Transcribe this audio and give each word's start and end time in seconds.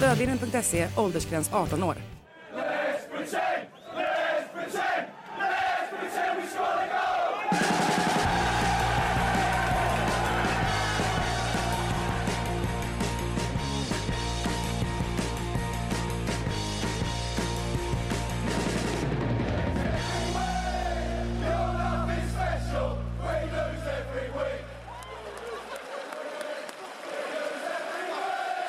Stödlinjen.se, 0.00 0.88
åldersgräns 0.96 1.50
18 1.52 1.82
år. 1.82 1.96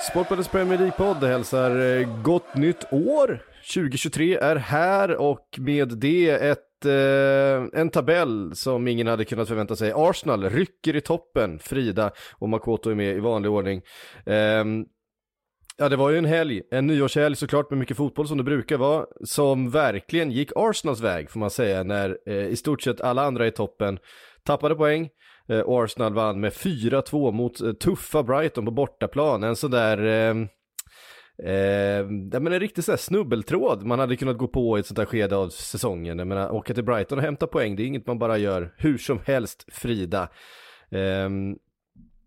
Sportbladets 0.10 0.50
Premier 0.50 0.78
League-podd 0.78 1.24
hälsar 1.24 1.80
eh, 1.80 2.22
gott 2.22 2.56
nytt 2.56 2.94
år. 2.94 3.44
2023 3.74 4.36
är 4.36 4.56
här 4.56 5.16
och 5.16 5.48
med 5.58 5.88
det 5.98 6.30
ett, 6.30 6.86
eh, 6.86 7.80
en 7.82 7.90
tabell 7.90 8.56
som 8.56 8.88
ingen 8.88 9.08
hade 9.08 9.26
kunnat 9.26 9.48
förvänta 9.48 9.76
sig. 9.76 9.94
Arsenal 9.96 10.50
rycker 10.50 10.96
i 10.96 11.02
toppen, 11.02 11.60
Frida 11.60 12.12
och 12.40 12.50
Makoto 12.50 12.90
är 12.90 12.96
med 12.96 13.16
i 13.16 13.20
vanlig 13.20 13.52
ordning. 13.52 13.82
Eh, 14.26 14.66
ja, 15.78 15.90
det 15.90 15.96
var 15.96 16.10
ju 16.10 16.18
en 16.18 16.26
helg, 16.26 16.62
en 16.72 16.88
nyårshelg 16.88 17.36
såklart 17.36 17.70
med 17.70 17.80
mycket 17.80 17.98
fotboll 17.98 18.28
som 18.28 18.38
det 18.38 18.44
brukar 18.44 18.78
vara, 18.78 19.06
som 19.24 19.70
verkligen 19.72 20.32
gick 20.32 20.52
Arsenals 20.56 21.00
väg 21.00 21.30
får 21.30 21.40
man 21.40 21.50
säga, 21.50 21.84
när 21.84 22.18
eh, 22.26 22.48
i 22.48 22.56
stort 22.56 22.82
sett 22.82 23.02
alla 23.02 23.24
andra 23.24 23.48
i 23.48 23.52
toppen 23.52 24.00
tappade 24.44 24.76
poäng. 24.76 25.10
Eh, 25.48 25.64
Arsenal 25.68 26.14
vann 26.14 26.40
med 26.40 26.54
4-2 26.54 27.32
mot 27.32 27.62
eh, 27.62 27.72
tuffa 27.72 28.24
Brighton 28.24 28.66
på 28.66 28.72
bortaplan. 28.72 29.44
En 29.44 29.56
sån 29.56 29.72
där, 29.72 29.98
eh, 29.98 30.36
eh, 31.52 32.06
men 32.40 32.54
en 32.54 32.60
riktig 32.60 32.84
sån 32.84 32.94
där 32.94 32.98
snubbeltråd 32.98 33.86
man 33.86 34.00
hade 34.00 34.16
kunnat 34.16 34.38
gå 34.38 34.48
på 34.48 34.78
i 34.78 34.80
ett 34.80 34.86
sånt 34.86 34.98
här 34.98 35.06
skede 35.06 35.36
av 35.36 35.50
säsongen. 35.50 36.20
Jag 36.20 36.28
menar, 36.28 36.52
åka 36.52 36.74
till 36.74 36.84
Brighton 36.84 37.18
och 37.18 37.24
hämta 37.24 37.48
poäng, 37.48 37.76
det 37.76 37.84
är 37.84 37.88
inget 37.88 38.08
man 38.08 38.20
bara 38.20 38.38
gör 38.38 38.74
hur 38.78 38.98
som 38.98 39.20
helst, 39.26 39.66
Frida. 39.72 40.22
Eh, 40.92 41.30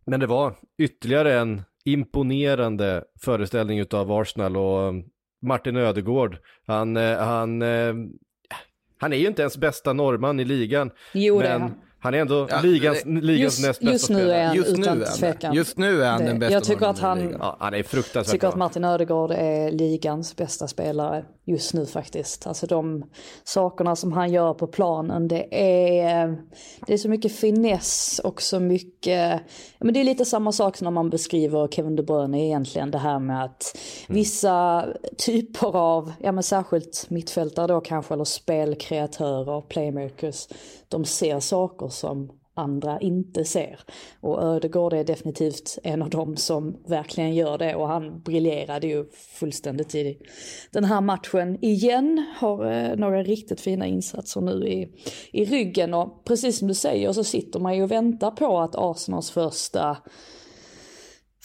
men 0.06 0.20
det 0.20 0.26
var 0.26 0.54
ytterligare 0.78 1.38
en 1.38 1.62
imponerande 1.84 3.04
föreställning 3.20 3.78
utav 3.78 4.12
Arsenal 4.12 4.56
och 4.56 4.94
Martin 5.42 5.76
Ödegård, 5.76 6.38
han, 6.66 6.96
han, 6.96 7.62
han 8.98 9.12
är 9.12 9.16
ju 9.16 9.26
inte 9.26 9.42
ens 9.42 9.58
bästa 9.58 9.92
norrman 9.92 10.40
i 10.40 10.44
ligan. 10.44 10.90
Jo, 11.12 11.40
det 11.40 11.46
är 11.46 11.58
men 11.58 11.62
han. 11.62 11.74
Han 12.05 12.14
är 12.14 12.19
ändå 12.19 12.47
Ja, 12.50 12.60
ligans, 12.60 13.02
ligans 13.05 13.41
Just, 13.41 13.62
näst 13.66 13.80
bästa 13.80 13.92
just 13.92 14.08
nu 14.10 14.16
spelare. 14.16 14.38
är 14.41 14.47
han 14.47 14.56
Just 14.56 14.77
nu 14.77 14.83
utan 14.83 15.02
är 15.02 15.06
han 15.06 15.16
tvekan. 15.19 15.55
Just 15.55 15.78
nu 15.78 16.02
är 16.02 16.11
han 16.11 16.20
det. 16.20 16.27
den 16.27 16.38
bästa 16.38 16.52
Jag 16.52 16.64
tycker 16.64 16.86
att 16.86 16.98
han. 16.98 17.36
Ja, 17.41 17.56
han 17.61 17.74
är 17.74 17.83
fruktansvärt 17.83 18.33
tycker 18.33 18.46
att 18.48 18.55
bra. 18.55 18.58
Martin 18.58 18.84
Ödegaard 18.84 19.30
är 19.30 19.70
ligans 19.70 20.36
bästa 20.36 20.69
spelare 20.69 21.24
just 21.44 21.74
nu 21.74 21.86
faktiskt. 21.86 22.46
Alltså 22.46 22.66
de 22.66 23.04
sakerna 23.44 23.96
som 23.96 24.12
han 24.12 24.32
gör 24.32 24.54
på 24.54 24.66
planen, 24.66 25.28
det 25.28 25.46
är, 26.00 26.42
det 26.86 26.92
är 26.92 26.98
så 26.98 27.08
mycket 27.08 27.32
finess 27.32 28.20
och 28.24 28.42
så 28.42 28.60
mycket, 28.60 29.40
men 29.78 29.94
det 29.94 30.00
är 30.00 30.04
lite 30.04 30.24
samma 30.24 30.52
sak 30.52 30.77
som 30.77 30.84
när 30.84 30.90
man 30.90 31.10
beskriver 31.10 31.68
Kevin 31.68 31.96
De 31.96 32.02
Bruyne 32.02 32.46
egentligen, 32.46 32.90
det 32.90 32.98
här 32.98 33.18
med 33.18 33.44
att 33.44 33.78
vissa 34.08 34.86
typer 35.18 35.77
av, 35.77 36.12
ja 36.20 36.33
men 36.33 36.42
särskilt 36.42 37.06
mittfältare 37.10 37.66
då 37.66 37.80
kanske, 37.80 38.14
eller 38.14 38.24
spelkreatörer, 38.24 39.60
playmakers, 39.60 40.48
de 40.88 41.04
ser 41.04 41.40
saker 41.40 41.88
som 41.88 42.30
andra 42.54 43.00
inte 43.00 43.44
ser. 43.44 43.80
Och 44.20 44.42
Ödegård 44.42 44.92
är 44.92 45.04
definitivt 45.04 45.78
en 45.82 46.02
av 46.02 46.10
dem 46.10 46.36
som 46.36 46.76
verkligen 46.86 47.34
gör 47.34 47.58
det 47.58 47.74
och 47.74 47.88
han 47.88 48.20
briljerade 48.20 48.86
ju 48.86 49.04
fullständigt 49.10 49.94
i 49.94 50.18
den 50.70 50.84
här 50.84 51.00
matchen 51.00 51.64
igen. 51.64 52.26
Har 52.36 52.72
eh, 52.72 52.96
några 52.96 53.22
riktigt 53.22 53.60
fina 53.60 53.86
insatser 53.86 54.40
nu 54.40 54.68
i, 54.68 54.88
i 55.32 55.44
ryggen 55.44 55.94
och 55.94 56.24
precis 56.24 56.58
som 56.58 56.68
du 56.68 56.74
säger 56.74 57.12
så 57.12 57.24
sitter 57.24 57.60
man 57.60 57.76
ju 57.76 57.82
och 57.82 57.90
väntar 57.90 58.30
på 58.30 58.58
att 58.58 58.74
Arsenals 58.76 59.30
första 59.30 59.96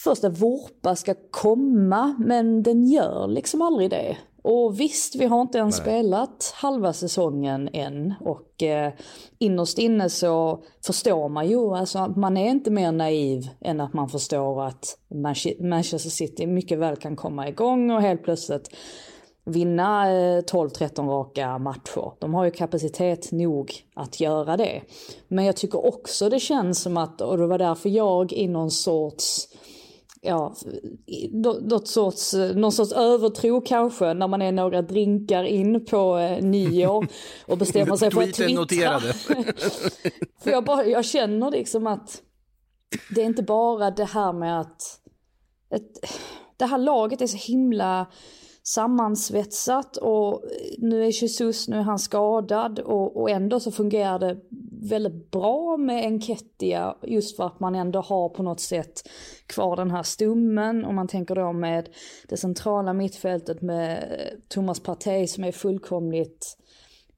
första 0.03 0.29
vurpa 0.29 0.95
ska 0.95 1.15
komma 1.31 2.15
men 2.19 2.63
den 2.63 2.85
gör 2.85 3.27
liksom 3.27 3.61
aldrig 3.61 3.89
det. 3.89 4.17
Och 4.41 4.79
visst, 4.79 5.16
vi 5.16 5.25
har 5.25 5.41
inte 5.41 5.57
ens 5.57 5.75
spelat 5.75 6.53
halva 6.55 6.94
säsongen 6.94 7.69
än 7.73 8.13
och 8.22 8.63
eh, 8.63 8.94
innerst 9.39 9.77
inne 9.77 10.09
så 10.09 10.63
förstår 10.85 11.29
man 11.29 11.47
ju, 11.50 11.75
alltså 11.75 12.00
att 12.00 12.17
man 12.17 12.38
är 12.38 12.50
inte 12.50 12.72
mer 12.72 12.91
naiv 12.91 13.50
än 13.61 13.81
att 13.81 13.94
man 13.94 14.09
förstår 14.09 14.63
att 14.63 14.97
Manche- 15.09 15.63
Manchester 15.69 16.09
City 16.09 16.47
mycket 16.47 16.79
väl 16.79 16.95
kan 16.95 17.16
komma 17.16 17.47
igång 17.47 17.91
och 17.91 18.01
helt 18.01 18.23
plötsligt 18.23 18.69
vinna 19.45 20.11
eh, 20.11 20.41
12-13 20.41 21.07
raka 21.09 21.57
matcher. 21.57 22.11
De 22.19 22.33
har 22.33 22.45
ju 22.45 22.51
kapacitet 22.51 23.31
nog 23.31 23.73
att 23.94 24.19
göra 24.19 24.57
det. 24.57 24.81
Men 25.27 25.45
jag 25.45 25.56
tycker 25.56 25.85
också 25.88 26.29
det 26.29 26.39
känns 26.39 26.81
som 26.81 26.97
att, 26.97 27.21
och 27.21 27.38
det 27.38 27.47
var 27.47 27.57
därför 27.57 27.89
jag 27.89 28.33
i 28.33 28.47
någon 28.47 28.71
sorts 28.71 29.47
ja, 30.22 30.56
något 31.62 31.88
sorts, 31.88 32.34
någon 32.56 32.72
sorts 32.72 32.91
övertro 32.91 33.62
kanske 33.62 34.13
när 34.13 34.28
man 34.28 34.41
är 34.41 34.52
några 34.52 34.81
drinkar 34.81 35.44
in 35.44 35.85
på 35.85 36.18
eh, 36.18 36.44
nyår 36.44 37.07
och 37.46 37.57
bestämmer 37.57 37.96
sig 37.96 38.12
för 38.12 38.24
att 38.24 38.34
twittra. 38.34 39.00
för 40.44 40.52
jag, 40.52 40.66
bara, 40.66 40.85
jag 40.85 41.06
känner 41.06 41.52
liksom 41.52 41.88
att 41.88 42.22
det 43.16 43.22
är 43.22 43.25
inte 43.25 43.44
bara 43.44 43.91
det 43.91 44.06
här 44.06 44.34
med 44.34 44.62
att 44.62 45.00
ett, 45.69 46.09
det 46.57 46.66
här 46.66 46.78
laget 46.78 47.22
är 47.22 47.28
så 47.28 47.38
himla 47.38 48.07
sammansvetsat 48.69 49.97
och 49.97 50.34
eh, 50.34 50.50
nu 50.78 51.03
är 51.03 51.22
Jesus, 51.22 51.68
nu 51.68 51.78
är 51.78 51.81
han 51.81 52.00
skadad 52.00 52.80
och, 52.80 53.18
och 53.22 53.30
ändå 53.30 53.59
så 53.59 53.72
fungerar 53.72 54.19
det 54.19 54.38
väldigt 54.81 55.31
bra 55.31 55.78
med 55.78 56.06
Enketia 56.06 56.96
just 57.02 57.35
för 57.35 57.46
att 57.46 57.59
man 57.59 57.75
ändå 57.75 58.02
har 58.02 58.30
på 58.30 58.44
något 58.44 58.59
sätt 58.59 59.09
kvar 59.46 59.75
den 59.75 59.91
här 59.91 60.03
stummen. 60.03 60.85
Och 60.85 60.94
man 60.94 61.07
tänker 61.07 61.35
då 61.35 61.53
med 61.53 61.90
det 62.28 62.38
centrala 62.38 62.94
mittfältet 62.94 63.62
med 63.62 63.97
eh, 63.97 64.40
Thomas 64.47 64.80
Partey 64.80 65.28
som 65.28 65.44
är 65.44 65.51
fullkomligt 65.51 66.57
eh, 66.57 66.69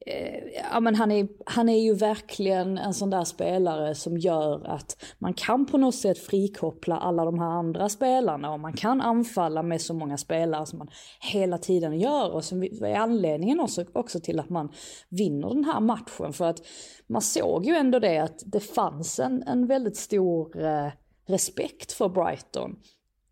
Eh, 0.05 0.43
ja, 0.71 0.79
men 0.79 0.95
han, 0.95 1.11
är, 1.11 1.27
han 1.45 1.69
är 1.69 1.79
ju 1.79 1.93
verkligen 1.93 2.77
en 2.77 2.93
sån 2.93 3.09
där 3.09 3.23
spelare 3.23 3.95
som 3.95 4.17
gör 4.17 4.67
att 4.67 5.03
man 5.19 5.33
kan 5.33 5.65
på 5.65 5.77
något 5.77 5.95
sätt 5.95 6.17
frikoppla 6.17 6.97
alla 6.97 7.25
de 7.25 7.39
här 7.39 7.49
andra 7.49 7.89
spelarna 7.89 8.51
och 8.51 8.59
man 8.59 8.73
kan 8.73 9.01
anfalla 9.01 9.63
med 9.63 9.81
så 9.81 9.93
många 9.93 10.17
spelare 10.17 10.65
som 10.65 10.79
man 10.79 10.89
hela 11.19 11.57
tiden 11.57 11.99
gör 11.99 12.31
och 12.31 12.43
som 12.43 12.63
är 12.63 12.95
anledningen 12.95 13.59
också, 13.59 13.85
också 13.93 14.19
till 14.19 14.39
att 14.39 14.49
man 14.49 14.71
vinner 15.09 15.49
den 15.49 15.65
här 15.65 15.79
matchen. 15.79 16.33
För 16.33 16.45
att 16.45 16.59
man 17.07 17.21
såg 17.21 17.65
ju 17.65 17.75
ändå 17.75 17.99
det 17.99 18.17
att 18.17 18.43
det 18.45 18.59
fanns 18.59 19.19
en, 19.19 19.43
en 19.43 19.67
väldigt 19.67 19.97
stor 19.97 20.65
eh, 20.65 20.87
respekt 21.25 21.91
för 21.91 22.09
Brighton. 22.09 22.75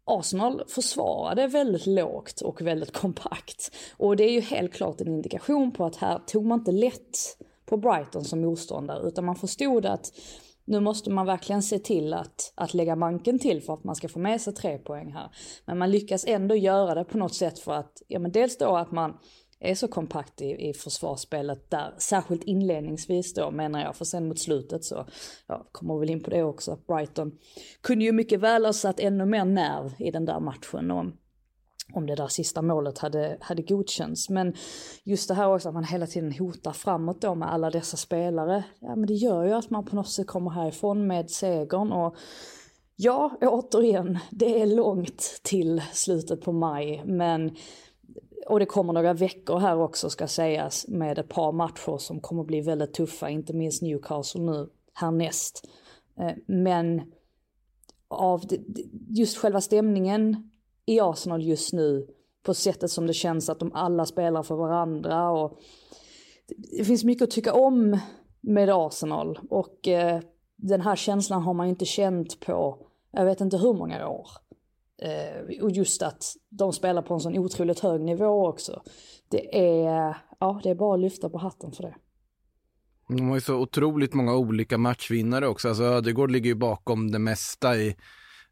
Arsenal 0.09 0.63
försvarade 0.67 1.47
väldigt 1.47 1.85
lågt 1.85 2.41
och 2.41 2.61
väldigt 2.61 2.93
kompakt. 2.93 3.71
Och 3.97 4.15
det 4.15 4.23
är 4.23 4.31
ju 4.31 4.41
helt 4.41 4.73
klart 4.73 5.01
en 5.01 5.07
indikation 5.07 5.71
på 5.71 5.85
att 5.85 5.95
här 5.95 6.19
tog 6.19 6.45
man 6.45 6.59
inte 6.59 6.71
lätt 6.71 7.37
på 7.65 7.77
Brighton 7.77 8.25
som 8.25 8.41
motståndare 8.41 9.07
utan 9.07 9.25
man 9.25 9.35
förstod 9.35 9.85
att 9.85 10.11
nu 10.65 10.79
måste 10.79 11.09
man 11.09 11.25
verkligen 11.25 11.63
se 11.63 11.79
till 11.79 12.13
att, 12.13 12.53
att 12.55 12.73
lägga 12.73 12.95
manken 12.95 13.39
till 13.39 13.61
för 13.61 13.73
att 13.73 13.83
man 13.83 13.95
ska 13.95 14.09
få 14.09 14.19
med 14.19 14.41
sig 14.41 14.53
tre 14.53 14.77
poäng 14.77 15.13
här. 15.13 15.31
Men 15.65 15.77
man 15.77 15.91
lyckas 15.91 16.25
ändå 16.27 16.55
göra 16.55 16.95
det 16.95 17.03
på 17.03 17.17
något 17.17 17.35
sätt 17.35 17.59
för 17.59 17.73
att, 17.73 18.01
ja 18.07 18.19
men 18.19 18.31
dels 18.31 18.57
då 18.57 18.75
att 18.75 18.91
man 18.91 19.17
är 19.59 19.75
så 19.75 19.87
kompakt 19.87 20.41
i, 20.41 20.69
i 20.69 20.73
försvarsspelet 20.73 21.71
där, 21.71 21.93
särskilt 21.97 22.43
inledningsvis 22.43 23.33
då 23.33 23.51
menar 23.51 23.81
jag, 23.81 23.95
för 23.95 24.05
sen 24.05 24.27
mot 24.27 24.39
slutet 24.39 24.83
så, 24.83 25.05
ja, 25.47 25.67
kommer 25.71 25.99
väl 25.99 26.09
in 26.09 26.23
på 26.23 26.29
det 26.29 26.43
också, 26.43 26.71
att 26.71 26.87
Brighton 26.87 27.37
kunde 27.81 28.05
ju 28.05 28.11
mycket 28.11 28.39
väl 28.39 28.65
ha 28.65 28.73
satt 28.73 28.99
ännu 28.99 29.25
mer 29.25 29.45
nerv 29.45 29.93
i 29.97 30.11
den 30.11 30.25
där 30.25 30.39
matchen 30.39 30.91
om, 30.91 31.17
om 31.93 32.05
det 32.05 32.15
där 32.15 32.27
sista 32.27 32.61
målet 32.61 32.97
hade, 32.97 33.37
hade 33.41 33.61
godkänts. 33.61 34.29
Men 34.29 34.53
just 35.03 35.27
det 35.27 35.33
här 35.33 35.53
också 35.53 35.67
att 35.67 35.73
man 35.73 35.83
hela 35.83 36.07
tiden 36.07 36.33
hotar 36.33 36.73
framåt 36.73 37.21
då 37.21 37.35
med 37.35 37.53
alla 37.53 37.69
dessa 37.69 37.97
spelare, 37.97 38.63
ja 38.79 38.95
men 38.95 39.07
det 39.07 39.13
gör 39.13 39.43
ju 39.43 39.53
att 39.53 39.69
man 39.69 39.85
på 39.85 39.95
något 39.95 40.09
sätt 40.09 40.27
kommer 40.27 40.51
härifrån 40.51 41.07
med 41.07 41.31
segern 41.31 41.91
och 41.91 42.15
Ja, 43.01 43.37
återigen, 43.41 44.19
det 44.31 44.61
är 44.61 44.65
långt 44.65 45.41
till 45.43 45.81
slutet 45.93 46.41
på 46.41 46.51
maj, 46.51 47.03
men 47.05 47.55
och 48.49 48.59
det 48.59 48.65
kommer 48.65 48.93
några 48.93 49.13
veckor 49.13 49.59
här 49.59 49.77
också 49.79 50.09
ska 50.09 50.27
sägas 50.27 50.87
med 50.87 51.19
ett 51.19 51.29
par 51.29 51.51
matcher 51.51 51.97
som 51.97 52.19
kommer 52.19 52.43
bli 52.43 52.61
väldigt 52.61 52.93
tuffa, 52.93 53.29
inte 53.29 53.53
minst 53.53 53.81
Newcastle 53.81 54.41
nu 54.41 54.69
härnäst. 54.93 55.67
Eh, 56.19 56.31
men 56.45 57.01
av 58.07 58.41
just 59.09 59.37
själva 59.37 59.61
stämningen 59.61 60.51
i 60.85 60.99
Arsenal 60.99 61.43
just 61.43 61.73
nu, 61.73 62.07
på 62.43 62.53
sättet 62.53 62.91
som 62.91 63.07
det 63.07 63.13
känns 63.13 63.49
att 63.49 63.59
de 63.59 63.71
alla 63.73 64.05
spelar 64.05 64.43
för 64.43 64.55
varandra 64.55 65.31
och 65.31 65.59
det 66.77 66.83
finns 66.83 67.03
mycket 67.03 67.23
att 67.23 67.31
tycka 67.31 67.53
om 67.53 67.99
med 68.41 68.69
Arsenal 68.69 69.39
och 69.49 69.87
eh, 69.87 70.21
den 70.55 70.81
här 70.81 70.95
känslan 70.95 71.41
har 71.41 71.53
man 71.53 71.67
inte 71.67 71.85
känt 71.85 72.39
på, 72.39 72.87
jag 73.11 73.25
vet 73.25 73.41
inte 73.41 73.57
hur 73.57 73.73
många 73.73 74.07
år. 74.07 74.27
Eh, 75.01 75.63
och 75.63 75.71
just 75.71 76.01
att 76.01 76.23
de 76.49 76.73
spelar 76.73 77.01
på 77.01 77.13
en 77.13 77.19
sån 77.19 77.37
otroligt 77.37 77.79
hög 77.79 78.01
nivå 78.01 78.47
också. 78.47 78.81
Det 79.31 79.57
är, 79.57 80.17
ja, 80.39 80.59
det 80.63 80.69
är 80.69 80.75
bara 80.75 80.93
att 80.93 81.01
lyfta 81.01 81.29
på 81.29 81.37
hatten 81.37 81.71
för 81.71 81.83
det. 81.83 81.95
De 83.07 83.27
har 83.27 83.35
ju 83.35 83.41
så 83.41 83.55
otroligt 83.55 84.13
många 84.13 84.35
olika 84.35 84.77
matchvinnare 84.77 85.47
också. 85.47 85.67
Alltså 85.67 85.83
Ödegård 85.83 86.31
ligger 86.31 86.49
ju 86.49 86.55
bakom 86.55 87.11
det 87.11 87.19
mesta 87.19 87.77
i 87.77 87.95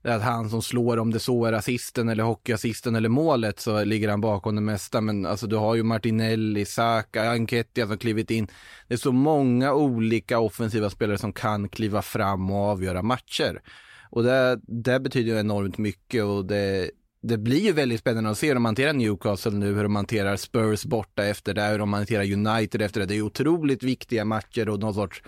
att 0.04 0.22
han 0.22 0.50
som 0.50 0.62
slår 0.62 0.98
om 0.98 1.12
det 1.12 1.20
så 1.20 1.46
är 1.46 1.54
assisten 1.54 2.10
eller 2.10 2.24
hockeyassisten 2.24 2.96
eller 2.96 3.10
målet 3.10 3.60
så 3.60 3.84
ligger 3.84 4.10
han 4.10 4.22
bakom 4.22 4.56
det 4.56 4.62
mesta. 4.62 5.02
Men 5.02 5.26
alltså 5.26 5.48
du 5.48 5.56
har 5.56 5.76
ju 5.76 5.84
Martinelli, 5.84 6.66
Saka, 6.66 7.30
Anketti 7.30 7.82
som 7.82 7.98
klivit 7.98 8.32
in. 8.32 8.48
Det 8.88 8.94
är 8.94 8.98
så 8.98 9.12
många 9.12 9.74
olika 9.74 10.40
offensiva 10.40 10.90
spelare 10.90 11.18
som 11.18 11.34
kan 11.34 11.70
kliva 11.70 12.02
fram 12.02 12.52
och 12.52 12.58
avgöra 12.58 13.02
matcher. 13.02 13.62
Och 14.09 14.24
det, 14.24 14.59
det 14.63 15.00
betyder 15.00 15.33
ju 15.33 15.39
enormt 15.39 15.77
mycket 15.77 16.24
och 16.24 16.45
det, 16.45 16.92
det 17.21 17.38
blir 17.38 17.59
ju 17.59 17.71
väldigt 17.71 18.00
spännande 18.00 18.30
att 18.30 18.38
se 18.38 18.48
hur 18.48 18.54
de 18.54 18.65
hanterar 18.65 18.94
Newcastle 18.94 19.51
nu, 19.51 19.74
hur 19.75 19.83
de 19.83 19.95
hanterar 19.95 20.36
Spurs 20.36 20.86
borta 20.86 21.25
efter 21.25 21.54
det, 21.54 21.63
hur 21.63 21.80
de 21.80 21.94
hanterar 21.94 22.33
United 22.33 22.81
efter 22.81 23.00
det. 23.00 23.06
Det 23.06 23.15
är 23.15 23.21
otroligt 23.21 23.83
viktiga 23.83 24.25
matcher 24.25 24.69
och 24.69 24.80
någon 24.80 24.94
sorts 24.94 25.24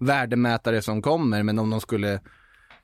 värdemätare 0.00 0.82
som 0.82 1.02
kommer, 1.02 1.42
men 1.42 1.58
om 1.58 1.70
de 1.70 1.80
skulle 1.80 2.20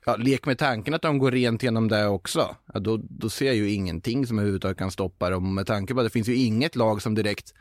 ja, 0.05 0.15
lek 0.15 0.45
med 0.45 0.57
tanken 0.57 0.93
att 0.93 1.01
de 1.01 1.17
går 1.17 1.31
rent 1.31 1.63
genom 1.63 1.87
det 1.87 2.07
också, 2.07 2.55
ja, 2.73 2.79
då, 2.79 2.97
då 3.09 3.29
ser 3.29 3.45
jag 3.45 3.55
ju 3.55 3.71
ingenting 3.71 4.27
som 4.27 4.39
överhuvudtaget 4.39 4.77
kan 4.77 4.91
stoppa 4.91 5.29
dem. 5.29 5.55
Med 5.55 5.67
tanke 5.67 5.93
på 5.93 5.99
att 5.99 6.05
det 6.05 6.09
finns 6.09 6.29
ju 6.29 6.35
inget 6.35 6.75
lag 6.75 7.01
som 7.01 7.15
direkt 7.15 7.53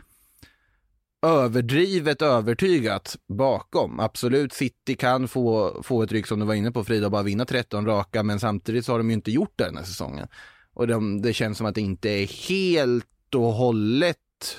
överdrivet 1.22 2.22
övertygat 2.22 3.16
bakom. 3.28 4.00
Absolut, 4.00 4.52
City 4.52 4.96
kan 4.96 5.28
få, 5.28 5.80
få 5.82 6.02
ett 6.02 6.12
ryck 6.12 6.26
som 6.26 6.40
du 6.40 6.46
var 6.46 6.54
inne 6.54 6.72
på 6.72 6.84
Frida 6.84 7.06
och 7.06 7.12
bara 7.12 7.22
vinna 7.22 7.44
13 7.44 7.86
raka, 7.86 8.22
men 8.22 8.40
samtidigt 8.40 8.84
så 8.84 8.92
har 8.92 8.98
de 8.98 9.10
ju 9.10 9.14
inte 9.14 9.30
gjort 9.30 9.52
det 9.56 9.64
den 9.64 9.76
här 9.76 9.84
säsongen. 9.84 10.28
Och 10.74 10.86
de, 10.86 11.22
det 11.22 11.32
känns 11.32 11.58
som 11.58 11.66
att 11.66 11.74
det 11.74 11.80
inte 11.80 12.10
är 12.10 12.26
helt 12.48 13.34
och 13.34 13.52
hållet 13.52 14.16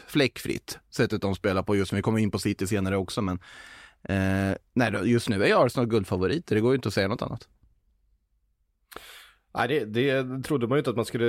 fläckfritt, 0.08 0.80
sättet 0.90 1.22
de 1.22 1.36
spelar 1.36 1.64
på 1.64 1.76
just 1.76 1.92
nu. 1.92 1.96
Vi 1.96 2.02
kommer 2.02 2.20
in 2.20 2.32
på 2.32 2.40
City 2.40 2.68
senare 2.68 2.98
också, 2.98 3.22
men 3.22 3.40
eh, 4.04 4.58
nej, 4.74 4.94
just 5.04 5.30
nu 5.30 5.46
är 5.46 5.66
Arsenal 5.66 5.88
guldfavoriter, 5.88 6.56
det 6.56 6.62
går 6.62 6.72
ju 6.72 6.76
inte 6.76 6.88
att 6.88 6.94
säga 6.94 7.08
något 7.08 7.22
annat. 7.22 7.48
Nej, 9.54 9.68
det, 9.68 9.86
det 9.86 10.44
trodde 10.44 10.68
man 10.68 10.76
ju 10.76 10.80
inte 10.80 10.90
att 10.90 10.96
man 10.96 11.06
skulle 11.06 11.26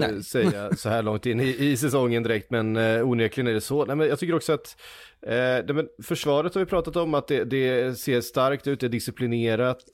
Nej. 0.00 0.22
säga 0.24 0.72
så 0.76 0.88
här 0.88 1.02
långt 1.02 1.26
in 1.26 1.40
i, 1.40 1.56
i 1.60 1.76
säsongen 1.76 2.22
direkt, 2.22 2.50
men 2.50 2.76
eh, 2.76 3.08
onekligen 3.08 3.48
är 3.48 3.52
det 3.54 3.60
så. 3.60 3.84
Nej, 3.84 3.96
men 3.96 4.08
jag 4.08 4.18
tycker 4.18 4.34
också 4.34 4.52
att 4.52 4.76
eh, 5.22 5.74
men 5.74 5.88
försvaret 6.02 6.54
har 6.54 6.60
vi 6.60 6.66
pratat 6.66 6.96
om, 6.96 7.14
att 7.14 7.28
det, 7.28 7.44
det 7.44 7.98
ser 7.98 8.20
starkt 8.20 8.66
ut, 8.66 8.80
det 8.80 8.86
är 8.86 8.90
disciplinerat. 8.90 9.84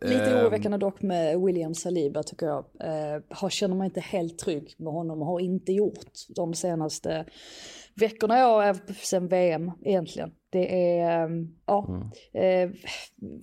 Lite 0.00 0.30
eh, 0.30 0.40
oroväckande 0.40 0.78
dock 0.78 1.02
med 1.02 1.40
William 1.40 1.74
Saliba 1.74 2.22
tycker 2.22 2.46
jag. 2.46 2.64
Eh, 2.80 3.22
har, 3.28 3.50
känner 3.50 3.74
mig 3.74 3.84
inte 3.84 4.00
helt 4.00 4.38
trygg 4.38 4.74
med 4.78 4.92
honom 4.92 5.20
och 5.20 5.26
har 5.26 5.40
inte 5.40 5.72
gjort 5.72 6.10
de 6.28 6.54
senaste 6.54 7.24
veckorna, 7.94 8.38
ja, 8.38 8.74
sen 9.02 9.28
VM 9.28 9.70
egentligen. 9.84 10.30
Det 10.50 10.98
är, 11.00 11.24
eh, 11.24 11.30
ja, 11.66 11.86
mm. 12.34 12.70
eh, 12.70 12.76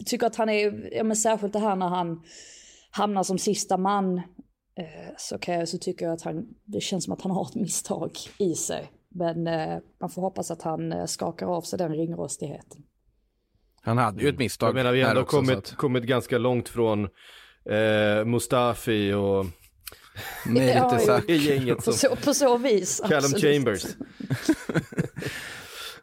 tycker 0.06 0.28
att 0.28 0.36
han 0.36 0.50
är, 0.50 0.96
ja 0.96 1.04
men 1.04 1.16
särskilt 1.16 1.54
det 1.54 1.60
här 1.60 1.76
när 1.76 1.88
han 1.88 2.24
hamnar 2.92 3.24
som 3.24 3.38
sista 3.38 3.78
man 3.78 4.18
eh, 4.76 5.14
så, 5.18 5.38
kan 5.38 5.56
jag, 5.56 5.68
så 5.68 5.78
tycker 5.78 6.06
jag 6.06 6.14
att 6.14 6.22
han, 6.22 6.48
det 6.66 6.82
känns 6.82 7.04
som 7.04 7.14
att 7.14 7.22
han 7.22 7.32
har 7.32 7.46
ett 7.46 7.56
misstag 7.56 8.12
i 8.38 8.56
sig. 8.56 8.92
Men 9.10 9.48
eh, 9.48 9.78
man 10.00 10.10
får 10.10 10.22
hoppas 10.22 10.52
att 10.52 10.62
han 10.62 10.92
eh, 10.92 11.06
skakar 11.06 11.46
av 11.46 11.62
sig 11.62 11.80
den 11.80 11.92
ringrostigheten. 11.92 12.84
Han 13.82 13.98
hade 13.98 14.24
ju 14.24 14.30
ett 14.30 14.40
misstag. 14.40 14.68
Jag 14.68 14.76
menar 14.76 14.92
vi 14.92 15.02
har 15.02 15.10
ändå 15.10 15.22
också, 15.22 15.38
kommit, 15.38 15.58
att... 15.58 15.76
kommit 15.76 16.04
ganska 16.04 16.38
långt 16.38 16.70
från 16.70 17.04
eh, 17.66 18.26
Mustafi 18.26 19.14
och 19.14 19.46
Mertesack. 20.46 21.24
Ja, 21.28 21.36
gänget 21.36 21.84
som... 21.84 21.94
på, 21.94 21.98
så, 21.98 22.16
på 22.16 22.34
så 22.34 22.58
vis. 22.58 23.02
Callum. 23.10 23.32
Chambers. 23.32 23.86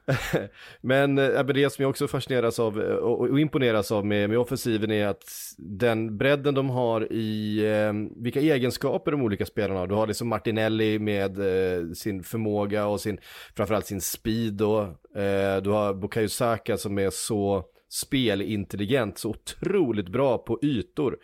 men 0.80 1.18
äh, 1.18 1.46
det 1.46 1.70
som 1.70 1.82
jag 1.82 1.90
också 1.90 2.08
fascineras 2.08 2.58
av 2.58 2.82
eh, 2.82 2.94
och, 2.94 3.20
och 3.20 3.40
imponeras 3.40 3.92
av 3.92 4.06
med, 4.06 4.28
med 4.28 4.38
offensiven 4.38 4.90
är 4.90 5.06
att 5.06 5.24
den 5.58 6.18
bredden 6.18 6.54
de 6.54 6.70
har 6.70 7.12
i 7.12 7.58
eh, 7.66 8.22
vilka 8.22 8.40
egenskaper 8.40 9.10
de 9.10 9.22
olika 9.22 9.46
spelarna 9.46 9.80
har. 9.80 9.86
Du 9.86 9.94
har 9.94 10.06
liksom 10.06 10.28
Martinelli 10.28 10.98
med 10.98 11.38
eh, 11.38 11.90
sin 11.92 12.22
förmåga 12.22 12.86
och 12.86 13.00
sin, 13.00 13.18
framförallt 13.56 13.86
sin 13.86 14.00
speed 14.00 14.52
då. 14.52 14.80
eh, 15.14 15.62
du 15.62 15.70
har 15.70 15.94
Bukayo 15.94 16.28
Saka 16.28 16.76
som 16.76 16.98
är 16.98 17.10
så 17.10 17.64
spelintelligent, 17.88 19.18
så 19.18 19.30
otroligt 19.30 20.08
bra 20.08 20.38
på 20.38 20.58
ytor. 20.62 21.16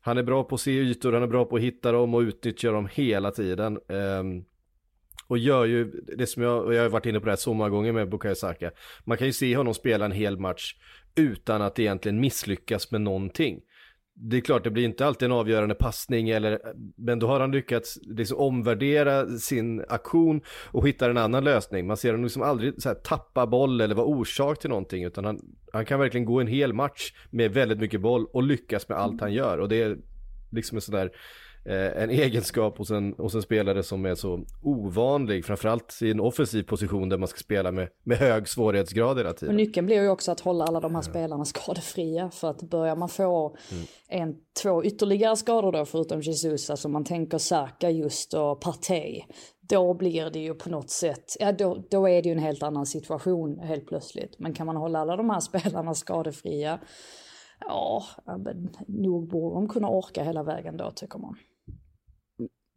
Han 0.00 0.18
är 0.18 0.22
bra 0.22 0.44
på 0.44 0.54
att 0.54 0.60
se 0.60 0.70
ytor, 0.70 1.12
han 1.12 1.22
är 1.22 1.26
bra 1.26 1.44
på 1.44 1.56
att 1.56 1.62
hitta 1.62 1.92
dem 1.92 2.14
och 2.14 2.20
utnyttja 2.20 2.70
dem 2.70 2.88
hela 2.92 3.30
tiden. 3.30 3.78
Eh, 3.88 4.22
och 5.28 5.38
gör 5.38 5.64
ju 5.64 5.90
det 6.16 6.26
som 6.26 6.42
jag, 6.42 6.64
och 6.64 6.74
jag 6.74 6.82
har 6.82 6.88
varit 6.88 7.06
inne 7.06 7.20
på 7.20 7.26
det 7.26 7.32
här 7.32 7.36
så 7.36 7.54
många 7.54 7.70
gånger 7.70 7.92
med 7.92 8.10
Bukayo 8.10 8.34
Saka. 8.34 8.70
Man 9.04 9.18
kan 9.18 9.26
ju 9.26 9.32
se 9.32 9.56
honom 9.56 9.74
spela 9.74 10.04
en 10.04 10.12
hel 10.12 10.38
match 10.38 10.74
utan 11.16 11.62
att 11.62 11.78
egentligen 11.78 12.20
misslyckas 12.20 12.90
med 12.90 13.00
någonting. 13.00 13.60
Det 14.14 14.36
är 14.36 14.40
klart, 14.40 14.64
det 14.64 14.70
blir 14.70 14.84
inte 14.84 15.06
alltid 15.06 15.26
en 15.26 15.32
avgörande 15.32 15.74
passning, 15.74 16.28
eller, 16.28 16.58
men 16.96 17.18
då 17.18 17.26
har 17.26 17.40
han 17.40 17.52
lyckats 17.52 17.98
liksom 18.02 18.38
omvärdera 18.38 19.26
sin 19.26 19.84
aktion 19.88 20.40
och 20.66 20.88
hitta 20.88 21.10
en 21.10 21.16
annan 21.16 21.44
lösning. 21.44 21.86
Man 21.86 21.96
ser 21.96 22.08
honom 22.08 22.24
liksom 22.24 22.42
aldrig 22.42 22.82
så 22.82 22.88
här, 22.88 22.96
tappa 22.96 23.46
boll 23.46 23.80
eller 23.80 23.94
vara 23.94 24.06
orsak 24.06 24.58
till 24.58 24.70
någonting, 24.70 25.04
utan 25.04 25.24
han, 25.24 25.40
han 25.72 25.84
kan 25.84 26.00
verkligen 26.00 26.24
gå 26.24 26.40
en 26.40 26.46
hel 26.46 26.72
match 26.72 27.12
med 27.30 27.52
väldigt 27.52 27.78
mycket 27.78 28.00
boll 28.00 28.26
och 28.32 28.42
lyckas 28.42 28.88
med 28.88 28.98
allt 28.98 29.20
han 29.20 29.32
gör. 29.32 29.58
Och 29.58 29.68
det 29.68 29.82
är 29.82 29.96
liksom 30.50 30.76
en 30.76 30.82
sån 30.82 30.94
där 30.94 31.10
Eh, 31.10 31.12
en 31.64 32.10
egenskap 32.24 32.78
hos 32.78 32.90
en, 32.90 33.14
hos 33.18 33.34
en 33.34 33.42
spelare 33.42 33.82
som 33.82 34.06
är 34.06 34.14
så 34.14 34.44
ovanlig, 34.62 35.44
framförallt 35.44 35.98
i 36.02 36.10
en 36.10 36.20
offensiv 36.20 36.62
position 36.62 37.08
där 37.08 37.18
man 37.18 37.28
ska 37.28 37.38
spela 37.38 37.72
med, 37.72 37.88
med 38.04 38.18
hög 38.18 38.48
svårighetsgrad 38.48 39.18
hela 39.18 39.32
tiden. 39.32 39.54
Och 39.54 39.56
nyckeln 39.56 39.86
blir 39.86 40.02
ju 40.02 40.08
också 40.08 40.32
att 40.32 40.40
hålla 40.40 40.64
alla 40.64 40.80
de 40.80 40.94
här 40.94 41.02
spelarna 41.02 41.44
skadefria, 41.44 42.30
för 42.30 42.50
att 42.50 42.62
börjar 42.62 42.96
man 42.96 43.08
få 43.08 43.56
mm. 43.70 43.84
en, 44.08 44.36
två 44.62 44.84
ytterligare 44.84 45.36
skador 45.36 45.72
då, 45.72 45.84
förutom 45.84 46.20
Jesus, 46.20 46.70
alltså 46.70 46.88
man 46.88 47.04
tänker 47.04 47.38
Saka 47.38 47.90
just 47.90 48.34
och 48.34 48.60
Partey, 48.60 49.22
då 49.60 49.94
blir 49.94 50.30
det 50.30 50.38
ju 50.38 50.54
på 50.54 50.70
något 50.70 50.90
sätt, 50.90 51.36
ja 51.40 51.52
då, 51.52 51.84
då 51.90 52.08
är 52.08 52.22
det 52.22 52.28
ju 52.28 52.32
en 52.32 52.38
helt 52.38 52.62
annan 52.62 52.86
situation 52.86 53.58
helt 53.58 53.86
plötsligt. 53.86 54.38
Men 54.38 54.54
kan 54.54 54.66
man 54.66 54.76
hålla 54.76 54.98
alla 54.98 55.16
de 55.16 55.30
här 55.30 55.40
spelarna 55.60 55.94
skadefria, 55.94 56.80
ja, 57.60 58.04
men 58.24 58.70
nog 58.86 59.28
borde 59.28 59.54
de 59.54 59.68
kunna 59.68 59.88
orka 59.88 60.24
hela 60.24 60.42
vägen 60.42 60.76
då 60.76 60.90
tycker 60.90 61.18
man 61.18 61.36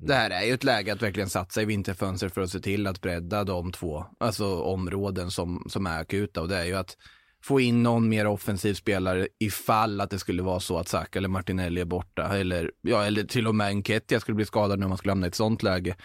Mm. 0.01 0.07
det 0.07 0.13
här 0.13 0.29
är 0.29 0.45
ju 0.45 0.53
ett 0.53 0.63
läge 0.63 0.93
att 0.93 1.01
verkligen 1.01 1.29
satsa 1.29 1.61
i 1.61 1.65
vinterfönstret 1.65 2.33
för 2.33 2.41
att 2.41 2.49
se 2.49 2.59
till 2.59 2.87
att 2.87 3.01
bredda 3.01 3.43
de 3.43 3.71
två 3.71 4.05
alltså 4.19 4.61
områden 4.61 5.31
som, 5.31 5.65
som 5.69 5.87
är 5.87 6.01
akuta. 6.01 6.41
Och 6.41 6.47
det 6.47 6.57
är 6.57 6.65
ju 6.65 6.75
att 6.75 6.97
få 7.43 7.59
in 7.59 7.83
någon 7.83 8.09
mer 8.09 8.27
offensiv 8.27 8.73
spelare 8.73 9.27
ifall 9.39 10.01
att 10.01 10.09
det 10.09 10.19
skulle 10.19 10.43
vara 10.43 10.59
så 10.59 10.77
att 10.77 10.87
Saka 10.87 11.19
eller 11.19 11.29
Martinelli 11.29 11.81
är 11.81 11.85
borta. 11.85 12.37
Eller, 12.37 12.71
ja, 12.81 13.05
eller 13.05 13.23
till 13.23 13.47
och 13.47 13.55
med 13.55 13.67
Enketia 13.67 14.19
skulle 14.19 14.35
bli 14.35 14.45
skadad 14.45 14.79
när 14.79 14.87
man 14.87 14.97
skulle 14.97 15.11
hamna 15.11 15.27
i 15.27 15.29
ett 15.29 15.35
sånt 15.35 15.63
läge. 15.63 15.95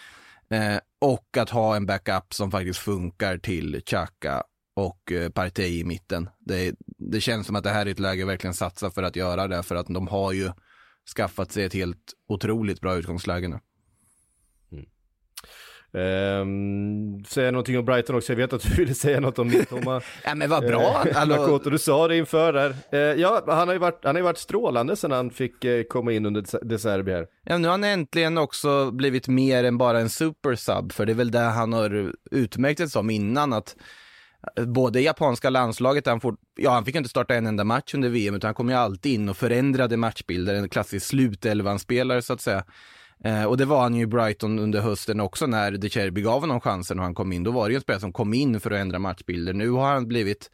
Eh, 0.50 0.79
och 1.00 1.37
att 1.37 1.50
ha 1.50 1.76
en 1.76 1.87
backup 1.87 2.35
som 2.35 2.50
faktiskt 2.50 2.79
funkar 2.79 3.38
till 3.38 3.83
Chaka 3.87 4.43
och 4.76 5.12
eh, 5.12 5.31
Partey 5.31 5.81
i 5.81 5.85
mitten. 5.85 6.31
Det, 6.38 6.75
det 6.99 7.21
känns 7.21 7.47
som 7.47 7.57
att 7.57 7.65
det 7.65 7.71
här 7.71 7.87
är 7.87 7.91
ett 7.91 7.99
läge 7.99 8.23
att 8.23 8.29
verkligen 8.29 8.55
satsa 8.55 8.91
för 8.91 9.03
att 9.03 9.17
göra 9.17 9.49
det, 9.49 9.62
för 9.62 9.75
att 9.75 9.87
de 9.87 10.09
har 10.09 10.33
ju 10.33 10.50
skaffat 11.17 11.53
sig 11.53 11.65
ett 11.65 11.75
helt 11.75 12.12
otroligt 12.29 12.81
bra 12.81 12.97
utgångsläge 12.97 13.49
nu. 13.49 13.59
Um, 15.93 17.25
säga 17.25 17.50
någonting 17.50 17.78
om 17.78 17.85
Brighton 17.85 18.16
också, 18.16 18.33
jag 18.33 18.37
vet 18.37 18.52
att 18.52 18.62
du 18.62 18.75
ville 18.75 18.95
säga 18.95 19.21
något 19.21 19.38
om 19.38 19.49
Mittoma. 19.49 20.00
ja 20.25 20.35
men 20.35 20.50
vad 20.50 20.66
bra! 20.66 21.05
Uh, 21.07 21.26
Makoto, 21.26 21.71
du 21.71 21.78
sa 21.78 22.09
det 22.09 22.16
inför 22.16 22.52
där. 22.52 22.75
Uh, 22.95 23.21
ja, 23.21 23.45
han 23.47 23.69
har 23.69 23.75
ju 23.75 23.78
varit, 23.78 24.00
han 24.05 24.14
har 24.14 24.21
ju 24.21 24.25
varit 24.25 24.38
strålande 24.38 24.97
sedan 24.97 25.11
han 25.11 25.31
fick 25.31 25.64
uh, 25.64 25.83
komma 25.83 26.12
in 26.12 26.26
under 26.26 26.64
De 26.64 26.78
Serbi 26.78 27.12
här. 27.12 27.26
Ja, 27.45 27.59
nu 27.59 27.69
har 27.69 27.73
han 27.73 27.85
äntligen 27.85 28.38
också 28.38 28.90
blivit 28.90 29.28
mer 29.28 29.64
än 29.64 29.78
bara 29.78 30.00
en 30.00 30.11
super 30.11 30.55
sub, 30.55 30.93
för 30.93 31.07
det 31.07 31.12
är 31.12 31.14
väl 31.14 31.31
det 31.31 31.38
han 31.38 31.73
har 31.73 32.12
utmärkt 32.31 32.78
sig 32.78 32.90
som 32.90 33.11
innan, 33.11 33.52
att 33.52 33.76
både 34.66 35.00
japanska 35.00 35.50
landslaget, 35.50 36.07
han, 36.07 36.21
får, 36.21 36.37
ja, 36.57 36.71
han 36.71 36.85
fick 36.85 36.95
inte 36.95 37.09
starta 37.09 37.35
en 37.35 37.47
enda 37.47 37.64
match 37.64 37.95
under 37.95 38.09
VM, 38.09 38.35
utan 38.35 38.49
han 38.49 38.55
kom 38.55 38.69
ju 38.69 38.75
alltid 38.75 39.12
in 39.12 39.28
och 39.28 39.37
förändrade 39.37 39.97
matchbilder, 39.97 40.55
en 40.55 40.69
klassisk 40.69 41.07
slutelvan-spelare 41.07 42.23
så 42.23 42.33
att 42.33 42.40
säga. 42.40 42.64
Eh, 43.25 43.44
och 43.44 43.56
det 43.56 43.64
var 43.64 43.82
han 43.82 43.94
ju 43.94 44.02
i 44.02 44.06
Brighton 44.06 44.58
under 44.58 44.80
hösten 44.80 45.20
också 45.20 45.46
när 45.46 45.73
De 45.73 45.88
Cherby 45.88 46.23
gav 46.23 46.40
honom 46.40 46.61
chansen 46.61 46.99
och 46.99 47.04
han 47.04 47.14
kom 47.14 47.32
in. 47.32 47.42
Då 47.42 47.50
var 47.50 47.68
det 47.68 47.73
ju 47.73 47.76
en 47.76 47.82
spelare 47.82 48.00
som 48.00 48.12
kom 48.12 48.35
in 48.35 48.61
för 48.61 48.70
att 48.70 48.80
ändra 48.80 48.99
matchbilder. 48.99 49.52
Nu 49.52 49.70
har 49.70 49.94
han 49.94 50.08
blivit 50.08 50.50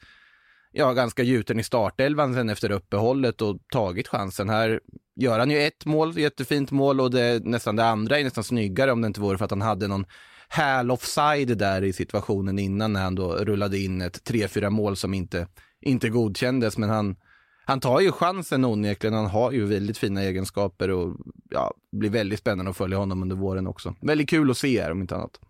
ja, 0.73 0.92
ganska 0.92 1.23
gjuten 1.23 1.61
i 1.61 1.62
startelvan 1.62 2.35
sen 2.35 2.50
efter 2.50 2.71
uppehållet 2.71 3.42
och 3.42 3.59
tagit 3.73 4.09
chansen. 4.09 4.49
Här 4.49 4.81
gör 5.16 5.38
han 5.38 5.50
ju 5.50 5.62
ett 5.62 5.85
mål, 5.85 6.19
jättefint 6.19 6.71
mål 6.71 7.00
och 7.00 7.11
det, 7.11 7.45
nästan 7.45 7.76
det 7.76 7.85
andra 7.85 8.19
är 8.19 8.25
nästan 8.25 8.45
snyggare 8.45 8.92
om 8.92 9.00
det 9.00 9.07
inte 9.07 9.21
vore 9.21 9.38
för 9.38 9.45
att 9.45 9.50
han 9.50 9.62
hade 9.62 9.88
någon 9.88 10.07
häl 10.49 10.90
offside 10.90 11.59
där 11.59 11.85
i 11.85 11.92
situationen 11.92 12.59
innan 12.59 12.92
när 12.92 13.02
han 13.02 13.14
då 13.14 13.35
rullade 13.35 13.78
in 13.78 14.02
ett 14.02 14.31
3-4 14.31 14.71
mål 14.71 14.97
som 14.97 15.14
inte, 15.14 15.47
inte 15.81 16.09
godkändes. 16.09 16.78
Men 16.78 16.90
han, 16.90 17.16
han 17.64 17.81
tar 17.81 18.00
ju 18.00 18.12
chansen 18.12 18.64
onekligen. 18.64 19.14
Han 19.14 19.26
har 19.26 19.52
ju 19.52 19.66
väldigt 19.66 19.99
fina 19.99 20.23
egenskaper 20.23 20.90
och 20.90 21.16
ja, 21.50 21.75
det 21.90 21.99
blir 21.99 22.11
väldigt 22.11 22.38
spännande 22.38 22.71
att 22.71 22.76
följa 22.76 22.99
honom 22.99 23.23
under 23.23 23.37
våren 23.37 23.66
också. 23.66 23.95
Väldigt 24.00 24.31
kul 24.31 24.50
att 24.50 24.59
se 24.59 24.83
här 24.83 24.90
om 24.90 25.00
inte 25.00 25.14
annat. 25.16 25.40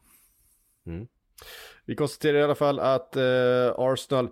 Mm. 0.87 1.07
Vi 1.87 1.95
konstaterar 1.95 2.39
i 2.39 2.43
alla 2.43 2.55
fall 2.55 2.79
att 2.79 3.17
eh, 3.17 3.73
Arsenal 3.77 4.29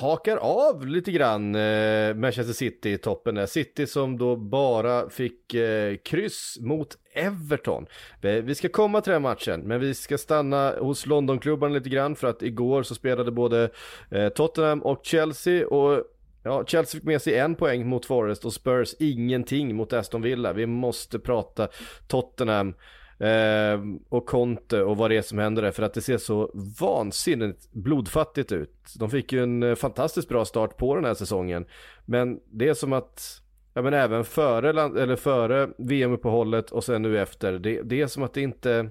hakar 0.00 0.36
av 0.36 0.86
lite 0.86 1.12
grann 1.12 1.54
eh, 1.54 2.14
Manchester 2.14 2.52
City 2.52 2.90
i 2.90 2.98
toppen 2.98 3.34
där. 3.34 3.46
City 3.46 3.86
som 3.86 4.18
då 4.18 4.36
bara 4.36 5.10
fick 5.10 5.54
eh, 5.54 5.96
kryss 5.96 6.58
mot 6.60 6.98
Everton. 7.14 7.86
Vi 8.20 8.54
ska 8.54 8.68
komma 8.68 9.00
till 9.00 9.12
den 9.12 9.22
matchen, 9.22 9.60
men 9.60 9.80
vi 9.80 9.94
ska 9.94 10.18
stanna 10.18 10.74
hos 10.78 11.06
Londonklubbarna 11.06 11.74
lite 11.74 11.88
grann 11.88 12.16
för 12.16 12.28
att 12.28 12.42
igår 12.42 12.82
så 12.82 12.94
spelade 12.94 13.30
både 13.30 13.70
eh, 14.10 14.28
Tottenham 14.28 14.82
och 14.82 15.00
Chelsea 15.02 15.66
och 15.66 16.04
Ja, 16.42 16.64
Chelsea 16.66 16.98
fick 16.98 17.06
med 17.06 17.22
sig 17.22 17.38
en 17.38 17.54
poäng 17.54 17.86
mot 17.86 18.06
Forest 18.06 18.44
och 18.44 18.52
Spurs 18.52 18.94
ingenting 18.98 19.76
mot 19.76 19.92
Aston 19.92 20.22
Villa. 20.22 20.52
Vi 20.52 20.66
måste 20.66 21.18
prata 21.18 21.68
Tottenham 22.06 22.74
eh, 23.18 23.80
och 24.08 24.26
Conte 24.26 24.82
och 24.82 24.96
vad 24.96 25.10
det 25.10 25.16
är 25.16 25.22
som 25.22 25.38
händer 25.38 25.62
där 25.62 25.70
för 25.70 25.82
att 25.82 25.94
det 25.94 26.00
ser 26.00 26.18
så 26.18 26.50
vansinnigt 26.80 27.72
blodfattigt 27.72 28.52
ut. 28.52 28.94
De 28.98 29.10
fick 29.10 29.32
ju 29.32 29.42
en 29.42 29.62
eh, 29.62 29.74
fantastiskt 29.74 30.28
bra 30.28 30.44
start 30.44 30.76
på 30.76 30.94
den 30.94 31.04
här 31.04 31.14
säsongen. 31.14 31.66
Men 32.04 32.40
det 32.50 32.68
är 32.68 32.74
som 32.74 32.92
att, 32.92 33.42
ja 33.74 33.82
men 33.82 33.94
även 33.94 34.24
före, 34.24 34.70
eller 35.02 35.16
före 35.16 35.68
VM-uppehållet 35.78 36.70
och 36.70 36.84
sen 36.84 37.02
nu 37.02 37.20
efter, 37.20 37.58
det, 37.58 37.82
det 37.82 38.00
är 38.00 38.06
som 38.06 38.22
att 38.22 38.34
det 38.34 38.40
inte, 38.40 38.90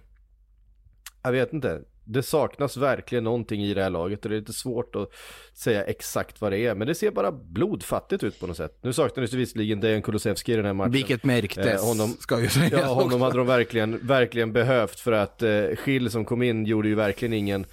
jag 1.24 1.32
vet 1.32 1.54
inte, 1.54 1.82
det 2.12 2.24
saknas 2.24 2.78
verkligen 2.78 3.24
någonting 3.24 3.64
i 3.64 3.74
det 3.74 3.84
här 3.84 3.90
laget 3.90 4.26
och 4.26 4.30
det 4.30 4.36
är 4.36 4.40
lite 4.40 4.54
svårt 4.54 4.96
att 4.96 5.10
säga 5.54 5.84
exakt 5.84 6.42
vad 6.42 6.52
det 6.52 6.58
är. 6.58 6.76
Men 6.76 6.88
det 6.88 6.96
ser 6.96 7.12
bara 7.12 7.32
blodfattigt 7.32 8.24
ut 8.24 8.40
på 8.40 8.48
något 8.48 8.58
sätt. 8.58 8.80
Nu 8.82 8.94
saknades 8.94 9.32
det 9.32 9.38
visserligen 9.38 9.80
Dejan 9.80 10.02
Kulusevski 10.02 10.54
i 10.54 10.56
den 10.56 10.66
här 10.66 10.74
matchen. 10.74 10.92
Vilket 10.92 11.24
märktes, 11.24 11.82
eh, 11.82 11.88
honom, 11.88 12.10
ska 12.10 12.42
ju 12.42 12.50
säga. 12.50 12.80
Ja, 12.82 12.86
honom 12.86 13.22
hade 13.22 13.38
de 13.38 13.48
verkligen, 13.48 14.08
verkligen 14.08 14.54
behövt 14.54 15.00
för 15.00 15.12
att 15.12 15.44
eh, 15.44 15.76
Schill 15.78 16.12
som 16.12 16.26
kom 16.26 16.42
in 16.42 16.66
gjorde 16.66 16.88
ju 16.88 16.96
verkligen 16.96 17.34
ingen, 17.34 17.66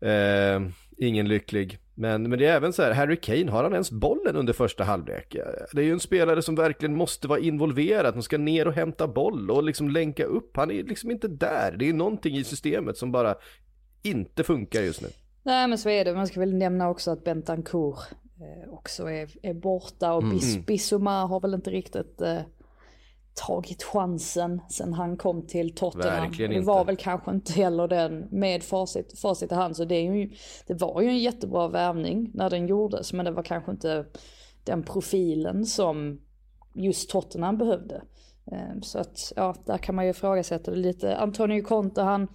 eh, 0.00 0.60
ingen 0.96 1.28
lycklig. 1.28 1.78
Men, 2.00 2.22
men 2.22 2.38
det 2.38 2.46
är 2.46 2.56
även 2.56 2.72
så 2.72 2.82
här, 2.82 2.92
Harry 2.92 3.16
Kane, 3.16 3.50
har 3.50 3.62
han 3.62 3.72
ens 3.72 3.90
bollen 3.90 4.36
under 4.36 4.52
första 4.52 4.84
halvlek? 4.84 5.36
Det 5.72 5.80
är 5.80 5.84
ju 5.84 5.92
en 5.92 6.00
spelare 6.00 6.42
som 6.42 6.54
verkligen 6.54 6.96
måste 6.96 7.28
vara 7.28 7.38
involverad, 7.38 8.12
som 8.12 8.22
ska 8.22 8.38
ner 8.38 8.68
och 8.68 8.74
hämta 8.74 9.08
boll 9.08 9.50
och 9.50 9.62
liksom 9.62 9.90
länka 9.90 10.24
upp. 10.24 10.56
Han 10.56 10.70
är 10.70 10.82
liksom 10.82 11.10
inte 11.10 11.28
där. 11.28 11.76
Det 11.78 11.88
är 11.88 11.92
någonting 11.92 12.36
i 12.36 12.44
systemet 12.44 12.96
som 12.96 13.12
bara 13.12 13.34
inte 14.02 14.44
funkar 14.44 14.82
just 14.82 15.02
nu. 15.02 15.08
Nej 15.42 15.68
men 15.68 15.78
så 15.78 15.88
är 15.88 16.04
det, 16.04 16.14
man 16.14 16.26
ska 16.26 16.40
väl 16.40 16.54
nämna 16.54 16.88
också 16.88 17.10
att 17.10 17.24
Bentancourt 17.24 17.98
eh, 18.40 18.72
också 18.72 19.10
är, 19.10 19.30
är 19.42 19.54
borta 19.54 20.12
och 20.12 20.22
mm. 20.22 20.62
Bissouma 20.66 21.26
har 21.26 21.40
väl 21.40 21.54
inte 21.54 21.70
riktigt 21.70 22.20
eh, 22.20 22.40
tagit 23.46 23.82
chansen 23.82 24.60
sen 24.70 24.92
han 24.92 25.16
kom 25.16 25.46
till 25.46 25.74
Tottenham. 25.74 26.22
Verkligen 26.22 26.50
det 26.50 26.60
var 26.60 26.84
väl 26.84 26.96
kanske 26.96 27.30
inte 27.30 27.52
heller 27.52 27.88
den 27.88 28.28
med 28.30 28.62
facit, 28.62 29.18
facit 29.18 29.52
i 29.52 29.54
hand. 29.54 29.76
Så 29.76 29.84
det, 29.84 29.94
är 29.94 30.14
ju, 30.14 30.30
det 30.66 30.74
var 30.74 31.00
ju 31.00 31.08
en 31.08 31.18
jättebra 31.18 31.68
värvning 31.68 32.30
när 32.34 32.50
den 32.50 32.66
gjordes. 32.66 33.12
Men 33.12 33.24
det 33.24 33.30
var 33.30 33.42
kanske 33.42 33.70
inte 33.70 34.04
den 34.64 34.82
profilen 34.82 35.66
som 35.66 36.20
just 36.74 37.10
Tottenham 37.10 37.58
behövde. 37.58 38.02
Ehm, 38.52 38.82
så 38.82 38.98
att 38.98 39.32
ja, 39.36 39.54
där 39.66 39.78
kan 39.78 39.94
man 39.94 40.04
ju 40.04 40.10
ifrågasätta 40.10 40.70
det 40.70 40.76
lite. 40.76 41.16
Antonio 41.16 41.62
Conte 41.62 42.02
han, 42.02 42.28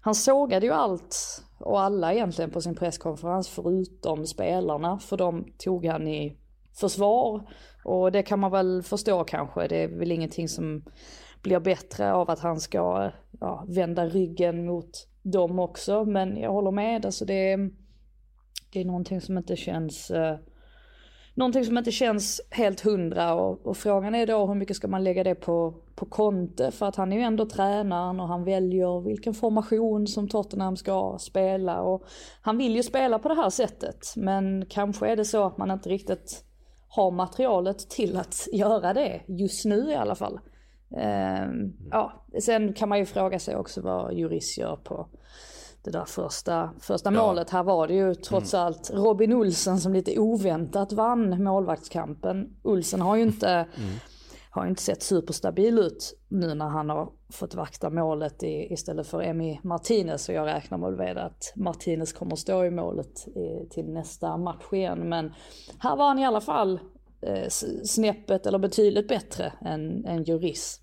han 0.00 0.14
sågade 0.14 0.66
ju 0.66 0.72
allt 0.72 1.44
och 1.58 1.80
alla 1.80 2.14
egentligen 2.14 2.50
på 2.50 2.60
sin 2.60 2.74
presskonferens 2.74 3.48
förutom 3.48 4.26
spelarna. 4.26 4.98
För 4.98 5.16
de 5.16 5.52
tog 5.58 5.86
han 5.86 6.08
i 6.08 6.36
försvar. 6.80 7.48
Och 7.84 8.12
det 8.12 8.22
kan 8.22 8.38
man 8.38 8.50
väl 8.50 8.82
förstå 8.82 9.24
kanske. 9.24 9.68
Det 9.68 9.76
är 9.76 9.88
väl 9.88 10.12
ingenting 10.12 10.48
som 10.48 10.84
blir 11.42 11.60
bättre 11.60 12.12
av 12.12 12.30
att 12.30 12.40
han 12.40 12.60
ska 12.60 13.10
ja, 13.40 13.64
vända 13.68 14.06
ryggen 14.06 14.66
mot 14.66 14.90
dem 15.22 15.58
också. 15.58 16.04
Men 16.04 16.36
jag 16.36 16.52
håller 16.52 16.70
med, 16.70 17.06
alltså 17.06 17.24
det, 17.24 17.52
är, 17.52 17.70
det 18.72 18.80
är 18.80 18.84
någonting 18.84 19.20
som 19.20 19.38
inte 19.38 19.56
känns 19.56 20.10
eh, 20.10 20.36
någonting 21.38 21.64
som 21.64 21.78
inte 21.78 21.92
känns 21.92 22.40
helt 22.50 22.80
hundra 22.80 23.34
och, 23.34 23.66
och, 23.66 23.76
frågan 23.76 24.14
är 24.14 24.26
då 24.26 24.46
hur 24.46 24.54
mycket 24.54 24.76
ska 24.76 24.88
man 24.88 25.04
lägga 25.04 25.24
det 25.24 25.34
på, 25.34 25.74
på 25.94 26.06
Conte 26.06 26.70
för 26.70 26.86
att 26.86 26.96
han 26.96 27.12
är 27.12 27.16
ju 27.16 27.22
ändå 27.22 27.46
tränaren 27.46 28.20
och 28.20 28.28
han 28.28 28.44
väljer 28.44 29.00
vilken 29.00 29.34
formation 29.34 30.06
som 30.06 30.28
Tottenham 30.28 30.76
ska 30.76 31.16
spela 31.20 31.80
och 31.80 32.02
han 32.42 32.58
vill 32.58 32.76
ju 32.76 32.82
spela 32.82 33.18
på 33.18 33.28
det 33.28 33.34
här 33.34 33.50
sättet 33.50 34.06
men 34.16 34.66
kanske 34.66 35.08
är 35.08 35.16
det 35.16 35.24
så 35.24 35.44
att 35.44 35.58
man 35.58 35.70
inte 35.70 35.88
riktigt 35.88 36.44
har 36.88 37.10
materialet 37.10 37.90
till 37.90 38.16
att 38.16 38.48
göra 38.52 38.94
det 38.94 39.20
just 39.26 39.64
nu 39.64 39.90
i 39.90 39.94
alla 39.94 40.14
fall. 40.14 40.40
Ehm, 40.96 41.72
ja, 41.90 42.26
sen 42.40 42.72
kan 42.72 42.88
man 42.88 42.98
ju 42.98 43.04
fråga 43.04 43.38
sig 43.38 43.56
också 43.56 43.80
vad 43.80 44.14
Juris 44.14 44.58
gör 44.58 44.76
på 44.76 45.08
det 45.88 45.98
där 45.98 46.04
första, 46.04 46.70
första 46.80 47.12
ja. 47.12 47.26
målet. 47.26 47.50
Här 47.50 47.62
var 47.62 47.88
det 47.88 47.94
ju 47.94 48.14
trots 48.14 48.54
mm. 48.54 48.66
allt 48.66 48.90
Robin 48.94 49.32
Olsen 49.32 49.78
som 49.78 49.92
lite 49.92 50.18
oväntat 50.18 50.92
vann 50.92 51.44
målvaktskampen. 51.44 52.56
Olsen 52.62 53.00
har 53.00 53.16
ju 53.16 53.22
inte, 53.22 53.48
mm. 53.48 53.90
har 54.50 54.66
inte 54.66 54.82
sett 54.82 55.02
superstabil 55.02 55.78
ut 55.78 56.18
nu 56.28 56.54
när 56.54 56.68
han 56.68 56.90
har 56.90 57.12
fått 57.32 57.54
vakta 57.54 57.90
målet 57.90 58.42
i, 58.42 58.72
istället 58.72 59.06
för 59.06 59.22
Emi 59.22 59.60
Martinez. 59.62 60.28
Och 60.28 60.34
jag 60.34 60.46
räknar 60.46 60.78
med 60.78 61.18
att 61.18 61.52
Martinez 61.56 62.12
kommer 62.12 62.32
att 62.32 62.38
stå 62.38 62.64
i 62.64 62.70
målet 62.70 63.28
i, 63.28 63.68
till 63.70 63.84
nästa 63.84 64.36
match 64.36 64.72
igen. 64.72 65.08
Men 65.08 65.32
här 65.78 65.96
var 65.96 66.08
han 66.08 66.18
i 66.18 66.26
alla 66.26 66.40
fall 66.40 66.80
eh, 67.20 67.48
snäppet 67.84 68.46
eller 68.46 68.58
betydligt 68.58 69.08
bättre 69.08 69.52
än, 69.60 70.04
än 70.04 70.24
Juris 70.24 70.80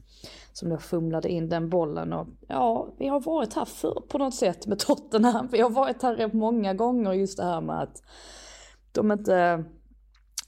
som 0.58 0.70
då 0.70 0.78
fumlade 0.78 1.30
in 1.30 1.50
den 1.50 1.70
bollen. 1.70 2.14
Och 2.14 2.28
ja, 2.48 2.96
vi 2.98 3.08
har 3.08 3.20
varit 3.20 3.54
här 3.54 3.66
för 3.66 4.02
på 4.08 4.18
något 4.18 4.36
sätt 4.36 4.68
med 4.68 4.80
Tottenham. 4.80 5.48
Vi 5.52 5.62
har 5.62 5.70
varit 5.70 6.02
här 6.02 6.16
rätt 6.16 6.34
många 6.34 6.74
gånger 6.74 7.14
just 7.14 7.38
det 7.38 7.44
här 7.44 7.62
med 7.62 7.82
att 7.82 8.04
de 8.92 9.12
inte, 9.12 9.66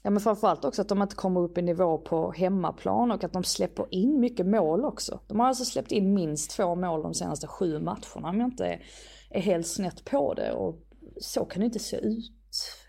ja 0.02 0.10
men 0.10 0.20
framförallt 0.20 0.64
också 0.64 0.82
att 0.82 0.88
de 0.88 1.02
inte 1.02 1.16
kommer 1.16 1.40
upp 1.40 1.58
i 1.58 1.62
nivå 1.62 1.98
på 1.98 2.32
hemmaplan 2.32 3.10
och 3.10 3.24
att 3.24 3.32
de 3.32 3.44
släpper 3.44 3.86
in 3.94 4.20
mycket 4.20 4.46
mål 4.46 4.84
också. 4.84 5.20
De 5.26 5.40
har 5.40 5.46
alltså 5.46 5.64
släppt 5.64 5.92
in 5.92 6.14
minst 6.14 6.50
två 6.50 6.74
mål 6.74 7.02
de 7.02 7.14
senaste 7.14 7.46
sju 7.46 7.78
matcherna 7.78 8.28
om 8.28 8.40
jag 8.40 8.48
inte 8.48 8.66
är, 8.66 8.82
är 9.30 9.40
helt 9.40 9.66
snett 9.66 10.04
på 10.04 10.34
det. 10.34 10.52
Och 10.52 10.74
så 11.20 11.44
kan 11.44 11.60
det 11.60 11.66
inte 11.66 11.78
se 11.78 11.96
ut 11.96 12.32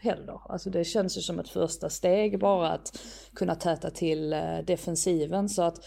heller. 0.01 0.41
Alltså 0.51 0.69
det 0.69 0.83
känns 0.83 1.17
ju 1.17 1.21
som 1.21 1.39
ett 1.39 1.49
första 1.49 1.89
steg 1.89 2.39
bara 2.39 2.69
att 2.71 2.99
kunna 3.35 3.55
täta 3.55 3.89
till 3.89 4.33
eh, 4.33 4.57
defensiven. 4.67 5.49
Så 5.49 5.61
att 5.61 5.81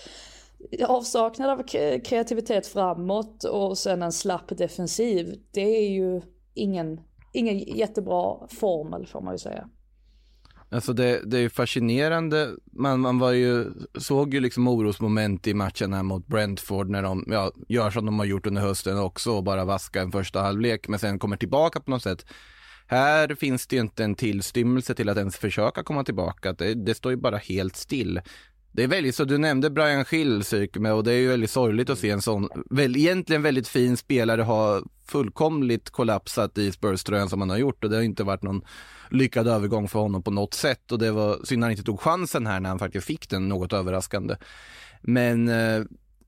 avsaknad 0.89 1.51
av 1.51 1.63
kreativitet 1.99 2.67
framåt 2.67 3.45
och 3.45 3.79
sen 3.79 4.03
en 4.03 4.13
slapp 4.13 4.59
defensiv. 4.59 5.35
Det 5.51 5.77
är 5.77 5.91
ju 5.91 6.21
ingen, 6.55 7.01
ingen 7.33 7.59
jättebra 7.59 8.49
formel 8.49 9.07
får 9.07 9.21
man 9.21 9.35
ju 9.35 9.39
säga. 9.39 9.69
Alltså 10.73 10.93
det, 10.93 11.21
det 11.25 11.37
är 11.37 11.41
ju 11.41 11.51
fascinerande, 11.51 12.51
man, 12.73 13.01
man 13.01 13.19
var 13.19 13.33
ju, 13.33 13.67
såg 13.99 14.35
ju 14.35 14.41
liksom 14.41 14.69
orosmoment 14.69 15.47
i 15.47 15.55
matchen 15.55 15.93
här 15.93 16.03
mot 16.03 16.27
Brentford 16.27 16.89
när 16.89 17.03
de 17.03 17.25
ja, 17.27 17.53
gör 17.69 17.91
som 17.91 18.07
de 18.07 18.19
har 18.19 18.27
gjort 18.27 18.47
under 18.47 18.63
hösten 18.63 18.99
också 18.99 19.33
och 19.33 19.45
bara 19.45 19.65
vaskar 19.65 20.03
en 20.03 20.13
första 20.13 20.41
halvlek 20.41 20.89
men 20.89 20.99
sen 20.99 21.19
kommer 21.19 21.37
tillbaka 21.37 21.81
på 21.81 21.91
något 21.91 22.03
sätt. 22.03 22.27
Här 22.87 23.35
finns 23.35 23.67
det 23.67 23.77
ju 23.77 23.83
inte 23.83 24.05
en 24.05 24.15
tillstymmelse 24.15 24.95
till 24.95 25.09
att 25.09 25.19
ens 25.19 25.37
försöka 25.37 25.83
komma 25.83 26.05
tillbaka. 26.05 26.53
Det, 26.53 26.75
det 26.75 26.95
står 26.95 27.13
ju 27.13 27.17
bara 27.17 27.37
helt 27.37 27.77
still. 27.77 28.21
Det 28.73 28.83
är 28.83 28.89
väldigt 28.89 29.15
så, 29.15 29.25
du 29.25 29.39
nämnde 29.39 29.71
Brian 29.71 30.05
Schill 30.05 30.43
med 30.75 30.93
och 30.93 31.05
det 31.05 31.13
är 31.13 31.19
ju 31.19 31.29
väldigt 31.29 31.51
sorgligt 31.51 31.91
att 31.91 31.99
se 31.99 32.11
en 32.11 32.23
sån, 32.23 32.49
väl, 32.71 32.97
egentligen 32.97 33.43
väldigt 33.43 33.69
fin 33.69 33.97
spelare 33.97 34.43
ha 34.43 34.83
fullkomligt 35.07 35.91
kollapsat 35.91 36.59
i 36.59 36.73
Spurs-tröjan 36.73 37.29
som 37.29 37.41
han 37.41 37.51
har 37.51 37.57
gjort 37.57 37.85
och 37.85 37.91
det 37.91 37.97
har 37.97 38.03
inte 38.03 38.25
varit 38.25 38.43
någon 38.43 38.63
lyckad 39.11 39.49
övergång 39.49 39.89
för 39.89 39.99
honom 39.99 40.23
på 40.23 40.31
något 40.31 40.55
sätt 40.55 40.93
och 40.93 40.99
det 40.99 41.11
var 41.11 41.45
synd 41.45 41.63
att 41.63 41.65
han 41.65 41.71
inte 41.71 41.83
tog 41.83 42.01
chansen 42.01 42.47
här 42.47 42.61
när 42.61 42.69
han 42.69 42.79
faktiskt 42.79 43.07
fick 43.07 43.31
den 43.31 43.49
något 43.49 43.73
överraskande. 43.73 44.37
Men 45.03 45.49
eh, 45.49 45.85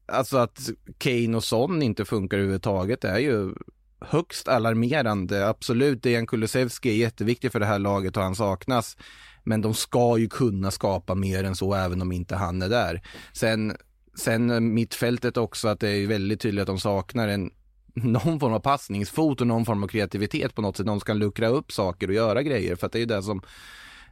alltså 0.07 0.37
att 0.37 0.61
Kane 0.99 1.37
och 1.37 1.45
Son 1.45 1.83
inte 1.83 2.05
funkar 2.05 2.37
överhuvudtaget 2.37 3.05
är 3.05 3.19
ju 3.19 3.55
högst 4.01 4.49
alarmerande. 4.49 5.49
Absolut, 5.49 6.03
Dejan 6.03 6.27
Kulusevski 6.27 6.91
är 6.91 6.97
jätteviktig 6.97 7.53
för 7.53 7.61
det 7.61 7.67
här 7.67 7.79
laget 7.79 8.17
och 8.17 8.23
han 8.23 8.35
saknas. 8.35 8.97
Men 9.45 9.61
de 9.61 9.75
ska 9.75 10.19
ju 10.19 10.29
kunna 10.29 10.71
skapa 10.71 11.15
mer 11.15 11.45
än 11.45 11.57
så 11.57 11.75
även 11.75 12.03
om 12.03 12.13
inte 12.13 12.37
han 12.37 12.63
är 12.63 12.69
där. 12.69 13.03
Sen, 13.33 13.77
sen 14.15 14.75
mittfältet 14.75 15.37
också, 15.37 15.69
att 15.69 15.81
det 15.81 15.89
är 15.89 16.07
väldigt 16.07 16.41
tydligt 16.41 16.63
att 16.63 16.67
de 16.67 16.81
saknar 16.81 17.29
en 17.29 17.51
någon 17.95 18.41
form 18.41 18.53
av 18.53 18.61
passningsfot 18.61 19.41
och 19.41 19.47
någon 19.47 19.65
form 19.65 19.83
av 19.83 19.89
kreativitet 19.89 20.55
på 20.55 20.63
något 20.63 20.77
sätt. 20.77 20.87
Någon 20.87 21.01
ska 21.01 21.13
luckra 21.13 21.49
upp 21.49 21.73
saker 21.73 22.09
och 22.09 22.15
göra 22.15 22.43
grejer 22.43 22.77
för 22.77 22.87
att 22.87 22.93
det 22.93 22.99
är 22.99 23.01
ju 23.01 23.07
det 23.07 23.23
som 23.23 23.43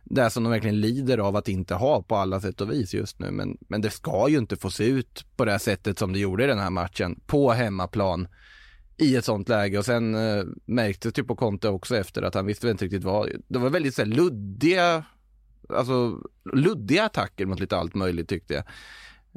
det 0.05 0.31
som 0.31 0.45
de 0.45 0.51
verkligen 0.51 0.81
lider 0.81 1.19
av 1.19 1.37
att 1.37 1.49
inte 1.49 1.75
ha 1.75 2.03
på 2.03 2.17
alla 2.17 2.41
sätt 2.41 2.61
och 2.61 2.73
vis 2.73 2.95
just 2.95 3.19
nu. 3.19 3.31
Men, 3.31 3.59
men 3.69 3.81
det 3.81 3.91
ska 3.91 4.29
ju 4.29 4.39
inte 4.39 4.57
få 4.57 4.71
se 4.71 4.85
ut 4.85 5.25
på 5.37 5.45
det 5.45 5.51
här 5.51 5.59
sättet 5.59 5.99
som 5.99 6.13
det 6.13 6.19
gjorde 6.19 6.45
i 6.45 6.47
den 6.47 6.59
här 6.59 6.71
matchen 6.71 7.21
på 7.27 7.53
hemmaplan 7.53 8.29
i 8.97 9.17
ett 9.17 9.25
sånt 9.25 9.49
läge 9.49 9.79
och 9.79 9.85
sen 9.85 10.15
eh, 10.15 10.45
märktes 10.65 11.13
det 11.13 11.25
på 11.25 11.37
Conte 11.37 11.69
också 11.69 11.97
efter 11.97 12.23
att 12.23 12.35
han 12.35 12.47
visste 12.47 12.71
inte 12.71 12.85
riktigt 12.85 13.05
vad. 13.05 13.31
Det 13.49 13.59
var 13.59 13.71
väldigt 13.71 13.95
så 13.95 14.03
här, 14.03 14.09
luddiga, 14.09 15.05
alltså 15.69 16.19
luddiga 16.53 17.05
attacker 17.05 17.47
mot 17.47 17.61
lite 17.61 17.77
allt 17.77 17.95
möjligt 17.95 18.29
tyckte 18.29 18.55
jag 18.55 18.65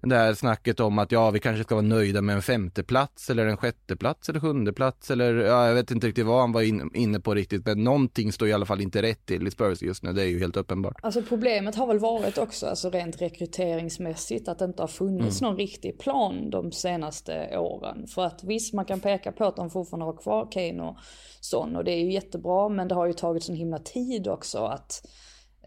det 0.04 0.16
här 0.16 0.34
snacket 0.34 0.80
om 0.80 1.00
att 1.00 1.12
ja, 1.12 1.32
vi 1.32 1.40
kanske 1.40 1.64
ska 1.64 1.76
vara 1.76 1.86
nöjda 1.86 2.22
med 2.22 2.36
en 2.36 2.42
femteplats 2.42 3.30
eller 3.30 3.46
en 3.46 3.58
sjätteplats 3.58 4.30
eller 4.30 4.40
sjundeplats 4.40 5.12
eller 5.12 5.34
ja, 5.36 5.68
jag 5.68 5.74
vet 5.74 5.92
inte 5.92 6.08
riktigt 6.08 6.26
vad 6.26 6.42
han 6.42 6.52
var 6.52 6.62
in, 6.62 6.92
inne 6.94 7.20
på 7.20 7.34
riktigt, 7.34 7.66
men 7.66 7.84
någonting 7.84 8.32
står 8.32 8.48
i 8.48 8.54
alla 8.54 8.66
fall 8.66 8.82
inte 8.82 9.02
rätt 9.02 9.26
till 9.26 9.48
i 9.48 9.52
Spurs 9.52 9.82
just 9.82 10.04
nu, 10.04 10.14
det 10.14 10.22
är 10.22 10.28
ju 10.28 10.40
helt 10.40 10.58
uppenbart. 10.58 10.96
Alltså 11.04 11.22
problemet 11.22 11.76
har 11.76 11.88
väl 11.88 12.00
varit 12.00 12.38
också, 12.38 12.68
alltså 12.68 12.90
rent 12.90 13.22
rekryteringsmässigt, 13.22 14.48
att 14.48 14.60
det 14.60 14.66
inte 14.66 14.84
har 14.84 14.88
funnits 14.88 15.42
mm. 15.42 15.50
någon 15.50 15.58
riktig 15.58 16.00
plan 16.00 16.50
de 16.50 16.72
senaste 16.72 17.58
åren. 17.58 18.08
För 18.08 18.26
att 18.26 18.44
visst, 18.44 18.74
man 18.74 18.86
kan 18.86 19.00
peka 19.00 19.32
på 19.32 19.46
att 19.46 19.56
de 19.56 19.70
fortfarande 19.70 20.06
har 20.06 20.18
kvar 20.18 20.52
Kane 20.52 20.84
och 20.84 20.98
sån 21.42 21.76
och 21.76 21.84
det 21.84 21.92
är 21.92 22.00
ju 22.00 22.12
jättebra, 22.12 22.70
men 22.70 22.88
det 22.88 22.96
har 22.96 23.06
ju 23.06 23.14
tagit 23.14 23.44
sån 23.44 23.56
himla 23.56 23.80
tid 23.80 24.28
också 24.28 24.58
att 24.58 25.02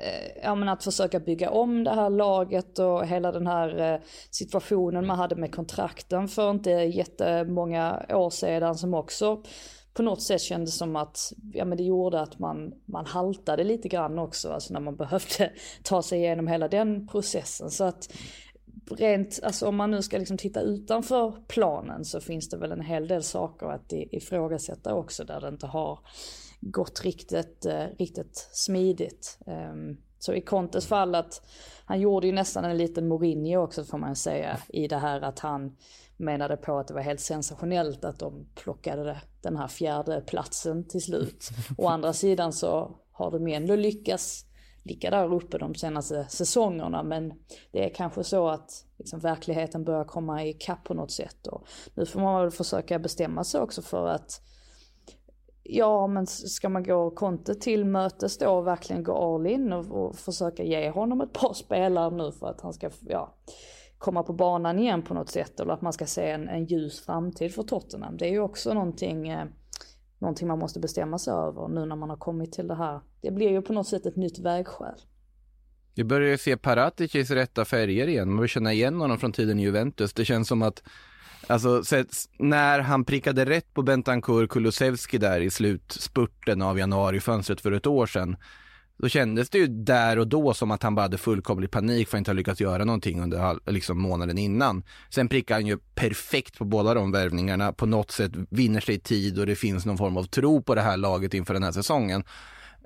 Eh, 0.01 0.43
ja, 0.43 0.55
men 0.55 0.69
att 0.69 0.85
försöka 0.85 1.21
bygga 1.21 1.51
om 1.51 1.85
det 1.85 1.91
här 1.91 2.11
laget 2.11 2.79
och 2.79 3.07
hela 3.07 3.33
den 3.33 3.47
här 3.47 3.93
eh, 3.95 4.01
situationen 4.31 5.07
man 5.07 5.19
hade 5.19 5.37
med 5.37 5.55
kontrakten 5.55 6.29
för 6.29 6.51
inte 6.51 6.71
jättemånga 6.71 8.07
år 8.09 8.31
sedan 8.31 8.75
som 8.75 8.95
också 8.95 9.43
på 9.95 10.03
något 10.03 10.23
sätt 10.23 10.41
kändes 10.41 10.77
som 10.77 10.97
att 10.97 11.33
ja, 11.53 11.65
men 11.65 11.79
det 11.79 11.85
gjorde 11.85 12.21
att 12.21 12.39
man, 12.39 12.73
man 12.85 13.07
haltade 13.07 13.65
lite 13.65 13.89
grann 13.89 14.19
också, 14.19 14.53
alltså 14.53 14.73
när 14.73 14.81
man 14.81 14.97
behövde 14.97 15.53
ta 15.83 16.03
sig 16.03 16.19
igenom 16.19 16.47
hela 16.47 16.69
den 16.69 17.07
processen. 17.07 17.71
Så 17.71 17.85
att 17.85 18.13
rent, 18.91 19.41
alltså 19.43 19.67
om 19.67 19.77
man 19.77 19.91
nu 19.91 20.03
ska 20.03 20.19
liksom 20.19 20.39
titta 20.39 20.61
utanför 20.61 21.35
planen 21.49 22.05
så 22.05 22.21
finns 22.21 22.49
det 22.49 22.57
väl 22.57 22.73
en 22.73 22.81
hel 22.81 23.09
del 23.09 23.23
saker 23.23 23.67
att 23.67 23.93
ifrågasätta 23.93 24.95
också 24.95 25.25
där 25.25 25.41
det 25.41 25.49
inte 25.49 25.67
har 25.67 25.99
gått 26.61 27.05
riktigt, 27.05 27.67
eh, 27.67 27.87
riktigt 27.99 28.49
smidigt. 28.53 29.39
Ehm, 29.47 29.97
så 30.19 30.33
i 30.35 30.41
Contes 30.41 30.87
fall 30.87 31.15
att 31.15 31.43
han 31.85 32.01
gjorde 32.01 32.27
ju 32.27 32.33
nästan 32.33 32.65
en 32.65 32.77
liten 32.77 33.09
Mourinho 33.09 33.63
också 33.63 33.85
får 33.85 33.99
man 33.99 34.17
säga 34.17 34.59
i 34.69 34.89
det 34.89 34.97
här 34.97 35.21
att 35.21 35.39
han 35.39 35.77
menade 36.17 36.57
på 36.57 36.79
att 36.79 36.89
det 36.89 36.95
var 36.95 37.01
helt 37.01 37.21
sensationellt 37.21 38.05
att 38.05 38.19
de 38.19 38.47
plockade 38.55 39.21
den 39.43 39.57
här 39.57 39.69
fjärde 39.69 40.21
platsen 40.21 40.89
till 40.89 41.03
slut. 41.03 41.49
Å 41.79 41.89
andra 41.89 42.13
sidan 42.13 42.53
så 42.53 42.97
har 43.13 43.31
de 43.31 43.47
ändå 43.47 43.77
lyckats 43.77 44.45
ligga 44.83 45.11
där 45.11 45.35
uppe 45.35 45.59
de 45.59 45.75
senaste 45.75 46.27
säsongerna 46.29 47.03
men 47.03 47.33
det 47.73 47.85
är 47.85 47.95
kanske 47.95 48.25
så 48.25 48.49
att 48.49 48.85
liksom, 48.99 49.21
verkligheten 49.21 49.85
börjar 49.85 50.05
komma 50.05 50.45
i 50.45 50.59
på 50.85 50.95
något 50.95 51.11
sätt 51.11 51.47
och 51.47 51.67
nu 51.95 52.07
får 52.07 52.21
man 52.21 52.43
väl 52.43 52.51
försöka 52.51 52.99
bestämma 52.99 53.45
sig 53.45 53.61
också 53.61 53.83
för 53.83 54.07
att 54.07 54.43
Ja, 55.71 56.07
men 56.07 56.27
ska 56.27 56.69
man 56.69 56.83
gå 56.83 57.11
Conte 57.11 57.55
till 57.55 57.85
mötes 57.85 58.39
då 58.39 58.51
och 58.51 58.67
verkligen 58.67 59.03
gå 59.03 59.35
all 59.35 59.47
in 59.47 59.73
och, 59.73 60.05
och, 60.05 60.17
försöka 60.17 60.63
ge 60.63 60.91
honom 60.91 61.21
ett 61.21 61.33
par 61.33 61.53
spelare 61.55 62.17
nu 62.17 62.33
för 62.33 62.47
att 62.47 62.61
han 62.61 62.73
ska 62.73 62.91
ja, 63.09 63.35
komma 63.99 64.23
på 64.23 64.33
banan 64.33 64.79
igen 64.79 65.03
på 65.03 65.15
något 65.15 65.31
sätt 65.31 65.61
eller 65.61 65.73
att 65.73 65.83
man 65.83 65.93
ska 65.93 66.07
se 66.07 66.31
en, 66.31 66.49
en 66.49 66.65
ljus 66.65 67.01
framtid 67.01 67.55
för 67.55 67.63
Tottenham. 67.63 68.17
Det 68.17 68.27
är 68.27 68.31
ju 68.31 68.41
också 68.41 68.75
någonting, 68.75 69.29
eh, 69.29 69.47
någonting 70.19 70.49
man 70.49 70.59
måste 70.59 70.81
bestämma 70.81 71.19
sig 71.19 71.33
över 71.33 71.69
nu 71.69 71.87
när 71.87 71.97
man 71.97 72.11
har 72.11 72.17
kommit 72.17 72.53
till 72.53 72.69
det 72.69 72.75
här. 72.75 73.01
Det 73.21 73.31
blir 73.31 73.51
ju 73.51 73.63
på 73.63 73.73
något 73.73 73.89
sätt 73.89 74.07
ett 74.07 74.17
nytt 74.17 74.39
vägskäl. 74.39 75.01
Vi 75.95 76.05
börjar 76.05 76.31
ju 76.31 76.39
se 76.39 76.57
Paraticis 76.57 77.31
rätta 77.31 77.65
färger 77.65 78.07
igen. 78.07 78.33
Man 78.33 78.41
vill 78.41 78.49
känna 78.49 78.73
igen 78.73 79.01
honom 79.01 79.19
från 79.19 79.33
tiden 79.33 79.59
i 79.59 79.63
Juventus. 79.63 80.13
Det 80.13 80.25
känns 80.25 80.49
som 80.49 80.63
att 80.63 80.83
Alltså 81.49 81.83
när 82.39 82.81
han 82.81 83.05
prickade 83.05 83.45
rätt 83.45 83.75
på 83.75 83.83
Bentancourt 83.83 84.51
Kulusevski 84.51 85.19
där 85.19 85.41
i 85.41 85.51
slutspurten 85.51 86.63
av 86.63 86.79
januarifönstret 86.79 87.61
för 87.61 87.73
ett 87.73 87.87
år 87.87 88.07
sedan. 88.07 88.37
Då 88.99 89.09
kändes 89.09 89.51
det 89.51 89.59
ju 89.59 89.67
där 89.67 90.19
och 90.19 90.29
då 90.29 90.55
som 90.55 90.71
att 90.71 90.83
han 90.83 90.95
bara 90.95 91.03
hade 91.03 91.19
fullkomlig 91.19 91.71
panik 91.71 92.09
för 92.09 92.17
att 92.17 92.21
inte 92.21 92.31
ha 92.31 92.35
lyckats 92.35 92.61
göra 92.61 92.85
någonting 92.85 93.23
under 93.23 93.71
liksom, 93.71 94.03
månaden 94.03 94.39
innan. 94.39 94.83
Sen 95.11 95.29
prickar 95.29 95.55
han 95.55 95.67
ju 95.67 95.79
perfekt 95.95 96.59
på 96.59 96.65
båda 96.65 96.95
de 96.95 97.13
värvningarna, 97.13 97.73
på 97.73 97.87
något 97.87 98.11
sätt 98.11 98.33
vinner 98.51 98.81
sig 98.81 99.01
tid 99.01 99.39
och 99.39 99.47
det 99.47 99.57
finns 99.57 99.87
någon 99.87 99.99
form 99.99 100.17
av 100.17 100.25
tro 100.25 100.63
på 100.63 100.75
det 100.75 100.81
här 100.81 100.97
laget 100.97 101.35
inför 101.35 101.55
den 101.55 101.63
här 101.63 101.73
säsongen. 101.73 102.25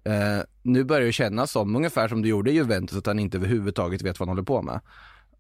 Uh, 0.09 0.43
nu 0.63 0.85
börjar 0.85 1.07
det 1.07 1.13
kännas 1.13 1.51
som, 1.51 1.77
ungefär 1.77 2.09
som 2.09 2.23
det 2.23 2.29
gjorde 2.29 2.51
i 2.51 2.55
Juventus, 2.55 2.99
att 2.99 3.07
han 3.07 3.19
inte 3.19 3.37
överhuvudtaget 3.37 4.03
vet 4.03 4.21
vad 4.21 4.29
han 4.29 4.37
håller 4.37 4.47
på 4.47 4.63
med. 4.63 4.81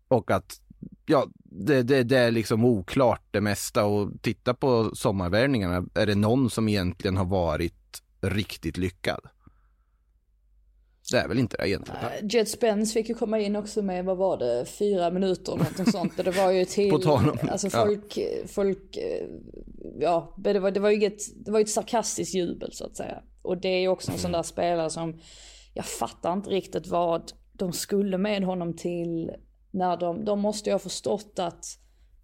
Och 0.08 0.30
att 0.30 0.60
ja, 1.06 1.26
det, 1.44 1.82
det, 1.82 2.02
det, 2.02 2.18
är 2.18 2.30
liksom 2.30 2.64
oklart 2.64 3.22
det 3.30 3.40
mesta 3.40 3.84
och 3.84 4.10
titta 4.22 4.54
på 4.54 4.90
sommarvärvningarna. 4.94 5.86
Är 5.94 6.06
det 6.06 6.14
någon 6.14 6.50
som 6.50 6.68
egentligen 6.68 7.16
har 7.16 7.24
varit 7.24 8.02
riktigt 8.20 8.76
lyckad? 8.76 9.20
Det 11.10 11.18
är 11.18 11.28
väl 11.28 11.38
inte 11.38 11.56
det 11.56 11.68
egentligen. 11.68 12.00
Uh, 12.00 12.28
Jet 12.30 12.48
Spence 12.48 12.92
fick 12.92 13.08
ju 13.08 13.14
komma 13.14 13.38
in 13.38 13.56
också 13.56 13.82
med, 13.82 14.04
vad 14.04 14.16
var 14.16 14.38
det, 14.38 14.64
fyra 14.64 15.10
minuter 15.10 15.52
någonting 15.52 15.86
sånt. 15.86 16.16
Det 16.16 16.30
var 16.30 16.50
ju 16.50 16.64
till, 16.68 16.92
alltså 17.50 17.70
folk, 17.70 18.16
ja. 18.16 18.46
folk, 18.46 18.98
ja, 20.00 20.34
det 20.38 20.58
var, 20.58 20.70
det 20.70 20.80
var 20.80 20.90
ju 20.90 21.06
ett, 21.06 21.44
det 21.44 21.50
var 21.50 21.60
ett 21.60 21.70
sarkastiskt 21.70 22.34
jubel 22.34 22.72
så 22.72 22.86
att 22.86 22.96
säga. 22.96 23.22
Och 23.42 23.60
det 23.60 23.68
är 23.68 23.80
ju 23.80 23.88
också 23.88 24.12
en 24.12 24.18
sån 24.18 24.32
där 24.32 24.42
spelare 24.42 24.90
som, 24.90 25.20
jag 25.74 25.84
fattar 25.84 26.32
inte 26.32 26.50
riktigt 26.50 26.86
vad 26.86 27.32
de 27.52 27.72
skulle 27.72 28.18
med 28.18 28.44
honom 28.44 28.76
till 28.76 29.30
när 29.72 29.96
de, 29.96 30.24
de 30.24 30.40
måste 30.40 30.70
ju 30.70 30.74
ha 30.74 30.78
förstått 30.78 31.38
att, 31.38 31.64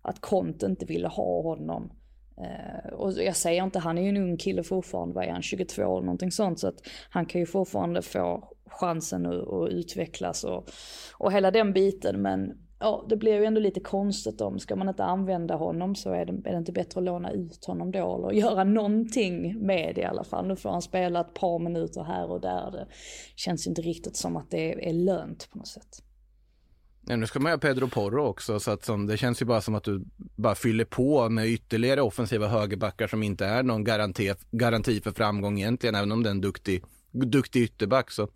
att 0.03 0.21
Conte 0.21 0.67
inte 0.67 0.87
ville 0.87 1.09
ha 1.09 1.43
honom. 1.43 1.93
Eh, 2.41 2.93
och 2.93 3.13
jag 3.13 3.37
säger 3.37 3.65
inte, 3.65 3.79
han 3.79 3.99
är 3.99 4.03
ju 4.03 4.09
en 4.09 4.17
ung 4.17 4.37
kille 4.37 4.63
fortfarande, 4.63 5.15
vad 5.15 5.25
är 5.25 5.33
han, 5.33 5.43
22 5.43 5.83
eller 5.83 6.07
någonting 6.07 6.33
sånt. 6.33 6.61
Så 6.61 6.69
att 6.69 6.81
han 7.11 7.27
kan 7.27 7.41
ju 7.41 7.47
fortfarande 7.47 8.03
få 8.03 8.49
chansen 8.67 9.27
att, 9.27 9.49
att 9.49 9.71
utvecklas 9.71 10.45
och, 10.45 10.71
och 11.19 11.33
hela 11.33 11.51
den 11.51 11.73
biten. 11.73 12.23
Men 12.23 12.59
ja, 12.79 13.07
det 13.09 13.17
blir 13.17 13.35
ju 13.35 13.45
ändå 13.45 13.61
lite 13.61 13.81
konstigt 13.81 14.41
om, 14.41 14.59
ska 14.59 14.77
man 14.77 14.89
inte 14.89 15.05
använda 15.05 15.55
honom 15.55 15.95
så 15.95 16.13
är 16.13 16.25
det, 16.25 16.33
är 16.49 16.53
det 16.53 16.59
inte 16.59 16.73
bättre 16.73 17.01
att 17.01 17.05
låna 17.05 17.31
ut 17.31 17.65
honom 17.65 17.91
då 17.91 18.17
eller 18.17 18.41
göra 18.41 18.65
någonting 18.65 19.67
med 19.67 19.95
det 19.95 20.01
i 20.01 20.05
alla 20.05 20.25
fall. 20.25 20.49
Nu 20.49 20.57
får 20.57 20.71
han 20.71 20.83
spela 20.83 21.21
ett 21.21 21.35
par 21.35 21.59
minuter 21.59 22.03
här 22.03 22.31
och 22.31 22.41
där. 22.41 22.71
Det 22.71 22.87
känns 23.37 23.67
inte 23.67 23.83
riktigt 23.83 24.17
som 24.17 24.37
att 24.37 24.51
det 24.51 24.89
är 24.89 24.93
lönt 24.93 25.49
på 25.53 25.59
något 25.59 25.69
sätt. 25.69 26.03
Ja, 27.11 27.17
nu 27.17 27.27
ska 27.27 27.41
man 27.41 27.53
ha 27.53 27.59
Pedro 27.59 27.89
Porro 27.89 28.27
också, 28.27 28.61
så 28.61 28.71
att 28.71 28.85
som, 28.85 29.07
det 29.07 29.17
känns 29.17 29.43
ju 29.43 29.47
bara 29.47 29.61
som 29.61 29.75
att 29.75 29.85
du 29.85 30.05
bara 30.37 30.55
fyller 30.55 30.85
på 30.85 31.29
med 31.29 31.49
ytterligare 31.49 32.03
offensiva 32.03 32.49
högerbackar 32.49 33.07
som 33.07 33.23
inte 33.23 33.47
är 33.47 33.63
någon 33.63 33.85
garanti, 33.85 34.35
garanti 34.51 35.01
för 35.01 35.11
framgång 35.11 35.59
egentligen, 35.59 35.95
även 35.95 36.13
om 36.13 36.23
det 36.23 36.29
är 36.29 36.31
en 36.31 36.41
duktig, 36.41 36.85
duktig 37.13 37.63
ytterback 37.63 38.11
så 38.11 38.29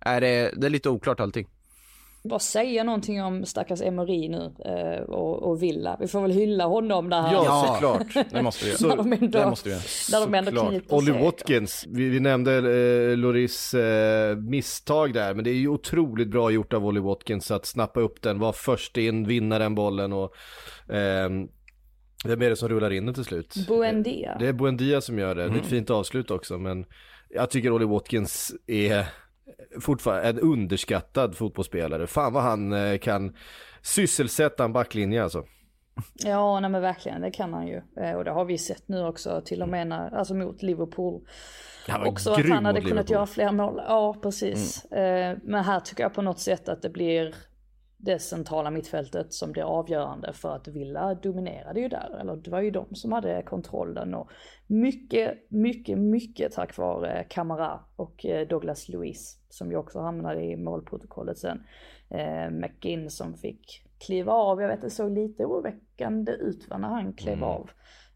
är 0.00 0.20
det, 0.20 0.52
det 0.56 0.66
är 0.66 0.70
lite 0.70 0.88
oklart 0.88 1.20
allting 1.20 1.48
bara 2.28 2.38
säga 2.38 2.84
någonting 2.84 3.22
om 3.22 3.46
stackars 3.46 3.80
Emery 3.80 4.28
nu 4.28 4.52
eh, 4.64 5.02
och, 5.02 5.42
och, 5.42 5.62
Villa. 5.62 5.96
Vi 6.00 6.08
får 6.08 6.22
väl 6.22 6.30
hylla 6.30 6.64
honom 6.64 7.10
där. 7.10 7.32
Ja, 7.32 7.66
såklart. 7.74 8.30
Det 8.30 8.42
måste 8.42 8.64
vi 8.64 8.70
göra. 8.80 8.96
de 8.96 9.12
ändå, 9.12 9.38
det 9.38 9.46
måste 9.46 9.68
vi 9.68 9.74
göra. 9.74 10.26
de 10.26 10.34
ändå 10.34 10.80
Olly 10.88 11.12
Watkins, 11.12 11.84
vi, 11.88 12.08
vi 12.08 12.20
nämnde 12.20 12.56
eh, 12.56 13.16
Loris 13.16 13.74
eh, 13.74 14.36
misstag 14.36 15.14
där, 15.14 15.34
men 15.34 15.44
det 15.44 15.50
är 15.50 15.54
ju 15.54 15.68
otroligt 15.68 16.28
bra 16.28 16.50
gjort 16.50 16.72
av 16.72 16.86
Olly 16.86 17.00
Watkins 17.00 17.50
att 17.50 17.66
snappa 17.66 18.00
upp 18.00 18.22
den, 18.22 18.38
vara 18.38 18.52
först 18.52 18.96
in, 18.96 19.26
vinna 19.26 19.58
den 19.58 19.74
bollen 19.74 20.12
och 20.12 20.34
eh, 20.94 21.28
vem 22.24 22.42
är 22.42 22.50
det 22.50 22.56
som 22.56 22.68
rullar 22.68 22.92
in 22.92 23.06
den 23.06 23.14
till 23.14 23.24
slut? 23.24 23.54
Buendia. 23.68 24.36
Det 24.38 24.46
är 24.46 24.52
Buendia 24.52 25.00
som 25.00 25.18
gör 25.18 25.34
det. 25.34 25.42
Mm. 25.42 25.52
Det 25.52 25.58
är 25.58 25.62
ett 25.62 25.70
mm. 25.70 25.78
fint 25.78 25.90
avslut 25.90 26.30
också, 26.30 26.58
men 26.58 26.84
jag 27.28 27.50
tycker 27.50 27.72
Olly 27.72 27.86
Watkins 27.86 28.54
är 28.66 29.06
fortfarande 29.80 30.28
en 30.28 30.40
underskattad 30.40 31.36
fotbollsspelare. 31.36 32.06
Fan 32.06 32.32
vad 32.32 32.42
han 32.42 32.72
eh, 32.72 32.98
kan 32.98 33.36
sysselsätta 33.82 34.64
en 34.64 34.72
backlinje 34.72 35.22
alltså. 35.22 35.44
Ja, 36.14 36.60
nej 36.60 36.70
men 36.70 36.82
verkligen, 36.82 37.20
det 37.20 37.30
kan 37.30 37.54
han 37.54 37.66
ju. 37.66 37.82
Eh, 38.00 38.12
och 38.12 38.24
det 38.24 38.30
har 38.30 38.44
vi 38.44 38.58
sett 38.58 38.88
nu 38.88 39.04
också, 39.04 39.42
till 39.44 39.62
och 39.62 39.68
med 39.68 39.86
när, 39.86 40.14
alltså 40.14 40.34
mot 40.34 40.62
Liverpool. 40.62 41.20
Också 42.06 42.30
att 42.30 42.48
han 42.48 42.64
hade 42.64 42.80
kunnat 42.80 43.10
göra 43.10 43.26
fler 43.26 43.52
mål. 43.52 43.80
Ja, 43.88 44.16
precis. 44.22 44.86
Mm. 44.90 45.32
Eh, 45.32 45.38
men 45.42 45.64
här 45.64 45.80
tycker 45.80 46.02
jag 46.02 46.14
på 46.14 46.22
något 46.22 46.40
sätt 46.40 46.68
att 46.68 46.82
det 46.82 46.90
blir, 46.90 47.34
det 48.00 48.18
centrala 48.18 48.70
mittfältet 48.70 49.32
som 49.32 49.52
blir 49.52 49.62
avgörande 49.62 50.32
för 50.32 50.56
att 50.56 50.68
Villa 50.68 51.14
dominerade 51.14 51.80
ju 51.80 51.88
där. 51.88 52.18
Eller 52.20 52.36
det 52.36 52.50
var 52.50 52.60
ju 52.60 52.70
de 52.70 52.94
som 52.94 53.12
hade 53.12 53.42
kontrollen 53.42 54.14
och 54.14 54.30
mycket, 54.66 55.50
mycket, 55.50 55.98
mycket 55.98 56.52
tack 56.52 56.76
vare 56.76 57.26
Camara 57.30 57.80
och 57.96 58.26
eh, 58.26 58.48
Douglas 58.48 58.88
Luiz 58.88 59.38
som 59.48 59.70
ju 59.70 59.76
också 59.76 60.00
hamnade 60.00 60.42
i 60.44 60.56
målprotokollet 60.56 61.38
sen. 61.38 61.62
Eh, 62.10 62.50
McGinn 62.50 63.10
som 63.10 63.34
fick 63.34 63.84
kliva 64.06 64.32
av, 64.32 64.60
jag 64.62 64.68
vet 64.68 64.82
det 64.82 64.90
såg 64.90 65.12
lite 65.12 65.44
oroväckande 65.44 66.32
ut 66.32 66.70
va, 66.70 66.78
när 66.78 66.88
han 66.88 67.12
klev 67.12 67.34
mm. 67.34 67.48
av. 67.48 67.70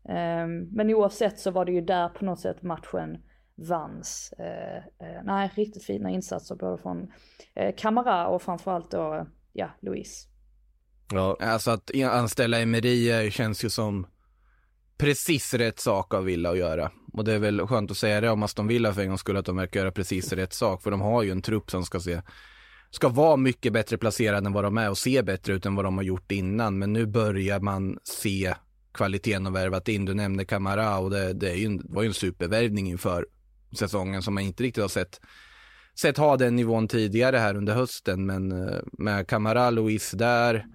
Eh, 0.05 0.47
men 0.71 0.95
oavsett 0.95 1.39
så 1.39 1.51
var 1.51 1.65
det 1.65 1.73
ju 1.73 1.81
där 1.81 2.09
på 2.09 2.25
något 2.25 2.41
sätt 2.41 2.63
matchen 2.63 3.19
vanns. 3.55 4.35
Eh, 4.39 4.77
eh, 4.77 5.23
nej, 5.25 5.51
riktigt 5.55 5.85
fina 5.85 6.11
insatser 6.11 6.55
både 6.55 6.79
från 6.79 7.13
eh, 7.55 7.75
Camara 7.77 8.27
och 8.27 8.43
framförallt 8.43 8.91
då 8.91 9.27
ja, 9.53 9.71
Louise. 9.83 10.29
Ja. 11.13 11.37
Alltså 11.41 11.71
att 11.71 11.91
anställa 11.95 12.61
Emery 12.61 13.31
känns 13.31 13.65
ju 13.65 13.71
som 13.71 14.07
precis 14.99 15.55
rätt 15.55 15.81
sak 15.81 16.15
av 16.15 16.25
Villa 16.25 16.51
att 16.51 16.59
göra. 16.59 16.91
Och 17.13 17.25
det 17.25 17.33
är 17.33 17.39
väl 17.39 17.67
skönt 17.67 17.91
att 17.91 17.97
säga 17.97 18.21
det 18.21 18.31
om 18.31 18.43
Aston 18.43 18.67
Villa 18.67 18.93
för 18.93 19.03
en 19.03 19.09
gång 19.09 19.19
skulle 19.19 19.39
att 19.39 19.47
de 19.47 19.57
verkar 19.57 19.81
göra 19.81 19.93
precis 19.93 20.33
rätt 20.33 20.53
sak. 20.53 20.83
För 20.83 20.91
de 20.91 21.01
har 21.01 21.23
ju 21.23 21.31
en 21.31 21.43
trupp 21.43 21.71
som 21.71 21.85
ska 21.85 22.01
se, 22.01 22.23
ska 22.91 23.09
vara 23.09 23.37
mycket 23.37 23.73
bättre 23.73 23.99
placerad 23.99 24.47
än 24.47 24.53
vad 24.53 24.65
de 24.65 24.79
är 24.79 24.91
och 24.91 24.99
se 24.99 25.23
bättre 25.23 25.53
ut 25.53 25.67
än 25.67 25.75
vad 25.75 25.85
de 25.85 25.97
har 25.97 26.05
gjort 26.05 26.33
innan. 26.33 26.79
Men 26.79 26.93
nu 26.93 27.07
börjar 27.07 27.61
man 27.61 27.99
se 28.05 28.55
kvaliteten 28.95 29.47
och 29.47 29.55
värvat 29.55 29.89
in. 29.89 30.05
Du 30.05 30.15
nämnde 30.15 30.45
Camara 30.45 30.99
och 30.99 31.11
det, 31.11 31.33
det, 31.33 31.51
är 31.51 31.55
ju 31.55 31.67
en, 31.67 31.83
var 31.85 32.03
ju 32.03 32.09
en 32.09 32.15
supervärvning 32.15 32.89
inför 32.89 33.27
säsongen 33.79 34.23
som 34.23 34.35
man 34.35 34.43
inte 34.43 34.63
riktigt 34.63 34.83
har 34.83 34.89
sett 34.89 35.21
sett 35.99 36.17
ha 36.17 36.37
den 36.37 36.57
nivån 36.57 36.89
tidigare 36.89 37.37
här 37.37 37.57
under 37.57 37.75
hösten, 37.75 38.27
men 38.27 38.53
eh, 38.53 38.79
med 38.93 39.27
Camara, 39.27 39.71
Luis 39.71 40.11
där, 40.11 40.67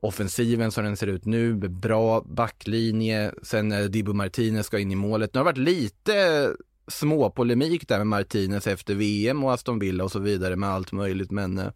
offensiven 0.00 0.70
som 0.70 0.84
den 0.84 0.96
ser 0.96 1.06
ut 1.06 1.24
nu, 1.24 1.54
bra 1.54 2.20
backlinje, 2.20 3.32
sen 3.42 3.72
eh, 3.72 3.78
när 3.78 3.88
Dibu 3.88 4.12
Martinez 4.12 4.66
ska 4.66 4.78
in 4.78 4.92
i 4.92 4.96
målet. 4.96 5.34
Nu 5.34 5.40
har 5.40 5.44
det 5.44 5.50
varit 5.50 5.68
lite 5.68 6.50
små 6.88 7.30
polemik 7.30 7.88
där 7.88 7.98
med 7.98 8.06
Martinez 8.06 8.66
efter 8.66 8.94
VM 8.94 9.44
och 9.44 9.52
Aston 9.52 9.78
Villa 9.78 10.04
och 10.04 10.12
så 10.12 10.18
vidare 10.18 10.56
med 10.56 10.68
allt 10.68 10.92
möjligt, 10.92 11.30
men 11.30 11.58
eh, 11.58 11.70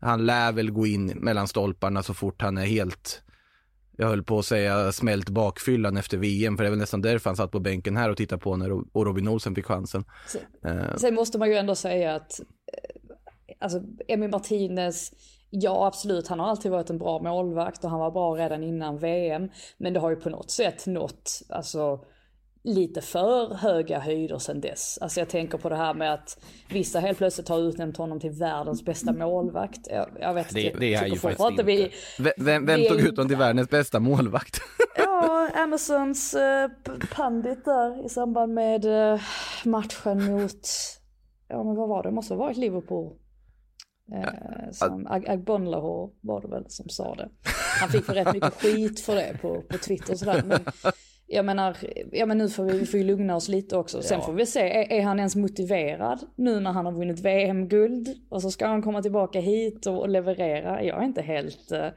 han 0.00 0.26
lär 0.26 0.52
väl 0.52 0.70
gå 0.70 0.86
in 0.86 1.06
mellan 1.06 1.48
stolparna 1.48 2.02
så 2.02 2.14
fort 2.14 2.42
han 2.42 2.58
är 2.58 2.66
helt 2.66 3.22
jag 3.96 4.06
höll 4.06 4.22
på 4.22 4.38
att 4.38 4.46
säga 4.46 4.92
smält 4.92 5.28
bakfyllan 5.28 5.96
efter 5.96 6.16
VM, 6.18 6.56
för 6.56 6.64
det 6.64 6.68
är 6.68 6.70
väl 6.70 6.78
nästan 6.78 7.02
därför 7.02 7.30
han 7.30 7.36
satt 7.36 7.50
på 7.50 7.60
bänken 7.60 7.96
här 7.96 8.10
och 8.10 8.16
tittade 8.16 8.42
på 8.42 8.56
när 8.56 8.72
och 8.72 9.06
Robin 9.06 9.28
Olsen 9.28 9.54
fick 9.54 9.66
chansen. 9.66 10.04
Sen, 10.28 10.70
uh. 10.72 10.96
sen 10.96 11.14
måste 11.14 11.38
man 11.38 11.48
ju 11.48 11.54
ändå 11.54 11.74
säga 11.74 12.14
att, 12.14 12.40
eh, 12.40 13.56
alltså 13.60 13.82
Emi 14.08 14.28
Martinez, 14.28 15.12
ja 15.50 15.86
absolut, 15.86 16.28
han 16.28 16.40
har 16.40 16.46
alltid 16.46 16.70
varit 16.70 16.90
en 16.90 16.98
bra 16.98 17.22
målvakt 17.22 17.84
och 17.84 17.90
han 17.90 18.00
var 18.00 18.10
bra 18.10 18.34
redan 18.36 18.62
innan 18.62 18.98
VM, 18.98 19.48
men 19.78 19.92
det 19.92 20.00
har 20.00 20.10
ju 20.10 20.16
på 20.16 20.30
något 20.30 20.50
sätt 20.50 20.86
nått, 20.86 21.42
alltså 21.48 22.04
lite 22.64 23.00
för 23.00 23.54
höga 23.54 23.98
höjder 23.98 24.38
sen 24.38 24.60
dess. 24.60 24.98
Alltså 25.00 25.20
jag 25.20 25.28
tänker 25.28 25.58
på 25.58 25.68
det 25.68 25.76
här 25.76 25.94
med 25.94 26.14
att 26.14 26.44
vissa 26.68 27.00
helt 27.00 27.18
plötsligt 27.18 27.48
har 27.48 27.58
utnämnt 27.58 27.96
honom 27.96 28.20
till 28.20 28.30
världens 28.30 28.84
bästa 28.84 29.12
målvakt. 29.12 29.80
Jag, 29.90 30.08
jag 30.20 30.34
vet 30.34 30.48
inte, 30.48 30.78
det, 30.78 30.78
det 30.80 30.94
är 30.94 31.06
ju 31.06 31.16
faktiskt 31.16 31.50
inte. 31.50 31.62
Vi, 31.62 31.90
vem, 32.36 32.66
vem 32.66 32.80
tog 32.88 33.00
ut 33.00 33.16
honom 33.16 33.28
till 33.28 33.36
världens 33.36 33.70
bästa 33.70 34.00
målvakt? 34.00 34.60
ja, 34.96 35.48
Amazons 35.54 36.34
uh, 36.34 36.94
pandit 37.14 37.64
där 37.64 38.06
i 38.06 38.08
samband 38.08 38.54
med 38.54 38.84
uh, 38.84 39.20
matchen 39.64 40.24
mot, 40.24 40.68
ja 41.48 41.64
men 41.64 41.76
vad 41.76 41.88
var 41.88 42.02
det, 42.02 42.08
det 42.08 42.14
måste 42.14 42.34
ha 42.34 42.38
varit 42.38 42.56
Liverpool. 42.56 43.12
Eh, 44.14 44.70
som 44.72 45.06
Ag 45.06 45.42
var 46.20 46.40
det 46.40 46.48
väl 46.48 46.64
som 46.68 46.88
sa 46.88 47.14
det. 47.14 47.28
Han 47.80 47.88
fick 47.88 48.04
för 48.04 48.14
rätt 48.14 48.32
mycket 48.32 48.54
skit 48.54 49.00
för 49.00 49.14
det 49.14 49.38
på, 49.42 49.62
på 49.62 49.78
Twitter 49.78 50.12
och 50.12 50.18
sådär. 50.18 50.42
Men 50.46 50.60
jag 51.32 51.44
menar, 51.44 51.76
ja 52.12 52.26
men 52.26 52.38
nu 52.38 52.48
får 52.48 52.64
vi, 52.64 52.78
vi 52.78 52.86
får 52.86 53.00
ju 53.00 53.06
lugna 53.06 53.36
oss 53.36 53.48
lite 53.48 53.76
också. 53.76 54.02
Sen 54.02 54.18
ja. 54.18 54.26
får 54.26 54.32
vi 54.32 54.46
se, 54.46 54.60
är, 54.60 54.92
är, 54.92 55.02
han 55.02 55.18
ens 55.18 55.36
motiverad 55.36 56.20
nu 56.36 56.60
när 56.60 56.72
han 56.72 56.86
har 56.86 56.92
vunnit 56.92 57.20
VM-guld? 57.20 58.08
Och 58.28 58.42
så 58.42 58.50
ska 58.50 58.66
han 58.66 58.82
komma 58.82 59.02
tillbaka 59.02 59.40
hit 59.40 59.86
och, 59.86 59.98
och 59.98 60.08
leverera. 60.08 60.84
Jag 60.84 61.00
är 61.00 61.04
inte 61.04 61.22
helt, 61.22 61.72
eh, 61.72 61.78
jag 61.78 61.92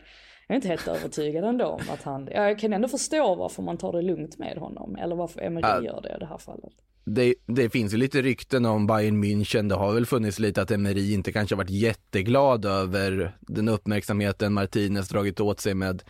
är 0.48 0.56
inte 0.56 0.68
helt 0.68 0.88
övertygad 0.88 1.44
ändå 1.44 1.66
om 1.66 1.82
att 1.94 2.04
han, 2.04 2.30
jag 2.32 2.60
kan 2.60 2.74
ändå 2.74 2.88
förstå 2.88 3.36
varför 3.36 3.64
man 3.64 3.78
tar 3.78 3.94
det 3.94 4.02
lugnt 4.02 4.38
med 4.38 4.58
honom. 4.58 4.96
Eller 4.96 5.16
varför 5.16 5.42
Emery 5.42 5.66
ja. 5.68 5.84
gör 5.84 6.02
det 6.02 6.16
i 6.16 6.20
det 6.20 6.26
här 6.26 6.38
fallet. 6.38 6.74
Det, 7.06 7.36
det, 7.46 7.70
finns 7.70 7.94
ju 7.94 7.98
lite 7.98 8.22
rykten 8.22 8.66
om 8.66 8.88
Bayern 8.88 9.24
München. 9.24 9.70
Det 9.70 9.76
har 9.76 9.94
väl 9.94 10.06
funnits 10.06 10.40
lite 10.40 10.62
att 10.62 10.72
Emery 10.72 11.14
inte 11.14 11.32
kanske 11.32 11.56
varit 11.56 11.70
jätteglad 11.70 12.66
över 12.66 13.36
den 13.40 13.70
uppmärksamheten 13.70 14.54
Martinez 14.54 15.10
dragit 15.10 15.40
åt 15.40 15.60
sig 15.60 15.74
med 15.74 16.04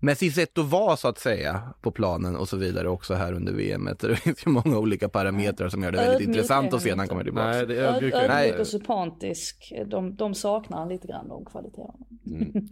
med 0.00 0.18
sitt 0.18 0.34
sätt 0.34 0.58
att 0.58 0.70
vara 0.70 0.96
så 0.96 1.08
att 1.08 1.18
säga 1.18 1.62
på 1.80 1.90
planen 1.90 2.36
och 2.36 2.48
så 2.48 2.56
vidare 2.56 2.88
också 2.88 3.14
här 3.14 3.32
under 3.32 3.52
VM. 3.52 3.88
Det 4.00 4.16
finns 4.16 4.46
ju 4.46 4.50
många 4.50 4.78
olika 4.78 5.08
parametrar 5.08 5.68
som 5.68 5.82
gör 5.82 5.92
det 5.92 5.98
väldigt 5.98 6.14
ödmjuk 6.14 6.28
intressant 6.28 6.74
att 6.74 6.82
se 6.82 6.90
när 6.90 6.96
han 6.96 7.08
kommer 7.08 7.24
tillbaka. 7.24 7.46
Nej, 7.46 7.66
det 7.66 7.76
är 7.76 7.94
ödmjuk, 7.94 8.14
ödmjuk 8.14 8.60
och 8.60 8.66
sympatisk, 8.66 9.72
de, 9.86 10.16
de 10.16 10.34
saknar 10.34 10.88
lite 10.88 11.06
grann 11.06 11.28
de 11.28 11.44
kvaliteterna. 11.44 12.06
Mm. 12.26 12.68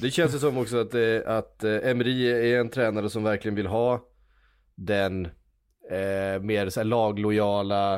Det 0.00 0.10
känns 0.10 0.34
ju 0.34 0.38
som 0.38 0.58
också 0.58 0.80
att, 0.80 0.94
eh, 0.94 1.18
att 1.26 1.64
eh, 1.64 1.90
Emery 1.90 2.26
är 2.26 2.60
en 2.60 2.68
tränare 2.68 3.10
som 3.10 3.22
verkligen 3.22 3.54
vill 3.54 3.66
ha 3.66 4.00
den 4.74 5.26
eh, 5.90 6.42
mer 6.42 6.68
så 6.68 6.80
här, 6.80 6.84
laglojala, 6.84 7.96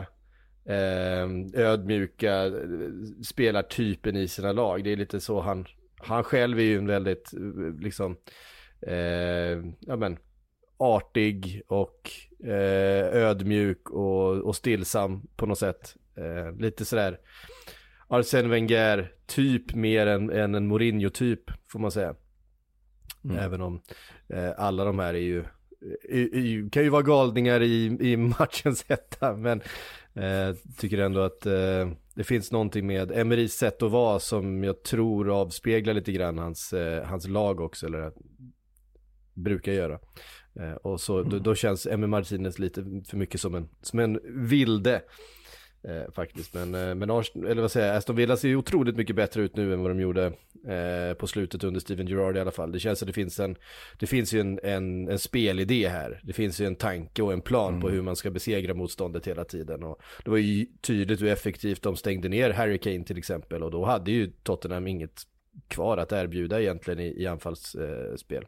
eh, 0.65 1.29
ödmjuka 1.55 2.47
eh, 2.47 2.53
spelartypen 3.25 4.17
i 4.17 4.29
sina 4.29 4.53
lag. 4.53 4.85
Det 4.85 4.93
är 4.93 4.97
lite 4.97 5.21
så 5.21 5.41
han, 5.41 5.67
han 5.99 6.25
själv 6.25 6.59
är 6.59 6.63
ju 6.63 6.79
en 6.79 6.87
väldigt, 6.87 7.31
liksom, 7.81 8.17
eh, 8.87 9.63
ja 9.81 9.97
men, 9.97 10.19
artig 10.77 11.63
och 11.67 12.11
eh, 12.45 13.07
ödmjuk 13.07 13.91
och, 13.91 14.31
och 14.31 14.57
stillsam 14.57 15.23
på 15.37 15.47
något 15.47 15.59
sätt. 15.59 15.97
Eh, 16.17 16.57
lite 16.59 16.85
sådär 16.85 17.19
Arsene 18.09 18.49
Wenger 18.49 19.13
typ 19.27 19.75
mer 19.75 20.07
än, 20.07 20.31
än 20.31 20.55
en 20.55 20.67
Mourinho 20.67 21.11
typ 21.11 21.41
får 21.69 21.79
man 21.79 21.91
säga. 21.91 22.15
Mm. 23.25 23.39
Även 23.39 23.61
om 23.61 23.83
eh, 24.29 24.51
alla 24.57 24.85
de 24.85 24.99
här 24.99 25.15
är 25.15 25.19
ju, 25.19 25.45
är, 26.09 26.37
är, 26.37 26.71
kan 26.71 26.83
ju 26.83 26.89
vara 26.89 27.03
galningar 27.03 27.63
i, 27.63 27.97
i 28.01 28.17
matchens 28.39 28.85
hetta 28.89 29.37
men 29.37 29.61
eh, 30.15 30.57
tycker 30.79 30.99
ändå 30.99 31.21
att 31.21 31.47
eh, 31.47 31.91
det 32.15 32.25
finns 32.25 32.53
någonting 32.53 32.87
med 32.87 33.13
Emerys 33.13 33.55
sätt 33.55 33.83
att 33.83 33.91
vara 33.91 34.19
som 34.19 34.65
jag 34.65 34.83
tror 34.83 35.31
avspeglar 35.31 35.95
lite 35.95 36.13
grann 36.13 36.39
hans, 36.39 36.75
hans 37.05 37.29
lag 37.29 37.61
också 37.61 37.87
eller 37.87 38.13
brukar 39.35 39.73
göra. 39.73 39.99
Eh, 40.61 40.73
och 40.73 41.01
så 41.01 41.19
mm. 41.19 41.31
då, 41.31 41.39
då, 41.39 41.55
känns 41.55 41.87
Emmy 41.87 42.07
Martinez 42.07 42.59
lite 42.59 42.85
för 43.09 43.17
mycket 43.17 43.41
som 43.41 43.55
en, 43.55 43.69
som 43.83 43.99
en 43.99 44.21
vilde. 44.49 45.03
Eh, 45.89 46.13
faktiskt, 46.13 46.55
men, 46.55 46.75
eh, 46.75 46.95
men 46.95 47.11
eller 47.11 47.61
vad 47.61 47.71
säger 47.71 47.87
jag, 47.87 47.97
Aston 47.97 48.17
Villa 48.17 48.37
ser 48.37 48.49
ju 48.49 48.57
otroligt 48.57 48.97
mycket 48.97 49.17
bättre 49.17 49.43
ut 49.43 49.57
nu 49.57 49.73
än 49.73 49.81
vad 49.81 49.91
de 49.91 50.01
gjorde 50.01 50.27
eh, 50.67 51.15
på 51.15 51.27
slutet 51.27 51.65
under 51.65 51.81
Steven 51.81 52.07
Gerrard 52.07 52.37
i 52.37 52.41
alla 52.41 52.51
fall. 52.51 52.73
Det 52.73 52.81
känns 52.81 52.99
som 52.99 53.07
det 53.07 53.13
finns 53.13 53.41
en, 53.41 53.57
det 53.99 54.07
finns 54.07 54.35
ju 54.35 54.41
en, 54.41 54.61
en, 54.63 55.09
en 55.09 55.19
spelidé 55.19 55.89
här. 55.89 56.21
Det 56.25 56.33
finns 56.33 56.61
ju 56.61 56.67
en 56.67 56.77
tanke 56.77 57.23
och 57.23 57.33
en 57.33 57.41
plan 57.41 57.69
mm. 57.69 57.81
på 57.81 57.89
hur 57.89 58.03
man 58.03 58.17
ska 58.17 58.31
besegra 58.31 58.75
motståndet 58.75 59.27
hela 59.27 59.45
tiden. 59.45 59.83
Och 59.83 60.03
det 60.25 60.31
var 60.31 60.37
ju 60.37 60.67
tydligt 60.81 61.21
hur 61.21 61.29
effektivt 61.29 61.83
de 61.83 61.97
stängde 61.97 62.29
ner 62.29 62.51
Harry 62.51 62.79
Kane 62.79 63.05
till 63.05 63.19
exempel 63.19 63.63
och 63.63 63.71
då 63.71 63.85
hade 63.85 64.11
ju 64.11 64.33
Tottenham 64.43 64.87
inget 64.87 65.23
kvar 65.69 65.97
att 65.97 66.13
erbjuda 66.13 66.61
egentligen 66.61 67.01
i, 67.01 67.23
i 67.23 67.27
anfallsspel. 67.27 68.47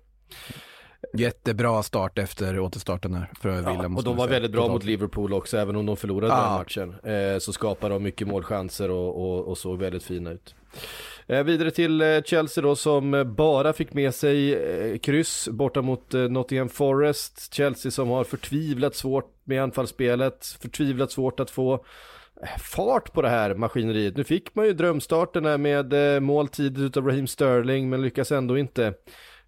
Eh, 1.15 1.21
Jättebra 1.21 1.83
start 1.83 2.19
efter 2.19 2.59
återstarten 2.59 3.15
här 3.15 3.31
för 3.41 3.57
Villa. 3.57 3.83
Ja, 3.83 3.97
och 3.97 4.05
de 4.05 4.17
var 4.17 4.29
väldigt 4.29 4.53
bra 4.53 4.69
mot 4.69 4.85
Liverpool 4.85 5.33
också, 5.33 5.59
även 5.59 5.77
om 5.77 5.87
de 5.87 5.97
förlorade 5.97 6.35
ja. 6.35 6.43
den 6.43 6.53
matchen. 6.53 7.13
Eh, 7.13 7.39
så 7.39 7.53
skapade 7.53 7.95
de 7.95 8.03
mycket 8.03 8.29
målchanser 8.29 8.91
och, 8.91 9.23
och, 9.23 9.49
och 9.49 9.59
såg 9.59 9.79
väldigt 9.79 10.03
fina 10.03 10.31
ut. 10.31 10.55
Eh, 11.27 11.45
vidare 11.45 11.71
till 11.71 12.03
eh, 12.03 12.23
Chelsea 12.23 12.63
då 12.63 12.77
som 12.77 13.35
bara 13.37 13.73
fick 13.73 13.93
med 13.95 14.15
sig 14.15 14.55
eh, 14.55 14.99
kryss 14.99 15.49
borta 15.49 15.83
mot 15.83 16.15
eh, 16.15 16.21
Nottingham 16.21 16.69
Forest. 16.69 17.55
Chelsea 17.55 17.93
som 17.93 18.09
har 18.09 18.25
förtvivlat 18.25 18.95
svårt 18.95 19.31
med 19.45 19.63
anfallsspelet, 19.63 20.47
förtvivlat 20.61 21.13
svårt 21.13 21.41
att 21.41 21.51
få 21.51 21.75
eh, 22.43 22.59
fart 22.59 23.13
på 23.13 23.23
det 23.23 23.29
här 23.29 23.55
maskineriet. 23.55 24.17
Nu 24.17 24.25
fick 24.25 24.55
man 24.55 24.67
ju 24.67 24.73
drömstarten 24.73 25.63
med 25.63 26.15
eh, 26.15 26.21
mål 26.21 26.49
tidigt 26.49 26.97
av 26.97 27.07
Raheem 27.07 27.27
Sterling 27.27 27.91
men 27.91 28.03
lyckas 28.03 28.33
ändå 28.33 28.59
inte 28.59 28.95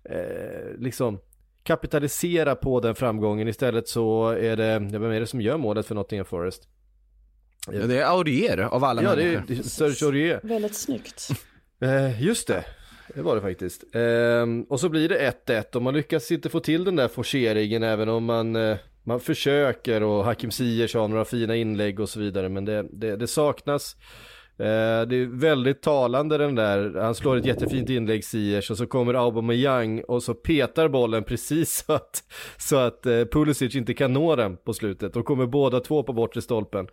eh, 0.05 0.79
liksom 0.79 1.19
kapitalisera 1.67 2.55
på 2.55 2.81
den 2.81 2.95
framgången. 2.95 3.49
Istället 3.49 3.89
så 3.89 4.29
är 4.29 4.57
det, 4.57 4.79
vem 4.79 5.05
är 5.11 5.21
det 5.21 5.27
som 5.27 5.41
gör 5.41 5.57
målet 5.57 5.87
för 5.87 5.95
Nottingham 5.95 6.27
Forest? 6.27 6.63
Ja, 7.73 7.87
det 7.87 7.99
är 7.99 8.05
Aurier 8.05 8.59
av 8.59 8.85
alla 8.85 9.03
Ja, 9.03 9.17
människor. 9.17 9.43
det 9.49 9.59
är 9.59 9.63
Serge 9.63 10.07
Aurier. 10.07 10.41
Väldigt 10.43 10.75
snyggt. 10.77 11.29
Eh, 11.81 12.23
just 12.23 12.49
det, 12.49 12.65
det 13.15 13.23
var 13.23 13.35
det 13.35 13.41
faktiskt. 13.41 13.85
Eh, 13.95 14.47
och 14.69 14.81
så 14.81 14.89
blir 14.89 15.09
det 15.09 15.33
1-1 15.47 15.77
och 15.77 15.83
man 15.83 15.95
lyckas 15.95 16.33
inte 16.33 16.49
få 16.49 16.61
till 16.61 16.85
den 16.85 16.97
där 16.97 17.09
forceringen 17.09 17.83
även 17.83 18.09
om 18.09 18.25
man, 18.25 18.57
eh, 18.57 18.77
man 19.05 19.21
försöker 19.21 20.03
och 20.03 20.25
Hakim 20.25 20.51
Ziyech 20.51 20.95
har 20.95 21.09
några 21.09 21.25
fina 21.25 21.57
inlägg 21.57 22.01
och 22.01 22.09
så 22.09 22.21
vidare 22.21 22.49
men 22.49 22.65
det, 22.65 22.87
det, 22.93 23.17
det 23.17 23.27
saknas 23.27 23.97
Eh, 24.59 25.09
det 25.09 25.17
är 25.17 25.39
väldigt 25.39 25.83
talande 25.83 26.39
den 26.39 26.55
där, 26.55 26.95
han 27.01 27.15
slår 27.15 27.37
ett 27.37 27.47
jättefint 27.47 27.91
inlägg 27.91 28.25
Ziyech 28.25 28.71
och 28.71 28.77
så 28.77 28.87
kommer 28.87 29.15
Aubameyang 29.15 30.01
och 30.01 30.23
så 30.23 30.35
petar 30.35 30.89
bollen 30.89 31.25
precis 31.25 31.85
så 31.87 31.93
att, 31.93 32.25
så 32.57 32.77
att 32.77 33.07
eh, 33.07 33.25
Pulisic 33.25 33.75
inte 33.75 33.95
kan 33.95 34.13
nå 34.13 34.37
den 34.37 34.57
på 34.57 34.73
slutet. 34.73 35.17
och 35.17 35.25
kommer 35.25 35.47
båda 35.47 35.81
två 35.81 36.03
på 36.03 36.13
bortre 36.13 36.43
stolpen. 36.43 36.89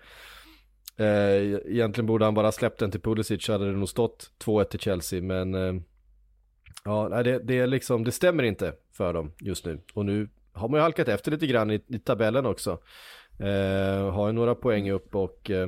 Eh, 0.97 1.43
egentligen 1.71 2.05
borde 2.05 2.25
han 2.25 2.33
bara 2.33 2.51
släppt 2.51 2.79
den 2.79 2.91
till 2.91 3.01
Pulisic 3.01 3.45
så 3.45 3.51
hade 3.51 3.65
det 3.65 3.77
nog 3.77 3.89
stått 3.89 4.31
2-1 4.45 4.63
till 4.63 4.79
Chelsea 4.79 5.21
men 5.21 5.55
eh, 5.55 5.73
ja, 6.85 7.23
det, 7.23 7.39
det, 7.39 7.59
är 7.59 7.67
liksom, 7.67 8.03
det 8.03 8.11
stämmer 8.11 8.43
inte 8.43 8.73
för 8.91 9.13
dem 9.13 9.31
just 9.39 9.65
nu. 9.65 9.81
Och 9.93 10.05
nu 10.05 10.29
har 10.53 10.69
man 10.69 10.77
ju 10.77 10.81
halkat 10.81 11.07
efter 11.07 11.31
lite 11.31 11.47
grann 11.47 11.71
i, 11.71 11.81
i 11.87 11.99
tabellen 11.99 12.45
också. 12.45 12.71
Eh, 13.39 14.11
har 14.11 14.27
ju 14.27 14.33
några 14.33 14.55
poäng 14.55 14.91
upp 14.91 15.15
och 15.15 15.51
Eh, 15.51 15.67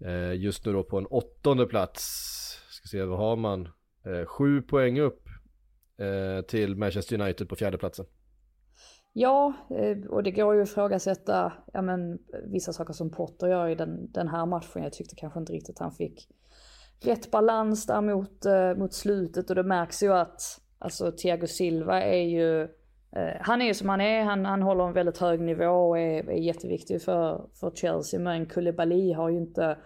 Eh, 0.00 0.34
just 0.34 0.66
nu 0.66 0.72
då 0.72 0.84
på 0.84 0.98
en 0.98 1.06
åttonde 1.06 1.66
plats. 1.66 2.02
Ska 2.70 2.88
se, 2.88 3.04
vad 3.04 3.18
har 3.18 3.36
man? 3.36 3.68
Eh, 4.04 4.26
sju 4.26 4.62
poäng 4.62 5.00
upp 5.00 5.22
eh, 5.98 6.44
till 6.44 6.76
Manchester 6.76 7.20
United 7.20 7.48
på 7.48 7.56
fjärde 7.56 7.78
platsen. 7.78 8.06
Ja, 9.12 9.52
eh, 9.70 10.06
och 10.08 10.22
det 10.22 10.30
går 10.30 10.54
ju 10.54 10.62
att 10.62 10.68
ifrågasätta 10.68 11.52
ja, 11.72 11.82
men, 11.82 12.18
vissa 12.44 12.72
saker 12.72 12.92
som 12.92 13.10
Potter 13.10 13.46
gör 13.46 13.68
i 13.68 13.74
den, 13.74 14.12
den 14.12 14.28
här 14.28 14.46
matchen. 14.46 14.82
Jag 14.82 14.92
tyckte 14.92 15.16
kanske 15.16 15.40
inte 15.40 15.52
riktigt 15.52 15.76
att 15.76 15.82
han 15.82 15.92
fick 15.92 16.28
rätt 17.00 17.30
balans 17.30 17.86
där 17.86 18.00
mot, 18.00 18.46
eh, 18.46 18.74
mot 18.74 18.94
slutet 18.94 19.50
och 19.50 19.56
det 19.56 19.62
märks 19.62 20.02
ju 20.02 20.12
att 20.12 20.60
alltså 20.78 21.12
Thiago 21.12 21.46
Silva 21.46 22.02
är 22.02 22.22
ju 22.22 22.68
Eh, 23.16 23.36
han 23.40 23.62
är 23.62 23.66
ju 23.66 23.74
som 23.74 23.88
han 23.88 24.00
är, 24.00 24.24
han, 24.24 24.44
han 24.44 24.62
håller 24.62 24.86
en 24.86 24.92
väldigt 24.92 25.18
hög 25.18 25.40
nivå 25.40 25.88
och 25.88 25.98
är, 25.98 26.30
är 26.30 26.38
jätteviktig 26.38 27.02
för, 27.02 27.48
för 27.60 27.70
Chelsea. 27.70 28.20
Men 28.20 28.46
Koulibaly 28.46 29.12
har 29.12 29.28
ju 29.28 29.36
inte 29.36 29.78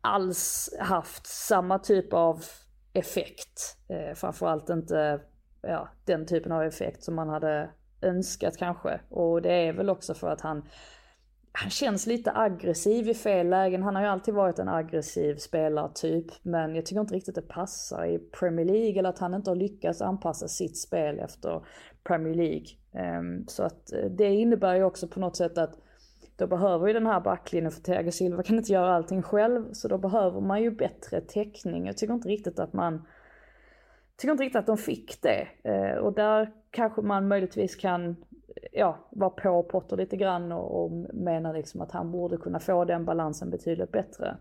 alls 0.00 0.70
haft 0.80 1.26
samma 1.26 1.78
typ 1.78 2.12
av 2.12 2.44
effekt. 2.92 3.76
Eh, 3.88 4.14
framförallt 4.14 4.70
inte 4.70 5.20
ja, 5.62 5.88
den 6.04 6.26
typen 6.26 6.52
av 6.52 6.62
effekt 6.62 7.02
som 7.02 7.14
man 7.14 7.28
hade 7.28 7.70
önskat 8.02 8.56
kanske. 8.56 9.00
Och 9.10 9.42
det 9.42 9.52
är 9.52 9.72
väl 9.72 9.90
också 9.90 10.14
för 10.14 10.30
att 10.30 10.40
han, 10.40 10.68
han 11.58 11.70
känns 11.70 12.06
lite 12.06 12.32
aggressiv 12.34 13.08
i 13.08 13.14
fel 13.14 13.48
lägen. 13.48 13.82
Han 13.82 13.94
har 13.94 14.02
ju 14.02 14.08
alltid 14.08 14.34
varit 14.34 14.58
en 14.58 14.68
aggressiv 14.68 15.36
spelartyp. 15.36 16.26
Men 16.42 16.74
jag 16.74 16.86
tycker 16.86 17.00
inte 17.00 17.14
riktigt 17.14 17.34
det 17.34 17.48
passar 17.48 18.04
i 18.06 18.18
Premier 18.18 18.66
League. 18.66 18.98
Eller 18.98 19.08
att 19.08 19.18
han 19.18 19.34
inte 19.34 19.50
har 19.50 19.56
lyckats 19.56 20.02
anpassa 20.02 20.48
sitt 20.48 20.78
spel 20.78 21.18
efter 21.18 21.66
Premier 22.04 22.34
League. 22.34 22.66
Ehm, 22.92 23.46
så 23.46 23.62
att 23.62 23.92
eh, 23.92 24.10
det 24.10 24.34
innebär 24.34 24.74
ju 24.74 24.84
också 24.84 25.08
på 25.08 25.20
något 25.20 25.36
sätt 25.36 25.58
att 25.58 25.78
då 26.36 26.46
behöver 26.46 26.86
ju 26.86 26.92
den 26.92 27.06
här 27.06 27.20
backlinjen, 27.20 27.72
för 27.72 27.80
Thiago 27.80 28.10
Silva 28.10 28.42
kan 28.42 28.56
inte 28.56 28.72
göra 28.72 28.94
allting 28.94 29.22
själv, 29.22 29.72
så 29.72 29.88
då 29.88 29.98
behöver 29.98 30.40
man 30.40 30.62
ju 30.62 30.70
bättre 30.70 31.20
täckning. 31.20 31.86
Jag 31.86 31.96
tycker 31.96 32.14
inte 32.14 32.28
riktigt 32.28 32.58
att 32.58 32.72
man, 32.72 33.06
tycker 34.16 34.32
inte 34.32 34.44
riktigt 34.44 34.58
att 34.58 34.66
de 34.66 34.78
fick 34.78 35.22
det. 35.22 35.48
Eh, 35.62 35.96
och 35.96 36.12
där 36.12 36.52
kanske 36.70 37.02
man 37.02 37.28
möjligtvis 37.28 37.76
kan, 37.76 38.16
ja, 38.72 39.08
vara 39.10 39.30
på 39.30 39.62
Potter 39.62 39.96
lite 39.96 40.16
grann 40.16 40.52
och, 40.52 40.84
och 40.84 40.90
mena 41.14 41.52
liksom 41.52 41.80
att 41.80 41.92
han 41.92 42.12
borde 42.12 42.36
kunna 42.36 42.60
få 42.60 42.84
den 42.84 43.04
balansen 43.04 43.50
betydligt 43.50 43.92
bättre. 43.92 44.36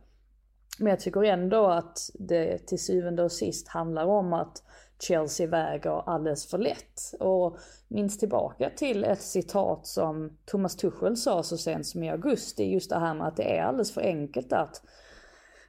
Men 0.79 0.87
jag 0.87 0.99
tycker 0.99 1.23
ändå 1.23 1.65
att 1.65 1.97
det 2.13 2.57
till 2.57 2.79
syvende 2.79 3.23
och 3.23 3.31
sist 3.31 3.67
handlar 3.67 4.05
om 4.05 4.33
att 4.33 4.63
Chelsea 4.99 5.47
väger 5.47 6.09
alldeles 6.09 6.49
för 6.49 6.57
lätt. 6.57 7.01
Och 7.19 7.57
minns 7.87 8.17
tillbaka 8.17 8.69
till 8.75 9.03
ett 9.03 9.21
citat 9.21 9.87
som 9.87 10.37
Thomas 10.45 10.75
Tuchel 10.75 11.17
sa 11.17 11.43
så 11.43 11.57
sent 11.57 11.85
som 11.85 12.03
i 12.03 12.09
augusti, 12.09 12.73
just 12.73 12.89
det 12.89 12.99
här 12.99 13.13
med 13.13 13.27
att 13.27 13.37
det 13.37 13.57
är 13.57 13.63
alldeles 13.63 13.93
för 13.93 14.01
enkelt 14.01 14.53
att 14.53 14.81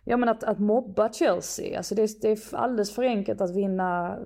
Ja 0.09 0.17
men 0.17 0.29
att, 0.29 0.45
att 0.45 0.59
mobba 0.59 1.13
Chelsea, 1.13 1.77
alltså 1.77 1.95
det, 1.95 2.23
det, 2.23 2.29
är 2.29 2.55
alldeles 2.55 2.95
för 2.95 3.03
enkelt 3.03 3.41
att 3.41 3.57
vinna, 3.57 4.19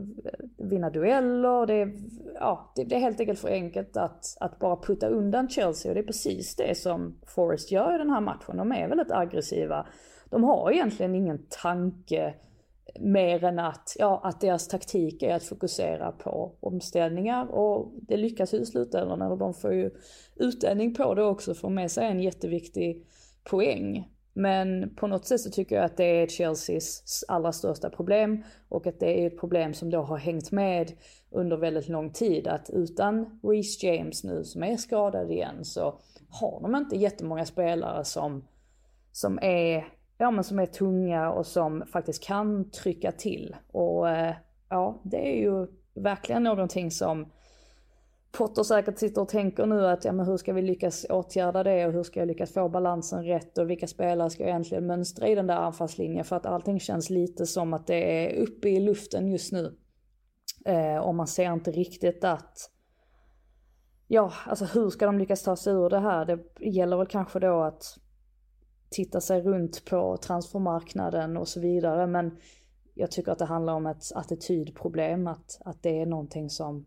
vinna 0.59 0.90
dueller, 0.90 1.66
det 1.66 1.75
är, 1.75 1.93
ja, 2.35 2.73
det, 2.77 2.85
det, 2.85 2.95
är 2.95 3.01
helt 3.01 3.21
enkelt 3.21 3.38
för 3.38 3.49
enkelt 3.49 3.97
att, 3.97 4.37
att 4.40 4.59
bara 4.59 4.77
putta 4.77 5.09
undan 5.09 5.49
Chelsea 5.49 5.90
och 5.90 5.95
det 5.95 6.01
är 6.01 6.07
precis 6.07 6.57
det 6.57 6.79
som 6.79 7.19
Forest 7.27 7.73
gör 7.73 7.95
i 7.95 7.99
den 7.99 8.11
här 8.11 8.21
matchen. 8.21 8.57
De 8.57 8.73
är 8.73 8.88
väldigt 8.88 9.12
aggressiva. 9.12 9.87
De 10.31 10.45
har 10.45 10.73
egentligen 10.73 11.14
ingen 11.14 11.47
tanke 11.62 12.35
Mer 12.99 13.45
än 13.45 13.59
att, 13.59 13.97
ja, 13.99 14.21
att 14.25 14.40
deras 14.40 14.69
taktik 14.69 15.23
är 15.23 15.35
att 15.35 15.43
fokusera 15.43 16.12
på 16.12 16.53
omställningar 16.61 17.47
och 17.47 17.93
det 18.03 18.16
lyckas 18.16 18.55
ju 18.55 18.59
i 18.59 18.66
slutändan. 18.66 19.23
Och 19.23 19.38
de 19.38 19.55
får 19.55 19.75
ju 19.75 19.90
utdelning 20.37 20.95
på 20.95 21.14
det 21.14 21.23
också, 21.23 21.55
får 21.55 21.71
med 21.71 21.90
sig 21.90 22.07
en 22.07 22.21
jätteviktig 22.21 23.07
poäng. 23.45 24.09
Men 24.33 24.95
på 24.95 25.07
något 25.07 25.27
sätt 25.27 25.40
så 25.40 25.51
tycker 25.51 25.77
jag 25.77 25.85
att 25.85 25.97
det 25.97 26.23
är 26.23 26.27
Chelseas 26.27 27.25
allra 27.29 27.53
största 27.53 27.90
problem 27.90 28.43
och 28.69 28.87
att 28.87 29.01
det 29.01 29.23
är 29.23 29.27
ett 29.27 29.40
problem 29.40 29.75
som 29.75 29.90
då 29.90 30.03
har 30.03 30.16
hängt 30.16 30.51
med 30.51 30.93
under 31.31 31.57
väldigt 31.57 31.88
lång 31.88 32.12
tid. 32.12 32.49
Att 32.49 32.71
utan 32.71 33.40
Reece 33.43 33.83
James 33.83 34.25
nu 34.25 34.45
som 34.45 34.62
är 34.62 34.77
skadad 34.77 35.31
igen 35.31 35.64
så 35.64 36.01
har 36.29 36.61
de 36.62 36.77
inte 36.77 36.97
jättemånga 36.97 37.47
spelare 37.47 38.05
som, 38.05 38.45
som 39.12 39.38
är 39.43 39.85
ja, 40.19 40.31
men 40.31 40.45
som 40.45 40.59
är 40.59 40.66
tunga 40.66 41.31
och 41.31 41.47
som 41.47 41.85
faktiskt 41.93 42.25
kan 42.25 42.71
trycka 42.71 43.12
till. 43.12 43.57
Och 43.73 44.11
eh, 44.11 44.35
ja, 44.69 45.01
det 45.05 45.29
är 45.29 45.40
ju 45.40 45.66
verkligen 45.95 46.43
någonting 46.43 46.90
som 46.90 47.33
Potter 48.33 48.62
säkert 48.62 48.99
sitter 48.99 49.21
och 49.23 49.29
tänker 49.29 49.66
nu 49.66 49.87
att 49.87 50.05
ja, 50.05 50.12
men 50.12 50.27
hur 50.27 50.37
ska 50.37 50.53
vi 50.53 50.62
lyckas 50.62 51.07
åtgärda 51.11 51.62
det 51.62 51.87
och 51.87 51.93
hur 51.93 52.03
ska 52.03 52.21
jag 52.21 52.27
lyckas 52.27 52.53
få 52.53 52.69
balansen 52.69 53.25
rätt 53.25 53.59
och 53.59 53.71
vilka 53.71 53.87
spelare 53.87 54.31
ska 54.31 54.43
jag 54.43 54.51
egentligen 54.51 54.87
mönstra 54.87 55.29
i 55.29 55.35
den 55.35 55.47
där 55.47 55.57
anfallslinjen 55.57 56.25
för 56.25 56.37
att 56.37 56.47
allting 56.47 56.81
känns 56.81 57.11
lite 57.11 57.47
som 57.47 57.75
att 57.75 57.87
det 57.87 58.27
är 58.27 58.43
uppe 58.43 58.69
i 58.69 58.81
luften 58.81 59.29
just 59.29 59.53
nu. 59.53 59.77
Eh, 60.64 60.97
och 60.97 61.14
man 61.14 61.27
ser 61.27 61.53
inte 61.53 61.71
riktigt 61.71 62.25
att 62.25 62.71
Ja, 64.12 64.33
alltså 64.47 64.64
hur 64.64 64.90
ska 64.90 65.07
de 65.07 65.19
lyckas 65.19 65.43
ta 65.43 65.57
sig 65.57 65.73
ur 65.73 65.90
det 65.90 65.99
här? 65.99 66.27
Det 66.27 66.43
gäller 66.61 66.97
väl 66.97 67.07
kanske 67.07 67.38
då 67.38 67.62
att 67.62 67.99
titta 68.90 69.21
sig 69.21 69.40
runt 69.40 69.85
på 69.85 70.16
transfermarknaden 70.16 71.37
och 71.37 71.49
så 71.49 71.61
vidare. 71.61 72.07
Men 72.07 72.37
jag 72.95 73.11
tycker 73.11 73.33
att 73.33 73.38
det 73.38 73.45
handlar 73.45 73.73
om 73.73 73.87
ett 73.87 74.03
attitydproblem, 74.14 75.27
att, 75.27 75.61
att 75.64 75.83
det 75.83 76.01
är 76.01 76.07
någonting 76.07 76.51
som 76.51 76.87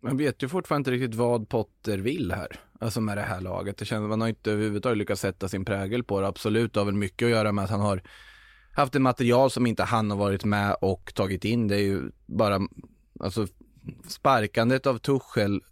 Man 0.00 0.16
vet 0.16 0.42
ju 0.42 0.48
fortfarande 0.48 0.80
inte 0.80 1.04
riktigt 1.04 1.18
vad 1.18 1.48
Potter 1.48 1.98
vill 1.98 2.32
här, 2.32 2.60
alltså 2.80 3.00
med 3.00 3.16
det 3.16 3.22
här 3.22 3.40
laget. 3.40 3.76
Det 3.76 3.84
känns, 3.84 4.08
man 4.08 4.20
har 4.20 4.28
inte 4.28 4.52
överhuvudtaget 4.52 4.98
lyckats 4.98 5.20
sätta 5.20 5.48
sin 5.48 5.64
prägel 5.64 6.04
på 6.04 6.20
det. 6.20 6.26
Absolut, 6.26 6.74
det 6.74 6.80
har 6.80 6.84
väl 6.84 6.94
mycket 6.94 7.26
att 7.26 7.30
göra 7.30 7.52
med 7.52 7.64
att 7.64 7.70
han 7.70 7.80
har 7.80 8.02
haft 8.72 8.94
ett 8.94 9.02
material 9.02 9.50
som 9.50 9.66
inte 9.66 9.82
han 9.82 10.10
har 10.10 10.18
varit 10.18 10.44
med 10.44 10.76
och 10.80 11.12
tagit 11.14 11.44
in. 11.44 11.68
Det 11.68 11.76
är 11.76 11.82
ju 11.82 12.10
bara, 12.26 12.60
alltså 13.20 13.46
sparkandet 14.08 14.86
av 14.86 14.98
Tuchel 14.98 15.62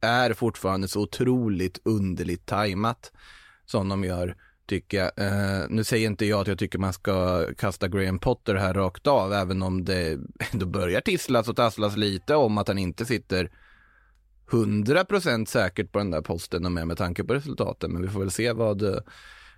är 0.00 0.32
fortfarande 0.32 0.88
så 0.88 1.00
otroligt 1.00 1.80
underligt 1.84 2.46
tajmat 2.46 3.12
som 3.66 3.88
de 3.88 4.04
gör 4.04 4.36
tycker 4.66 4.98
jag. 4.98 5.10
Eh, 5.16 5.66
nu 5.68 5.84
säger 5.84 6.06
inte 6.06 6.26
jag 6.26 6.40
att 6.40 6.46
jag 6.46 6.58
tycker 6.58 6.78
man 6.78 6.92
ska 6.92 7.46
kasta 7.54 7.88
Graham 7.88 8.18
Potter 8.18 8.54
här 8.54 8.74
rakt 8.74 9.06
av, 9.06 9.32
även 9.32 9.62
om 9.62 9.84
det 9.84 10.18
ändå 10.52 10.66
börjar 10.66 11.00
tisslas 11.00 11.48
och 11.48 11.56
tasslas 11.56 11.96
lite 11.96 12.34
om 12.34 12.58
att 12.58 12.68
han 12.68 12.78
inte 12.78 13.06
sitter 13.06 13.50
100% 14.50 15.46
säkert 15.46 15.92
på 15.92 15.98
den 15.98 16.10
där 16.10 16.22
posten 16.22 16.66
och 16.66 16.72
med, 16.72 16.86
med 16.86 16.98
tanke 16.98 17.24
på 17.24 17.34
resultaten. 17.34 17.92
Men 17.92 18.02
vi 18.02 18.08
får 18.08 18.20
väl 18.20 18.30
se 18.30 18.52
vad, 18.52 18.82
eh, 18.82 19.00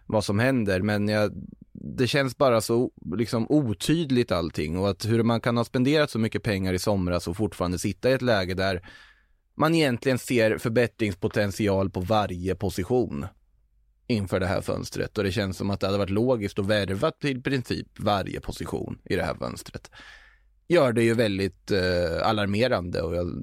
vad 0.06 0.24
som 0.24 0.38
händer. 0.38 0.80
Men 0.80 1.08
jag, 1.08 1.32
det 1.72 2.06
känns 2.06 2.38
bara 2.38 2.60
så 2.60 2.90
liksom 3.16 3.46
otydligt 3.48 4.32
allting 4.32 4.78
och 4.78 4.90
att 4.90 5.06
hur 5.06 5.22
man 5.22 5.40
kan 5.40 5.56
ha 5.56 5.64
spenderat 5.64 6.10
så 6.10 6.18
mycket 6.18 6.42
pengar 6.42 6.74
i 6.74 6.78
somras 6.78 7.28
och 7.28 7.36
fortfarande 7.36 7.78
sitta 7.78 8.10
i 8.10 8.12
ett 8.12 8.22
läge 8.22 8.54
där 8.54 8.88
man 9.54 9.74
egentligen 9.74 10.18
ser 10.18 10.58
förbättringspotential 10.58 11.90
på 11.90 12.00
varje 12.00 12.54
position 12.54 13.26
inför 14.06 14.40
det 14.40 14.46
här 14.46 14.60
fönstret 14.60 15.18
och 15.18 15.24
det 15.24 15.32
känns 15.32 15.56
som 15.56 15.70
att 15.70 15.80
det 15.80 15.86
hade 15.86 15.98
varit 15.98 16.10
logiskt 16.10 16.58
att 16.58 16.66
värva 16.66 17.10
till 17.10 17.42
princip 17.42 17.86
varje 17.98 18.40
position 18.40 18.98
i 19.04 19.16
det 19.16 19.22
här 19.22 19.34
fönstret. 19.34 19.90
Gör 20.68 20.92
det 20.92 21.02
ju 21.02 21.14
väldigt 21.14 21.70
eh, 21.70 22.28
alarmerande 22.28 23.02
och 23.02 23.16
jag, 23.16 23.42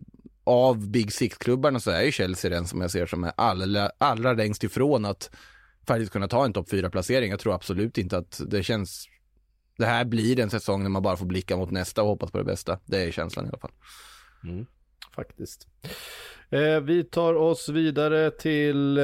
av 0.50 0.90
Big 0.90 1.14
Six-klubbarna 1.14 1.80
så 1.80 1.92
är 1.92 2.02
ju 2.02 2.12
Chelsea 2.12 2.52
den 2.52 2.68
som 2.68 2.82
jag 2.82 2.92
ser 2.92 3.06
som 3.06 3.24
är 3.24 3.32
allra, 3.38 3.92
allra 3.98 4.34
längst 4.34 4.64
ifrån 4.64 5.06
att 5.06 5.30
faktiskt 5.88 6.12
kunna 6.12 6.28
ta 6.28 6.46
en 6.46 6.54
topp 6.54 6.72
4-placering. 6.72 7.32
Jag 7.32 7.40
tror 7.40 7.56
absolut 7.56 7.98
inte 7.98 8.18
att 8.18 8.42
det 8.48 8.64
känns 8.64 9.08
det 9.78 9.86
här 9.86 10.06
blir 10.06 10.40
en 10.40 10.50
säsong 10.50 10.84
när 10.84 10.90
man 10.90 11.04
bara 11.04 11.18
får 11.18 11.26
blicka 11.26 11.58
mot 11.58 11.72
nästa 11.72 12.02
och 12.02 12.08
hoppas 12.08 12.32
på 12.32 12.38
det 12.38 12.44
bästa. 12.44 12.80
Det 12.86 13.04
är 13.04 13.12
känslan 13.12 13.46
i 13.46 13.50
alla 13.50 13.60
fall. 13.60 13.72
Mm. 14.44 14.66
faktiskt. 15.16 15.68
Eh, 16.52 16.80
vi 16.80 17.04
tar 17.04 17.34
oss 17.34 17.70
vidare 17.70 18.32
till 18.32 18.98
eh, 18.98 19.04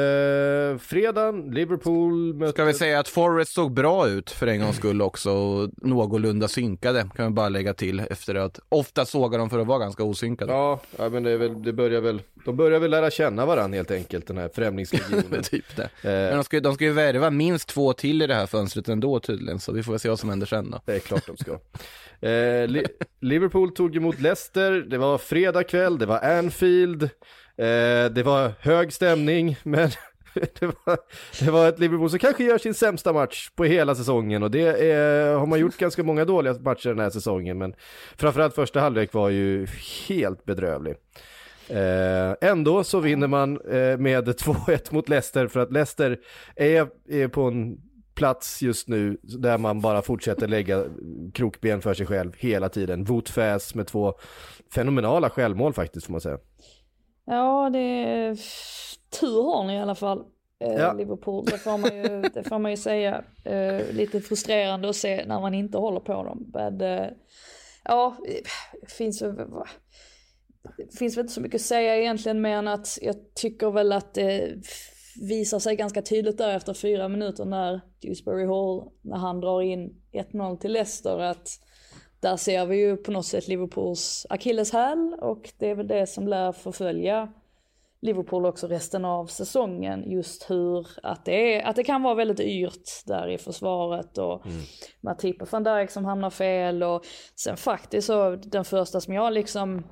fredagen, 0.80 1.52
Liverpool 1.52 2.34
möter... 2.34 2.52
Ska 2.52 2.66
vi 2.66 2.74
säga 2.74 3.00
att 3.00 3.08
Forrest 3.08 3.54
såg 3.54 3.74
bra 3.74 4.08
ut 4.08 4.32
för 4.32 4.48
en 4.48 4.60
gångs 4.60 4.76
skull 4.76 5.02
också 5.02 5.32
och 5.32 5.70
någorlunda 5.78 6.48
synkade 6.48 7.10
kan 7.16 7.26
vi 7.26 7.32
bara 7.32 7.50
lägga 7.50 7.74
till 7.74 8.00
efter 8.00 8.36
att 8.36 8.60
ofta 8.70 9.06
sågar 9.06 9.40
de 9.40 9.50
för 9.50 9.60
att 9.60 9.68
vara 9.68 9.80
ganska 9.80 10.04
osynkade. 10.04 10.54
Ja, 10.54 10.80
ja 10.98 11.10
men 11.10 11.24
det, 11.24 11.38
väl, 11.38 11.64
det 11.64 11.74
börjar 11.74 12.02
väl, 12.02 12.22
de 12.46 12.56
börjar 12.58 12.80
väl 12.80 12.92
lära 12.92 13.12
känna 13.12 13.46
varandra 13.46 13.76
helt 13.76 13.92
enkelt, 13.92 14.28
den 14.28 14.38
här 14.38 14.50
främlingslegionen. 14.56 15.44
typ 15.44 15.76
det. 15.76 15.84
Eh. 15.84 15.90
Men 16.02 16.36
de 16.36 16.44
ska, 16.44 16.60
de 16.60 16.76
ska 16.76 16.84
ju 16.84 16.94
värva 16.94 17.30
minst 17.30 17.70
två 17.70 17.94
till 17.94 18.22
i 18.22 18.28
det 18.28 18.36
här 18.36 18.48
fönstret 18.48 18.90
ändå 18.90 19.20
tydligen, 19.20 19.60
så 19.60 19.72
vi 19.72 19.84
får 19.84 19.92
väl 19.92 20.00
se 20.00 20.10
vad 20.10 20.20
som 20.20 20.30
händer 20.30 20.48
sen 20.48 20.72
då. 20.72 20.82
Det 20.86 20.96
är 20.96 21.00
klart 21.00 21.28
de 21.28 21.38
ska. 21.38 21.58
Eh, 22.26 22.68
Li 22.68 22.86
Liverpool 23.20 23.72
tog 23.72 23.96
emot 23.96 24.20
Leicester, 24.20 24.72
det 24.72 24.98
var 24.98 25.18
fredag 25.18 25.64
kväll, 25.64 25.98
det 25.98 26.06
var 26.06 26.20
Anfield, 26.20 27.04
eh, 27.04 28.06
det 28.12 28.24
var 28.26 28.52
hög 28.60 28.94
stämning, 28.94 29.58
men 29.64 29.90
det 30.60 30.66
var, 30.66 30.98
det 31.46 31.52
var 31.52 31.70
ett 31.70 31.80
Liverpool 31.80 32.10
som 32.10 32.20
kanske 32.20 32.44
gör 32.44 32.58
sin 32.58 32.74
sämsta 32.74 33.14
match 33.14 33.50
på 33.56 33.64
hela 33.64 33.96
säsongen. 33.96 34.44
Och 34.44 34.52
det 34.52 34.92
är, 34.92 35.36
har 35.36 35.46
man 35.46 35.60
gjort 35.60 35.78
ganska 35.78 36.04
många 36.04 36.26
dåliga 36.26 36.54
matcher 36.54 36.90
den 36.90 37.00
här 37.00 37.10
säsongen, 37.10 37.58
men 37.58 37.74
framförallt 38.18 38.56
första 38.56 38.80
halvlek 38.80 39.14
var 39.14 39.30
ju 39.30 39.68
helt 40.08 40.46
bedrövlig. 40.46 40.96
Eh, 41.70 42.50
ändå 42.50 42.84
så 42.84 43.00
vinner 43.00 43.28
man 43.28 43.62
eh, 43.62 43.98
med 43.98 44.28
2-1 44.28 44.94
mot 44.94 45.10
Leicester 45.10 45.48
för 45.48 45.60
att 45.60 45.72
Leicester 45.72 46.20
är, 46.56 46.88
är 47.10 47.28
på 47.28 47.44
en 47.44 47.78
plats 48.16 48.62
just 48.62 48.88
nu 48.88 49.18
där 49.24 49.58
man 49.58 49.82
bara 49.82 50.02
fortsätter 50.02 50.48
lägga 50.48 50.84
krokben 51.34 51.82
för 51.82 51.94
sig 51.94 52.06
själv 52.06 52.34
hela 52.38 52.70
tiden. 52.70 53.04
Wout 53.04 53.30
Faes 53.30 53.76
med 53.76 53.88
två 53.88 54.14
fenomenala 54.76 55.30
självmål 55.30 55.74
faktiskt 55.74 56.06
får 56.06 56.12
man 56.12 56.22
säga. 56.22 56.38
Ja, 57.26 57.70
det 57.74 57.80
är 57.80 58.36
tur 59.20 59.44
har 59.44 59.64
ni 59.68 59.74
i 59.74 59.80
alla 59.80 59.96
fall. 59.96 60.24
Eh, 60.60 60.74
Ja. 60.74 60.94
Liverpool, 60.94 61.46
det 61.46 61.58
får 61.58 61.78
man 61.78 61.98
ju, 61.98 62.22
det 62.22 62.44
får 62.44 62.60
man 62.60 62.72
ju 62.72 62.78
säga. 62.78 63.24
Eh, 63.44 63.92
lite 63.92 64.22
frustrerande 64.22 64.90
att 64.90 64.96
se 64.96 65.26
när 65.28 65.42
man 65.42 65.54
inte 65.54 65.78
håller 65.78 66.00
på 66.00 66.14
dem. 66.24 66.52
Men, 66.54 66.82
eh, 66.82 67.08
ja, 67.84 68.18
det 68.82 68.92
finns 68.92 69.22
väl, 69.22 69.36
det 70.78 70.98
finns 70.98 71.18
väl 71.18 71.22
inte 71.22 71.34
så 71.34 71.42
mycket 71.42 71.62
att 71.62 71.66
säga 71.66 71.98
egentligen 71.98 72.42
mer 72.42 72.58
än 72.58 72.68
att 72.68 72.98
jag 73.02 73.16
tycker 73.36 73.72
väl 73.72 73.92
att 73.92 74.14
det 74.14 74.54
visar 75.22 75.60
sig 75.60 75.76
ganska 75.76 76.02
tydligt 76.02 76.38
där 76.38 76.56
efter 76.56 76.74
fyra 76.74 77.08
minuter 77.08 77.46
när 77.46 77.82
Dewsbury 78.02 78.46
Hall, 78.46 78.92
när 79.02 79.18
han 79.18 79.42
drar 79.42 79.62
in 79.62 80.02
1-0 80.12 80.58
till 80.58 80.72
Leicester 80.72 81.20
att 81.20 81.48
där 82.20 82.38
ser 82.38 82.66
vi 82.66 82.78
ju 82.78 82.98
på 82.98 83.12
något 83.12 83.26
sätt 83.26 83.48
Liverpools 83.48 84.26
akilleshäl 84.30 85.16
och 85.22 85.50
det 85.58 85.70
är 85.70 85.76
väl 85.76 85.88
det 85.88 86.08
som 86.08 86.28
lär 86.28 86.52
förfölja 86.52 87.34
Liverpool 88.06 88.46
också 88.46 88.68
resten 88.68 89.06
av 89.06 89.26
säsongen. 89.26 90.12
Just 90.12 90.50
hur 90.50 90.88
att 91.04 91.26
det, 91.26 91.56
är, 91.56 91.66
att 91.66 91.76
det 91.76 91.84
kan 91.84 92.04
vara 92.04 92.16
väldigt 92.16 92.40
yrt 92.40 93.06
där 93.06 93.28
i 93.28 93.38
försvaret 93.38 94.18
och 94.18 94.46
mm. 94.46 94.62
Matip 95.02 95.42
och 95.42 95.52
van 95.52 95.64
Dijk 95.64 95.92
som 95.92 96.06
hamnar 96.06 96.30
fel 96.30 96.84
och 96.84 97.06
sen 97.36 97.58
faktiskt 97.58 98.08
så 98.08 98.36
den 98.36 98.66
första 98.66 99.02
som 99.02 99.14
jag 99.14 99.34
liksom 99.34 99.84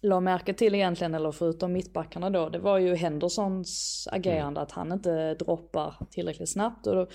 la 0.00 0.20
märke 0.20 0.54
till 0.54 0.74
egentligen, 0.74 1.14
eller 1.14 1.32
förutom 1.32 1.72
mittbackarna 1.72 2.30
då, 2.30 2.48
det 2.48 2.58
var 2.58 2.78
ju 2.78 2.94
Hendersons 2.94 4.08
agerande, 4.12 4.60
att 4.60 4.72
han 4.72 4.92
inte 4.92 5.34
droppar 5.34 5.94
tillräckligt 6.10 6.52
snabbt. 6.52 6.86
Och 6.86 6.94
då, 6.94 7.06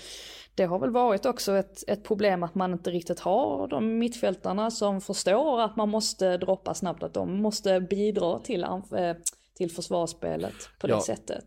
det 0.54 0.64
har 0.64 0.78
väl 0.78 0.90
varit 0.90 1.26
också 1.26 1.52
ett, 1.56 1.88
ett 1.88 2.04
problem 2.04 2.42
att 2.42 2.54
man 2.54 2.72
inte 2.72 2.90
riktigt 2.90 3.20
har 3.20 3.68
de 3.68 3.98
mittfältarna 3.98 4.70
som 4.70 5.00
förstår 5.00 5.60
att 5.60 5.76
man 5.76 5.88
måste 5.88 6.36
droppa 6.36 6.74
snabbt, 6.74 7.02
att 7.02 7.14
de 7.14 7.42
måste 7.42 7.80
bidra 7.80 8.38
till, 8.38 8.64
anf- 8.64 9.16
till 9.56 9.70
försvarsspelet 9.70 10.54
på 10.80 10.86
det 10.86 10.92
Ja. 10.92 11.00
sättet. 11.00 11.44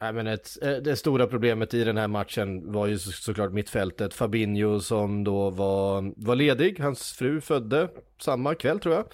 Nej, 0.00 0.12
men 0.12 0.26
ett, 0.26 0.48
eh, 0.62 0.70
det 0.72 0.96
stora 0.96 1.26
problemet 1.26 1.74
i 1.74 1.84
den 1.84 1.96
här 1.96 2.08
matchen 2.08 2.72
var 2.72 2.86
ju 2.86 2.98
så, 2.98 3.10
såklart 3.10 3.52
mittfältet. 3.52 4.14
Fabinho 4.14 4.80
som 4.80 5.24
då 5.24 5.50
var, 5.50 6.12
var 6.26 6.34
ledig, 6.36 6.80
hans 6.80 7.12
fru 7.12 7.40
födde 7.40 7.88
samma 8.22 8.54
kväll 8.54 8.80
tror 8.80 8.94
jag. 8.94 9.04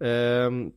Ehm, 0.00 0.72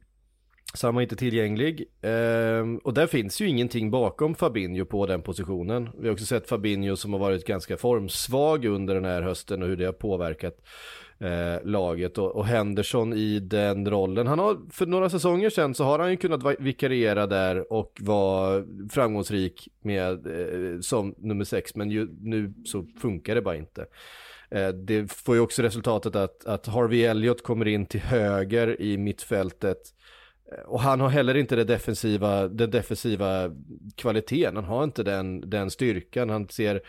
så 0.78 0.88
han 0.88 0.96
var 0.96 1.02
inte 1.02 1.16
tillgänglig. 1.16 1.86
Ehm, 2.02 2.78
och 2.78 2.94
där 2.94 3.08
finns 3.08 3.42
ju 3.42 3.48
ingenting 3.48 3.92
bakom 3.92 4.36
Fabinho 4.36 4.86
på 4.86 5.06
den 5.06 5.22
positionen. 5.22 5.90
Vi 6.00 6.08
har 6.08 6.13
också 6.13 6.26
sett 6.26 6.50
Fabinho 6.50 6.96
som 6.96 7.13
har 7.13 7.20
varit 7.20 7.46
ganska 7.46 7.78
formsvag 7.78 8.66
under 8.66 8.96
den 8.96 9.06
här 9.06 9.22
hösten 9.22 9.62
och 9.62 9.68
hur 9.68 9.78
det 9.78 9.86
har 9.86 9.94
påverkat 9.94 10.58
eh, 11.20 11.66
laget. 11.66 12.18
Och, 12.18 12.36
och 12.36 12.46
Henderson 12.46 13.13
i 13.13 13.40
den 13.40 13.90
rollen. 13.90 14.28
Han 14.28 14.40
har, 14.40 14.58
för 14.72 14.86
några 14.86 15.10
säsonger 15.10 15.50
sedan 15.50 15.74
så 15.74 15.84
har 15.84 16.00
han 16.00 16.12
ju 16.12 16.18
kunnat 16.18 16.60
vikariera 16.60 17.28
där 17.28 17.74
och 17.74 17.98
vara 18.02 18.63
framgångsrik 18.90 19.68
med, 19.82 20.28
eh, 20.28 20.80
som 20.80 21.16
nummer 21.18 21.46
sex. 21.46 21.76
Men 21.76 21.92
ju, 21.92 22.08
nu 22.22 22.54
så 22.66 22.86
funkar 23.02 23.36
det 23.36 23.42
bara 23.42 23.56
inte. 23.56 23.86
Eh, 24.50 24.70
det 24.70 25.12
får 25.12 25.36
ju 25.36 25.42
också 25.42 25.62
resultatet 25.62 26.16
att, 26.16 26.46
att 26.46 26.68
Harvey 26.68 27.04
Elliott 27.04 27.44
kommer 27.44 27.68
in 27.68 27.86
till 27.86 28.00
höger 28.00 28.82
i 28.82 28.98
mittfältet. 28.98 29.94
Eh, 30.52 30.64
och 30.64 30.80
han 30.80 31.00
har 31.00 31.10
heller 31.10 31.38
inte 31.38 31.56
det 31.56 31.64
defensiva, 31.64 32.48
den 32.48 32.72
defensiva 32.72 33.52
kvaliteten, 33.96 34.56
han 34.56 34.66
har 34.66 34.84
inte 34.84 35.04
den, 35.04 35.50
den 35.50 35.72
styrkan, 35.72 36.30
han 36.30 36.50
ser 36.50 36.82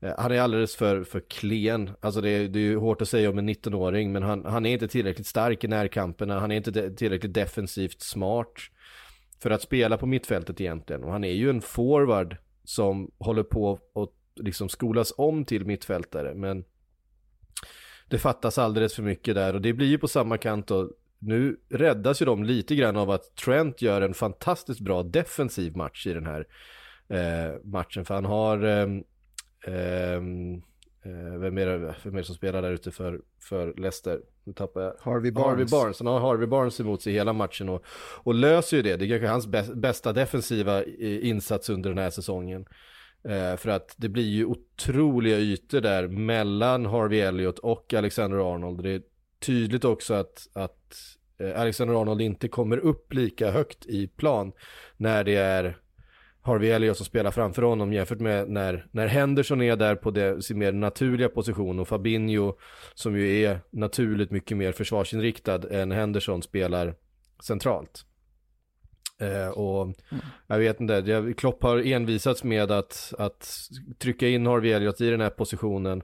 eh, 0.00 0.12
han 0.18 0.32
är 0.32 0.40
alldeles 0.40 0.76
för, 0.76 1.04
för 1.04 1.20
klen, 1.20 1.90
alltså 2.00 2.20
det 2.20 2.30
är, 2.30 2.48
det 2.48 2.58
är 2.58 2.62
ju 2.62 2.76
hårt 2.76 3.02
att 3.02 3.08
säga 3.08 3.30
om 3.30 3.38
en 3.38 3.48
19-åring, 3.48 4.12
men 4.12 4.22
han, 4.22 4.44
han 4.44 4.66
är 4.66 4.72
inte 4.72 4.88
tillräckligt 4.88 5.26
stark 5.26 5.64
i 5.64 5.68
närkamperna, 5.68 6.40
han 6.40 6.50
är 6.50 6.56
inte 6.56 6.70
de, 6.70 6.96
tillräckligt 6.96 7.34
defensivt 7.34 8.02
smart 8.02 8.52
för 9.42 9.50
att 9.50 9.62
spela 9.62 9.98
på 9.98 10.06
mittfältet 10.06 10.60
egentligen. 10.60 11.04
Och 11.04 11.12
han 11.12 11.24
är 11.24 11.32
ju 11.32 11.50
en 11.50 11.60
forward 11.60 12.36
som 12.64 13.10
håller 13.18 13.42
på 13.42 13.72
att 13.94 14.42
liksom 14.44 14.68
skolas 14.68 15.12
om 15.16 15.44
till 15.44 15.64
mittfältare, 15.64 16.34
men 16.34 16.64
det 18.08 18.18
fattas 18.18 18.58
alldeles 18.58 18.94
för 18.94 19.02
mycket 19.02 19.34
där. 19.34 19.54
Och 19.54 19.60
det 19.60 19.72
blir 19.72 19.86
ju 19.86 19.98
på 19.98 20.08
samma 20.08 20.38
kant 20.38 20.66
då 20.66 20.90
nu 21.20 21.56
räddas 21.68 22.22
ju 22.22 22.26
de 22.26 22.44
lite 22.44 22.74
grann 22.74 22.96
av 22.96 23.10
att 23.10 23.36
Trent 23.36 23.82
gör 23.82 24.00
en 24.02 24.14
fantastiskt 24.14 24.80
bra 24.80 25.02
defensiv 25.02 25.76
match 25.76 26.06
i 26.06 26.12
den 26.12 26.26
här 26.26 26.46
eh, 27.08 27.54
matchen 27.64 28.04
för 28.04 28.14
han 28.14 28.24
har 28.24 28.64
ehm, 28.64 28.98
eh, 31.02 31.38
vem, 31.40 31.58
är 31.58 31.66
det, 31.66 31.94
vem 32.02 32.14
är 32.14 32.18
det 32.18 32.24
som 32.24 32.34
spelar 32.34 32.62
där 32.62 32.70
ute 32.72 32.90
för, 32.90 33.20
för 33.40 33.74
Leicester? 33.76 34.20
Nu 34.44 34.52
tappar 34.52 34.80
jag. 34.80 34.94
Harvey 35.00 35.32
Harvey 35.34 35.64
Barnes. 35.70 35.98
Han 35.98 36.06
har 36.06 36.20
Harvey 36.20 36.46
Barnes 36.46 36.80
emot 36.80 37.02
sig 37.02 37.12
hela 37.12 37.32
matchen 37.32 37.68
och, 37.68 37.84
och 38.22 38.34
löser 38.34 38.76
ju 38.76 38.82
det. 38.82 38.96
Det 38.96 39.04
är 39.04 39.08
kanske 39.08 39.28
hans 39.28 39.46
bäst, 39.46 39.74
bästa 39.74 40.12
defensiva 40.12 40.84
i- 40.84 41.28
insats 41.28 41.70
under 41.70 41.90
den 41.90 41.98
här 41.98 42.10
säsongen. 42.10 42.66
Eh, 43.24 43.56
för 43.56 43.68
att 43.68 43.94
det 43.96 44.08
blir 44.08 44.28
ju 44.28 44.44
otroliga 44.44 45.38
ytor 45.38 45.80
där 45.80 46.08
mellan 46.08 46.86
Harvey 46.86 47.20
Elliott 47.20 47.58
och 47.58 47.94
Alexander 47.94 48.54
Arnold. 48.54 48.82
Det 48.82 48.90
är 48.90 49.02
tydligt 49.40 49.84
också 49.84 50.14
att, 50.14 50.48
att 50.52 50.76
eh, 50.76 50.79
Alexander 51.56 52.00
Arnold 52.00 52.20
inte 52.20 52.48
kommer 52.48 52.78
upp 52.78 53.12
lika 53.12 53.50
högt 53.50 53.86
i 53.86 54.08
plan 54.08 54.52
när 54.96 55.24
det 55.24 55.36
är 55.36 55.76
Harvey 56.42 56.70
Elliott 56.70 56.96
som 56.96 57.06
spelar 57.06 57.30
framför 57.30 57.62
honom 57.62 57.92
jämfört 57.92 58.20
med 58.20 58.48
när, 58.48 58.86
när 58.90 59.06
Henderson 59.06 59.62
är 59.62 59.76
där 59.76 59.94
på 59.94 60.10
det, 60.10 60.42
sin 60.42 60.58
mer 60.58 60.72
naturliga 60.72 61.28
position 61.28 61.78
och 61.78 61.88
Fabinho 61.88 62.54
som 62.94 63.16
ju 63.16 63.42
är 63.42 63.60
naturligt 63.70 64.30
mycket 64.30 64.56
mer 64.56 64.72
försvarsinriktad 64.72 65.70
än 65.70 65.92
Henderson 65.92 66.42
spelar 66.42 66.94
centralt. 67.42 68.04
Eh, 69.20 69.48
och 69.48 69.94
jag 70.46 70.58
vet 70.58 70.80
inte, 70.80 71.34
Klopp 71.36 71.62
har 71.62 71.78
envisats 71.78 72.44
med 72.44 72.70
att, 72.70 73.14
att 73.18 73.48
trycka 73.98 74.28
in 74.28 74.46
Harvey 74.46 74.72
Elliott 74.72 75.00
i 75.00 75.10
den 75.10 75.20
här 75.20 75.30
positionen. 75.30 76.02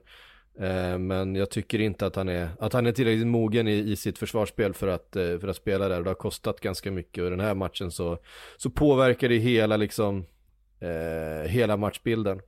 Eh, 0.59 0.97
men 0.97 1.35
jag 1.35 1.49
tycker 1.49 1.81
inte 1.81 2.05
att 2.05 2.15
han 2.15 2.29
är, 2.29 2.49
att 2.59 2.73
han 2.73 2.85
är 2.85 2.91
tillräckligt 2.91 3.27
mogen 3.27 3.67
i, 3.67 3.77
i 3.91 3.95
sitt 3.95 4.17
försvarsspel 4.17 4.73
för 4.73 4.87
att, 4.87 5.15
eh, 5.15 5.39
för 5.39 5.47
att 5.47 5.55
spela 5.55 5.87
där. 5.87 6.03
Det 6.03 6.09
har 6.09 6.15
kostat 6.15 6.59
ganska 6.59 6.91
mycket 6.91 7.21
och 7.21 7.27
i 7.27 7.29
den 7.29 7.39
här 7.39 7.55
matchen 7.55 7.91
så, 7.91 8.17
så 8.57 8.69
påverkar 8.69 9.29
det 9.29 9.37
hela 9.37 9.77
liksom, 9.77 10.25
eh, 10.79 11.49
hela 11.49 11.77
matchbilden. 11.77 12.41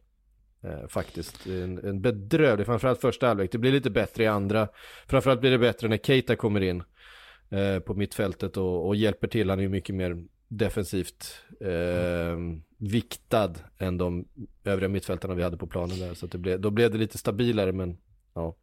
Eh, 0.64 0.88
faktiskt. 0.88 1.48
En, 1.48 1.78
en 1.78 2.02
bedrövlig, 2.02 2.66
framförallt 2.66 3.02
första 3.02 3.28
halvlek. 3.28 3.52
Det 3.52 3.58
blir 3.58 3.72
lite 3.72 3.90
bättre 3.90 4.24
i 4.24 4.28
andra. 4.28 4.68
Framförallt 5.08 5.42
blir 5.42 5.52
det 5.52 5.58
bättre 5.58 5.88
när 5.88 5.98
Keita 5.98 6.36
kommer 6.36 6.62
in 6.62 6.84
eh, 7.50 7.80
på 7.80 7.94
mittfältet 7.94 8.58
och, 8.58 8.88
och 8.88 8.96
hjälper 8.96 9.28
till. 9.28 9.50
Han 9.50 9.60
är 9.60 9.64
ju 9.64 9.70
mycket 9.70 9.96
mer 9.96 10.24
defensivt 10.48 11.42
eh, 11.62 12.38
viktad 12.78 13.54
än 13.78 13.98
de 13.98 14.26
övriga 14.64 14.90
mittfältarna 14.90 15.36
vi 15.36 15.44
hade 15.44 15.58
på 15.58 15.68
planen 15.68 16.00
där. 16.00 16.14
Så 16.14 16.26
att 16.26 16.32
det 16.32 16.38
blev, 16.38 16.62
då 16.62 16.70
blev 16.70 16.92
det 16.92 16.98
lite 16.98 17.18
stabilare 17.18 17.72
men 17.72 17.98
ja. 18.34 18.56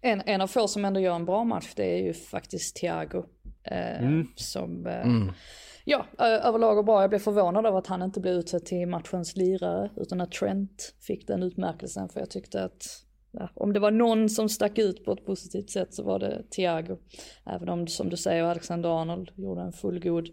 En, 0.00 0.22
en 0.26 0.40
av 0.40 0.46
få 0.46 0.68
som 0.68 0.84
ändå 0.84 1.00
gör 1.00 1.14
en 1.14 1.24
bra 1.24 1.44
match 1.44 1.72
det 1.76 1.84
är 1.98 2.02
ju 2.02 2.12
faktiskt 2.12 2.76
Thiago. 2.76 3.24
Eh, 3.64 4.02
Mm. 4.04 4.26
Som, 4.36 4.86
eh, 4.86 5.32
ja, 5.84 6.06
ö- 6.18 6.40
överlag 6.40 6.78
och 6.78 6.84
bra. 6.84 7.00
Jag 7.00 7.10
blev 7.10 7.18
förvånad 7.18 7.66
över 7.66 7.78
att 7.78 7.86
han 7.86 8.02
inte 8.02 8.20
blev 8.20 8.34
utsedd 8.34 8.64
till 8.64 8.88
matchens 8.88 9.36
lirare 9.36 9.90
utan 9.96 10.20
att 10.20 10.32
Trent 10.32 10.94
fick 11.00 11.26
den 11.26 11.42
utmärkelsen 11.42 12.08
för 12.08 12.20
jag 12.20 12.30
tyckte 12.30 12.64
att 12.64 12.82
ja, 13.32 13.48
om 13.54 13.72
det 13.72 13.80
var 13.80 13.90
någon 13.90 14.28
som 14.28 14.48
stack 14.48 14.78
ut 14.78 15.04
på 15.04 15.12
ett 15.12 15.26
positivt 15.26 15.70
sätt 15.70 15.94
så 15.94 16.02
var 16.02 16.18
det 16.18 16.42
Thiago. 16.50 16.96
Även 17.46 17.68
om 17.68 17.86
som 17.86 18.08
du 18.10 18.16
säger 18.16 18.44
Alexander 18.44 19.00
Arnold 19.02 19.30
gjorde 19.36 19.60
en 19.62 19.72
fullgod 19.72 20.28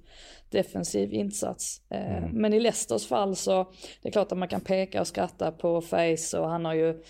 defensiv 0.50 1.14
insats. 1.14 1.82
Eh, 1.90 2.18
mm. 2.18 2.32
Men 2.32 2.54
i 2.54 2.60
Leicesters 2.60 3.08
fall 3.08 3.36
så 3.36 3.72
det 4.02 4.08
är 4.08 4.12
klart 4.12 4.32
att 4.32 4.38
man 4.38 4.48
kan 4.48 4.62
peka 4.62 5.02
och 5.02 5.08
skratta 5.08 5.52
på 5.52 5.82
Face 5.82 6.40
och 6.40 6.50
han 6.50 6.66
har 6.66 6.74
ju 6.74 7.04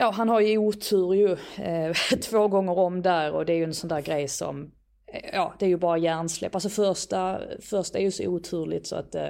Ja 0.00 0.10
han 0.10 0.28
har 0.28 0.40
ju 0.40 0.58
otur 0.58 1.14
ju 1.14 1.32
eh, 1.64 1.92
två 2.30 2.48
gånger 2.48 2.78
om 2.78 3.02
där 3.02 3.32
och 3.32 3.46
det 3.46 3.52
är 3.52 3.56
ju 3.56 3.64
en 3.64 3.74
sån 3.74 3.88
där 3.88 4.00
grej 4.00 4.28
som 4.28 4.70
Ja 5.32 5.54
det 5.58 5.64
är 5.64 5.68
ju 5.68 5.76
bara 5.76 5.98
hjärnsläpp. 5.98 6.54
Alltså 6.54 6.68
första, 6.68 7.40
första 7.60 7.98
är 7.98 8.02
ju 8.02 8.10
så 8.10 8.26
oturligt 8.26 8.86
så 8.86 8.96
att 8.96 9.14
eh, 9.14 9.28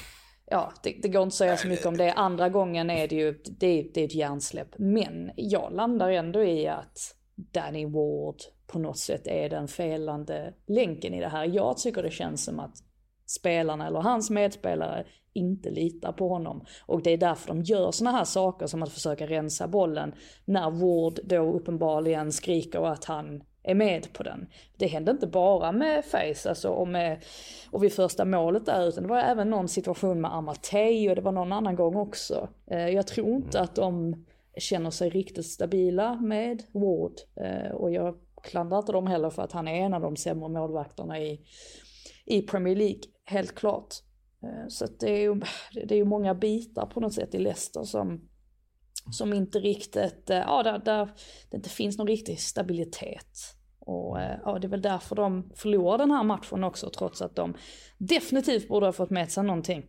ja, 0.50 0.72
det, 0.82 0.98
det, 1.02 1.08
går 1.08 1.22
inte 1.22 1.32
att 1.32 1.34
säga 1.34 1.56
så 1.56 1.68
mycket 1.68 1.86
om 1.86 1.96
det. 1.96 2.12
Andra 2.12 2.48
gången 2.48 2.90
är 2.90 3.08
det 3.08 3.16
ju, 3.16 3.32
det, 3.32 3.82
det 3.94 4.00
är 4.00 4.04
ett 4.04 4.14
hjärnsläpp. 4.14 4.78
Men 4.78 5.30
jag 5.36 5.72
landar 5.72 6.10
ändå 6.10 6.44
i 6.44 6.68
att 6.68 6.98
Danny 7.34 7.86
Ward 7.86 8.36
på 8.66 8.78
något 8.78 8.98
sätt 8.98 9.26
är 9.26 9.48
den 9.48 9.68
felande 9.68 10.54
länken 10.66 11.14
i 11.14 11.20
det 11.20 11.28
här. 11.28 11.44
Jag 11.44 11.78
tycker 11.78 12.02
det 12.02 12.10
känns 12.10 12.44
som 12.44 12.60
att 12.60 12.74
spelarna 13.26 13.86
eller 13.86 14.00
hans 14.00 14.30
medspelare 14.30 15.06
inte 15.32 15.70
litar 15.70 16.12
på 16.12 16.28
honom. 16.28 16.64
Och 16.86 17.02
det 17.02 17.10
är 17.10 17.16
därför 17.16 17.48
de 17.48 17.62
gör 17.62 17.90
såna 17.90 18.10
här 18.10 18.24
saker 18.24 18.66
som 18.66 18.82
att 18.82 18.92
försöka 18.92 19.26
rensa 19.26 19.68
bollen 19.68 20.14
när 20.44 20.70
Ward 20.70 21.20
då 21.24 21.52
uppenbarligen 21.52 22.32
skriker 22.32 22.86
att 22.86 23.04
han 23.04 23.42
är 23.62 23.74
med 23.74 24.12
på 24.12 24.22
den. 24.22 24.46
Det 24.76 24.86
hände 24.86 25.10
inte 25.10 25.26
bara 25.26 25.72
med 25.72 26.04
Face 26.04 26.48
alltså, 26.48 26.68
och, 26.68 26.88
med, 26.88 27.24
och 27.70 27.84
vid 27.84 27.92
första 27.92 28.24
målet 28.24 28.66
där 28.66 28.88
utan 28.88 29.02
det 29.02 29.08
var 29.08 29.18
även 29.18 29.50
någon 29.50 29.68
situation 29.68 30.20
med 30.20 30.34
Amartey 30.34 31.08
och 31.08 31.16
det 31.16 31.22
var 31.22 31.32
någon 31.32 31.52
annan 31.52 31.76
gång 31.76 31.96
också. 31.96 32.48
Eh, 32.66 32.88
jag 32.88 33.06
tror 33.06 33.34
inte 33.34 33.60
att 33.60 33.74
de 33.74 34.24
känner 34.56 34.90
sig 34.90 35.10
riktigt 35.10 35.46
stabila 35.46 36.14
med 36.14 36.62
Ward 36.72 37.12
och 37.72 37.92
jag 37.92 38.14
klandrar 38.42 38.78
inte 38.78 38.92
dem 38.92 39.06
heller 39.06 39.30
för 39.30 39.42
att 39.42 39.52
han 39.52 39.68
är 39.68 39.84
en 39.84 39.94
av 39.94 40.00
de 40.00 40.16
sämre 40.16 40.48
målvakterna 40.48 41.20
i, 41.20 41.40
i 42.24 42.42
Premier 42.42 42.76
League, 42.76 43.00
helt 43.24 43.54
klart. 43.54 43.94
Eh, 44.42 44.68
så 44.68 44.86
det 45.00 45.10
är 45.10 45.20
ju 45.20 45.40
det 45.86 45.94
är 45.94 46.04
många 46.04 46.34
bitar 46.34 46.86
på 46.86 47.00
något 47.00 47.14
sätt 47.14 47.34
i 47.34 47.38
Leicester 47.38 47.82
som, 47.82 48.20
som 49.10 49.32
inte 49.32 49.58
riktigt, 49.58 50.30
eh, 50.30 50.36
ja 50.36 50.62
där, 50.62 50.78
där 50.78 51.08
det 51.50 51.56
inte 51.56 51.68
finns 51.68 51.98
någon 51.98 52.06
riktig 52.06 52.40
stabilitet. 52.40 53.38
Och 53.78 54.20
eh, 54.20 54.38
ja, 54.44 54.58
det 54.58 54.66
är 54.66 54.70
väl 54.70 54.82
därför 54.82 55.16
de 55.16 55.50
förlorar 55.54 55.98
den 55.98 56.10
här 56.10 56.22
matchen 56.22 56.64
också 56.64 56.90
trots 56.90 57.22
att 57.22 57.36
de 57.36 57.54
definitivt 57.98 58.68
borde 58.68 58.86
ha 58.86 58.92
fått 58.92 59.10
med 59.10 59.32
sig 59.32 59.44
någonting. 59.44 59.86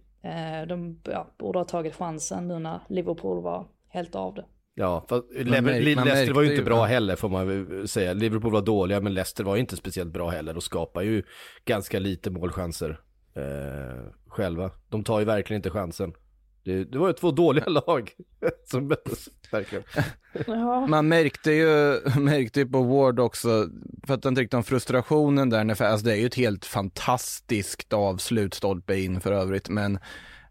De 0.67 1.01
ja, 1.03 1.35
borde 1.39 1.59
ha 1.59 1.65
tagit 1.65 1.95
chansen 1.95 2.47
nu 2.47 2.59
när 2.59 2.81
Liverpool 2.89 3.43
var 3.43 3.67
helt 3.89 4.15
av 4.15 4.33
det. 4.33 4.45
Ja, 4.75 5.05
fast 5.09 5.23
Leicester 5.33 6.33
var 6.33 6.41
ju 6.41 6.51
inte 6.51 6.63
bra 6.63 6.83
heller 6.83 7.15
får 7.15 7.29
man 7.29 7.87
säga. 7.87 8.13
Liverpool 8.13 8.51
var 8.51 8.61
dåliga 8.61 9.01
men 9.01 9.13
Leicester 9.13 9.43
var 9.43 9.57
inte 9.57 9.77
speciellt 9.77 10.13
bra 10.13 10.29
heller 10.29 10.57
och 10.57 10.63
skapar 10.63 11.01
ju 11.01 11.23
ganska 11.65 11.99
lite 11.99 12.31
målchanser 12.31 12.99
eh, 13.35 14.03
själva. 14.33 14.71
De 14.89 15.03
tar 15.03 15.19
ju 15.19 15.25
verkligen 15.25 15.59
inte 15.59 15.69
chansen. 15.69 16.13
Det, 16.63 16.83
det 16.83 16.97
var 16.97 17.07
ju 17.07 17.13
två 17.13 17.31
dåliga 17.31 17.65
lag 17.69 18.11
som 18.65 18.87
möttes, 18.87 19.29
verkligen. 19.51 19.83
Man 20.89 21.07
märkte 21.07 21.51
ju, 21.51 21.99
märkte 22.19 22.59
ju 22.59 22.65
på 22.65 22.83
Ward 22.83 23.19
också, 23.19 23.69
för 24.07 24.13
att 24.13 24.23
han 24.23 24.35
tyckte 24.35 24.57
om 24.57 24.63
frustrationen 24.63 25.49
där, 25.49 25.63
när, 25.63 25.81
alltså 25.81 26.05
det 26.05 26.11
är 26.11 26.17
ju 26.17 26.25
ett 26.25 26.35
helt 26.35 26.65
fantastiskt 26.65 27.93
avslut, 27.93 28.53
stolpe 28.53 28.99
in 28.99 29.21
för 29.21 29.31
övrigt, 29.31 29.69
men 29.69 29.99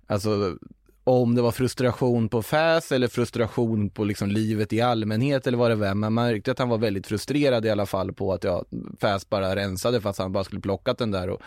alltså 0.07 0.57
om 1.05 1.35
det 1.35 1.43
var 1.43 1.53
frustration 1.53 2.29
på 2.29 2.43
FAS 2.43 2.93
eller 2.93 3.09
frustration 3.09 3.91
på 3.91 4.05
liksom 4.05 4.29
livet 4.29 4.73
i 4.73 4.81
allmänhet 4.81 5.47
eller 5.47 5.59
vad 5.59 5.71
det 5.71 5.75
var. 5.75 5.87
Men 5.87 5.99
man 5.99 6.15
märkte 6.15 6.53
att 6.53 6.59
han 6.59 6.69
var 6.69 6.79
väldigt 6.79 7.07
frustrerad 7.07 7.67
i 7.67 7.71
alla 7.71 7.87
fall 7.87 8.13
på 8.13 8.33
att 8.33 8.45
ja, 8.45 8.65
FAS 9.01 9.29
bara 9.29 9.57
rensade 9.57 10.01
fast 10.01 10.19
han 10.19 10.33
bara 10.33 10.45
skulle 10.45 10.61
plockat 10.61 10.99
den 10.99 11.11
där. 11.11 11.31
Och 11.31 11.41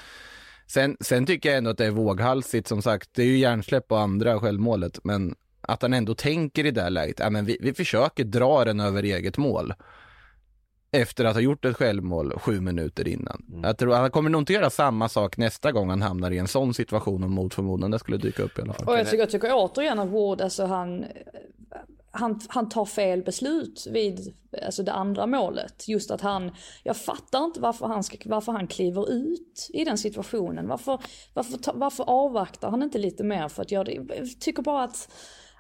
sen, 0.68 0.98
sen 1.00 1.26
tycker 1.26 1.50
jag 1.50 1.58
ändå 1.58 1.70
att 1.70 1.78
det 1.78 1.86
är 1.86 1.92
våghalsigt 1.92 2.68
som 2.68 2.82
sagt. 2.82 3.10
Det 3.14 3.22
är 3.22 3.28
ju 3.28 3.38
hjärnsläpp 3.38 3.88
på 3.88 3.96
andra 3.96 4.40
självmålet. 4.40 5.00
Men 5.04 5.36
att 5.62 5.82
han 5.82 5.94
ändå 5.94 6.16
tänker 6.16 6.66
i 6.66 6.72
det 6.72 6.90
läget, 6.90 7.20
ja, 7.20 7.30
men 7.30 7.46
vi, 7.46 7.58
vi 7.62 7.74
försöker 7.74 8.24
dra 8.24 8.66
den 8.66 8.80
över 8.80 9.04
eget 9.04 9.38
mål 9.38 9.74
efter 10.92 11.26
att 11.26 11.34
ha 11.34 11.42
gjort 11.42 11.66
ett 11.66 11.76
självmål 11.76 12.40
sju 12.40 12.62
minuter 12.62 13.08
innan. 13.08 13.46
Mm. 13.50 13.64
Jag 13.64 13.78
tror 13.78 13.94
han 13.94 14.12
kommer 14.12 14.30
nog 14.30 14.42
inte 14.42 14.54
göra 14.54 14.70
samma 14.70 15.10
sak 15.10 15.38
nästa 15.38 15.72
gång 15.72 15.90
han 15.90 16.02
hamnar 16.02 16.32
i 16.32 16.38
en 16.38 16.48
sån 16.48 16.74
situation 16.74 17.24
om 17.24 17.32
mot 17.32 17.54
förmodan 17.54 17.92
det 17.92 18.00
skulle 18.00 18.18
dyka 18.18 18.44
upp 18.44 18.60
i 18.60 18.62
alla 18.62 18.74
fall. 18.74 18.88
Och 18.88 19.00
jag 19.00 19.06
tycker, 19.06 19.18
jag 19.18 19.30
tycker 19.30 19.50
återigen 19.54 20.00
att 20.00 20.10
Ward, 20.10 20.42
alltså 20.42 20.66
han, 20.66 21.06
han, 22.16 22.40
han 22.48 22.70
tar 22.70 22.86
fel 22.86 23.24
beslut 23.24 23.88
vid 23.92 24.34
alltså 24.66 24.84
det 24.84 24.92
andra 24.92 25.26
målet. 25.26 25.88
Just 25.88 26.12
att 26.12 26.22
han, 26.22 26.52
jag 26.84 26.98
fattar 26.98 27.44
inte 27.46 27.60
varför 27.60 27.88
han, 27.88 28.04
ska, 28.04 28.18
varför 28.26 28.52
han 28.52 28.68
kliver 28.68 29.12
ut 29.12 29.70
i 29.74 29.84
den 29.84 29.98
situationen. 29.98 30.68
Varför, 30.68 31.00
varför, 31.34 31.60
varför 31.74 32.04
avvaktar 32.10 32.70
han 32.70 32.84
inte 32.84 32.98
lite 32.98 33.24
mer 33.24 33.48
för 33.48 33.62
att 33.62 33.72
göra 33.72 33.84
det? 33.84 33.94
Jag 33.94 34.40
tycker 34.40 34.64
bara 34.64 34.84
att 34.84 35.12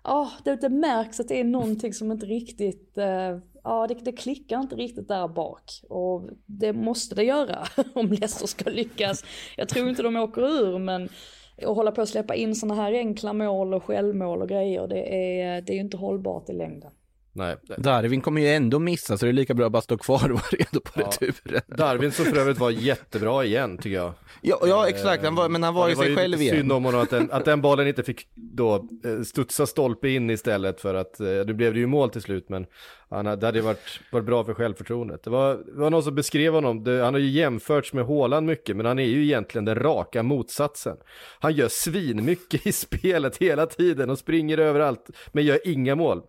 oh, 0.03 0.30
det, 0.43 0.56
det 0.56 0.70
märks 0.70 1.20
att 1.20 1.28
det 1.28 1.39
är 1.39 1.43
någonting 1.43 1.93
som 1.93 2.12
inte 2.12 2.26
riktigt, 2.26 2.93
uh, 2.97 3.39
ja 3.64 3.88
det, 3.88 3.93
det 3.93 4.12
klickar 4.12 4.60
inte 4.60 4.76
riktigt 4.76 5.08
där 5.08 5.28
bak. 5.28 5.82
Och 5.89 6.30
det 6.45 6.74
måste 6.74 7.16
det 7.16 7.24
göra 7.24 7.68
om 7.93 8.08
Leicester 8.08 8.47
ska 8.47 8.70
lyckas. 8.70 9.24
Jag 9.58 9.70
tror 9.70 9.89
inte 9.89 10.03
de 10.03 10.16
åker 10.16 10.41
ur 10.41 10.80
men 10.80 11.10
att 11.58 11.76
hålla 11.76 11.91
på 11.91 12.01
att 12.01 12.10
släppa 12.10 12.36
in 12.36 12.56
sådana 12.56 12.82
här 12.82 12.93
enkla 12.93 13.34
mål 13.34 13.74
och 13.74 13.84
självmål 13.84 14.41
och 14.41 14.49
grejer, 14.49 14.88
det 14.88 15.16
är, 15.41 15.62
det 15.62 15.74
är 15.74 15.76
ju 15.76 15.82
inte 15.82 15.97
hållbart 15.97 16.49
i 16.49 16.53
längden. 16.53 16.91
Nej. 17.38 17.56
Darwin 17.78 18.22
kommer 18.22 18.42
ju 18.42 18.48
ändå 18.48 18.80
missa 18.80 19.18
så 19.18 19.26
det 19.26 19.32
är 19.32 19.34
lika 19.34 19.54
bra 19.54 19.66
att 19.66 19.72
bara 19.72 19.82
stå 19.82 19.98
kvar 19.98 20.32
och 20.32 20.40
vara 20.40 20.52
redo 20.52 20.80
på 20.80 21.02
ja. 21.02 21.10
returen. 21.22 21.62
Darwin 21.68 22.12
som 22.12 22.26
för 22.26 22.38
övrigt 22.38 22.58
var 22.58 22.72
jättebra 22.72 23.46
igen 23.46 23.78
tycker 23.78 23.96
jag. 23.96 24.14
Ja, 24.42 24.60
ja 24.68 24.90
exakt, 24.90 25.24
han 25.24 25.36
var, 25.36 25.50
men 25.50 25.64
han 25.64 25.74
var 25.74 25.84
ja, 25.84 25.90
ju 25.90 25.96
sig 25.96 26.16
själv 26.16 26.42
igen. 26.42 26.56
synd 26.56 26.72
om 26.72 26.86
honom 26.86 27.02
att 27.02 27.10
den, 27.10 27.32
att 27.32 27.46
den 27.46 27.62
bollen 27.62 27.88
inte 27.88 28.04
fick 28.04 28.28
då 28.36 28.76
eh, 28.76 29.22
studsa 29.26 29.66
stolpe 29.66 30.10
in 30.10 30.30
istället 30.30 30.82
för 30.82 30.96
att, 30.96 31.20
eh, 31.20 31.28
nu 31.28 31.54
blev 31.54 31.74
det 31.74 31.80
ju 31.80 31.88
mål 31.88 32.10
till 32.10 32.22
slut 32.22 32.50
men 32.50 32.66
han, 33.10 33.26
det 33.26 33.46
hade 33.46 33.62
varit, 33.62 34.00
varit 34.12 34.26
bra 34.26 34.44
för 34.44 34.54
självförtroendet. 34.54 35.24
Det 35.24 35.30
var, 35.30 35.54
det 35.54 35.80
var 35.80 35.90
någon 35.90 36.04
som 36.04 36.16
beskrev 36.16 36.54
honom, 36.54 36.84
det, 36.84 37.04
han 37.04 37.14
har 37.14 37.22
ju 37.22 37.30
jämförts 37.30 37.94
med 37.94 38.06
Håland 38.06 38.48
mycket 38.48 38.76
men 38.76 38.86
han 38.86 39.00
är 39.00 39.06
ju 39.06 39.24
egentligen 39.24 39.66
den 39.66 39.76
raka 39.76 40.24
motsatsen. 40.24 40.98
Han 41.40 41.54
gör 41.54 41.68
svinmycket 41.68 42.68
i 42.68 42.72
spelet 42.72 43.38
hela 43.38 43.66
tiden 43.66 44.10
och 44.10 44.20
springer 44.20 44.58
överallt 44.58 45.10
men 45.32 45.44
gör 45.44 45.60
inga 45.68 45.96
mål. 45.96 46.22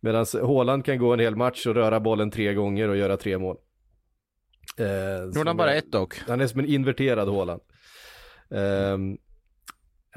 Medan 0.00 0.26
Håland 0.42 0.84
kan 0.84 0.98
gå 0.98 1.12
en 1.12 1.20
hel 1.20 1.36
match 1.36 1.66
och 1.66 1.74
röra 1.74 2.00
bollen 2.00 2.30
tre 2.30 2.54
gånger 2.54 2.88
och 2.88 2.96
göra 2.96 3.16
tre 3.16 3.38
mål. 3.38 3.56
Eh, 4.78 5.24
Gjorde 5.24 5.50
han 5.50 5.56
bara 5.56 5.74
ett 5.74 5.92
dock? 5.92 6.18
Han 6.28 6.40
är 6.40 6.46
som 6.46 6.60
en 6.60 6.66
inverterad 6.66 7.28
Håland. 7.28 7.60
Eh, 8.50 8.92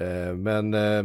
eh, 0.08 0.36
men 0.36 0.74
eh, 0.74 1.04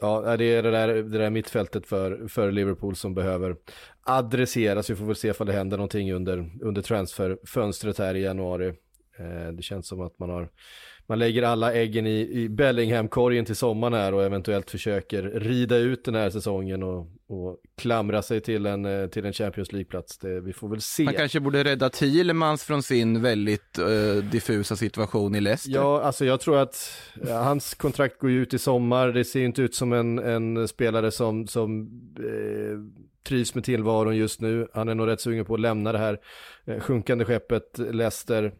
ja, 0.00 0.36
det 0.36 0.44
är 0.44 0.62
det 0.62 0.70
där, 0.70 0.88
det 0.88 1.18
där 1.18 1.30
mittfältet 1.30 1.86
för, 1.86 2.28
för 2.28 2.52
Liverpool 2.52 2.96
som 2.96 3.14
behöver 3.14 3.56
adresseras. 4.02 4.90
Vi 4.90 4.96
får 4.96 5.04
väl 5.04 5.16
se 5.16 5.28
ifall 5.28 5.46
det 5.46 5.52
händer 5.52 5.76
någonting 5.76 6.12
under, 6.12 6.50
under 6.62 6.82
transferfönstret 6.82 7.98
här 7.98 8.14
i 8.14 8.22
januari. 8.22 8.68
Eh, 9.18 9.52
det 9.52 9.62
känns 9.62 9.88
som 9.88 10.00
att 10.00 10.18
man 10.18 10.30
har 10.30 10.50
man 11.12 11.18
lägger 11.18 11.42
alla 11.42 11.72
äggen 11.72 12.06
i, 12.06 12.30
i 12.32 12.48
Bellingham-korgen 12.48 13.44
till 13.44 13.56
sommaren 13.56 13.92
här 13.92 14.14
och 14.14 14.24
eventuellt 14.24 14.70
försöker 14.70 15.22
rida 15.22 15.76
ut 15.76 16.04
den 16.04 16.14
här 16.14 16.30
säsongen 16.30 16.82
och, 16.82 17.06
och 17.26 17.58
klamra 17.76 18.22
sig 18.22 18.40
till 18.40 18.66
en, 18.66 18.84
eh, 18.84 19.06
till 19.06 19.26
en 19.26 19.32
Champions 19.32 19.72
League-plats. 19.72 20.18
Vi 20.44 20.52
får 20.52 20.68
väl 20.68 20.80
se. 20.80 21.04
Man 21.04 21.14
kanske 21.14 21.40
borde 21.40 21.64
rädda 21.64 21.90
Thielemans 21.90 22.64
från 22.64 22.82
sin 22.82 23.22
väldigt 23.22 23.78
uh, 23.78 24.24
diffusa 24.24 24.76
situation 24.76 25.34
i 25.34 25.40
Leicester. 25.40 25.72
Ja, 25.72 26.02
alltså 26.02 26.24
jag 26.24 26.40
tror 26.40 26.58
att 26.58 26.92
ja, 27.26 27.38
hans 27.38 27.74
kontrakt 27.74 28.18
går 28.18 28.30
ju 28.30 28.42
ut 28.42 28.54
i 28.54 28.58
sommar. 28.58 29.08
Det 29.08 29.24
ser 29.24 29.44
inte 29.44 29.62
ut 29.62 29.74
som 29.74 29.92
en, 29.92 30.18
en 30.18 30.68
spelare 30.68 31.10
som, 31.10 31.46
som 31.46 31.90
eh, 32.18 33.02
trivs 33.28 33.54
med 33.54 33.64
tillvaron 33.64 34.16
just 34.16 34.40
nu. 34.40 34.68
Han 34.74 34.88
är 34.88 34.94
nog 34.94 35.06
rätt 35.06 35.20
sugen 35.20 35.44
på 35.44 35.54
att 35.54 35.60
lämna 35.60 35.92
det 35.92 35.98
här 35.98 36.18
eh, 36.64 36.80
sjunkande 36.80 37.24
skeppet 37.24 37.78
Leicester. 37.78 38.52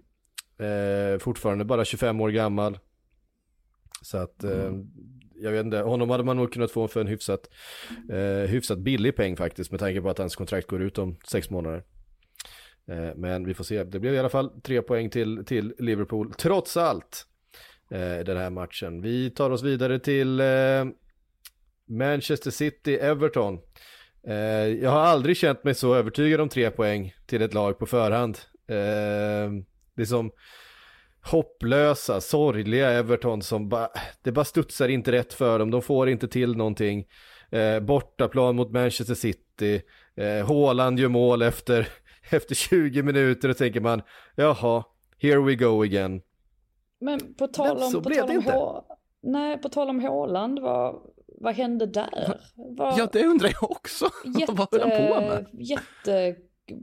Eh, 0.63 1.19
fortfarande 1.19 1.65
bara 1.65 1.85
25 1.85 2.21
år 2.21 2.31
gammal. 2.31 2.79
Så 4.03 4.19
att, 4.19 4.45
eh, 4.45 4.65
mm. 4.65 4.87
jag 5.35 5.53
vet 5.53 5.65
inte, 5.65 5.79
honom 5.79 6.11
hade 6.11 6.25
man 6.25 6.37
nog 6.37 6.53
kunnat 6.53 6.71
få 6.71 6.89
för 6.89 7.01
en 7.01 7.07
hyfsat, 7.07 7.49
eh, 8.11 8.51
hyfsat 8.51 8.79
billig 8.79 9.17
peng 9.17 9.37
faktiskt 9.37 9.71
med 9.71 9.81
tanke 9.81 10.01
på 10.01 10.11
att 10.11 10.19
hans 10.19 10.37
kontrakt 10.37 10.67
går 10.67 10.83
ut 10.83 10.99
om 10.99 11.17
sex 11.29 11.51
månader. 11.51 11.85
Eh, 12.87 13.11
men 13.17 13.47
vi 13.47 13.55
får 13.55 13.65
se, 13.65 13.85
det 13.85 14.01
blev 14.01 14.15
i 14.15 14.19
alla 14.19 14.29
fall 14.29 14.61
tre 14.63 14.83
poäng 14.83 15.11
till, 15.11 15.45
till 15.45 15.75
Liverpool, 15.79 16.33
trots 16.33 16.77
allt, 16.77 17.27
eh, 17.91 18.19
den 18.25 18.37
här 18.37 18.51
matchen. 18.51 19.03
Vi 19.03 19.31
tar 19.31 19.51
oss 19.51 19.63
vidare 19.63 19.99
till 19.99 20.41
eh, 20.41 20.85
Manchester 21.89 22.51
City, 22.51 22.95
Everton. 22.95 23.59
Eh, 24.27 24.35
jag 24.67 24.91
har 24.91 25.01
aldrig 25.01 25.37
känt 25.37 25.65
mig 25.65 25.75
så 25.75 25.95
övertygad 25.95 26.41
om 26.41 26.49
tre 26.49 26.71
poäng 26.71 27.15
till 27.27 27.43
ett 27.43 27.55
lag 27.55 27.79
på 27.79 27.87
förhand. 27.87 28.39
Eh, 29.97 30.01
liksom 30.01 30.30
hopplösa, 31.24 32.20
sorgliga 32.20 32.90
Everton 32.90 33.43
som 33.43 33.68
bara, 33.68 33.88
det 34.22 34.32
bara 34.32 34.45
studsar 34.45 34.88
inte 34.88 35.12
rätt 35.12 35.32
för 35.32 35.59
dem, 35.59 35.70
de 35.70 35.82
får 35.82 36.09
inte 36.09 36.28
till 36.28 36.57
någonting. 36.57 37.05
Eh, 37.51 37.80
bortaplan 37.80 38.57
mot 38.57 38.70
Manchester 38.72 39.14
City, 39.14 39.82
Eh, 40.14 40.47
Haaland 40.49 40.99
gör 41.01 41.09
mål 41.09 41.43
efter, 41.43 41.88
efter 42.30 42.55
20 42.55 43.03
minuter 43.03 43.49
och 43.49 43.57
tänker 43.57 43.80
man, 43.80 44.03
jaha, 44.36 44.84
here 45.18 45.40
we 45.40 45.55
go 45.55 45.82
again. 45.82 46.22
Men 47.01 47.34
på 47.34 47.47
tal 47.47 47.76
Men 47.76 47.86
om, 47.86 47.93
på 47.93 48.01
blev 48.01 48.18
tal 48.18 48.28
det 48.28 48.36
om. 48.38 48.45
Hå- 48.45 48.82
nej, 49.22 49.59
på 49.62 49.68
tal 49.68 49.88
om 49.88 50.01
Haaland, 50.01 50.59
vad, 50.59 51.03
vad 51.26 51.55
hände 51.55 51.86
där? 51.86 52.40
Vad, 52.55 52.99
Ja, 52.99 53.09
det 53.12 53.24
undrar 53.26 53.49
jag 53.61 53.70
också. 53.70 54.09
Vad 54.49 54.68
höll 54.72 54.80
han 54.80 55.09
på 55.09 55.20
med? 55.20 55.47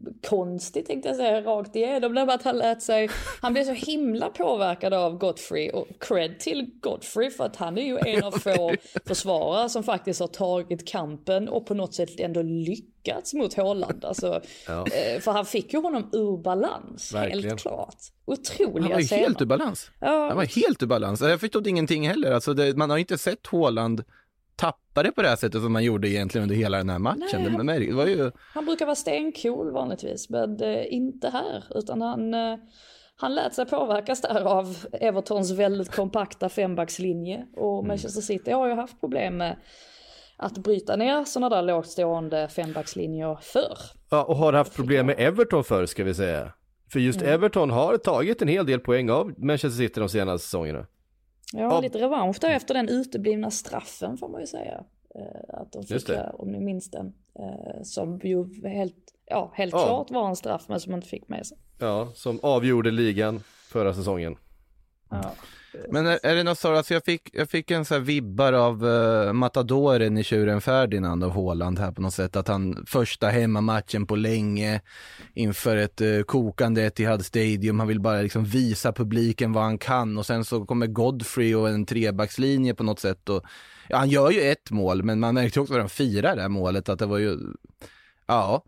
Jättekonstigt 0.05 0.87
tänkte 0.87 1.09
jag 1.09 1.15
säga 1.15 1.41
rakt 1.41 1.75
igenom. 1.75 2.15
Det 2.15 2.25
var 2.25 2.33
att 2.33 2.43
han 2.43 2.57
lät 2.57 2.81
sig, 2.81 3.09
han 3.41 3.53
blev 3.53 3.63
så 3.63 3.71
himla 3.73 4.29
påverkad 4.29 4.93
av 4.93 5.17
Godfrey 5.17 5.69
och 5.69 5.87
cred 5.99 6.39
till 6.39 6.69
Godfrey 6.81 7.29
för 7.29 7.43
att 7.43 7.55
han 7.55 7.77
är 7.77 7.81
ju 7.85 7.97
en 8.05 8.23
av 8.23 8.31
få 8.31 8.73
försvarare 9.05 9.69
som 9.69 9.83
faktiskt 9.83 10.19
har 10.19 10.27
tagit 10.27 10.87
kampen 10.87 11.49
och 11.49 11.65
på 11.65 11.73
något 11.73 11.93
sätt 11.93 12.19
ändå 12.19 12.41
lyckats 12.41 13.33
mot 13.33 13.53
Haaland. 13.53 14.05
Alltså, 14.05 14.41
Ja. 14.67 14.85
eh, 14.87 15.19
för 15.21 15.31
han 15.31 15.45
fick 15.45 15.73
ju 15.73 15.81
honom 15.81 16.09
ur 16.13 16.37
balans, 16.43 17.13
Verkligen. 17.13 17.49
helt 17.49 17.61
klart. 17.61 17.95
Han 18.25 18.33
Otroliga 18.37 18.93
var 18.93 18.99
ju 18.99 19.05
scener. 19.07 19.21
helt 19.23 19.41
ur 19.41 19.45
balans. 19.45 19.91
Ja, 19.99 20.27
Han 20.27 20.37
var 20.37 20.45
helt 20.61 20.83
ur 20.83 20.87
balans. 20.87 21.21
Jag 21.21 21.39
förstod 21.39 21.67
ingenting 21.67 22.07
heller. 22.07 22.31
Alltså 22.31 22.53
det, 22.53 22.77
man 22.77 22.89
har 22.89 22.97
inte 22.97 23.17
sett 23.17 23.47
Haaland 23.47 24.03
tappa 24.59 25.03
det 25.03 25.11
på 25.11 25.21
det 25.21 25.27
här 25.29 25.35
sättet 25.35 25.61
som 25.61 25.73
man 25.73 25.83
gjorde 25.83 26.09
egentligen 26.09 26.43
under 26.43 26.55
hela 26.55 26.77
den 26.77 26.89
här 26.89 26.99
matchen. 26.99 27.27
Nej, 27.31 27.49
han- 27.51 27.67
det 27.67 27.93
var 27.93 28.05
ju... 28.05 28.31
Han 28.53 28.65
brukar 28.65 28.85
vara 28.85 28.95
stencool 28.95 29.71
vanligtvis, 29.71 30.29
men 30.29 30.61
eh, 30.63 30.93
inte 30.93 31.29
här. 31.29 31.63
Utan 31.75 32.01
han, 32.01 32.33
eh, 32.33 32.55
han 33.15 33.35
lät 33.35 33.53
sig 33.53 33.65
påverkas 33.65 34.21
där 34.21 34.41
av 34.41 34.77
Evertons 34.91 35.51
väldigt 35.51 35.95
kompakta 35.95 36.49
fembackslinje. 36.49 37.45
Och 37.57 37.85
Manchester 37.85 38.21
City 38.21 38.51
har 38.51 38.67
ju 38.67 38.73
haft 38.73 38.99
problem 38.99 39.37
med 39.37 39.55
att 40.37 40.57
bryta 40.57 40.95
ner 40.95 41.23
sådana 41.23 41.55
där 41.55 41.61
lågt 41.61 41.87
stående 41.87 42.47
fembackslinjer 42.47 43.37
förr. 43.41 43.77
Ja, 44.09 44.23
och 44.23 44.35
har 44.35 44.53
haft 44.53 44.75
problem 44.75 45.05
med 45.05 45.15
Everton 45.19 45.63
förr 45.63 45.85
ska 45.85 46.03
vi 46.03 46.13
säga. 46.13 46.53
För 46.91 46.99
just 46.99 47.21
Mm. 47.21 47.33
Everton 47.33 47.69
har 47.69 47.97
tagit 47.97 48.41
en 48.41 48.47
hel 48.47 48.65
del 48.65 48.79
poäng 48.79 49.09
av 49.09 49.33
Manchester 49.37 49.77
City 49.83 49.99
de 49.99 50.09
senaste 50.09 50.45
säsongerna. 50.45 50.85
Ja, 51.53 51.59
Ja. 51.59 51.81
lite 51.81 51.97
revansch 51.99 52.37
där 52.41 52.49
efter 52.49 52.73
den 52.73 52.89
uteblivna 52.89 53.51
straffen 53.51 54.17
får 54.17 54.29
man 54.29 54.41
ju 54.41 54.47
säga. 54.47 54.83
Eh, 55.15 55.59
Att 55.61 55.71
de 55.71 55.83
fick, 55.83 56.09
eh, 56.09 56.29
om 56.33 56.51
ni 56.51 56.59
minns 56.59 56.91
den, 56.91 57.13
eh, 57.39 57.83
som 57.83 58.19
ju 58.23 58.67
helt, 58.69 58.95
ja, 59.25 59.51
helt 59.55 59.73
Ja. 59.73 59.85
klart 59.85 60.11
var 60.11 60.27
en 60.29 60.35
straff 60.35 60.65
men 60.69 60.79
som 60.79 60.91
man 60.91 60.97
inte 60.97 61.07
fick 61.09 61.27
med 61.29 61.45
sig. 61.47 61.57
Ja, 61.79 62.11
som 62.15 62.39
avgjorde 62.43 62.91
ligan 62.91 63.39
förra 63.67 63.93
säsongen. 63.93 64.35
Ja. 65.09 65.31
Men 65.89 66.07
är, 66.07 66.19
är 66.23 66.35
det 66.35 66.43
något 66.43 66.59
sådant, 66.59 66.77
alltså 66.77 66.93
jag 66.93 67.05
fick, 67.05 67.29
jag 67.33 67.49
fick 67.49 67.71
en 67.71 67.85
sån 67.85 67.97
här 67.97 68.01
vibbar 68.01 68.53
av 68.53 68.85
uh, 68.85 69.33
Matadoren 69.33 70.17
i 70.17 70.23
tjuren 70.23 70.61
Ferdinand 70.61 71.23
av 71.23 71.31
Haaland 71.31 71.79
här 71.79 71.91
på 71.91 72.01
något 72.01 72.13
sätt. 72.13 72.35
Att 72.35 72.47
han 72.47 72.85
första 72.87 73.27
hemmamatchen 73.27 74.05
på 74.05 74.15
länge 74.15 74.81
inför 75.33 75.77
ett 75.77 76.01
uh, 76.01 76.23
kokande 76.23 76.83
Etihad 76.83 77.25
Stadium. 77.25 77.79
Han 77.79 77.87
vill 77.87 77.99
bara 77.99 78.21
liksom 78.21 78.45
visa 78.45 78.93
publiken 78.93 79.53
vad 79.53 79.63
han 79.63 79.77
kan 79.77 80.17
och 80.17 80.25
sen 80.25 80.45
så 80.45 80.65
kommer 80.65 80.87
Godfrey 80.87 81.55
och 81.55 81.69
en 81.69 81.85
trebackslinje 81.85 82.73
på 82.73 82.83
något 82.83 82.99
sätt. 82.99 83.29
Och, 83.29 83.43
ja, 83.87 83.97
han 83.97 84.09
gör 84.09 84.31
ju 84.31 84.41
ett 84.41 84.71
mål 84.71 85.03
men 85.03 85.19
man 85.19 85.33
märkte 85.33 85.59
också 85.59 85.73
när 85.73 85.79
han 85.79 85.89
firar 85.89 86.35
det 86.35 86.41
här 86.41 86.49
målet 86.49 86.89
att 86.89 86.99
det 86.99 87.05
var 87.05 87.17
ju, 87.17 87.37
ja. 88.27 88.63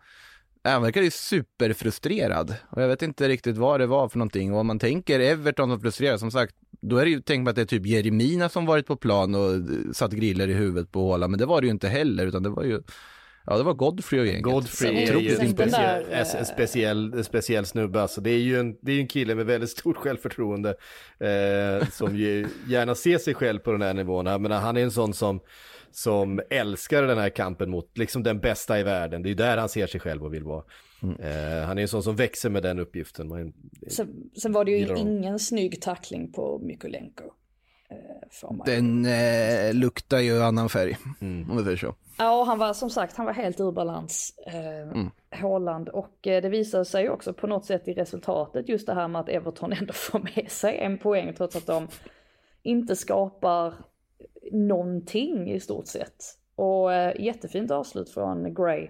Han 0.63 0.81
verkade 0.81 1.05
ju 1.05 1.11
superfrustrerad 1.11 2.55
och 2.69 2.81
jag 2.81 2.87
vet 2.87 3.01
inte 3.01 3.27
riktigt 3.27 3.57
vad 3.57 3.79
det 3.79 3.87
var 3.87 4.09
för 4.09 4.17
någonting 4.17 4.53
och 4.53 4.59
om 4.59 4.67
man 4.67 4.79
tänker 4.79 5.19
Everton 5.19 5.69
som 5.69 5.81
frustrerad, 5.81 6.19
som 6.19 6.31
sagt, 6.31 6.55
då 6.81 6.97
är 6.97 7.05
det 7.05 7.11
ju 7.11 7.21
tänkt 7.21 7.45
på 7.45 7.49
att 7.49 7.55
det 7.55 7.61
är 7.61 7.65
typ 7.65 7.85
Jeremina 7.85 8.49
som 8.49 8.65
varit 8.65 8.87
på 8.87 8.95
plan 8.95 9.35
och 9.35 9.51
satt 9.95 10.11
griller 10.11 10.47
i 10.47 10.53
huvudet 10.53 10.91
på 10.91 10.99
Håland, 10.99 11.31
men 11.31 11.39
det 11.39 11.45
var 11.45 11.61
det 11.61 11.65
ju 11.65 11.71
inte 11.71 11.87
heller 11.87 12.27
utan 12.27 12.43
det 12.43 12.49
var 12.49 12.63
ju, 12.63 12.81
ja 13.45 13.57
det 13.57 13.63
var 13.63 13.73
Godfrey 13.73 14.21
och 14.21 14.27
gänget. 14.27 14.43
Godfrey 14.43 15.03
är 15.03 15.19
ju 15.19 15.35
en 15.35 15.49
speciell, 15.49 16.05
en 16.11 16.45
speciell, 16.45 17.13
en 17.13 17.23
speciell 17.23 17.65
snubbe 17.65 18.01
alltså. 18.01 18.21
Det 18.21 18.29
är 18.29 18.39
ju 18.39 18.59
en, 18.59 18.75
det 18.81 18.91
är 18.91 18.99
en 18.99 19.07
kille 19.07 19.35
med 19.35 19.45
väldigt 19.45 19.69
stort 19.69 19.97
självförtroende. 19.97 20.69
Eh, 21.19 21.87
som 21.87 22.15
ju 22.15 22.47
gärna 22.67 22.95
ser 22.95 23.17
sig 23.17 23.33
själv 23.33 23.59
på 23.59 23.71
den 23.71 23.81
här 23.81 23.93
nivån. 23.93 24.25
Jag 24.25 24.41
menar, 24.41 24.59
han 24.59 24.77
är 24.77 24.81
en 24.81 24.91
sån 24.91 25.13
som, 25.13 25.39
som 25.91 26.41
älskar 26.49 27.03
den 27.03 27.17
här 27.17 27.29
kampen 27.29 27.69
mot 27.69 27.97
liksom 27.97 28.23
den 28.23 28.39
bästa 28.39 28.79
i 28.79 28.83
världen. 28.83 29.23
Det 29.23 29.27
är 29.27 29.31
ju 29.31 29.35
där 29.35 29.57
han 29.57 29.69
ser 29.69 29.87
sig 29.87 29.99
själv 29.99 30.23
och 30.23 30.33
vill 30.33 30.43
vara. 30.43 30.63
Eh, 31.03 31.65
han 31.65 31.77
är 31.77 31.81
en 31.81 31.87
sån 31.87 32.03
som 32.03 32.15
växer 32.15 32.49
med 32.49 32.63
den 32.63 32.79
uppgiften. 32.79 33.27
Man, 33.27 33.53
Sen, 33.87 34.29
sen 34.41 34.51
var 34.53 34.65
det 34.65 34.71
ju 34.71 34.97
ingen 34.97 35.39
snygg 35.39 35.81
tackling 35.81 36.31
på 36.31 36.59
Mykolenko. 36.59 37.23
Eh, 37.89 38.65
Den 38.65 39.05
eh, 39.05 39.73
luktar 39.73 40.19
ju 40.19 40.41
annan 40.43 40.69
färg, 40.69 40.97
Mm. 41.21 41.51
om 41.51 41.57
du 41.57 41.63
säger 41.63 41.77
så. 41.77 41.95
Ja, 42.17 42.43
han 42.43 42.57
var 42.59 42.73
som 42.73 42.89
sagt, 42.89 43.15
han 43.15 43.25
var 43.25 43.33
helt 43.33 43.59
ur 43.59 43.71
balans, 43.71 44.33
eh, 44.47 45.03
Haaland. 45.39 45.89
Och 45.89 46.27
eh, 46.27 46.41
det 46.41 46.49
visade 46.49 46.85
sig 46.85 47.09
också 47.09 47.33
på 47.33 47.47
något 47.47 47.65
sätt 47.65 47.87
i 47.87 47.93
resultatet, 47.93 48.69
just 48.69 48.87
det 48.87 48.93
här 48.93 49.07
med 49.07 49.21
att 49.21 49.29
Everton 49.29 49.73
ändå 49.79 49.93
får 49.93 50.19
med 50.19 50.51
sig 50.51 50.77
en 50.77 50.97
poäng 50.97 51.33
trots 51.37 51.55
att 51.55 51.65
de 51.67 51.87
inte 52.63 52.95
skapar 52.95 53.73
någonting 54.51 55.51
i 55.51 55.59
stort 55.59 55.87
sett. 55.87 56.15
Och 56.55 56.93
eh, 56.93 57.21
jättefint 57.21 57.71
avslut 57.71 58.09
från 58.09 58.53
Gray. 58.53 58.89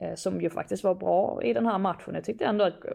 Eh, 0.00 0.14
som 0.14 0.40
ju 0.40 0.50
faktiskt 0.50 0.84
var 0.84 0.94
bra 0.94 1.42
i 1.42 1.52
den 1.52 1.66
här 1.66 1.78
matchen. 1.78 2.14
Jag 2.14 2.24
tyckte 2.24 2.44
ändå 2.44 2.64
att 2.64 2.84
eh, 2.84 2.90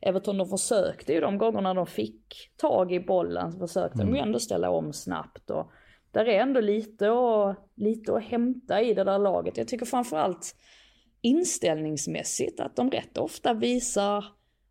Everton 0.00 0.38
de 0.38 0.48
försökte 0.48 1.12
ju 1.12 1.20
de 1.20 1.38
gångerna 1.38 1.74
de 1.74 1.86
fick 1.86 2.50
tag 2.56 2.92
i 2.92 3.00
bollen 3.00 3.52
så 3.52 3.58
försökte 3.58 3.98
de 3.98 4.14
ju 4.14 4.20
ändå 4.20 4.38
ställa 4.38 4.70
om 4.70 4.92
snabbt. 4.92 5.50
Och 5.50 5.70
där 6.10 6.24
är 6.24 6.40
ändå 6.40 6.60
lite, 6.60 7.10
och, 7.10 7.54
lite 7.74 8.16
att 8.16 8.24
hämta 8.24 8.82
i 8.82 8.94
det 8.94 9.04
där 9.04 9.18
laget. 9.18 9.56
Jag 9.56 9.68
tycker 9.68 9.86
framförallt 9.86 10.56
inställningsmässigt 11.20 12.60
att 12.60 12.76
de 12.76 12.90
rätt 12.90 13.18
ofta 13.18 13.54
visar 13.54 14.24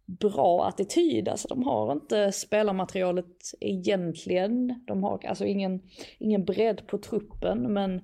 bra 0.05 0.67
attityd. 0.67 1.27
Alltså 1.27 1.47
de 1.47 1.63
har 1.63 1.91
inte 1.91 2.31
spelarmaterialet 2.31 3.53
egentligen. 3.59 4.83
De 4.87 5.03
har 5.03 5.25
alltså 5.25 5.45
ingen, 5.45 5.81
ingen 6.19 6.45
bredd 6.45 6.87
på 6.87 6.97
truppen 6.97 7.73
men 7.73 8.01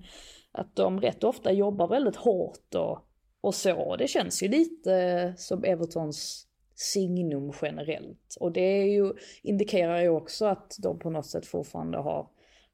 att 0.51 0.75
de 0.75 1.01
rätt 1.01 1.23
ofta 1.23 1.51
jobbar 1.51 1.87
väldigt 1.87 2.15
hårt 2.15 2.75
och, 2.75 3.06
och 3.47 3.55
så. 3.55 3.95
Det 3.95 4.07
känns 4.07 4.43
ju 4.43 4.47
lite 4.47 5.33
som 5.37 5.63
Evertons 5.63 6.47
signum 6.75 7.53
generellt. 7.61 8.37
Och 8.39 8.51
det 8.51 8.61
är 8.61 8.85
ju, 8.85 9.13
indikerar 9.43 10.01
ju 10.01 10.09
också 10.09 10.45
att 10.45 10.75
de 10.79 10.99
på 10.99 11.09
något 11.09 11.25
sätt 11.25 11.45
fortfarande 11.45 11.97
har 11.97 12.27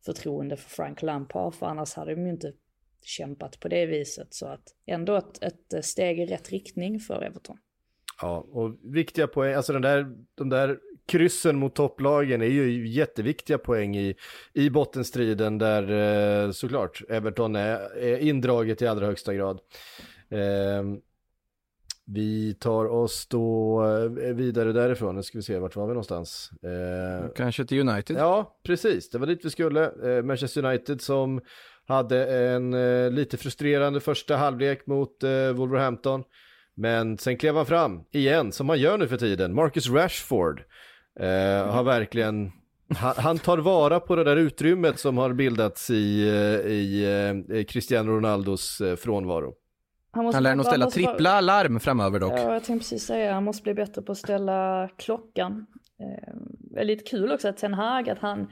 förtroende 0.06 0.58
för 0.58 0.70
Frank 0.70 1.02
Lampard 1.02 1.54
för 1.54 1.66
annars 1.66 1.94
hade 1.94 2.16
de 2.16 2.26
ju 2.26 2.30
inte 2.30 2.54
kämpat 3.02 3.60
på 3.60 3.68
det 3.68 3.86
viset. 3.86 4.34
Så 4.34 4.46
att 4.46 4.76
ändå 4.86 5.16
ett, 5.16 5.44
ett 5.44 5.86
steg 5.86 6.20
i 6.20 6.26
rätt 6.26 6.50
riktning 6.50 7.00
för 7.00 7.24
Everton. 7.24 7.58
Ja, 8.22 8.48
och 8.52 8.78
viktiga 8.84 9.28
poäng, 9.28 9.54
alltså 9.54 9.74
den 9.74 9.82
där, 9.82 10.16
de 10.36 10.50
där 10.50 10.80
kryssen 11.06 11.58
mot 11.58 11.76
topplagen 11.76 12.42
är 12.42 12.46
ju 12.46 12.88
jätteviktiga 12.88 13.58
poäng 13.58 13.98
i, 13.98 14.16
i 14.54 14.70
bottenstriden 14.70 15.58
där 15.58 15.92
eh, 16.46 16.52
såklart 16.52 17.02
Everton 17.10 17.56
är, 17.56 17.98
är 17.98 18.18
indraget 18.18 18.82
i 18.82 18.88
allra 18.88 19.06
högsta 19.06 19.34
grad. 19.34 19.60
Eh, 20.34 20.84
vi 22.06 22.54
tar 22.54 22.86
oss 22.86 23.28
då 23.28 23.84
eh, 23.86 24.34
vidare 24.34 24.72
därifrån, 24.74 25.16
nu 25.16 25.24
ska 25.24 25.38
vi 25.38 25.42
se, 25.42 25.60
vart 25.60 25.76
var 25.76 25.86
vi 25.88 25.94
någonstans? 25.94 26.50
Eh, 26.64 27.30
Kanske 27.36 27.66
till 27.66 27.90
United. 27.90 28.18
Ja, 28.18 28.60
precis. 28.64 29.10
Det 29.10 29.18
var 29.18 29.28
dit 29.28 29.46
vi 29.46 29.50
skulle. 29.50 29.86
Eh, 29.86 30.24
Manchester 30.24 30.66
United 30.66 31.02
som 31.02 31.42
hade 31.88 32.26
en 32.26 32.74
eh, 32.74 33.12
lite 33.12 33.38
frustrerande 33.38 34.00
första 34.00 34.36
halvlek 34.36 34.88
mot 34.88 35.24
eh, 35.24 35.52
Wolverhampton. 35.54 36.24
Men 36.76 37.18
sen 37.18 37.38
klev 37.38 37.56
han 37.56 37.66
fram 37.66 38.02
igen, 38.12 38.52
som 38.52 38.70
han 38.70 38.80
gör 38.80 38.98
nu 38.98 39.08
för 39.08 39.18
tiden. 39.18 39.56
Marcus 39.56 39.90
Rashford 39.90 40.64
eh, 41.20 41.68
har 41.68 41.84
verkligen, 41.84 42.52
han, 42.96 43.14
han 43.18 43.40
tar 43.40 43.58
vara 43.58 44.00
på 44.00 44.16
det 44.16 44.24
där 44.24 44.36
utrymmet 44.38 45.00
som 45.00 45.18
har 45.18 45.34
bildats 45.34 45.90
i, 45.90 46.30
eh, 46.30 47.58
i 47.58 47.66
Cristiano 47.70 48.12
Ronaldos 48.12 48.82
eh, 48.82 48.96
frånvaro. 50.14 50.24
måste- 50.24 50.38
Han 50.38 50.44
lär 50.44 50.56
nog 50.56 50.66
ställa 50.66 50.90
trippla 50.90 51.42
larm 51.42 51.80
framöver 51.80 52.20
dock. 52.20 52.32
Ja, 52.34 52.54
jag 52.54 52.64
tänkte 52.64 52.74
precis 52.84 53.06
säga, 53.06 53.34
han 53.34 53.44
måste 53.44 53.64
bli 53.64 53.74
bättre 53.74 54.02
på 54.02 54.12
att 54.12 54.18
ställa 54.18 54.90
klockan. 54.98 55.66
Eh, 56.00 56.34
det 56.74 56.80
är 56.80 56.86
lite 56.86 57.04
kul 57.04 57.32
också 57.32 57.48
att 57.48 57.58
Ten 57.58 57.74
Hag, 57.74 58.10
att 58.10 58.20
han 58.20 58.48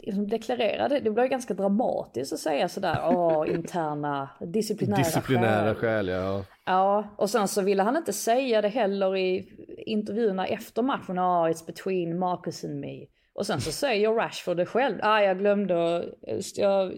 liksom 0.00 0.28
deklarerade, 0.28 1.00
det 1.00 1.10
blev 1.10 1.26
ganska 1.28 1.54
dramatiskt 1.54 2.32
att 2.32 2.38
säga 2.38 2.68
sådär, 2.68 2.98
åh, 3.04 3.50
interna, 3.54 4.28
disciplinära, 4.40 4.96
Disciplinära 4.98 5.74
skäl. 5.74 5.76
skäl, 5.76 6.08
ja. 6.08 6.44
Ja, 6.66 7.14
och 7.18 7.30
sen 7.30 7.48
så 7.48 7.62
ville 7.62 7.82
han 7.82 7.96
inte 7.96 8.12
säga 8.12 8.62
det 8.62 8.68
heller 8.68 9.16
i 9.16 9.48
intervjuerna 9.86 10.46
efter 10.46 10.82
matchen, 10.82 11.18
ah, 11.18 11.48
it's 11.48 11.66
between 11.66 12.18
Marcus 12.18 12.64
and 12.64 12.80
me. 12.80 13.06
Och 13.34 13.46
sen 13.46 13.60
så 13.60 13.72
säger 13.72 14.10
Rashford 14.12 14.56
det 14.56 14.66
själv, 14.66 14.98
ah, 15.02 15.20
jag 15.20 15.38
glömde, 15.38 15.96
att- 15.96 16.58
jag 16.58 16.92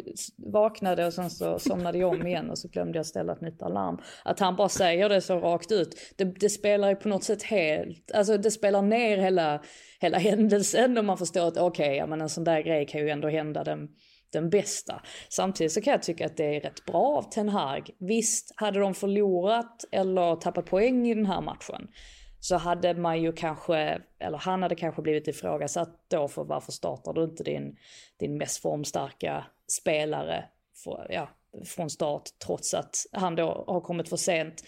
vaknade 0.53 1.07
och 1.07 1.13
sen 1.13 1.31
så 1.31 1.59
somnade 1.59 1.99
jag 1.99 2.11
om 2.11 2.27
igen 2.27 2.51
och 2.51 2.59
så 2.59 2.69
glömde 2.69 2.99
jag 2.99 3.07
ställa 3.07 3.33
ett 3.33 3.41
nytt 3.41 3.63
alarm. 3.63 3.99
Att 4.25 4.41
han 4.41 4.57
bara 4.57 4.69
säger 4.69 5.09
det 5.09 5.21
så 5.21 5.39
rakt 5.39 5.73
ut, 5.73 6.15
det, 6.17 6.25
det 6.25 6.51
spelar 6.51 6.89
ju 6.89 6.97
på 6.97 7.09
något 7.09 7.25
sätt 7.25 7.43
helt, 7.43 8.13
alltså 8.15 8.39
det 8.39 8.51
spelar 8.51 8.83
ner 8.83 9.17
hela, 9.19 9.63
hela 10.01 10.19
händelsen 10.19 10.99
och 10.99 11.05
man 11.05 11.19
förstår 11.19 11.49
att 11.49 11.59
okej, 11.59 11.97
ja 11.97 12.07
men 12.07 12.21
en 12.21 12.29
sån 12.29 12.45
där 12.45 12.61
grej 12.61 12.87
kan 12.87 13.01
ju 13.01 13.11
ändå 13.11 13.29
hända 13.29 13.65
den, 13.65 13.89
den 14.33 14.51
bästa. 14.51 15.03
Samtidigt 15.29 15.73
så 15.73 15.81
kan 15.81 15.91
jag 15.91 16.03
tycka 16.03 16.27
att 16.27 16.37
det 16.37 16.57
är 16.57 16.61
rätt 16.61 16.85
bra 16.85 17.17
av 17.19 17.23
Ten 17.23 17.49
Hag. 17.49 17.91
Visst, 17.99 18.53
hade 18.57 18.81
de 18.81 18.95
förlorat 18.95 19.85
eller 19.93 20.37
tappat 20.37 20.67
poäng 20.67 21.09
i 21.09 21.15
den 21.15 21.27
här 21.27 21.41
matchen 21.41 21.89
så 22.41 22.57
hade 22.57 22.95
man 22.95 23.23
ju 23.23 23.33
kanske, 23.33 24.03
eller 24.19 24.39
han 24.39 24.63
hade 24.63 24.75
kanske 24.75 25.03
blivit 25.03 25.29
ifrågasatt 25.29 26.05
då 26.09 26.29
för 26.29 26.45
varför 26.45 26.73
startar 26.73 27.13
du 27.13 27.25
inte 27.25 27.45
din, 27.45 27.77
din 28.17 28.39
mest 28.39 28.63
formstarka 28.63 29.45
spelare 29.81 30.45
för, 30.85 31.07
ja, 31.11 31.29
från 31.65 31.91
start 31.91 32.23
trots 32.47 32.75
att 32.75 32.97
han 33.13 33.37
då 33.37 33.65
har 33.67 33.81
kommit 33.81 34.09
för 34.09 34.17
sent. 34.17 34.63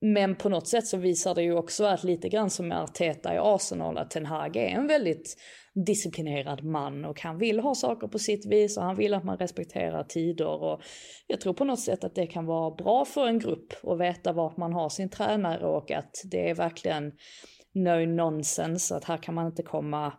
Men 0.00 0.36
på 0.36 0.48
något 0.48 0.68
sätt 0.68 0.86
så 0.86 0.96
visar 0.96 1.34
det 1.34 1.42
ju 1.42 1.54
också 1.54 1.84
att 1.84 2.04
lite 2.04 2.28
grann 2.28 2.50
som 2.50 2.68
med 2.68 2.82
Arteta 2.82 3.34
i 3.34 3.38
Arsenal 3.38 3.98
att 3.98 4.10
Ten 4.10 4.26
Hag 4.26 4.56
är 4.56 4.68
en 4.68 4.86
väldigt 4.86 5.36
disciplinerad 5.84 6.64
man 6.64 7.04
och 7.04 7.20
han 7.20 7.38
vill 7.38 7.60
ha 7.60 7.74
saker 7.74 8.08
på 8.08 8.18
sitt 8.18 8.46
vis 8.46 8.76
och 8.76 8.82
han 8.82 8.96
vill 8.96 9.14
att 9.14 9.24
man 9.24 9.36
respekterar 9.36 10.04
tider 10.04 10.62
och 10.62 10.82
jag 11.26 11.40
tror 11.40 11.54
på 11.54 11.64
något 11.64 11.80
sätt 11.80 12.04
att 12.04 12.14
det 12.14 12.26
kan 12.26 12.46
vara 12.46 12.70
bra 12.70 13.04
för 13.04 13.26
en 13.26 13.38
grupp 13.38 13.72
att 13.82 13.98
veta 13.98 14.32
vart 14.32 14.56
man 14.56 14.72
har 14.72 14.88
sin 14.88 15.08
tränare 15.08 15.66
och 15.66 15.90
att 15.90 16.22
det 16.24 16.50
är 16.50 16.54
verkligen 16.54 17.12
no 17.72 18.06
nonsense 18.06 18.96
att 18.96 19.04
här 19.04 19.16
kan 19.16 19.34
man 19.34 19.46
inte 19.46 19.62
komma 19.62 20.12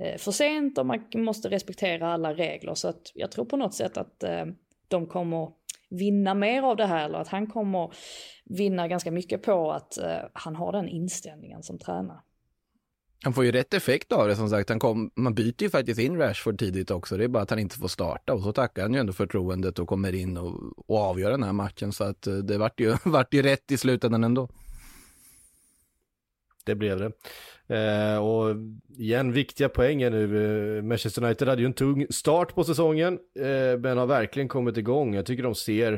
eh, 0.00 0.16
för 0.18 0.32
sent 0.32 0.78
och 0.78 0.86
man 0.86 1.04
måste 1.14 1.48
respektera 1.48 2.12
alla 2.12 2.34
regler 2.34 2.74
så 2.74 2.88
att 2.88 3.12
jag 3.14 3.30
tror 3.30 3.44
på 3.44 3.56
något 3.56 3.74
sätt 3.74 3.96
att 3.96 4.22
eh, 4.22 4.44
de 4.88 5.06
kommer 5.06 5.48
vinna 5.90 6.34
mer 6.34 6.62
av 6.62 6.76
det 6.76 6.86
här 6.86 7.04
eller 7.04 7.18
att 7.18 7.28
han 7.28 7.46
kommer 7.46 7.92
vinna 8.44 8.88
ganska 8.88 9.10
mycket 9.10 9.42
på 9.42 9.72
att 9.72 9.98
eh, 9.98 10.18
han 10.32 10.56
har 10.56 10.72
den 10.72 10.88
inställningen 10.88 11.62
som 11.62 11.78
tränare. 11.78 12.20
Han 13.24 13.32
får 13.32 13.44
ju 13.44 13.52
rätt 13.52 13.74
effekt 13.74 14.12
av 14.12 14.28
det 14.28 14.36
som 14.36 14.50
sagt. 14.50 14.68
Han 14.68 14.78
kom, 14.78 15.10
man 15.14 15.34
byter 15.34 15.62
ju 15.62 15.70
faktiskt 15.70 16.00
in 16.00 16.18
Rashford 16.18 16.58
tidigt 16.58 16.90
också. 16.90 17.16
Det 17.16 17.24
är 17.24 17.28
bara 17.28 17.42
att 17.42 17.50
han 17.50 17.58
inte 17.58 17.78
får 17.78 17.88
starta 17.88 18.34
och 18.34 18.42
så 18.42 18.52
tackar 18.52 18.82
han 18.82 18.94
ju 18.94 19.00
ändå 19.00 19.12
förtroendet 19.12 19.78
och 19.78 19.88
kommer 19.88 20.14
in 20.14 20.36
och, 20.36 20.54
och 20.86 20.98
avgör 20.98 21.30
den 21.30 21.42
här 21.42 21.52
matchen. 21.52 21.92
Så 21.92 22.04
att 22.04 22.26
eh, 22.26 22.34
det 22.34 22.58
vart 22.58 22.80
ju, 22.80 22.96
vart 23.04 23.34
ju 23.34 23.42
rätt 23.42 23.72
i 23.72 23.76
slutändan 23.76 24.24
ändå. 24.24 24.48
Det 26.64 26.74
blev 26.74 26.98
det. 26.98 27.12
Eh, 27.76 28.18
och 28.18 28.56
igen, 28.98 29.32
viktiga 29.32 29.68
poänger 29.68 30.10
nu. 30.10 30.76
Eh, 30.76 30.82
Manchester 30.82 31.24
United 31.24 31.48
hade 31.48 31.62
ju 31.62 31.66
en 31.66 31.72
tung 31.72 32.06
start 32.10 32.54
på 32.54 32.64
säsongen, 32.64 33.18
eh, 33.38 33.78
men 33.78 33.98
har 33.98 34.06
verkligen 34.06 34.48
kommit 34.48 34.76
igång. 34.76 35.14
Jag 35.14 35.26
tycker 35.26 35.42
de 35.42 35.54
ser, 35.54 35.92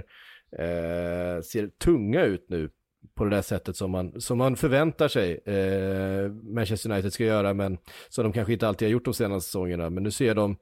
eh, 0.53 1.43
ser 1.43 1.69
tunga 1.79 2.25
ut 2.25 2.47
nu 2.49 2.71
på 3.15 3.25
det 3.25 3.31
där 3.31 3.43
sättet 3.43 3.77
som 3.77 3.91
man, 3.91 4.21
som 4.21 4.39
man 4.39 4.57
förväntar 4.57 5.09
sig 5.09 5.41
eh, 5.47 6.31
Manchester 6.55 6.91
United 6.91 7.13
ska 7.13 7.25
göra, 7.25 7.55
men 7.55 7.79
som 8.09 8.25
de 8.25 8.33
kanske 8.33 8.53
inte 8.53 8.69
alltid 8.69 8.89
har 8.89 8.93
gjort 8.93 9.05
de 9.05 9.15
senaste 9.15 9.49
säsongerna. 9.49 9.91
Men 9.91 10.03
nu 10.03 10.11
ser 10.11 10.35
de 10.35 10.57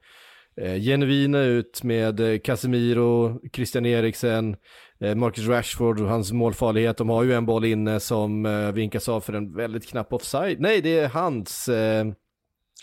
eh, 0.61 0.75
genuina 0.75 1.41
ut 1.41 1.83
med 1.83 2.19
eh, 2.19 2.39
Casemiro, 2.39 3.39
Christian 3.53 3.85
Eriksen, 3.85 4.55
Eh, 5.03 5.15
Marcus 5.15 5.47
Rashford 5.47 5.99
och 5.99 6.09
hans 6.09 6.31
målfarlighet, 6.31 6.97
de 6.97 7.09
har 7.09 7.23
ju 7.23 7.33
en 7.33 7.45
boll 7.45 7.65
inne 7.65 7.99
som 7.99 8.45
eh, 8.45 8.71
vinkas 8.71 9.09
av 9.09 9.21
för 9.21 9.33
en 9.33 9.55
väldigt 9.55 9.87
knapp 9.87 10.13
offside. 10.13 10.59
Nej, 10.59 10.81
det 10.81 10.99
är 10.99 11.07
hans. 11.07 11.67
Eh, 11.69 12.05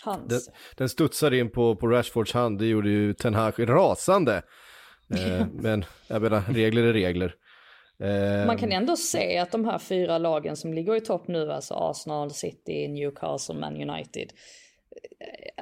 hans. 0.03 0.27
Den, 0.27 0.39
den 0.77 0.89
studsade 0.89 1.37
in 1.37 1.51
på, 1.51 1.75
på 1.75 1.87
Rashfords 1.87 2.33
hand, 2.33 2.59
det 2.59 2.65
gjorde 2.65 2.89
ju 2.89 3.13
Ten 3.13 3.33
Hag 3.33 3.53
rasande. 3.69 4.41
Eh, 5.15 5.45
men 5.53 5.85
jag 6.07 6.21
menar, 6.21 6.41
regler 6.49 6.83
är 6.83 6.93
regler. 6.93 7.33
Eh, 8.01 8.45
Man 8.47 8.57
kan 8.57 8.71
ändå 8.71 8.95
se 8.95 9.37
att 9.37 9.51
de 9.51 9.65
här 9.65 9.77
fyra 9.77 10.17
lagen 10.17 10.55
som 10.55 10.73
ligger 10.73 10.95
i 10.95 11.01
topp 11.01 11.27
nu, 11.27 11.51
alltså 11.51 11.73
Arsenal, 11.73 12.31
City, 12.31 12.87
Newcastle, 12.87 13.55
Man 13.55 13.89
United, 13.89 14.33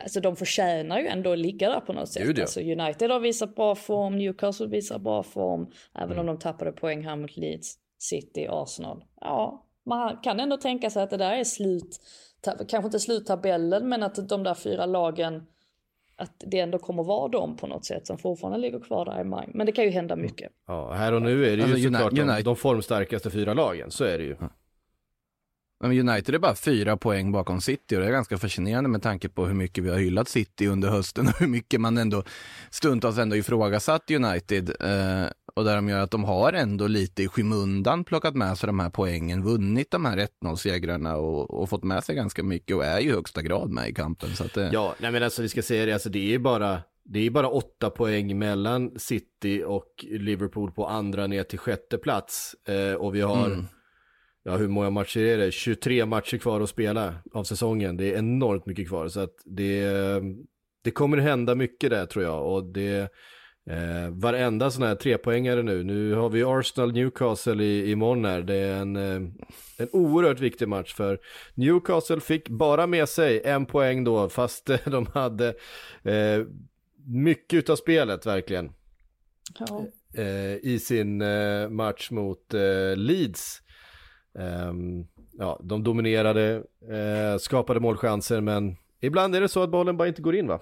alltså 0.03 0.19
de 0.21 0.35
förtjänar 0.35 0.99
ju 0.99 1.07
ändå 1.07 1.31
att 1.31 1.39
ligga 1.39 1.69
där 1.69 1.79
på 1.79 1.93
något 1.93 2.09
sätt. 2.09 2.23
Gud. 2.23 2.39
Alltså 2.39 2.61
United 2.61 3.11
har 3.11 3.19
visat 3.19 3.55
bra 3.55 3.75
form, 3.75 4.17
Newcastle 4.17 4.67
visar 4.67 4.99
bra 4.99 5.23
form, 5.23 5.71
även 5.95 6.11
Mm. 6.11 6.19
om 6.19 6.25
de 6.25 6.39
tappade 6.39 6.71
poäng 6.71 7.03
här 7.05 7.15
mot 7.15 7.37
Leeds, 7.37 7.75
City, 7.97 8.47
Arsenal. 8.49 9.03
Ja, 9.21 9.65
man 9.85 10.17
kan 10.17 10.39
ändå 10.39 10.57
tänka 10.57 10.89
sig 10.89 11.03
att 11.03 11.09
det 11.09 11.17
där 11.17 11.31
är 11.33 11.43
slut, 11.43 11.99
kanske 12.67 12.85
inte 12.87 12.99
sluttabellen, 12.99 13.89
men 13.89 14.03
att 14.03 14.29
de 14.29 14.43
där 14.43 14.53
fyra 14.53 14.85
lagen, 14.85 15.45
att 16.19 16.43
det 16.47 16.59
ändå 16.59 16.77
kommer 16.77 17.03
vara 17.03 17.27
de 17.27 17.57
på 17.57 17.67
något 17.67 17.85
sätt 17.85 18.07
som 18.07 18.17
fortfarande 18.17 18.57
ligger 18.59 18.79
kvar 18.79 19.05
där 19.05 19.21
i 19.21 19.23
maj. 19.23 19.49
Men 19.53 19.65
det 19.65 19.71
kan 19.71 19.83
ju 19.85 19.89
hända 19.91 20.15
mycket. 20.15 20.51
Ja, 20.67 20.91
här 20.91 21.13
och 21.13 21.21
nu 21.21 21.45
är 21.45 21.49
det 21.49 21.55
ju 21.55 21.63
Alltså, 21.63 21.83
såklart 21.83 22.15
de, 22.15 22.21
United- 22.21 22.43
de 22.43 22.55
formstarkaste 22.55 23.29
fyra 23.29 23.53
lagen, 23.53 23.91
så 23.91 24.03
är 24.03 24.17
det 24.17 24.23
ju. 24.23 24.35
Men 24.39 24.49
United 25.83 26.35
är 26.35 26.39
bara 26.39 26.55
fyra 26.55 26.97
poäng 26.97 27.31
bakom 27.31 27.61
City 27.61 27.95
och 27.95 27.99
det 27.99 28.07
är 28.07 28.11
ganska 28.11 28.37
fascinerande 28.37 28.89
med 28.89 29.01
tanke 29.01 29.29
på 29.29 29.45
hur 29.45 29.53
mycket 29.53 29.83
vi 29.83 29.89
har 29.89 29.97
hyllat 29.97 30.29
City 30.29 30.67
under 30.67 30.89
hösten 30.89 31.27
och 31.27 31.39
hur 31.39 31.47
mycket 31.47 31.81
man 31.81 31.97
ändå 31.97 32.23
stundtals 32.69 33.17
ändå 33.17 33.35
ifrågasatt 33.35 34.11
United. 34.11 34.69
Eh, 34.69 35.27
och 35.55 35.63
där 35.63 35.75
de 35.75 35.89
gör 35.89 35.99
att 35.99 36.11
de 36.11 36.23
har 36.23 36.53
ändå 36.53 36.87
lite 36.87 37.23
i 37.23 37.27
skymundan 37.27 38.03
plockat 38.03 38.35
med 38.35 38.57
sig 38.57 38.67
de 38.67 38.79
här 38.79 38.89
poängen, 38.89 39.43
vunnit 39.43 39.91
de 39.91 40.05
här 40.05 40.27
1-0-segrarna 40.43 41.15
och, 41.15 41.61
och 41.61 41.69
fått 41.69 41.83
med 41.83 42.03
sig 42.03 42.15
ganska 42.15 42.43
mycket 42.43 42.75
och 42.75 42.85
är 42.85 42.99
ju 42.99 43.09
i 43.09 43.13
högsta 43.13 43.41
grad 43.41 43.69
med 43.69 43.89
i 43.89 43.93
kampen. 43.93 44.29
Så 44.35 44.43
att 44.43 44.53
det, 44.53 44.69
Ja, 44.73 44.95
nej 44.99 45.11
men 45.11 45.23
alltså 45.23 45.41
vi 45.41 45.49
ska 45.49 45.61
säga 45.61 45.85
det, 45.85 45.93
alltså 45.93 46.09
det 46.09 46.33
är 46.33 46.39
bara, 46.39 46.81
det 47.03 47.19
är 47.25 47.29
bara 47.29 47.47
åtta 47.49 47.89
poäng 47.89 48.39
mellan 48.39 48.91
City 48.99 49.63
och 49.65 50.05
Liverpool 50.09 50.71
på 50.71 50.87
andra 50.87 51.27
ner 51.27 51.43
till 51.43 51.59
sjätte 51.59 51.97
plats. 51.97 52.55
Eh, 52.67 52.93
och 52.93 53.15
vi 53.15 53.21
har, 53.21 53.45
Mm. 53.45 53.65
Ja 54.49 54.57
hur 54.57 54.67
många 54.67 54.89
matcher 54.89 55.19
är 55.19 55.37
det? 55.37 55.51
23 55.51 56.05
matcher 56.05 56.37
kvar 56.37 56.61
att 56.61 56.69
spela 56.69 57.15
av 57.33 57.43
säsongen. 57.43 57.97
Det 57.97 58.13
är 58.13 58.17
enormt 58.17 58.65
mycket 58.65 58.87
kvar, 58.87 59.07
så 59.07 59.19
att 59.19 59.35
det, 59.45 59.83
det 60.83 60.91
kommer 60.91 61.17
hända 61.17 61.55
mycket 61.55 61.89
där 61.89 62.05
tror 62.05 62.23
jag. 62.25 62.53
Och 62.53 62.63
det, 62.63 62.99
eh, 63.69 64.09
varenda 64.11 64.71
sån 64.71 64.83
här 64.83 64.95
trepoängare 64.95 65.63
nu, 65.63 65.83
nu 65.83 66.13
har 66.13 66.29
vi 66.29 66.43
Arsenal 66.43 66.91
Newcastle 66.93 67.63
i, 67.63 67.91
imorgon 67.91 68.25
här. 68.25 68.41
Det 68.41 68.55
är 68.55 68.75
en, 68.75 68.95
eh, 68.95 69.21
en 69.77 69.89
oerhört 69.91 70.39
viktig 70.39 70.67
match 70.67 70.93
för 70.93 71.19
Newcastle 71.53 72.19
fick 72.19 72.49
bara 72.49 72.87
med 72.87 73.09
sig 73.09 73.41
en 73.45 73.65
poäng 73.65 74.03
då, 74.03 74.29
fast 74.29 74.69
eh, 74.69 74.79
de 74.85 75.05
hade 75.05 75.47
eh, 76.03 76.45
mycket 77.05 77.57
utav 77.57 77.75
spelet 77.75 78.25
verkligen 78.25 78.71
Ja. 79.59 79.85
eh, 80.21 80.55
i 80.55 80.79
sin 80.79 81.21
eh, 81.21 81.69
match 81.69 82.11
mot 82.11 82.53
eh, 82.53 82.95
Leeds. 82.97 83.61
Ehm, 84.39 85.07
ja, 85.37 85.59
de 85.63 85.83
dominerade, 85.83 86.63
eh, 86.89 87.37
skapade 87.39 87.79
målchanser, 87.79 88.41
men 88.41 88.75
ibland 89.01 89.35
är 89.35 89.41
det 89.41 89.49
så 89.49 89.63
att 89.63 89.69
bollen 89.69 89.97
bara 89.97 90.07
inte 90.07 90.21
går 90.21 90.35
in 90.35 90.47
va? 90.47 90.59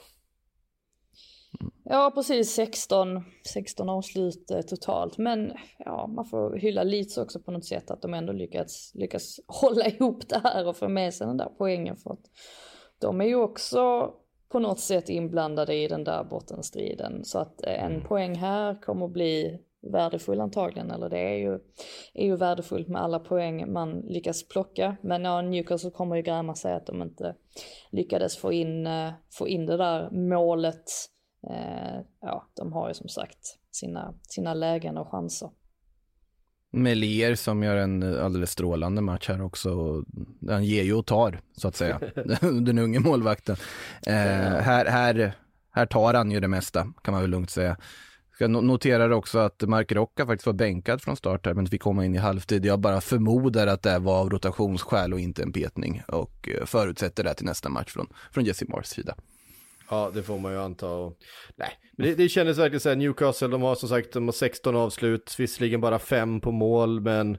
Ja, 1.84 2.12
precis 2.16 2.54
16, 2.54 3.24
16 3.54 3.90
avslut 3.90 4.52
eh, 4.52 4.62
totalt. 4.62 5.18
Men 5.18 5.54
ja, 5.78 6.08
man 6.08 6.26
får 6.26 6.56
hylla 6.56 6.84
Leeds 6.84 7.18
också 7.18 7.40
på 7.40 7.52
något 7.52 7.66
sätt 7.66 7.92
att 7.92 8.02
de 8.02 8.14
ändå 8.14 8.34
lyckats, 8.34 8.92
lyckats 8.96 9.40
hålla 9.48 9.88
ihop 9.88 10.30
det 10.30 10.42
här 10.44 10.68
och 10.68 10.78
få 10.78 10.88
med 10.88 11.14
sig 11.14 11.28
den 11.28 11.38
där 11.38 11.52
poängen. 11.58 11.98
För 11.98 12.14
att 12.14 12.26
de 13.00 13.22
är 13.22 13.26
ju 13.26 13.36
också 13.36 14.14
på 14.50 14.60
något 14.60 14.80
sätt 14.80 15.10
inblandade 15.10 15.76
i 15.76 15.88
den 15.88 16.04
där 16.04 16.24
bottenstriden. 16.24 17.26
Så 17.26 17.40
att 17.40 17.66
eh, 17.66 17.84
en 17.84 18.02
poäng 18.02 18.36
här 18.36 18.82
kommer 18.82 19.06
att 19.06 19.12
bli 19.12 19.60
värdefull 19.92 20.42
antagligen. 20.42 20.92
Eller 20.92 21.10
det 21.10 21.20
är 21.20 21.38
ju, 21.38 21.60
är 22.14 22.26
ju 22.26 22.36
värdefullt 22.36 22.88
med 22.88 23.02
alla 23.02 23.20
poäng 23.20 23.74
man 23.74 24.00
lyckas 24.00 24.48
plocka. 24.48 24.98
Men 25.02 25.24
ja, 25.24 25.42
Newcastle 25.42 25.92
kommer 25.92 26.16
ju 26.16 26.22
gräma 26.22 26.56
sig 26.56 26.74
att 26.74 26.86
de 26.86 27.02
inte 27.02 27.36
lyckades 27.92 28.38
få 28.38 28.54
in, 28.54 28.88
eh, 28.88 29.12
få 29.30 29.48
in 29.48 29.66
det 29.66 29.78
där 29.78 30.10
målet. 30.12 30.84
Eh, 31.50 32.02
ja, 32.22 32.48
de 32.56 32.74
har 32.74 32.88
ju 32.88 32.94
som 32.94 33.10
sagt 33.10 33.58
sina, 33.72 34.14
sina 34.22 34.54
lägen 34.54 34.98
och 34.98 35.12
chanser. 35.12 35.50
Melier 36.72 37.36
som 37.36 37.64
gör 37.64 37.78
en 37.78 38.20
alldeles 38.20 38.52
strålande 38.52 39.02
match 39.02 39.30
här 39.30 39.42
också. 39.42 39.70
Han 40.50 40.64
ger 40.64 40.84
ju 40.84 40.94
och 40.94 41.06
tar, 41.06 41.42
så 41.52 41.68
att 41.68 41.76
säga. 41.76 42.00
Den 42.42 42.80
unge 42.80 43.00
målvakten. 43.00 43.56
Eh, 44.08 44.14
här, 44.14 44.86
här, 44.86 45.34
här 45.72 45.86
tar 45.86 46.14
han 46.14 46.32
ju 46.32 46.40
det 46.40 46.48
mesta, 46.48 46.88
kan 47.04 47.12
man 47.12 47.22
väl 47.22 47.30
lugnt 47.30 47.50
säga. 47.50 47.78
Jag 48.40 48.50
noterar 48.50 49.10
också 49.10 49.40
att 49.40 49.62
Mark 49.62 49.92
Rocca 49.92 50.26
faktiskt 50.26 50.46
var 50.46 50.54
bänkad 50.54 51.02
från 51.02 51.16
start 51.16 51.46
här, 51.46 51.54
men 51.54 51.68
fick 51.68 51.82
komma 51.82 52.06
in 52.06 52.16
i 52.16 52.18
halvtid. 52.18 52.66
Jag 52.66 52.80
bara 52.80 53.02
förmodar 53.02 53.68
att 53.68 53.82
det 53.82 54.00
var 54.00 54.20
av 54.20 54.30
rotationsskäl 54.30 55.14
och 55.14 55.20
inte 55.20 55.44
en 55.44 55.52
petning. 55.52 56.02
Och 56.08 56.50
eh, 56.50 56.66
förutsätter 56.66 57.24
det 57.24 57.34
till 57.34 57.46
nästa 57.46 57.70
match 57.70 57.94
från, 57.94 58.08
från 58.32 58.46
Jesse 58.46 58.66
Mars 58.68 58.86
sida. 58.86 59.16
Ja, 59.90 60.12
det 60.14 60.24
får 60.24 60.40
man 60.40 60.52
ju 60.52 60.60
anta. 60.60 60.90
Och, 60.90 61.18
nej, 61.56 61.70
men 61.98 62.08
det, 62.08 62.16
det 62.16 62.30
kändes 62.30 62.58
verkligen 62.58 62.80
så 62.80 62.90
här, 62.90 62.96
Newcastle, 62.96 63.48
de 63.48 63.62
har 63.62 63.76
som 63.76 63.90
sagt 63.90 64.14
de 64.14 64.26
har 64.26 64.32
16 64.32 64.76
avslut, 64.76 65.36
visserligen 65.38 65.82
bara 65.82 66.00
5 66.00 66.42
på 66.42 66.52
mål, 66.52 67.02
men 67.02 67.38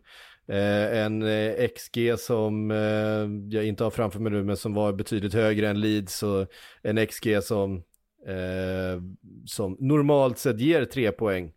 eh, 0.48 0.98
en 0.98 1.22
eh, 1.22 1.68
XG 1.68 2.18
som 2.18 2.70
eh, 2.70 3.56
jag 3.56 3.64
inte 3.64 3.84
har 3.84 3.90
framför 3.90 4.20
mig 4.20 4.32
nu, 4.32 4.44
men 4.44 4.56
som 4.56 4.74
var 4.74 4.92
betydligt 4.92 5.34
högre 5.34 5.68
än 5.68 5.80
Leeds 5.80 6.22
och 6.22 6.46
en 6.82 7.06
XG 7.06 7.42
som, 7.42 7.82
eh, 8.26 9.02
som 9.46 9.76
normalt 9.80 10.38
sett 10.38 10.60
ger 10.60 10.84
3 10.84 11.12
poäng. 11.12 11.52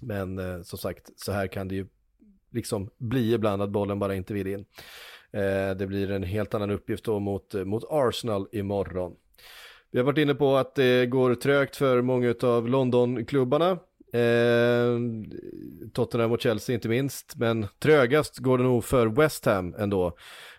Men 0.00 0.38
eh, 0.38 0.62
som 0.62 0.78
sagt, 0.78 1.10
så 1.16 1.32
här 1.32 1.46
kan 1.46 1.68
det 1.68 1.74
ju 1.74 1.86
liksom 2.50 2.90
bli 2.98 3.34
ibland 3.34 3.62
att 3.62 3.70
bollen 3.70 3.98
bara 3.98 4.14
inte 4.14 4.34
vill 4.34 4.46
in. 4.46 4.64
Eh, 5.32 5.76
det 5.76 5.86
blir 5.86 6.10
en 6.10 6.22
helt 6.22 6.54
annan 6.54 6.70
uppgift 6.70 7.04
då 7.04 7.18
mot, 7.18 7.54
eh, 7.54 7.64
mot 7.64 7.84
Arsenal 7.90 8.48
imorgon. 8.52 9.12
Vi 9.90 9.98
har 9.98 10.06
varit 10.06 10.18
inne 10.18 10.34
på 10.34 10.56
att 10.56 10.74
det 10.74 11.06
går 11.06 11.34
trögt 11.34 11.76
för 11.76 12.02
många 12.02 12.34
av 12.42 12.68
London-klubbarna. 12.68 13.70
Eh, 14.12 14.98
Tottenham 15.92 16.32
och 16.32 16.40
Chelsea 16.40 16.74
inte 16.74 16.88
minst, 16.88 17.36
men 17.36 17.66
trögast 17.78 18.38
går 18.38 18.58
det 18.58 18.64
nog 18.64 18.84
för 18.84 19.06
West 19.06 19.44
Ham 19.44 19.74
ändå. 19.78 20.16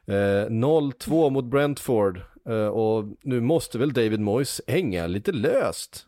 Eh, 0.07 0.49
0-2 0.49 1.29
mot 1.29 1.45
Brentford 1.45 2.21
eh, 2.49 2.67
och 2.67 3.05
nu 3.23 3.41
måste 3.41 3.77
väl 3.77 3.93
David 3.93 4.19
Moyes 4.19 4.61
hänga 4.67 5.07
lite 5.07 5.31
löst, 5.31 6.05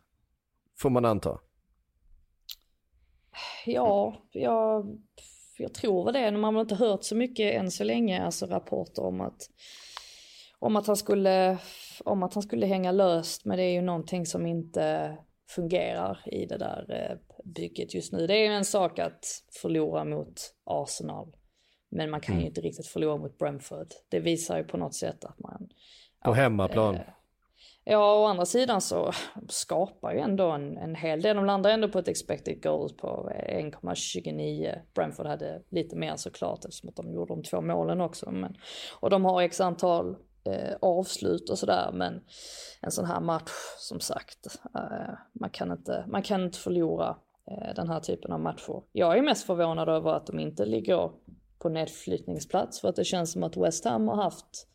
får 0.77 0.89
man 0.89 1.05
anta. 1.05 1.39
Ja, 3.65 4.21
jag, 4.31 4.97
jag 5.57 5.73
tror 5.73 6.05
väl 6.05 6.13
det. 6.13 6.31
Man 6.31 6.55
har 6.55 6.61
inte 6.61 6.75
hört 6.75 7.03
så 7.03 7.15
mycket 7.15 7.53
än 7.53 7.71
så 7.71 7.83
länge, 7.83 8.25
alltså 8.25 8.45
rapporter 8.45 9.03
om 9.03 9.21
att, 9.21 9.49
om 10.59 10.75
att 10.75 10.87
han 10.87 10.97
skulle, 10.97 11.57
om 12.05 12.23
att 12.23 12.33
han 12.33 12.43
skulle 12.43 12.65
hänga 12.65 12.91
löst. 12.91 13.45
Men 13.45 13.57
det 13.57 13.63
är 13.63 13.73
ju 13.73 13.81
någonting 13.81 14.25
som 14.25 14.45
inte 14.45 15.17
fungerar 15.49 16.23
i 16.25 16.45
det 16.45 16.57
där 16.57 16.85
eh, 16.89 17.17
bygget 17.45 17.93
just 17.93 18.13
nu. 18.13 18.27
Det 18.27 18.33
är 18.33 18.49
ju 18.49 18.53
en 18.53 18.65
sak 18.65 18.99
att 18.99 19.25
förlora 19.61 20.05
mot 20.05 20.53
Arsenal. 20.63 21.35
Men 21.89 22.09
man 22.09 22.21
kan 22.21 22.39
ju 22.39 22.45
inte 22.45 22.61
riktigt 22.61 22.87
förlora 22.87 23.17
mot 23.17 23.37
Brentford. 23.37 23.87
Det 24.09 24.19
visar 24.19 24.57
ju 24.57 24.63
på 24.63 24.77
något 24.77 24.95
sätt 24.95 25.23
att 25.25 25.39
man... 25.39 25.69
På 26.23 26.33
hemmaplan. 26.33 26.95
Eh, 26.95 27.01
Ja, 27.91 28.21
å 28.21 28.25
andra 28.25 28.45
sidan 28.45 28.81
så 28.81 29.11
skapar 29.47 30.13
ju 30.13 30.19
ändå 30.19 30.51
en, 30.51 30.77
en 30.77 30.95
hel 30.95 31.21
del. 31.21 31.35
De 31.35 31.45
landar 31.45 31.69
ändå 31.69 31.89
på 31.89 31.99
ett 31.99 32.07
expected 32.07 32.63
goals 32.63 32.97
på 32.97 33.31
1,29. 33.49 34.75
Brentford 34.93 35.25
hade 35.25 35.61
lite 35.69 35.95
mer 35.95 36.15
såklart 36.15 36.65
eftersom 36.65 36.89
att 36.89 36.95
de 36.95 37.13
gjorde 37.13 37.33
de 37.33 37.43
två 37.43 37.61
målen 37.61 38.01
också. 38.01 38.31
Men, 38.31 38.57
och 38.99 39.09
de 39.09 39.25
har 39.25 39.41
x 39.41 39.61
antal 39.61 40.15
eh, 40.43 40.75
avslut 40.81 41.49
och 41.49 41.59
sådär. 41.59 41.91
Men 41.93 42.21
en 42.81 42.91
sån 42.91 43.05
här 43.05 43.19
match, 43.19 43.51
som 43.77 43.99
sagt, 43.99 44.47
eh, 44.75 45.13
man, 45.33 45.49
kan 45.49 45.71
inte, 45.71 46.05
man 46.07 46.23
kan 46.23 46.43
inte 46.43 46.59
förlora 46.59 47.17
eh, 47.51 47.75
den 47.75 47.89
här 47.89 47.99
typen 47.99 48.31
av 48.31 48.39
matcher. 48.39 48.83
Jag 48.91 49.17
är 49.17 49.21
mest 49.21 49.45
förvånad 49.45 49.89
över 49.89 50.13
att 50.13 50.27
de 50.27 50.39
inte 50.39 50.65
ligger 50.65 51.11
på 51.60 51.70
nedflyttningsplats. 51.70 52.82
För 52.82 52.88
att 52.88 52.95
det 52.95 53.03
känns 53.03 53.32
som 53.32 53.43
att 53.43 53.57
West 53.57 53.86
Ham 53.86 54.07
har 54.07 54.16
haft 54.16 54.70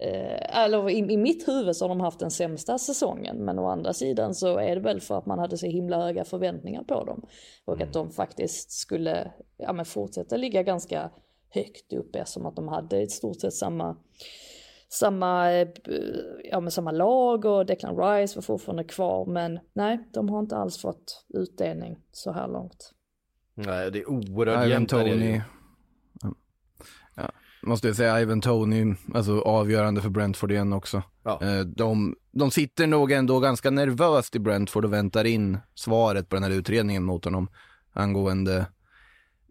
Eh, 0.00 0.62
eller 0.64 0.90
i, 0.90 0.98
i, 0.98 1.16
mitt 1.16 1.48
huvud 1.48 1.76
så 1.76 1.84
har 1.84 1.88
de 1.88 2.00
haft 2.00 2.20
den 2.20 2.30
sämsta 2.30 2.78
säsongen. 2.78 3.36
Men 3.36 3.58
å 3.58 3.66
andra 3.66 3.92
sidan 3.92 4.34
så 4.34 4.58
är 4.58 4.74
det 4.74 4.80
väl 4.80 5.00
för 5.00 5.18
att 5.18 5.26
man 5.26 5.38
hade 5.38 5.58
så 5.58 5.66
himla 5.66 6.04
höga 6.04 6.24
förväntningar 6.24 6.82
på 6.82 7.04
dem. 7.04 7.26
Och 7.64 7.80
att 7.80 7.92
de 7.92 8.10
faktiskt 8.10 8.70
skulle 8.70 9.32
ja, 9.56 9.72
men 9.72 9.84
fortsätta 9.84 10.36
ligga 10.36 10.62
ganska 10.62 11.10
högt 11.50 11.92
uppe 11.92 12.24
som 12.24 12.46
att 12.46 12.56
de 12.56 12.68
hade 12.68 13.02
i 13.02 13.08
stort 13.08 13.40
sett 13.40 13.54
samma 13.54 13.96
samma, 14.88 15.52
eh, 15.52 15.68
ja, 16.50 16.60
men 16.60 16.70
samma 16.70 16.90
lag 16.90 17.44
och 17.44 17.66
Declan 17.66 17.96
Rice 17.96 18.36
var 18.36 18.42
fortfarande 18.42 18.84
kvar. 18.84 19.26
Men 19.26 19.58
nej, 19.72 20.08
de 20.12 20.28
har 20.28 20.38
inte 20.38 20.56
alls 20.56 20.78
fått 20.80 21.24
utdelning 21.28 21.98
så 22.12 22.32
här 22.32 22.48
långt. 22.48 22.92
Nej, 23.54 23.90
det 23.90 23.98
är 23.98 24.10
oerhört 24.10 24.68
jämnt. 24.68 24.88
Tony. 24.90 25.40
Måste 27.62 27.86
jag 27.86 27.96
säga, 27.96 28.20
Ivan 28.20 28.40
Tony, 28.40 28.94
alltså 29.14 29.40
avgörande 29.40 30.00
för 30.00 30.08
Brentford 30.08 30.52
igen 30.52 30.72
också. 30.72 31.02
Ja. 31.22 31.42
Eh, 31.42 31.60
de, 31.60 32.16
de 32.30 32.50
sitter 32.50 32.86
nog 32.86 33.12
ändå 33.12 33.40
ganska 33.40 33.70
nervöst 33.70 34.36
i 34.36 34.38
Brentford 34.38 34.84
och 34.84 34.92
väntar 34.92 35.24
in 35.24 35.58
svaret 35.74 36.28
på 36.28 36.36
den 36.36 36.42
här 36.42 36.50
utredningen 36.50 37.04
mot 37.04 37.24
honom 37.24 37.48
angående 37.92 38.66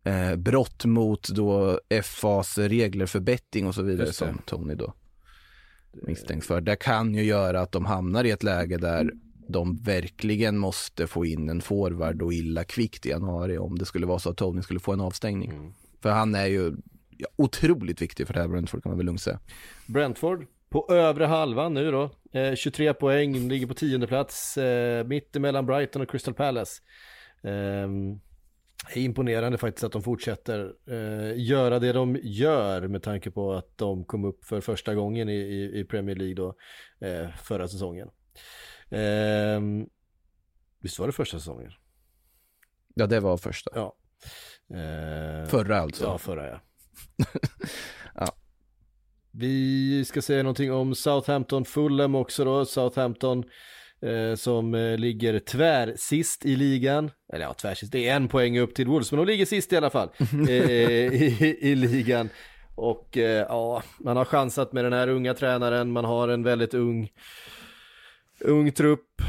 eh, 0.04 0.36
brott 0.36 0.86
mot 0.86 1.30
då 1.30 1.80
FAs 2.04 2.58
regler 2.58 3.06
för 3.06 3.20
betting 3.20 3.68
och 3.68 3.76
så 3.76 3.82
vidare 3.82 4.14
som 4.14 4.42
Tony 4.46 4.76
då 4.76 4.94
misstänks 5.92 6.48
för. 6.48 6.62
Det 6.62 6.76
kan 6.76 7.16
ju 7.16 7.24
göra 7.24 7.62
att 7.62 7.72
de 7.72 7.86
hamnar 7.86 8.24
i 8.24 8.32
ett 8.32 8.44
läge 8.44 8.78
där 8.78 9.12
de 9.48 9.76
verkligen 9.76 10.58
måste 10.58 11.08
få 11.08 11.26
in 11.26 11.50
en 11.50 11.62
forward 11.62 12.22
och 12.22 12.34
illa 12.34 12.64
kvickt 12.64 13.06
i 13.06 13.10
januari 13.10 13.58
om 13.58 13.78
det 13.78 13.86
skulle 13.86 14.06
vara 14.06 14.20
så 14.20 14.30
att 14.30 14.38
Tony 14.38 14.62
skulle 14.62 14.80
få 14.80 14.94
en 14.94 15.02
avstängning. 15.02 15.52
Mm. 15.52 15.74
För 16.02 16.10
han 16.10 16.36
är 16.36 16.46
ju 16.46 16.76
otroligt 17.36 18.02
viktig 18.02 18.28
för 18.28 18.34
det 18.34 18.40
här 18.40 18.48
Brentford 18.48 18.84
kan 18.84 18.90
man 18.90 18.98
väl 18.98 19.06
lugnt 19.06 19.22
säga. 19.22 19.40
Brentford 19.86 20.46
på 20.70 20.88
övre 20.90 21.26
halvan 21.26 21.74
nu 21.74 21.92
då. 21.92 22.12
Eh, 22.32 22.56
23 22.56 22.94
poäng, 22.94 23.34
ligger 23.34 23.68
på 23.68 23.74
tionde 23.74 24.08
plats. 24.08 24.58
Eh, 24.58 25.06
mitt 25.06 25.36
emellan 25.36 25.66
Brighton 25.66 26.02
och 26.02 26.10
Crystal 26.10 26.34
Palace. 26.34 26.82
Eh, 27.44 27.88
är 28.94 28.98
imponerande 28.98 29.58
faktiskt 29.58 29.84
att 29.84 29.92
de 29.92 30.04
fortsätter 30.04 30.74
eh, 30.88 31.42
göra 31.42 31.80
det 31.80 31.94
de 31.94 32.20
gör 32.24 32.88
med 32.88 33.04
tanke 33.04 33.32
på 33.32 33.54
att 33.54 33.78
de 33.78 34.06
kom 34.06 34.26
upp 34.26 34.46
för 34.46 34.62
första 34.62 34.96
gången 34.96 35.30
i, 35.30 35.36
i, 35.36 35.80
i 35.80 35.84
Premier 35.86 36.16
League 36.16 36.36
då 36.36 36.56
eh, 37.08 37.30
förra 37.44 37.68
säsongen. 37.68 38.10
Eh, 38.90 39.62
visst 40.80 41.00
var 41.00 41.08
det 41.08 41.14
första 41.14 41.40
säsongen? 41.40 41.72
Ja, 42.96 43.08
det 43.08 43.20
var 43.20 43.38
första. 43.38 43.72
Ja. 43.76 43.96
Eh, 44.78 45.50
förra 45.50 45.78
alltså? 45.78 46.04
Ja, 46.04 46.18
förra 46.18 46.48
ja. 46.48 46.62
ja. 48.16 48.28
Vi 49.32 50.06
ska 50.06 50.22
säga 50.22 50.44
någonting 50.44 50.72
om 50.72 50.96
Southampton 50.96 51.66
Fulham 51.66 52.16
också 52.16 52.46
då. 52.46 52.66
Southampton 52.66 53.44
eh, 54.02 54.36
som 54.36 54.74
eh, 54.74 54.98
ligger 54.98 55.40
tvär 55.40 55.94
sist 55.98 56.46
i 56.46 56.56
ligan. 56.56 57.12
Eller 57.34 57.46
ja, 57.46 57.54
tvär 57.54 57.76
sist. 57.76 57.92
Det 57.92 58.10
är 58.10 58.16
en 58.16 58.28
poäng 58.28 58.60
upp 58.60 58.76
till 58.76 58.88
Wolves, 58.88 59.12
men 59.12 59.18
de 59.18 59.32
ligger 59.32 59.46
sist 59.46 59.74
i 59.74 59.78
alla 59.78 59.90
fall 59.90 60.10
eh, 60.50 60.72
i, 60.72 61.58
i, 61.62 61.76
ligan. 61.76 62.30
Och 62.76 63.18
eh, 63.18 63.46
ja, 63.50 63.84
man 64.00 64.18
har 64.18 64.26
chansat 64.26 64.74
med 64.74 64.84
den 64.86 64.94
här 64.94 65.08
unga 65.08 65.34
tränaren. 65.34 65.92
Man 65.92 66.06
har 66.06 66.28
en 66.28 66.44
väldigt 66.44 66.74
ung, 66.74 67.10
ung 68.40 68.72
trupp. 68.72 69.22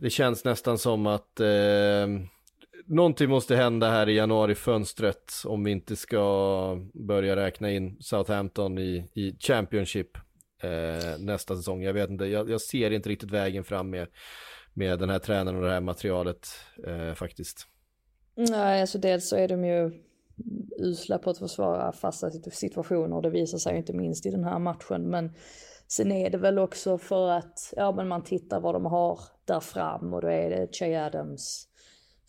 Det 0.00 0.10
känns 0.10 0.44
nästan 0.44 0.78
som 0.78 1.06
att 1.06 1.40
eh, 1.40 2.06
någonting 2.90 3.28
måste 3.28 3.56
hända 3.56 3.90
här 3.90 4.08
i 4.08 4.16
januarifönstret 4.16 5.32
om 5.44 5.64
vi 5.64 5.70
inte 5.70 5.96
ska 5.96 6.78
börja 6.94 7.36
räkna 7.36 7.70
in 7.70 7.96
Southampton 8.00 8.78
i, 8.78 9.10
i 9.14 9.36
Championship 9.38 10.16
eh, 10.62 11.18
nästa 11.18 11.56
säsong. 11.56 11.82
Jag 11.82 11.92
vet 11.92 12.10
inte, 12.10 12.24
jag, 12.24 12.50
jag, 12.50 12.60
ser 12.60 12.90
inte 12.90 13.08
riktigt 13.08 13.30
vägen 13.30 13.64
fram 13.64 13.90
med, 13.90 14.08
med 14.74 14.98
den 14.98 15.10
här 15.10 15.18
tränaren 15.18 15.58
och 15.58 15.64
det 15.64 15.70
här 15.70 15.80
materialet 15.80 16.46
eh, 16.86 17.14
faktiskt. 17.14 17.66
Nej, 18.34 18.80
alltså 18.80 18.98
dels 18.98 19.28
så 19.28 19.36
är 19.36 19.48
de 19.48 19.64
ju 19.64 19.90
usla 20.78 21.18
på 21.18 21.30
att 21.30 21.38
försvara 21.38 21.92
fasta 21.92 22.30
situationer 22.30 23.16
och 23.16 23.22
det 23.22 23.30
visar 23.30 23.58
sig 23.58 23.76
inte 23.76 23.92
minst 23.92 24.26
i 24.26 24.30
den 24.30 24.44
här 24.44 24.58
matchen. 24.58 25.10
Men 25.10 25.32
sen 25.88 26.12
är 26.12 26.30
det 26.30 26.38
väl 26.38 26.58
också 26.58 26.98
för 26.98 27.30
att 27.30 27.72
ja, 27.76 27.92
men 27.92 28.08
man 28.08 28.24
tittar 28.24 28.60
vad 28.60 28.74
de 28.74 28.86
har 28.86 29.20
där 29.44 29.60
fram 29.60 30.14
och 30.14 30.20
då 30.20 30.28
är 30.28 30.50
det 30.50 30.76
Che 30.76 30.96
Adams, 30.96 31.69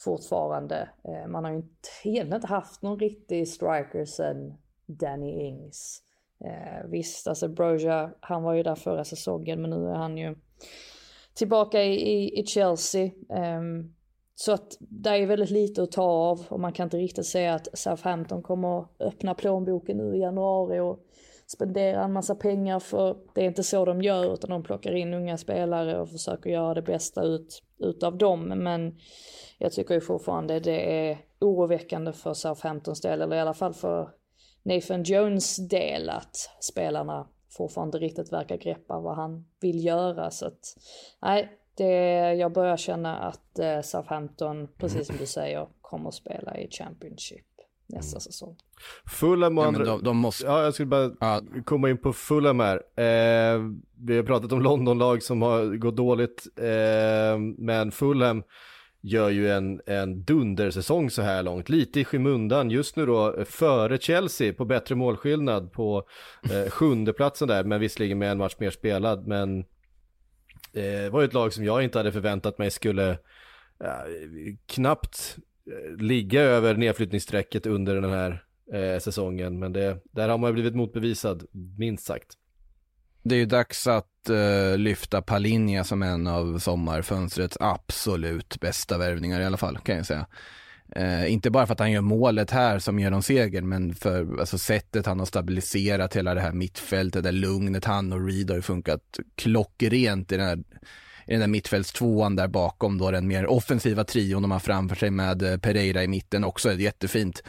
fortfarande. 0.03 0.89
Eh, 1.03 1.27
man 1.27 1.43
har 1.43 1.51
ju 1.51 1.63
egentligen 2.03 2.33
inte 2.33 2.47
haft 2.47 2.81
någon 2.81 2.99
riktig 2.99 3.47
striker 3.47 4.05
sen 4.05 4.53
Danny 4.85 5.47
Ings. 5.47 6.03
Eh, 6.45 6.87
visst, 6.89 7.27
alltså 7.27 7.47
Broja, 7.47 8.11
han 8.19 8.43
var 8.43 8.53
ju 8.53 8.63
där 8.63 8.75
förra 8.75 9.03
säsongen 9.03 9.61
men 9.61 9.69
nu 9.69 9.87
är 9.87 9.95
han 9.95 10.17
ju 10.17 10.35
tillbaka 11.33 11.83
i, 11.83 11.93
i, 11.93 12.39
i 12.39 12.45
Chelsea. 12.45 13.11
Ehm, 13.29 13.93
så 14.35 14.51
att 14.51 14.77
det 14.79 15.09
är 15.09 15.25
väldigt 15.25 15.49
lite 15.49 15.83
att 15.83 15.91
ta 15.91 16.03
av 16.03 16.45
och 16.49 16.59
man 16.59 16.73
kan 16.73 16.83
inte 16.83 16.97
riktigt 16.97 17.25
säga 17.25 17.53
att 17.53 17.67
Southampton 17.73 18.43
kommer 18.43 18.85
öppna 18.99 19.33
plånboken 19.33 19.97
nu 19.97 20.15
i 20.15 20.19
januari 20.19 20.79
och 20.79 20.99
spendera 21.51 22.03
en 22.03 22.13
massa 22.13 22.35
pengar 22.35 22.79
för 22.79 23.17
det 23.33 23.41
är 23.41 23.45
inte 23.45 23.63
så 23.63 23.85
de 23.85 24.01
gör 24.01 24.33
utan 24.33 24.49
de 24.49 24.63
plockar 24.63 24.95
in 24.95 25.13
unga 25.13 25.37
spelare 25.37 25.99
och 26.01 26.09
försöker 26.09 26.49
göra 26.49 26.73
det 26.73 26.81
bästa 26.81 27.23
ut, 27.23 27.63
utav 27.79 28.17
dem. 28.17 28.43
Men 28.43 28.99
jag 29.57 29.71
tycker 29.71 29.93
ju 29.93 30.01
fortfarande 30.01 30.59
det 30.59 31.09
är 31.09 31.17
oroväckande 31.39 32.13
för 32.13 32.33
Southamptons 32.33 33.01
del, 33.01 33.21
eller 33.21 33.35
i 33.35 33.39
alla 33.39 33.53
fall 33.53 33.73
för 33.73 34.09
Nathan 34.63 35.03
Jones 35.03 35.69
del, 35.69 36.09
att 36.09 36.35
spelarna 36.59 37.27
fortfarande 37.49 37.97
riktigt 37.97 38.33
verkar 38.33 38.57
greppa 38.57 38.99
vad 38.99 39.15
han 39.15 39.45
vill 39.59 39.85
göra. 39.85 40.31
Så 40.31 40.45
att, 40.47 40.77
nej, 41.21 41.57
det, 41.75 41.93
jag 42.33 42.53
börjar 42.53 42.77
känna 42.77 43.17
att 43.17 43.59
eh, 43.59 43.81
Southampton, 43.81 44.67
precis 44.77 45.07
som 45.07 45.17
du 45.17 45.25
säger, 45.25 45.67
kommer 45.81 46.09
att 46.09 46.15
spela 46.15 46.57
i 46.57 46.69
Championship 46.71 47.45
nästa 47.91 48.15
mm. 48.15 48.21
säsong. 48.21 48.55
Fulham 49.05 49.57
och 49.57 49.65
andra... 49.65 49.85
De, 49.85 50.03
de, 50.03 50.17
måste... 50.17 50.45
Ja, 50.45 50.63
jag 50.63 50.73
skulle 50.73 50.87
bara 50.87 51.11
ja. 51.19 51.41
komma 51.65 51.89
in 51.89 51.97
på 51.97 52.13
Fulham 52.13 52.59
här. 52.59 52.75
Eh, 52.75 53.61
vi 53.97 54.15
har 54.15 54.23
pratat 54.23 54.51
om 54.51 54.61
Londonlag 54.61 55.23
som 55.23 55.41
har 55.41 55.77
gått 55.77 55.97
dåligt, 55.97 56.47
eh, 56.57 57.39
men 57.57 57.91
Fulham 57.91 58.43
gör 59.01 59.29
ju 59.29 59.49
en, 59.49 59.81
en 59.85 60.23
dundersäsong 60.23 61.09
så 61.09 61.21
här 61.21 61.43
långt. 61.43 61.69
Lite 61.69 61.99
i 61.99 62.05
skymundan 62.05 62.69
just 62.69 62.95
nu 62.95 63.05
då 63.05 63.45
före 63.45 63.97
Chelsea 63.97 64.53
på 64.53 64.65
bättre 64.65 64.95
målskillnad 64.95 65.71
på 65.71 66.07
eh, 66.51 66.69
sjunde 66.69 67.13
platsen 67.13 67.47
där, 67.47 67.63
men 67.63 67.79
visserligen 67.79 68.17
med 68.17 68.31
en 68.31 68.37
match 68.37 68.55
mer 68.59 68.69
spelad. 68.69 69.27
Men 69.27 69.59
eh, 69.59 69.63
det 70.73 71.09
var 71.09 71.21
ju 71.21 71.25
ett 71.25 71.33
lag 71.33 71.53
som 71.53 71.65
jag 71.65 71.83
inte 71.83 71.99
hade 71.99 72.11
förväntat 72.11 72.57
mig 72.57 72.71
skulle 72.71 73.09
eh, 73.83 74.05
knappt 74.65 75.37
Eh, 75.67 75.97
ligga 75.97 76.41
över 76.41 76.75
nedflyttningsstrecket 76.75 77.65
under 77.65 77.95
den 77.95 78.11
här 78.11 78.43
eh, 78.73 78.99
säsongen. 78.99 79.59
Men 79.59 79.73
det, 79.73 79.97
där 80.11 80.29
har 80.29 80.37
man 80.37 80.49
ju 80.49 80.53
blivit 80.53 80.75
motbevisad, 80.75 81.45
minst 81.77 82.05
sagt. 82.05 82.27
Det 83.23 83.35
är 83.35 83.39
ju 83.39 83.45
dags 83.45 83.87
att 83.87 84.29
eh, 84.29 84.77
lyfta 84.77 85.21
Palinja 85.21 85.83
som 85.83 86.03
en 86.03 86.27
av 86.27 86.59
sommarfönstrets 86.59 87.57
absolut 87.59 88.59
bästa 88.59 88.97
värvningar 88.97 89.41
i 89.41 89.45
alla 89.45 89.57
fall, 89.57 89.77
kan 89.77 89.95
jag 89.95 90.05
säga. 90.05 90.27
Eh, 90.95 91.31
inte 91.31 91.49
bara 91.49 91.67
för 91.67 91.73
att 91.73 91.79
han 91.79 91.91
gör 91.91 92.01
målet 92.01 92.51
här 92.51 92.79
som 92.79 92.99
ger 92.99 93.11
dem 93.11 93.21
segern, 93.21 93.69
men 93.69 93.95
för 93.95 94.39
alltså, 94.39 94.57
sättet 94.57 95.05
han 95.05 95.19
har 95.19 95.25
stabiliserat 95.25 96.15
hela 96.15 96.33
det 96.33 96.41
här 96.41 96.51
mittfältet, 96.51 97.23
det 97.23 97.31
lugnet 97.31 97.85
han 97.85 98.13
och 98.13 98.27
Reed 98.27 98.49
har 98.49 98.57
ju 98.57 98.61
funkat 98.61 99.19
klockrent 99.35 100.31
i 100.31 100.37
den 100.37 100.47
här 100.47 100.63
i 101.27 101.31
den 101.31 101.39
där 101.39 101.47
mittfältstvåan 101.47 102.35
där 102.35 102.47
bakom 102.47 102.97
då 102.97 103.11
den 103.11 103.27
mer 103.27 103.47
offensiva 103.47 104.03
trion 104.03 104.41
de 104.41 104.51
har 104.51 104.59
framför 104.59 104.95
sig 104.95 105.11
med 105.11 105.43
eh, 105.43 105.57
Pereira 105.57 106.03
i 106.03 106.07
mitten 106.07 106.43
också. 106.43 106.69
Är 106.69 106.73
jättefint. 106.73 107.43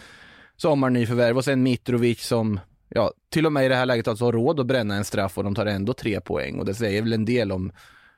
Sommarnyförvärv 0.57 1.37
och 1.37 1.45
sen 1.45 1.62
Mitrovic 1.62 2.27
som 2.27 2.61
ja, 2.89 3.12
till 3.31 3.47
och 3.47 3.53
med 3.53 3.64
i 3.64 3.68
det 3.68 3.75
här 3.75 3.87
läget 3.87 4.09
alltså 4.09 4.25
har 4.25 4.33
råd 4.33 4.61
att 4.61 4.66
bränna 4.66 4.95
en 4.95 5.05
straff 5.05 5.39
och 5.39 5.45
de 5.45 5.55
tar 5.55 5.66
ändå 5.66 5.93
tre 5.93 6.20
poäng. 6.20 6.59
Och 6.59 6.64
det 6.64 6.75
säger 6.75 7.03
väl 7.03 7.12
en 7.12 7.25
del 7.25 7.53
om 7.53 7.73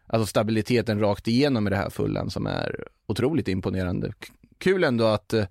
alltså 0.06 0.26
stabiliteten 0.26 1.00
rakt 1.00 1.28
igenom 1.28 1.66
i 1.66 1.70
det 1.70 1.76
här 1.76 1.90
fullan 1.90 2.30
som 2.30 2.46
är 2.46 2.84
otroligt 3.06 3.48
imponerande. 3.48 4.12
Kul 4.58 4.84
ändå 4.84 5.04
att 5.04 5.32
eh, 5.32 5.44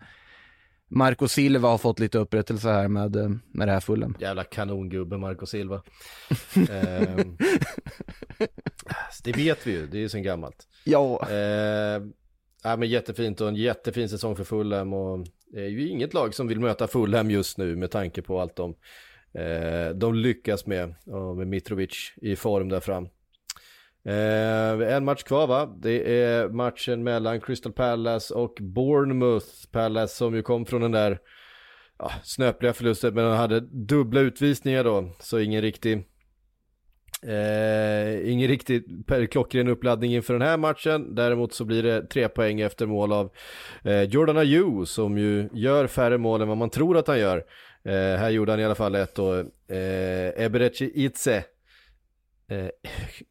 Marco 0.95 1.27
Silva 1.27 1.69
har 1.69 1.77
fått 1.77 1.99
lite 1.99 2.17
upprättelse 2.17 2.69
här 2.69 2.87
med, 2.87 3.15
eh, 3.15 3.29
med 3.51 3.67
det 3.67 3.71
här 3.71 3.79
fullen. 3.79 4.17
Jävla 4.19 4.43
kanongubbe 4.43 5.17
Marco 5.17 5.45
Silva. 5.45 5.75
eh, 6.55 7.25
det 9.23 9.31
vet 9.37 9.67
vi 9.67 9.71
ju, 9.71 9.87
det 9.87 9.97
är 9.97 10.01
ju 10.01 10.09
sen 10.09 10.23
gammalt. 10.23 10.67
Ja. 10.83 11.27
Eh, 11.29 12.01
ja 12.63 12.75
men 12.77 12.89
jättefint 12.89 13.41
och 13.41 13.47
en 13.47 13.55
jättefin 13.55 14.09
säsong 14.09 14.35
för 14.35 14.43
Fulham 14.43 14.93
och 14.93 15.27
det 15.51 15.61
är 15.61 15.67
ju 15.67 15.87
inget 15.87 16.13
lag 16.13 16.33
som 16.33 16.47
vill 16.47 16.59
möta 16.59 16.87
Fulham 16.87 17.31
just 17.31 17.57
nu 17.57 17.75
med 17.75 17.91
tanke 17.91 18.21
på 18.21 18.41
allt 18.41 18.55
de, 18.55 18.75
eh, 19.33 19.89
de 19.95 20.15
lyckas 20.15 20.65
med, 20.65 20.95
och 21.05 21.37
med 21.37 21.47
Mitrovic 21.47 22.13
i 22.21 22.35
form 22.35 22.69
där 22.69 22.79
fram. 22.79 23.07
Eh, 24.05 24.95
en 24.95 25.05
match 25.05 25.23
kvar 25.23 25.47
va? 25.47 25.75
Det 25.81 26.23
är 26.23 26.49
matchen 26.49 27.03
mellan 27.03 27.41
Crystal 27.41 27.71
Palace 27.71 28.33
och 28.33 28.57
Bournemouth. 28.61 29.47
Palace 29.71 30.15
som 30.15 30.35
ju 30.35 30.41
kom 30.41 30.65
från 30.65 30.81
den 30.81 30.91
där 30.91 31.19
ja, 31.99 32.11
snöpliga 32.23 32.73
förlusten 32.73 33.13
men 33.13 33.23
de 33.25 33.37
hade 33.37 33.59
dubbla 33.59 34.21
utvisningar 34.21 34.83
då. 34.83 35.09
Så 35.19 35.39
ingen 35.39 35.61
riktig 35.61 36.05
Eh, 37.27 38.31
ingen 38.31 38.47
riktigt 38.47 38.85
klockren 39.31 39.67
uppladdning 39.67 40.13
inför 40.13 40.33
den 40.33 40.41
här 40.41 40.57
matchen. 40.57 41.15
Däremot 41.15 41.53
så 41.53 41.65
blir 41.65 41.83
det 41.83 42.07
tre 42.07 42.29
poäng 42.29 42.61
efter 42.61 42.85
mål 42.85 43.13
av 43.13 43.31
eh, 43.83 44.01
Jordan 44.01 44.37
Ayew 44.37 44.85
som 44.85 45.17
ju 45.17 45.49
gör 45.53 45.87
färre 45.87 46.17
mål 46.17 46.41
än 46.41 46.47
vad 46.47 46.57
man 46.57 46.69
tror 46.69 46.97
att 46.97 47.07
han 47.07 47.19
gör. 47.19 47.37
Eh, 47.85 47.93
här 47.93 48.29
gjorde 48.29 48.51
han 48.51 48.59
i 48.59 48.65
alla 48.65 48.75
fall 48.75 48.95
ett 48.95 49.19
och 49.19 49.35
eh, 49.75 50.45
Eberechi 50.45 50.91
Itse 50.95 51.43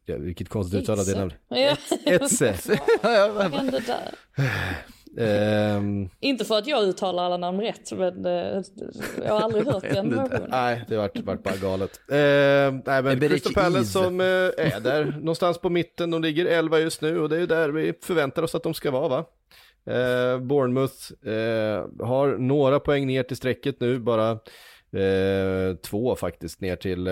Eh, 0.05 0.15
vilket 0.19 0.49
konstigt 0.49 0.81
uttal 0.81 1.05
det 1.05 1.17
namnet. 1.17 1.79
Etze. 2.05 2.55
Vad 3.33 3.53
hände 3.53 3.79
där? 3.79 4.13
Um, 5.17 6.09
inte 6.19 6.45
för 6.45 6.57
att 6.57 6.67
jag 6.67 6.83
uttalar 6.83 7.23
alla 7.23 7.37
namn 7.37 7.61
rätt, 7.61 7.91
men 7.91 8.25
uh, 8.25 8.63
jag 9.23 9.33
har 9.33 9.41
aldrig 9.41 9.65
hört 9.73 9.83
den 9.83 10.09
versionen. 10.09 10.47
Nej, 10.49 10.85
det 10.87 10.97
vart, 10.97 11.19
vart 11.19 11.43
bara 11.43 11.55
galet. 11.55 11.99
Uh, 12.11 12.15
nej, 12.85 13.03
men 13.03 13.19
Crystal 13.19 13.53
Palace 13.53 13.85
som 13.85 14.19
uh, 14.19 14.25
är 14.57 14.79
där 14.79 15.05
någonstans 15.05 15.57
på 15.57 15.69
mitten, 15.69 16.11
de 16.11 16.21
ligger 16.21 16.45
11 16.45 16.79
just 16.79 17.01
nu 17.01 17.19
och 17.19 17.29
det 17.29 17.37
är 17.37 17.47
där 17.47 17.69
vi 17.69 17.93
förväntar 18.01 18.43
oss 18.43 18.55
att 18.55 18.63
de 18.63 18.73
ska 18.73 18.91
vara 18.91 19.07
va? 19.07 19.25
Uh, 19.89 20.39
Bournemouth 20.39 21.11
har 21.99 22.37
några 22.37 22.79
poäng 22.79 23.07
ner 23.07 23.23
till 23.23 23.37
strecket 23.37 23.79
nu, 23.79 23.99
bara 23.99 24.39
två 25.81 26.15
faktiskt 26.15 26.61
ner 26.61 26.75
till 26.75 27.09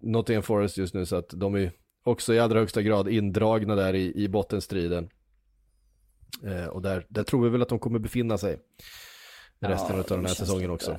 Nottingham 0.00 0.42
Forest 0.42 0.78
just 0.78 0.94
nu 0.94 1.06
så 1.06 1.16
att 1.16 1.28
de 1.28 1.54
är 1.54 1.72
också 2.04 2.34
i 2.34 2.38
allra 2.38 2.58
högsta 2.58 2.82
grad 2.82 3.08
indragna 3.08 3.74
där 3.74 3.94
i, 3.94 4.12
i 4.14 4.28
bottenstriden. 4.28 5.08
Eh, 6.44 6.66
och 6.66 6.82
där, 6.82 7.06
där 7.08 7.22
tror 7.22 7.44
vi 7.44 7.50
väl 7.50 7.62
att 7.62 7.68
de 7.68 7.78
kommer 7.78 7.98
befinna 7.98 8.38
sig 8.38 8.58
resten 9.58 9.96
ja, 9.96 10.02
av 10.02 10.08
den 10.08 10.26
här 10.26 10.34
säsongen 10.34 10.62
lite, 10.62 10.72
också. 10.72 10.96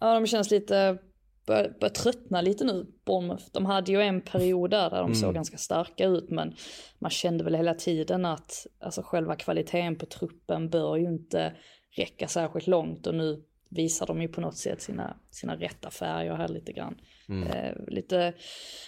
Ja, 0.00 0.14
de 0.14 0.26
känns 0.26 0.50
lite, 0.50 0.98
börjar, 1.46 1.74
börjar 1.80 1.94
tröttna 1.94 2.40
lite 2.40 2.64
nu, 2.64 2.86
Bournemouth. 3.06 3.44
De 3.52 3.66
hade 3.66 3.92
ju 3.92 4.02
en 4.02 4.20
period 4.20 4.70
där, 4.70 4.90
där 4.90 4.96
de 4.96 5.04
mm. 5.04 5.14
såg 5.14 5.34
ganska 5.34 5.56
starka 5.56 6.06
ut, 6.06 6.30
men 6.30 6.54
man 6.98 7.10
kände 7.10 7.44
väl 7.44 7.54
hela 7.54 7.74
tiden 7.74 8.24
att 8.24 8.66
alltså, 8.80 9.02
själva 9.02 9.36
kvaliteten 9.36 9.96
på 9.96 10.06
truppen 10.06 10.70
bör 10.70 10.96
ju 10.96 11.08
inte 11.08 11.52
räcka 11.96 12.28
särskilt 12.28 12.66
långt 12.66 13.06
och 13.06 13.14
nu 13.14 13.44
visar 13.70 14.06
de 14.06 14.22
ju 14.22 14.28
på 14.28 14.40
något 14.40 14.56
sätt 14.56 14.82
sina, 14.82 15.16
sina 15.30 15.56
rätta 15.56 15.90
färger 15.90 16.34
här 16.34 16.48
lite 16.48 16.72
grann. 16.72 17.00
Mm. 17.28 17.48
Eh, 17.48 17.74
lite 17.86 18.34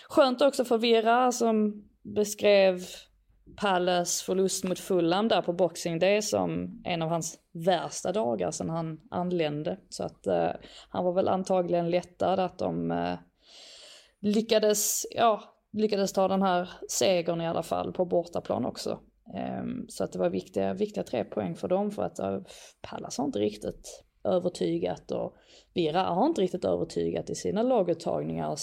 skönt 0.08 0.42
också 0.42 0.64
för 0.64 0.78
Vera 0.78 1.32
som 1.32 1.84
beskrev 2.02 2.80
Palace 3.56 4.24
förlust 4.24 4.64
mot 4.64 4.78
Fulham 4.78 5.28
där 5.28 5.42
på 5.42 5.52
Boxing 5.52 5.98
Day 5.98 6.22
som 6.22 6.80
en 6.84 7.02
av 7.02 7.08
hans 7.08 7.38
värsta 7.52 8.12
dagar 8.12 8.50
sedan 8.50 8.70
han 8.70 9.00
anlände. 9.10 9.78
Så 9.88 10.04
att 10.04 10.26
uh, 10.26 10.48
han 10.88 11.04
var 11.04 11.12
väl 11.12 11.28
antagligen 11.28 11.90
lättad 11.90 12.38
att 12.38 12.58
de 12.58 12.90
uh, 12.90 13.14
lyckades, 14.20 15.06
ja, 15.10 15.42
lyckades 15.72 16.12
ta 16.12 16.28
den 16.28 16.42
här 16.42 16.70
segern 16.88 17.40
i 17.40 17.48
alla 17.48 17.62
fall 17.62 17.92
på 17.92 18.04
bortaplan 18.04 18.64
också. 18.64 19.00
Um, 19.60 19.86
så 19.88 20.04
att 20.04 20.12
det 20.12 20.18
var 20.18 20.30
viktiga, 20.30 20.74
viktiga 20.74 21.04
tre 21.04 21.24
poäng 21.24 21.56
för 21.56 21.68
dem 21.68 21.90
för 21.90 22.02
att 22.02 22.18
Palace 22.80 23.22
har 23.22 23.26
inte 23.26 23.38
riktigt 23.38 24.04
övertygat 24.24 25.10
och 25.10 25.34
Vira 25.74 26.02
har 26.02 26.26
inte 26.26 26.40
riktigt 26.40 26.64
övertygat 26.64 27.30
i 27.30 27.34
sina 27.34 27.62
laguttagningar 27.62 28.56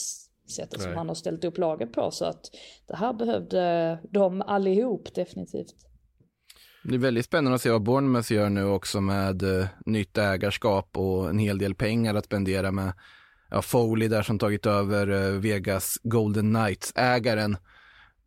sättet 0.49 0.79
Nej. 0.79 0.87
som 0.87 0.97
han 0.97 1.07
har 1.07 1.15
ställt 1.15 1.43
upp 1.43 1.57
laget 1.57 1.93
på. 1.93 2.11
Så 2.11 2.25
att 2.25 2.41
det 2.87 2.95
här 2.95 3.13
behövde 3.13 3.99
de 4.09 4.41
allihop 4.41 5.13
definitivt. 5.15 5.75
Det 6.83 6.95
är 6.95 6.99
väldigt 6.99 7.25
spännande 7.25 7.55
att 7.55 7.61
se 7.61 7.71
vad 7.71 7.83
Bournemouth 7.83 8.33
gör 8.33 8.49
nu 8.49 8.65
också 8.65 9.01
med 9.01 9.43
uh, 9.43 9.67
nytt 9.85 10.17
ägarskap 10.17 10.97
och 10.97 11.29
en 11.29 11.39
hel 11.39 11.57
del 11.57 11.75
pengar 11.75 12.15
att 12.15 12.25
spendera 12.25 12.71
med 12.71 12.93
ja, 13.49 13.61
Foley 13.61 14.07
där 14.07 14.23
som 14.23 14.39
tagit 14.39 14.65
över 14.65 15.09
uh, 15.09 15.39
Vegas 15.39 15.99
Golden 16.03 16.55
Knights-ägaren. 16.55 17.57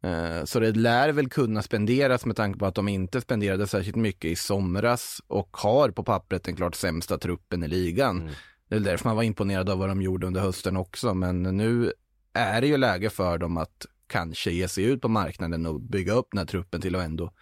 Uh, 0.04 0.44
så 0.44 0.60
det 0.60 0.72
lär 0.72 1.12
väl 1.12 1.28
kunna 1.28 1.62
spenderas 1.62 2.26
med 2.26 2.36
tanke 2.36 2.58
på 2.58 2.66
att 2.66 2.74
de 2.74 2.88
inte 2.88 3.20
spenderade 3.20 3.66
särskilt 3.66 3.96
mycket 3.96 4.30
i 4.30 4.36
somras 4.36 5.22
och 5.26 5.56
har 5.56 5.90
på 5.90 6.04
pappret 6.04 6.44
den 6.44 6.56
klart 6.56 6.74
sämsta 6.74 7.18
truppen 7.18 7.62
i 7.64 7.68
ligan. 7.68 8.20
Mm. 8.20 8.32
Det 8.68 8.76
är 8.76 8.80
därför 8.80 9.08
man 9.08 9.16
var 9.16 9.22
imponerad 9.22 9.70
av 9.70 9.78
vad 9.78 9.88
de 9.88 10.02
gjorde 10.02 10.26
under 10.26 10.40
hösten 10.40 10.76
också, 10.76 11.14
men 11.14 11.42
nu 11.42 11.92
är 12.32 12.60
det 12.60 12.66
ju 12.66 12.76
läge 12.76 13.10
för 13.10 13.38
dem 13.38 13.56
att 13.56 13.86
kanske 14.06 14.50
ge 14.50 14.68
sig 14.68 14.84
ut 14.84 15.00
på 15.00 15.08
marknaden 15.08 15.66
och 15.66 15.80
bygga 15.80 16.12
upp 16.12 16.28
den 16.30 16.38
här 16.38 16.46
truppen 16.46 16.80
till 16.80 16.94
att 16.96 17.04
ändå 17.04 17.32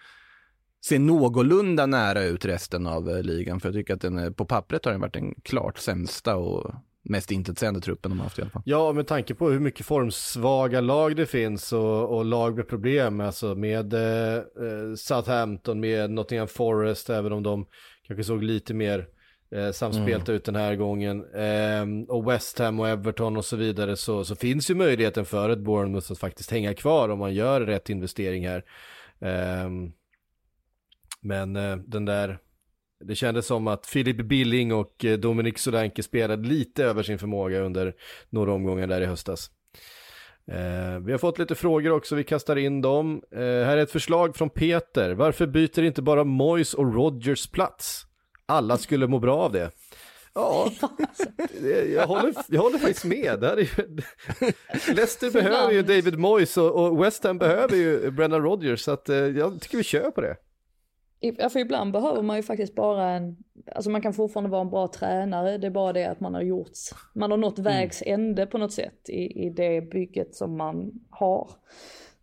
se 0.81 0.99
någorlunda 0.99 1.85
nära 1.85 2.23
ut 2.23 2.45
resten 2.45 2.87
av 2.87 3.09
eh, 3.09 3.23
ligan. 3.23 3.59
För 3.59 3.69
jag 3.69 3.75
tycker 3.75 3.93
att 3.93 4.01
den 4.01 4.17
är, 4.17 4.31
på 4.31 4.45
pappret 4.45 4.85
har 4.85 4.91
den 4.91 5.01
varit 5.01 5.13
den 5.13 5.35
klart 5.43 5.77
sämsta 5.77 6.35
och 6.35 6.73
mest 7.03 7.31
intetsägande 7.31 7.81
truppen 7.81 8.11
de 8.11 8.19
har 8.19 8.25
haft 8.25 8.39
i 8.39 8.41
alla 8.41 8.51
fall. 8.51 8.61
Ja, 8.65 8.93
med 8.93 9.07
tanke 9.07 9.35
på 9.35 9.49
hur 9.49 9.59
mycket 9.59 9.85
formsvaga 9.85 10.81
lag 10.81 11.15
det 11.15 11.25
finns 11.25 11.73
och, 11.73 12.17
och 12.17 12.25
lag 12.25 12.55
med 12.55 12.67
problem, 12.67 13.19
alltså 13.19 13.55
med 13.55 13.93
eh, 13.93 14.35
eh 14.35 14.95
Southampton, 14.97 15.79
med 15.79 16.11
Nottingham 16.11 16.47
Forest, 16.47 17.09
även 17.09 17.31
om 17.33 17.43
de 17.43 17.65
kanske 18.07 18.23
såg 18.23 18.43
lite 18.43 18.73
mer 18.73 19.07
eh, 19.55 19.71
samspelta 19.71 20.31
mm. 20.31 20.35
ut 20.35 20.45
den 20.45 20.55
här 20.55 20.75
gången. 20.75 21.25
Eh, 21.33 22.05
och 22.07 22.31
West 22.31 22.59
Ham 22.59 22.79
och 22.79 22.89
Everton 22.89 23.37
och 23.37 23.45
så 23.45 23.55
vidare 23.55 23.97
så, 23.97 24.25
så 24.25 24.35
finns 24.35 24.69
ju 24.69 24.75
möjligheten 24.75 25.25
för 25.25 25.49
ett 25.49 25.59
Bournemouth 25.59 26.11
att 26.11 26.19
faktiskt 26.19 26.51
hänga 26.51 26.73
kvar 26.73 27.09
om 27.09 27.19
man 27.19 27.33
gör 27.33 27.61
rätt 27.61 27.89
investering 27.89 28.47
här. 28.47 28.63
Eh, 29.19 29.69
men 31.21 31.55
eh, 31.55 31.75
den 31.75 32.05
där, 32.05 32.39
det 33.03 33.15
kändes 33.15 33.45
som 33.45 33.67
att 33.67 33.91
Philip 33.93 34.17
Billing 34.17 34.73
och 34.73 35.05
eh, 35.05 35.17
Dominic 35.17 35.59
Solanke 35.59 36.03
spelade 36.03 36.47
lite 36.47 36.83
över 36.83 37.03
sin 37.03 37.19
förmåga 37.19 37.59
under 37.59 37.93
några 38.29 38.53
omgångar 38.53 38.87
där 38.87 39.01
i 39.01 39.05
höstas. 39.05 39.51
Eh, 40.47 40.99
vi 41.05 41.11
har 41.11 41.17
fått 41.17 41.39
lite 41.39 41.55
frågor 41.55 41.91
också, 41.91 42.15
vi 42.15 42.23
kastar 42.23 42.55
in 42.55 42.81
dem. 42.81 43.21
Eh, 43.31 43.39
här 43.39 43.77
är 43.77 43.83
ett 43.83 43.91
förslag 43.91 44.35
från 44.35 44.49
Peter. 44.49 45.13
Varför 45.13 45.47
byter 45.47 45.83
inte 45.83 46.01
bara 46.01 46.23
Moyes 46.23 46.73
och 46.73 46.93
Rogers 46.93 47.47
plats? 47.47 48.05
alla 48.51 48.77
skulle 48.77 49.07
må 49.07 49.19
bra 49.19 49.37
av 49.37 49.51
det. 49.51 49.71
Ja, 50.33 50.71
jag 51.95 52.07
håller, 52.07 52.33
jag 52.47 52.61
håller 52.61 52.77
faktiskt 52.77 53.05
med. 53.05 53.39
Det 53.39 53.61
ju, 53.61 53.67
Leicester 54.93 55.31
behöver 55.31 55.71
ju 55.71 55.81
David 55.81 56.19
Moyes 56.19 56.57
och, 56.57 57.05
West 57.05 57.23
Ham 57.23 57.37
behöver 57.37 57.75
ju 57.75 58.11
Brendan 58.11 58.41
Rodgers, 58.43 58.81
så 58.81 58.91
att, 58.91 59.09
eh, 59.09 59.17
jag 59.17 59.61
tycker 59.61 59.77
vi 59.77 59.83
kör 59.83 60.11
på 60.11 60.21
det. 60.21 60.35
Ja, 61.23 61.49
för 61.49 61.59
ibland 61.59 61.91
behöver 61.91 62.21
man 62.21 62.37
ju 62.37 62.43
faktiskt 62.43 62.75
bara 62.75 63.09
en, 63.09 63.37
alltså 63.75 63.89
man 63.89 64.01
kan 64.01 64.13
fortfarande 64.13 64.49
vara 64.49 64.61
en 64.61 64.69
bra 64.69 64.87
tränare, 64.87 65.57
det 65.57 65.67
är 65.67 65.71
bara 65.71 65.93
det 65.93 66.05
att 66.05 66.19
man 66.19 66.33
har 66.33 66.41
gjort, 66.41 66.71
man 67.13 67.31
har 67.31 67.37
nått 67.37 67.59
mm. 67.59 67.73
vägs 67.73 68.03
ände 68.05 68.45
på 68.45 68.57
något 68.57 68.73
sätt 68.73 69.09
i, 69.09 69.45
i 69.45 69.49
det 69.49 69.81
bygget 69.81 70.35
som 70.35 70.57
man 70.57 70.91
har. 71.09 71.49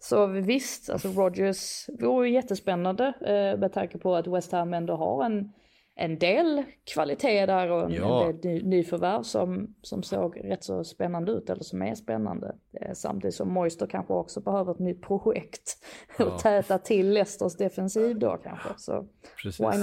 Så 0.01 0.27
visst, 0.27 0.91
alltså 0.91 1.09
Rodgers 1.09 1.89
vore 1.89 2.29
ju 2.29 2.35
jättespännande 2.35 3.07
eh, 3.21 3.61
med 3.61 3.73
tanke 3.73 3.99
på 3.99 4.15
att 4.15 4.27
West 4.27 4.53
Ham 4.53 4.75
ändå 4.75 4.97
har 4.97 5.25
en 5.25 5.53
en 6.01 6.19
del 6.19 6.63
kvalitet 6.95 7.47
där 7.47 7.71
och 7.71 7.85
en, 7.85 7.93
Ja. 7.93 8.27
en 8.29 8.41
del 8.41 8.53
ny, 8.53 8.63
nyförvärv 8.63 9.23
som, 9.23 9.75
som 9.83 10.03
såg 10.03 10.41
rätt 10.45 10.65
så 10.65 10.85
spännande 10.85 11.33
ut 11.33 11.51
eller 11.51 11.63
som 11.63 11.83
är 11.83 11.95
spännande. 11.95 12.55
Eh, 12.81 12.93
Samtidigt 12.95 13.35
som 13.35 13.53
Moister 13.53 13.87
kanske 13.87 14.13
också 14.13 14.41
behöver 14.41 14.73
ett 14.73 14.79
nytt 14.79 15.03
projekt 15.03 15.77
och 16.19 16.39
täta 16.39 16.79
till 16.79 17.11
Leicesters 17.13 17.57
defensiv 17.57 18.19
då 18.19 18.37
kanske. 18.45 18.69
Så 18.77 18.93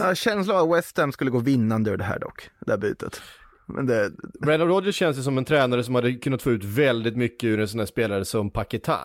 har 0.04 0.16
känslan 0.16 0.58
av 0.58 0.72
att 0.72 0.78
West 0.78 0.98
Ham 0.98 1.12
skulle 1.12 1.32
gå 1.32 1.40
vinnande 1.40 1.92
ur 1.92 1.98
det 1.98 2.04
här 2.04 2.20
dock, 2.20 2.50
det 2.66 2.72
här 2.72 2.78
bytet. 2.78 3.22
Men 3.68 3.86
det, 3.86 4.12
Brendan 4.42 4.68
Rodgers 4.68 4.96
känns 4.96 5.18
ju 5.18 5.22
som 5.22 5.38
en 5.38 5.46
tränare 5.46 5.84
som 5.84 5.96
hade 5.96 6.14
kunnat 6.14 6.42
få 6.42 6.52
ut 6.52 6.64
väldigt 6.64 7.18
mycket 7.18 7.48
ur 7.48 7.60
en 7.60 7.68
sån 7.68 7.80
här 7.80 7.88
spelare 7.88 8.26
som 8.26 8.50
Paketa. 8.50 9.00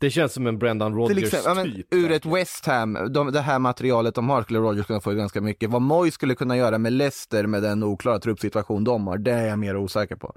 Det 0.00 0.10
känns 0.10 0.32
som 0.32 0.46
en 0.46 0.58
Brendan 0.58 0.94
Rodgers 0.94 1.32
ja, 1.44 1.54
men, 1.54 1.64
typ. 1.72 1.94
ur 1.94 2.10
ett 2.10 2.26
West 2.26 2.66
Ham, 2.66 3.12
de, 3.12 3.32
det 3.32 3.40
här 3.40 3.58
materialet 3.58 4.14
de 4.14 4.28
har 4.30 4.42
skulle 4.42 4.58
Rodgers 4.58 4.86
kunna 4.86 5.00
få 5.00 5.10
ganska 5.12 5.40
mycket. 5.40 5.70
Vad 5.70 5.82
Moy 5.82 6.10
skulle 6.10 6.34
kunna 6.34 6.56
göra 6.56 6.78
med 6.78 6.92
Leicester 6.92 7.46
med 7.46 7.62
den 7.62 7.82
oklara 7.82 8.18
truppsituation 8.18 8.84
de 8.84 9.06
har, 9.06 9.18
det 9.18 9.32
är 9.32 9.46
jag 9.48 9.58
mer 9.58 9.76
osäker 9.76 10.16
på. 10.16 10.34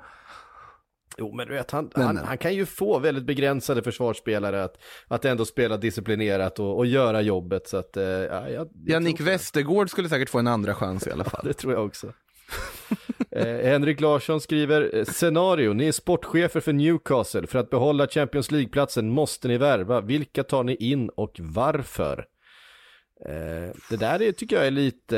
Jo 1.18 1.36
men 1.36 1.48
du 1.48 1.54
vet, 1.54 1.72
han, 1.72 1.90
Men- 1.96 2.06
han, 2.06 2.18
han 2.18 2.38
kan 2.38 2.54
ju 2.54 2.66
få 2.66 3.00
väldigt 3.00 3.26
begränsade 3.26 3.84
försvarsspelare 3.84 4.64
att, 4.64 4.78
att 5.08 5.26
ändå 5.26 5.46
spela 5.46 5.78
disciplinerat 5.78 6.60
och, 6.60 6.78
och 6.78 6.86
göra 6.86 7.22
jobbet 7.22 7.68
så 7.68 7.78
att, 7.78 7.98
eh, 7.98 8.04
ja, 8.04 8.30
jag, 8.30 8.50
jag 8.50 8.70
Jannik. 8.88 9.20
Westergård 9.22 9.90
skulle 9.90 10.10
säkert 10.10 10.30
få 10.30 10.40
en 10.40 10.48
andra 10.48 10.76
chans 10.76 11.08
i 11.08 11.12
alla 11.12 11.24
fall. 11.30 11.42
Det 11.44 11.54
tror 11.54 11.74
jag 11.74 11.86
också. 11.86 12.14
eh, 13.32 13.70
Henrik 13.70 14.02
Larsson 14.02 14.42
skriver, 14.42 14.96
eh, 14.96 15.06
scenario, 15.06 15.74
ni 15.74 15.88
är 15.88 15.92
sportchefer 15.92 16.60
för 16.60 16.74
Newcastle. 16.74 17.48
För 17.48 17.60
att 17.60 17.70
behålla 17.70 18.08
Champions 18.08 18.52
League-platsen 18.52 19.10
måste 19.10 19.48
ni 19.48 19.58
värva. 19.58 20.02
Vilka 20.02 20.44
tar 20.44 20.64
ni 20.64 20.76
in 20.76 21.10
och 21.10 21.40
varför? 21.40 22.26
Eh, 23.26 23.76
det 23.90 23.98
där 23.98 24.22
är, 24.22 24.32
tycker 24.32 24.56
jag 24.56 24.68
är 24.68 24.72
lite, 24.72 25.18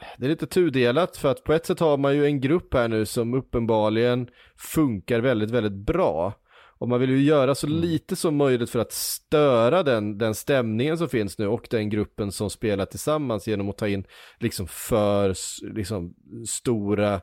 Eh, 0.00 0.06
det 0.18 0.26
är 0.26 0.30
lite 0.30 0.46
tudelat 0.46 1.16
för 1.16 1.30
att 1.30 1.44
på 1.44 1.52
ett 1.52 1.66
sätt 1.66 1.80
har 1.80 1.96
man 1.96 2.14
ju 2.14 2.26
en 2.26 2.40
grupp 2.40 2.74
här 2.74 2.88
nu 2.88 3.06
som 3.06 3.34
uppenbarligen 3.34 4.28
funkar 4.56 5.20
väldigt, 5.20 5.50
väldigt 5.50 5.86
bra. 5.86 6.34
Och 6.80 6.88
man 6.88 7.00
vill 7.00 7.10
ju 7.10 7.22
göra 7.22 7.54
så 7.54 7.66
lite 7.66 8.16
som 8.16 8.36
möjligt 8.36 8.70
för 8.70 8.78
att 8.78 8.92
störa 8.92 9.82
den, 9.82 10.18
den 10.18 10.34
stämningen 10.34 10.98
som 10.98 11.08
finns 11.08 11.38
nu 11.38 11.46
och 11.46 11.66
den 11.70 11.90
gruppen 11.90 12.32
som 12.32 12.50
spelar 12.50 12.86
tillsammans 12.86 13.48
genom 13.48 13.68
att 13.70 13.78
ta 13.78 13.88
in 13.88 14.04
liksom 14.38 14.66
för 14.68 15.34
liksom, 15.74 16.14
stora 16.48 17.14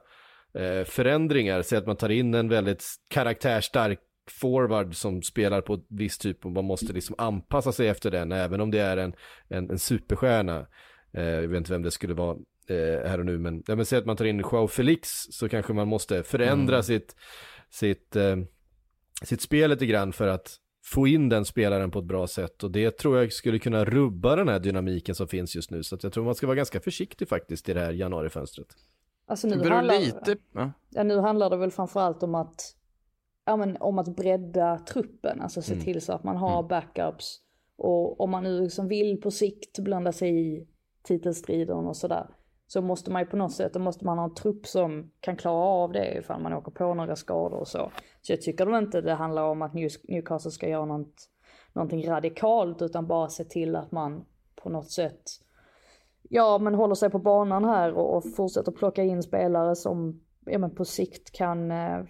eh, 0.53 0.83
förändringar. 0.85 1.61
Så 1.61 1.77
att 1.77 1.87
man 1.87 1.95
tar 1.95 2.09
in 2.09 2.33
en 2.33 2.49
väldigt 2.49 2.83
karaktärstark 3.07 3.99
forward 4.29 4.95
som 4.95 5.21
spelar 5.21 5.61
på 5.61 5.73
ett 5.73 5.85
visst 5.89 6.21
typ 6.21 6.45
och 6.45 6.51
man 6.51 6.65
måste 6.65 6.93
liksom 6.93 7.15
anpassa 7.17 7.71
sig 7.71 7.87
efter 7.87 8.11
den 8.11 8.31
även 8.31 8.61
om 8.61 8.71
det 8.71 8.79
är 8.79 8.97
en, 8.97 9.13
en, 9.49 9.69
en 9.69 9.79
superstjärna. 9.79 10.67
Eh, 11.13 11.23
jag 11.23 11.47
vet 11.47 11.57
inte 11.57 11.71
vem 11.71 11.83
det 11.83 11.91
skulle 11.91 12.13
vara 12.13 12.37
eh, 12.69 13.09
här 13.09 13.19
och 13.19 13.25
nu 13.25 13.37
men, 13.37 13.63
ja, 13.67 13.75
men 13.75 13.85
säg 13.85 13.99
att 13.99 14.05
man 14.05 14.17
tar 14.17 14.25
in 14.25 14.39
Joao 14.39 14.67
Felix 14.67 15.09
så 15.29 15.49
kanske 15.49 15.73
man 15.73 15.87
måste 15.87 16.23
förändra 16.23 16.83
sitt, 16.83 17.15
sitt, 17.69 18.15
eh, 18.15 18.35
sitt 19.23 19.41
spel 19.41 19.69
lite 19.69 19.85
grann 19.85 20.13
för 20.13 20.27
att 20.27 20.57
få 20.83 21.07
in 21.07 21.29
den 21.29 21.45
spelaren 21.45 21.91
på 21.91 21.99
ett 21.99 22.05
bra 22.05 22.27
sätt 22.27 22.63
och 22.63 22.71
det 22.71 22.91
tror 22.91 23.17
jag 23.17 23.33
skulle 23.33 23.59
kunna 23.59 23.85
rubba 23.85 24.35
den 24.35 24.47
här 24.47 24.59
dynamiken 24.59 25.15
som 25.15 25.27
finns 25.27 25.55
just 25.55 25.71
nu 25.71 25.83
så 25.83 25.95
att 25.95 26.03
jag 26.03 26.13
tror 26.13 26.25
man 26.25 26.35
ska 26.35 26.47
vara 26.47 26.55
ganska 26.55 26.79
försiktig 26.79 27.27
faktiskt 27.27 27.69
i 27.69 27.73
det 27.73 27.79
här 27.79 27.91
januarifönstret. 27.91 28.67
Alltså 29.27 29.47
Det 29.47 29.55
nu 29.55 29.61
beror 29.61 29.75
handlar, 29.75 29.99
lite, 29.99 30.37
ja. 30.53 30.71
ja, 30.89 31.03
nu 31.03 31.19
handlar 31.19 31.49
det 31.49 31.57
väl 31.57 31.71
framförallt 31.71 32.23
om 32.23 32.35
att, 32.35 32.75
ja, 33.45 33.57
men, 33.57 33.77
om 33.77 33.99
att 33.99 34.15
bredda 34.15 34.79
truppen, 34.79 35.41
alltså 35.41 35.61
se 35.61 35.75
till 35.75 36.01
så 36.01 36.13
att 36.13 36.23
man 36.23 36.37
har 36.37 36.63
backups. 36.63 37.41
Och 37.77 38.21
om 38.21 38.29
man 38.29 38.43
nu 38.43 38.61
liksom 38.61 38.87
vill 38.87 39.21
på 39.21 39.31
sikt 39.31 39.79
blanda 39.79 40.11
sig 40.11 40.47
i 40.47 40.67
titelstriden 41.03 41.77
och 41.77 41.97
sådär. 41.97 42.27
Så 42.67 42.81
måste 42.81 43.11
man 43.11 43.21
ju 43.21 43.25
på 43.25 43.37
något 43.37 43.53
sätt, 43.53 43.73
då 43.73 43.79
måste 43.79 44.05
man 44.05 44.17
ha 44.17 44.25
en 44.25 44.33
trupp 44.33 44.67
som 44.67 45.11
kan 45.19 45.35
klara 45.35 45.63
av 45.63 45.91
det 45.91 46.17
ifall 46.17 46.41
man 46.41 46.53
åker 46.53 46.71
på 46.71 46.93
några 46.93 47.15
skador 47.15 47.59
och 47.59 47.67
så. 47.67 47.91
Så 48.21 48.31
jag 48.31 48.41
tycker 48.41 48.65
nog 48.65 48.77
inte 48.77 49.01
det 49.01 49.13
handlar 49.13 49.43
om 49.43 49.61
att 49.61 49.73
Newcastle 49.73 50.51
ska 50.51 50.69
göra 50.69 50.85
något, 50.85 51.29
någonting 51.73 52.07
radikalt 52.07 52.81
utan 52.81 53.07
bara 53.07 53.29
se 53.29 53.43
till 53.43 53.75
att 53.75 53.91
man 53.91 54.25
på 54.55 54.69
något 54.69 54.91
sätt 54.91 55.21
ja, 56.29 56.57
men 56.57 56.75
håller 56.75 56.95
sig 56.95 57.09
på 57.09 57.19
banan 57.19 57.65
här 57.65 57.93
och, 57.93 58.17
och 58.17 58.35
fortsätter 58.35 58.71
plocka 58.71 59.03
in 59.03 59.23
spelare 59.23 59.75
som 59.75 60.21
ja, 60.45 60.59
men 60.59 60.75
på 60.75 60.85
sikt 60.85 61.31
kan 61.31 61.71
eh, 61.71 62.03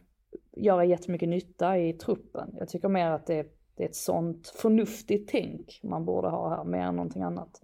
göra 0.51 0.85
jättemycket 0.85 1.29
nytta 1.29 1.77
i 1.77 1.93
truppen. 1.93 2.55
Jag 2.59 2.69
tycker 2.69 2.89
mer 2.89 3.11
att 3.11 3.25
det, 3.25 3.45
det 3.75 3.83
är 3.83 3.87
ett 3.87 3.95
sånt 3.95 4.47
förnuftigt 4.47 5.29
tänk 5.31 5.79
man 5.83 6.05
borde 6.05 6.29
ha 6.29 6.49
här, 6.49 6.63
mer 6.63 6.81
än 6.81 6.95
någonting 6.95 7.23
annat. 7.23 7.61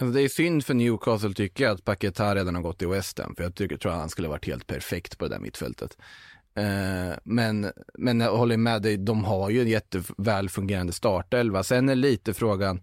Alltså 0.00 0.14
det 0.14 0.22
är 0.22 0.28
synd 0.28 0.64
för 0.64 0.74
Newcastle 0.74 1.34
tycker 1.34 1.64
jag 1.64 1.74
att 1.74 1.84
Paquetá 1.84 2.34
redan 2.34 2.54
har 2.54 2.62
gått 2.62 2.82
i 2.82 2.86
West 2.86 3.18
Ham, 3.18 3.34
för 3.36 3.42
jag 3.42 3.54
tycker, 3.54 3.76
tror 3.76 3.92
att 3.92 3.98
han 3.98 4.08
skulle 4.08 4.28
varit 4.28 4.46
helt 4.46 4.66
perfekt 4.66 5.18
på 5.18 5.24
det 5.24 5.34
där 5.34 5.40
mittfältet. 5.40 5.96
Eh, 6.54 7.16
men, 7.24 7.72
men 7.94 8.20
jag 8.20 8.36
håller 8.36 8.56
med 8.56 8.82
dig, 8.82 8.96
de 8.96 9.24
har 9.24 9.50
ju 9.50 9.60
en 9.60 9.68
jätteväl 9.68 10.48
fungerande 10.48 10.92
startelva. 10.92 11.62
Sen 11.62 11.88
är 11.88 11.94
lite 11.94 12.34
frågan, 12.34 12.80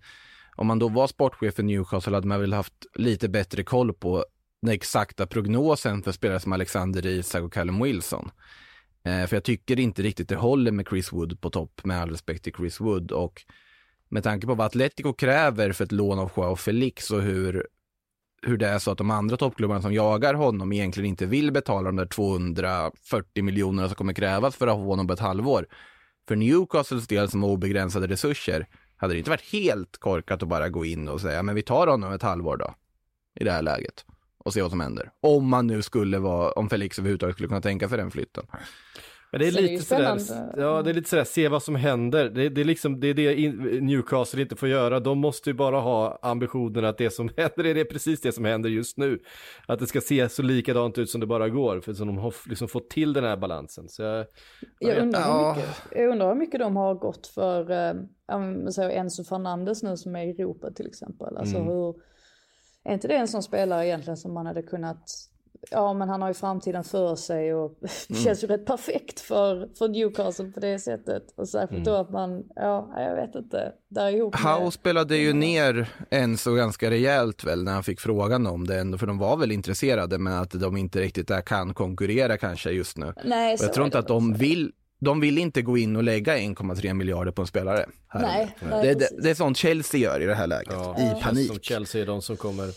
om 0.56 0.68
man 0.68 0.80
då 0.80 0.88
var 0.88 1.08
sportchef 1.08 1.56
för 1.56 1.64
Newcastle 1.64 2.14
hade 2.14 2.28
man 2.28 2.42
väl 2.42 2.54
haft 2.54 2.86
lite 2.94 3.30
bättre 3.30 3.64
koll 3.64 3.94
på 3.94 4.26
den 4.62 4.72
exakta 4.72 5.28
prognosen 5.28 6.04
för 6.04 6.12
spelare 6.12 6.40
som 6.40 6.54
Alexander 6.54 7.06
Isak 7.06 7.44
och 7.44 7.54
Callum 7.54 7.84
Wilson. 7.84 8.32
Eh, 9.06 9.28
för 9.28 9.36
jag 9.36 9.44
tycker 9.44 9.80
inte 9.80 10.02
riktigt 10.02 10.30
det 10.30 10.36
håller 10.36 10.72
med 10.72 10.88
Chris 10.90 11.14
Wood 11.14 11.42
på 11.42 11.50
topp, 11.50 11.82
med 11.84 12.02
all 12.02 12.10
respekt 12.10 12.44
till 12.44 12.54
Chris 12.54 12.82
Wood. 12.82 13.12
Och 13.12 13.46
med 14.10 14.24
tanke 14.24 14.48
på 14.48 14.56
vad 14.56 14.66
Atletico 14.66 15.14
kräver 15.14 15.72
för 15.72 15.84
ett 15.84 15.92
lån 15.92 16.20
av 16.20 16.32
Joao 16.38 16.56
Felix 16.56 17.12
och 17.12 17.22
hur, 17.22 17.68
hur 18.42 18.58
det 18.58 18.68
är 18.68 18.80
så 18.80 18.92
att 18.92 18.98
de 18.98 19.12
andra 19.12 19.38
toppklubbarna 19.38 19.82
som 19.82 19.94
jagar 19.94 20.34
honom 20.34 20.74
egentligen 20.74 21.10
inte 21.10 21.26
vill 21.26 21.52
betala 21.52 21.84
de 21.84 21.96
där 21.96 22.06
240 22.06 23.44
miljonerna 23.44 23.88
som 23.88 23.96
kommer 23.96 24.14
krävas 24.14 24.56
för 24.56 24.68
att 24.68 24.76
ha 24.76 24.84
honom 24.84 25.08
på 25.08 25.14
ett 25.14 25.20
halvår. 25.20 25.68
För 26.28 26.36
Newcastles 26.36 27.08
del 27.08 27.30
som 27.30 27.44
har 27.44 27.50
obegränsade 27.50 28.08
resurser 28.08 28.68
hade 28.98 29.14
det 29.14 29.18
inte 29.18 29.30
varit 29.30 29.52
helt 29.52 29.98
korkat 29.98 30.44
att 30.44 30.50
bara 30.50 30.70
gå 30.70 30.86
in 30.86 31.08
och 31.08 31.22
säga 31.22 31.44
men 31.44 31.56
vi 31.56 31.62
tar 31.62 31.88
honom 31.88 32.14
ett 32.14 32.22
halvår 32.22 32.58
då 32.58 32.76
i 33.40 33.44
det 33.44 33.52
här 33.52 33.62
läget 33.62 34.06
och 34.38 34.54
se 34.54 34.62
vad 34.62 34.72
som 34.72 34.80
händer. 34.80 35.12
Om 35.22 35.50
man 35.50 35.68
nu 35.68 35.82
skulle 35.82 36.20
vara, 36.20 36.52
om 36.52 36.70
Felix 36.70 37.00
överhuvudtaget 37.00 37.36
skulle 37.36 37.48
kunna 37.48 37.62
tänka 37.62 37.90
sig 37.90 37.98
den 37.98 38.12
flytten. 38.12 38.46
Men 39.36 39.42
det 39.42 39.48
är 39.48 39.52
Så 39.52 39.58
det 39.58 39.64
är 39.64 39.68
ju 39.68 39.74
lite 39.74 39.86
sådär, 39.86 40.54
ja 40.58 40.82
det 40.82 40.90
är 40.90 40.94
lite 40.94 41.10
sådär, 41.10 41.24
se 41.24 41.48
vad 41.48 41.64
som 41.64 41.76
händer. 41.76 42.30
Det, 42.30 42.50
det 42.50 42.62
är 42.62 42.66
liksom, 42.66 43.00
det 43.00 43.08
är 43.08 43.14
det 43.14 43.52
Newcastle 43.82 44.42
inte 44.42 44.56
får 44.56 44.70
göra. 44.70 45.00
De 45.00 45.18
måste 45.18 45.50
ju 45.50 45.54
bara 45.54 45.80
ha 45.80 46.20
ambitionen 46.22 46.86
att 46.86 46.98
det 46.98 47.10
som 47.10 47.30
händer 47.38 47.66
är 47.66 47.74
det 47.74 47.86
precis 47.86 48.22
det 48.22 48.32
som 48.32 48.46
händer 48.46 48.70
just 48.70 48.98
nu. 48.98 49.20
Att 49.68 49.80
det 49.80 49.88
ska 49.88 50.02
se 50.02 50.30
så 50.30 50.42
likadant 50.42 50.98
ut 50.98 51.10
som 51.10 51.22
det 51.22 51.28
bara 51.28 51.50
går, 51.50 51.82
för 51.82 51.94
så 51.94 52.06
de 52.06 52.18
har 52.18 52.34
liksom 52.50 52.68
fått 52.68 52.90
till 52.90 53.14
den 53.14 53.24
här 53.24 53.38
balansen. 53.38 53.90
Så 53.90 54.02
jag, 54.02 54.26
Jag 54.80 54.98
undrar, 54.98 55.20
Ja. 55.20 55.54
hur 55.54 55.62
mycket, 55.62 55.76
jag 55.92 56.10
undrar 56.10 56.28
hur 56.28 56.36
mycket 56.36 56.60
de 56.60 56.76
har 56.76 56.96
gått 56.96 57.28
för 57.28 57.66
men 58.28 58.74
så 58.74 58.82
Enzo 58.82 59.24
Fernandes 59.24 59.84
nu 59.84 59.98
som 59.98 60.16
är 60.16 60.24
i 60.26 60.30
Europa 60.30 60.72
till 60.72 60.88
exempel. 60.88 61.38
Alltså 61.38 61.58
hur, 61.58 61.96
är 62.84 62.94
inte 62.94 63.08
det 63.08 63.16
en 63.16 63.28
sån 63.28 63.44
spelare 63.44 63.88
egentligen 63.88 64.18
som 64.18 64.34
man 64.34 64.46
hade 64.46 64.64
kunnat, 64.64 65.10
ja 65.72 65.94
men 65.94 66.10
han 66.10 66.22
har 66.22 66.28
ju 66.28 66.34
framtiden 66.34 66.84
för 66.84 67.16
sig 67.16 67.54
och 67.54 67.78
det 68.10 68.16
känns 68.24 68.44
ju 68.44 68.48
rätt 68.48 68.66
perfekt 68.66 69.20
för, 69.20 69.70
för 69.78 69.88
Newcastle 69.88 70.52
på 70.52 70.60
det 70.60 70.80
sättet. 70.80 71.24
Och 71.36 71.50
särskilt 71.50 71.86
då 71.86 71.96
att 71.96 72.10
man, 72.10 72.44
ja 72.56 72.94
jag 72.98 73.16
vet 73.16 73.36
inte, 73.36 73.72
där 73.90 74.10
ihop 74.10 74.44
med- 74.44 74.54
Howe 74.54 74.72
spelade 74.72 75.18
ju 75.18 75.34
ner 75.34 75.90
Enzo 76.10 76.54
ganska 76.54 76.90
rejält 76.90 77.44
väl 77.44 77.64
när 77.64 77.72
han 77.74 77.84
fick 77.84 78.00
frågan 78.00 78.48
om 78.48 78.68
det 78.68 78.80
ändå, 78.80 78.98
för 78.98 79.08
de 79.08 79.18
var 79.18 79.38
väl 79.38 79.52
intresserade 79.52 80.18
men 80.18 80.34
att 80.34 80.52
de 80.52 80.78
inte 80.78 81.00
riktigt 81.02 81.28
där 81.28 81.42
kan 81.42 81.74
konkurrera 81.74 82.38
kanske 82.38 82.72
just 82.72 82.98
nu. 82.98 83.14
Nej, 83.24 83.54
Och 83.54 83.60
jag 83.64 83.74
tror 83.74 83.86
inte 83.86 84.00
att 84.00 84.08
de 84.08 84.34
vill, 84.34 84.72
de 85.00 85.20
vill 85.20 85.38
inte 85.38 85.62
gå 85.62 85.78
in 85.78 85.96
och 85.96 86.04
lägga 86.04 86.38
1,3 86.38 86.94
miljarder 86.94 87.32
på 87.32 87.42
en 87.42 87.48
spelare. 87.48 87.86
Här. 88.08 88.22
Nej, 88.22 88.56
nej, 88.70 88.96
det, 88.96 89.10
det, 89.24 89.30
är 89.30 89.36
sånt 89.36 89.58
Chelsea 89.58 90.00
gör 90.02 90.22
i 90.22 90.26
det 90.26 90.36
här 90.36 90.48
läget, 90.48 90.74
Ja, 90.74 90.96
i 91.00 91.22
panik. 91.24 91.48
Som 91.48 91.60
Chelsea 91.60 92.02
är 92.02 92.06
de 92.06 92.22
som 92.22 92.38
kommer 92.38 92.70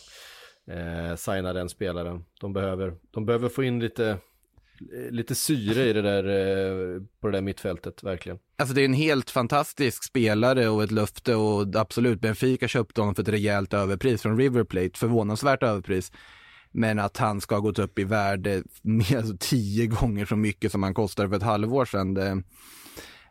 eh, 0.71 1.17
signa 1.17 1.53
den 1.53 1.69
spelaren. 1.69 2.25
De 2.41 2.53
behöver, 2.53 2.95
de 3.11 3.27
behöver 3.27 3.49
få 3.49 3.63
in 3.63 3.81
lite, 3.81 4.09
eh, 4.09 5.11
lite 5.11 5.35
syre 5.35 5.85
i 5.85 5.93
det 5.93 6.03
där, 6.03 6.25
eh, 6.25 7.03
på 7.21 7.27
det 7.27 7.33
där 7.33 7.43
mittfältet, 7.43 8.03
verkligen. 8.03 8.39
Alltså 8.57 8.75
det 8.75 8.81
är 8.81 8.85
en 8.85 8.95
helt 8.95 9.31
fantastisk 9.31 10.05
spelare 10.05 10.69
och 10.69 10.83
ett 10.83 10.91
löfte 10.91 11.35
och 11.35 11.77
absolut, 11.77 12.21
Benfica 12.21 12.69
köpte 12.69 13.01
honom 13.01 13.15
för 13.15 13.23
ett 13.23 13.29
rejält 13.29 13.75
överpris 13.75 14.23
från 14.23 14.39
River 14.39 14.65
Plate, 14.65 14.99
förvånansvärt 14.99 15.63
överpris. 15.63 16.13
Men 16.71 16.99
att 16.99 17.17
han 17.17 17.41
ska 17.41 17.55
ha 17.55 17.61
gått 17.61 17.79
upp 17.79 17.99
i 17.99 18.05
värde 18.05 18.63
med 18.83 19.17
alltså 19.17 19.37
tio 19.41 19.87
gånger 19.87 20.27
så 20.27 20.37
mycket 20.37 20.73
som 20.73 20.83
han 20.83 20.95
kostade 20.95 21.29
för 21.29 21.37
ett 21.37 21.43
halvår 21.43 21.85
sedan, 21.85 22.15
det, 22.15 22.43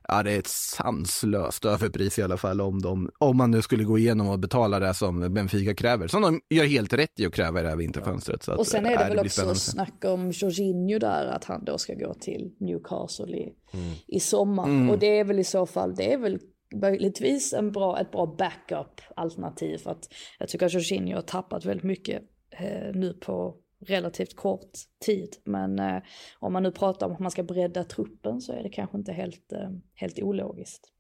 ja, 0.08 0.24
det 0.24 0.32
är 0.32 0.40
ett 0.40 0.48
sanslöst 0.48 1.66
överpris 1.66 2.20
i 2.20 2.24
alla 2.24 2.38
fall 2.38 2.62
om, 2.62 2.82
de, 2.82 3.10
om 3.18 3.38
man 3.38 3.52
nu 3.52 3.62
skulle 3.62 3.84
gå 3.84 3.98
igenom 3.98 4.28
och 4.30 4.40
betala 4.40 4.80
det 4.80 4.94
som 4.94 5.34
Benfica 5.34 5.74
kräver. 5.76 6.08
Som 6.08 6.22
de 6.22 6.42
gör 6.50 6.66
helt 6.66 6.94
rätt 6.94 7.20
i 7.20 7.26
att 7.26 7.34
kräva 7.34 7.60
i 7.60 7.64
det 7.64 7.70
här 7.70 7.76
vinterfönstret. 7.76 8.44
Så 8.44 8.52
att, 8.52 8.60
Och 8.60 8.68
sen 8.68 8.86
är 8.86 8.90
det 8.90 8.94
ja, 8.96 9.00
väl 9.00 9.12
blir 9.12 9.22
också 9.22 9.30
spännande. 9.30 9.60
snack 9.60 10.06
om 10.06 10.32
Jorginho 10.32 11.00
där, 11.00 11.26
att 11.26 11.44
han 11.44 11.66
då 11.66 11.78
ska 11.78 11.94
gå 11.94 12.14
till 12.14 12.52
Newcastle 12.60 13.38
i, 13.38 13.54
Mm. 13.74 13.94
i 14.08 14.20
sommar. 14.20 14.92
Och 14.92 15.00
det 15.00 15.20
är 15.20 15.24
väl 15.24 15.40
i 15.40 15.44
så 15.44 15.66
fall, 15.66 15.96
det 15.96 16.14
är 16.14 16.18
väl 16.18 16.40
möjligtvis 16.76 17.54
en 17.54 17.72
bra, 17.72 18.00
ett 18.00 18.12
bra 18.12 18.36
backup 18.38 19.02
alternativ. 19.16 19.78
För 19.78 19.92
att 19.92 20.08
jag 20.40 20.50
tycker 20.50 20.66
att 20.66 20.74
Jorginho 20.74 21.16
har 21.16 21.22
tappat 21.22 21.66
väldigt 21.66 21.84
mycket 21.84 22.22
eh, 22.52 22.94
nu 22.96 23.14
på 23.14 23.56
relativt 23.80 24.36
kort 24.36 24.72
tid. 25.06 25.30
Men 25.44 25.80
eh, 25.80 26.02
om 26.40 26.54
man 26.54 26.64
nu 26.64 26.72
pratar 26.72 27.06
om 27.08 27.14
att 27.14 27.20
man 27.20 27.32
ska 27.32 27.44
bredda 27.44 27.84
truppen 27.84 28.42
så 28.42 28.54
är 28.54 28.64
det 28.64 28.70
kanske 28.70 28.98
inte 28.98 29.12
helt, 29.14 29.52
eh, 29.52 29.70
helt 29.94 30.20
ologiskt. 30.20 30.92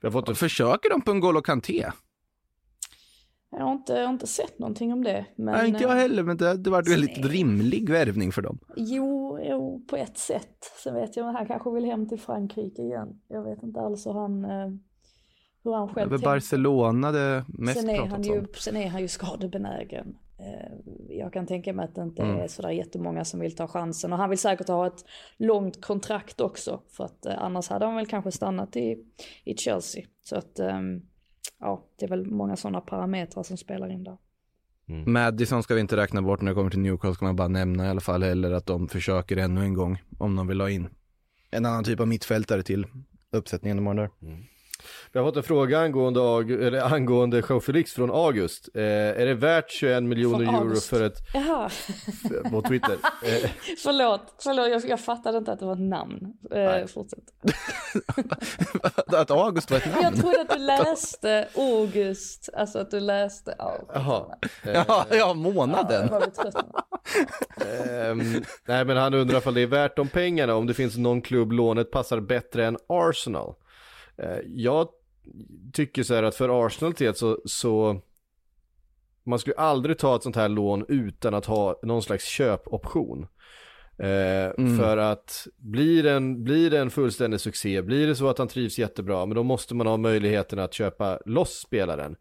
Vi 0.00 0.06
har 0.06 0.12
fått 0.12 0.28
en 0.28 0.34
Försöker 0.34 0.90
de 0.90 1.02
på 1.02 1.10
en 1.10 1.22
N'Golo 1.22 1.42
Kanté? 1.42 1.84
Jag 3.50 3.64
har 3.64 3.72
inte, 3.72 3.92
jag 3.92 4.04
har 4.04 4.12
inte 4.12 4.26
sett 4.26 4.58
någonting 4.58 4.92
om 4.92 5.04
det. 5.04 5.26
Men, 5.36 5.54
Nej, 5.54 5.68
inte 5.68 5.82
jag 5.82 5.92
eh, 5.92 5.96
heller, 5.96 6.22
men 6.22 6.36
det, 6.36 6.56
det 6.56 6.70
var 6.70 6.78
en 6.78 6.90
väldigt 6.90 7.16
Nej. 7.16 7.28
rimlig 7.28 7.90
värvning 7.90 8.32
för 8.32 8.42
dem. 8.42 8.58
Jo, 8.76 9.38
jo, 9.42 9.84
på 9.90 9.96
ett 9.96 10.18
sätt. 10.18 10.72
Sen 10.84 10.94
vet 10.94 11.16
jag 11.16 11.28
att 11.28 11.34
han 11.34 11.46
kanske 11.46 11.70
vill 11.70 11.84
hem 11.84 12.08
till 12.08 12.20
Frankrike 12.20 12.82
igen. 12.82 13.20
Jag 13.28 13.44
vet 13.44 13.62
inte 13.62 13.80
alls 13.80 14.06
hur 14.06 14.12
han, 14.12 14.44
eh, 14.44 14.70
hur 15.64 15.72
han 15.74 15.88
själv 15.88 16.10
tänker. 16.10 16.24
Barcelona 16.24 17.12
det 17.12 17.44
mest 17.48 17.80
sen 17.80 17.90
är, 17.90 17.98
han 17.98 18.08
pratats 18.08 18.28
ju, 18.28 18.38
om. 18.38 18.46
sen 18.54 18.76
är 18.76 18.88
han 18.88 19.00
ju 19.00 19.08
skadebenägen. 19.08 20.16
Eh, 21.14 21.20
Jag 21.20 21.32
kan 21.32 21.46
tänka 21.46 21.72
mig 21.72 21.84
att 21.84 21.94
det 21.94 22.02
inte 22.02 22.22
Mm. 22.22 22.40
är 22.40 22.48
sådär 22.48 22.70
jättemånga 22.70 23.24
som 23.24 23.40
vill 23.40 23.56
ta 23.56 23.66
chansen. 23.68 24.12
Och 24.12 24.18
han 24.18 24.30
vill 24.30 24.38
säkert 24.38 24.68
ha 24.68 24.86
ett 24.86 25.04
långt 25.36 25.80
kontrakt 25.84 26.40
också. 26.40 26.80
För 26.88 27.04
att 27.04 27.26
eh, 27.26 27.34
annars 27.42 27.68
hade 27.68 27.84
han 27.86 27.96
väl 27.96 28.06
kanske 28.06 28.32
stannat 28.32 28.76
i, 28.76 29.04
i 29.44 29.56
Chelsea. 29.56 30.04
Så 30.22 30.36
att 30.36 30.58
ehm, 30.58 31.02
ja, 31.60 31.84
det 31.98 32.04
är 32.04 32.08
väl 32.10 32.26
många 32.26 32.56
sådana 32.56 32.80
parametrar 32.80 33.42
som 33.42 33.56
spelar 33.56 33.90
in 33.92 34.04
där. 34.04 34.16
Madison 35.06 35.62
ska 35.62 35.74
vi 35.74 35.80
inte 35.80 35.96
räkna 35.96 36.22
bort 36.22 36.40
när 36.40 36.50
det 36.50 36.54
kommer 36.54 36.70
till 36.70 36.78
Newcastle, 36.80 37.14
ska 37.14 37.24
man 37.24 37.36
bara 37.36 37.48
nämna 37.48 37.86
i 37.86 37.88
alla 37.88 38.00
fall, 38.00 38.22
eller 38.22 38.52
att 38.52 38.66
de 38.66 38.88
försöker 38.88 39.36
ännu 39.36 39.60
en 39.60 39.74
gång 39.74 40.02
om 40.18 40.36
de 40.36 40.46
vill 40.46 40.60
ha 40.60 40.70
in 40.70 40.88
en 41.50 41.66
annan 41.66 41.84
typ 41.84 42.00
av 42.00 42.08
mittfältare 42.08 42.62
till 42.62 42.86
uppsättningen 43.32 43.76
de 43.76 43.86
har 43.86 43.94
där. 43.94 44.10
Vi 45.12 45.18
har 45.18 45.26
fått 45.26 45.36
en 45.36 45.42
fråga 45.42 45.78
angående, 45.78 46.20
eller 46.66 46.94
angående 46.94 47.42
Joe 47.48 47.60
Felix 47.60 47.92
från 47.92 48.10
August. 48.10 48.68
Eh, 48.74 48.82
är 48.82 49.26
det 49.26 49.34
värt 49.34 49.70
21 49.70 50.02
miljoner 50.02 50.44
euro 50.44 50.56
August. 50.56 50.86
för 50.86 51.02
ett, 51.02 51.18
Jaha, 51.34 51.70
på 52.50 52.62
Twitter? 52.62 52.92
Eh, 53.24 53.50
förlåt, 53.82 54.34
förlåt 54.38 54.68
jag, 54.68 54.90
jag 54.90 55.00
fattade 55.00 55.38
inte 55.38 55.52
att 55.52 55.60
det 55.60 55.66
var 55.66 55.72
ett 55.72 55.80
namn. 55.80 56.32
Eh, 56.50 56.86
fortsätt. 56.86 57.24
att 59.14 59.30
August 59.30 59.70
var 59.70 59.78
ett 59.78 59.86
namn? 59.86 60.02
Jag 60.02 60.16
trodde 60.16 60.40
att 60.40 60.50
du 60.50 60.58
läste 60.58 61.48
August, 61.56 62.48
alltså 62.54 62.78
att 62.78 62.90
du 62.90 63.00
läste, 63.00 63.54
ja. 63.58 63.78
Jaha. 63.94 64.24
Ja, 64.74 65.06
ja, 65.10 65.34
månaden. 65.34 66.10
Nu. 66.10 66.50
Ehm, 67.66 68.44
nej 68.64 68.84
men 68.84 68.96
han 68.96 69.14
undrar 69.14 69.38
ifall 69.38 69.54
det 69.54 69.60
är 69.60 69.66
värt 69.66 69.96
de 69.96 70.08
pengarna, 70.08 70.54
om 70.54 70.66
det 70.66 70.74
finns 70.74 70.96
någon 70.96 71.22
klubb 71.22 71.52
lånet 71.52 71.90
passar 71.90 72.20
bättre 72.20 72.66
än 72.66 72.76
Arsenal. 72.86 73.54
Eh, 74.16 74.38
jag 74.46 74.88
tycker 75.72 76.02
så 76.02 76.14
här 76.14 76.22
att 76.22 76.34
för 76.34 76.66
Arsenal 76.66 76.92
del 76.92 77.14
så, 77.14 77.38
så 77.44 78.00
man 79.24 79.38
skulle 79.38 79.56
aldrig 79.56 79.98
ta 79.98 80.16
ett 80.16 80.22
sånt 80.22 80.36
här 80.36 80.48
lån 80.48 80.84
utan 80.88 81.34
att 81.34 81.46
ha 81.46 81.80
någon 81.82 82.02
slags 82.02 82.24
köpoption. 82.24 83.26
Eh, 83.98 84.50
För 84.78 84.96
att 84.96 85.46
blir 85.56 86.02
det, 86.02 86.12
en, 86.12 86.44
blir 86.44 86.70
det 86.70 86.78
en 86.78 86.90
fullständig 86.90 87.40
succé, 87.40 87.82
blir 87.82 88.06
det 88.06 88.16
så 88.16 88.28
att 88.28 88.38
han 88.38 88.48
trivs 88.48 88.78
jättebra, 88.78 89.26
men 89.26 89.34
då 89.36 89.42
måste 89.42 89.74
man 89.74 89.86
ha 89.86 89.96
möjligheten 89.96 90.58
att 90.58 90.74
köpa 90.74 91.18
loss 91.26 91.60
spelaren. 91.66 92.16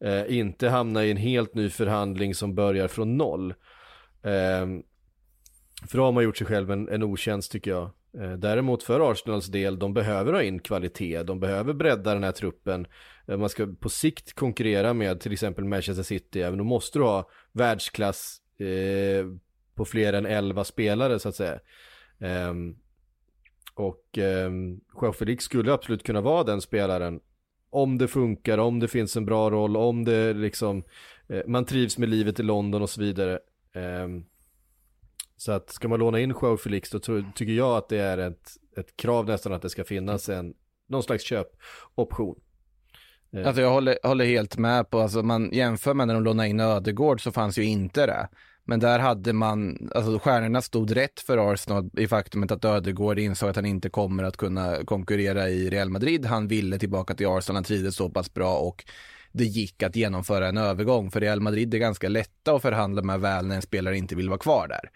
Eh, 0.00 0.38
inte 0.38 0.68
hamna 0.68 1.04
i 1.04 1.10
en 1.10 1.16
helt 1.16 1.54
ny 1.54 1.70
förhandling 1.70 2.34
som 2.34 2.54
börjar 2.54 2.88
från 2.88 3.16
noll. 3.16 3.54
Ehm, 4.22 4.82
för 5.88 5.98
då 5.98 6.04
har 6.04 6.12
man 6.12 6.24
gjort 6.24 6.36
sig 6.36 6.46
själv 6.46 6.70
en, 6.70 6.88
en 6.88 7.02
otjänst 7.02 7.52
tycker 7.52 7.70
jag. 7.70 7.90
Eh, 8.20 8.32
däremot 8.32 8.82
för 8.82 9.10
Arsenals 9.10 9.46
del, 9.46 9.78
de 9.78 9.94
behöver 9.94 10.32
ha 10.32 10.42
in 10.42 10.58
kvalitet, 10.58 11.22
de 11.22 11.40
behöver 11.40 11.72
bredda 11.74 12.14
den 12.14 12.24
här 12.24 12.32
truppen. 12.32 12.86
Eh, 13.26 13.36
man 13.38 13.48
ska 13.48 13.66
på 13.80 13.88
sikt 13.88 14.32
konkurrera 14.32 14.94
med 14.94 15.20
till 15.20 15.32
exempel 15.32 15.64
Manchester 15.64 16.02
City, 16.02 16.42
även 16.42 16.58
då 16.58 16.64
måste 16.64 16.98
du 16.98 17.02
ha 17.02 17.28
världsklass 17.52 18.40
eh, 18.58 19.26
på 19.74 19.84
fler 19.84 20.12
än 20.12 20.26
11 20.26 20.64
spelare 20.64 21.18
så 21.18 21.28
att 21.28 21.36
säga. 21.36 21.60
Ehm, 22.20 22.76
och 23.74 24.18
ehm, 24.18 24.46
um, 24.46 24.80
Jean 25.02 25.14
Felix 25.14 25.44
skulle 25.44 25.72
absolut 25.72 26.02
kunna 26.02 26.20
vara 26.20 26.44
den 26.44 26.60
spelaren 26.60 27.20
om 27.70 27.98
det 27.98 28.08
funkar, 28.08 28.58
om 28.58 28.80
det 28.80 28.88
finns 28.88 29.16
en 29.16 29.24
bra 29.24 29.50
roll, 29.50 29.76
om 29.76 30.04
det 30.04 30.32
liksom 30.32 30.84
eh, 31.28 31.42
man 31.46 31.64
trivs 31.64 31.98
med 31.98 32.08
livet 32.08 32.40
i 32.40 32.42
London 32.42 32.82
och 32.82 32.90
så 32.90 33.00
vidare. 33.00 33.38
Ehm, 33.74 34.24
så 35.36 35.52
att 35.52 35.70
ska 35.70 35.88
man 35.88 35.98
låna 35.98 36.20
in 36.20 36.30
Joao 36.30 36.56
Felix 36.56 36.90
då 36.90 36.98
tror, 36.98 37.24
tycker 37.34 37.52
jag 37.52 37.76
att 37.76 37.88
det 37.88 37.98
är 37.98 38.18
ett, 38.18 38.50
ett 38.76 38.96
krav 38.96 39.26
nästan 39.26 39.52
att 39.52 39.62
det 39.62 39.70
ska 39.70 39.84
finnas 39.84 40.28
en 40.28 40.54
någon 40.88 41.02
slags 41.02 41.24
köpoption. 41.24 42.40
Eh. 43.32 43.46
Alltså 43.46 43.62
jag 43.62 43.70
håller, 43.70 43.98
håller 44.02 44.24
helt 44.24 44.58
med 44.58 44.90
på, 44.90 45.00
alltså 45.00 45.22
man 45.22 45.50
jämför 45.52 45.94
med 45.94 46.06
när 46.06 46.14
de 46.14 46.24
lånade 46.24 46.48
in 46.48 46.60
Ödegård 46.60 47.22
så 47.22 47.32
fanns 47.32 47.58
ju 47.58 47.64
inte 47.64 48.06
det. 48.06 48.28
Men 48.68 48.80
där 48.80 48.98
hade 48.98 49.32
man, 49.32 49.90
alltså 49.94 50.18
stjärnorna 50.18 50.62
stod 50.62 50.96
rätt 50.96 51.20
för 51.20 51.52
Arsenal 51.52 51.90
i 51.96 52.08
faktumet 52.08 52.50
att 52.50 52.64
Ödegård 52.64 53.18
insåg 53.18 53.48
att 53.50 53.56
han 53.56 53.66
inte 53.66 53.90
kommer 53.90 54.24
att 54.24 54.36
kunna 54.36 54.84
konkurrera 54.84 55.48
i 55.48 55.70
Real 55.70 55.90
Madrid. 55.90 56.26
Han 56.26 56.48
ville 56.48 56.78
tillbaka 56.78 57.14
till 57.14 57.26
Arsenal, 57.26 57.56
han 57.56 57.64
trivdes 57.64 57.96
så 57.96 58.10
pass 58.10 58.34
bra 58.34 58.58
och 58.58 58.84
det 59.32 59.44
gick 59.44 59.82
att 59.82 59.96
genomföra 59.96 60.48
en 60.48 60.56
övergång. 60.56 61.10
För 61.10 61.20
Real 61.20 61.40
Madrid 61.40 61.74
är 61.74 61.78
ganska 61.78 62.08
lätta 62.08 62.52
att 62.54 62.62
förhandla 62.62 63.02
med 63.02 63.20
väl 63.20 63.46
när 63.46 63.56
en 63.56 63.62
spelare 63.62 63.96
inte 63.96 64.16
vill 64.16 64.28
vara 64.28 64.38
kvar 64.38 64.68
där. 64.68 64.90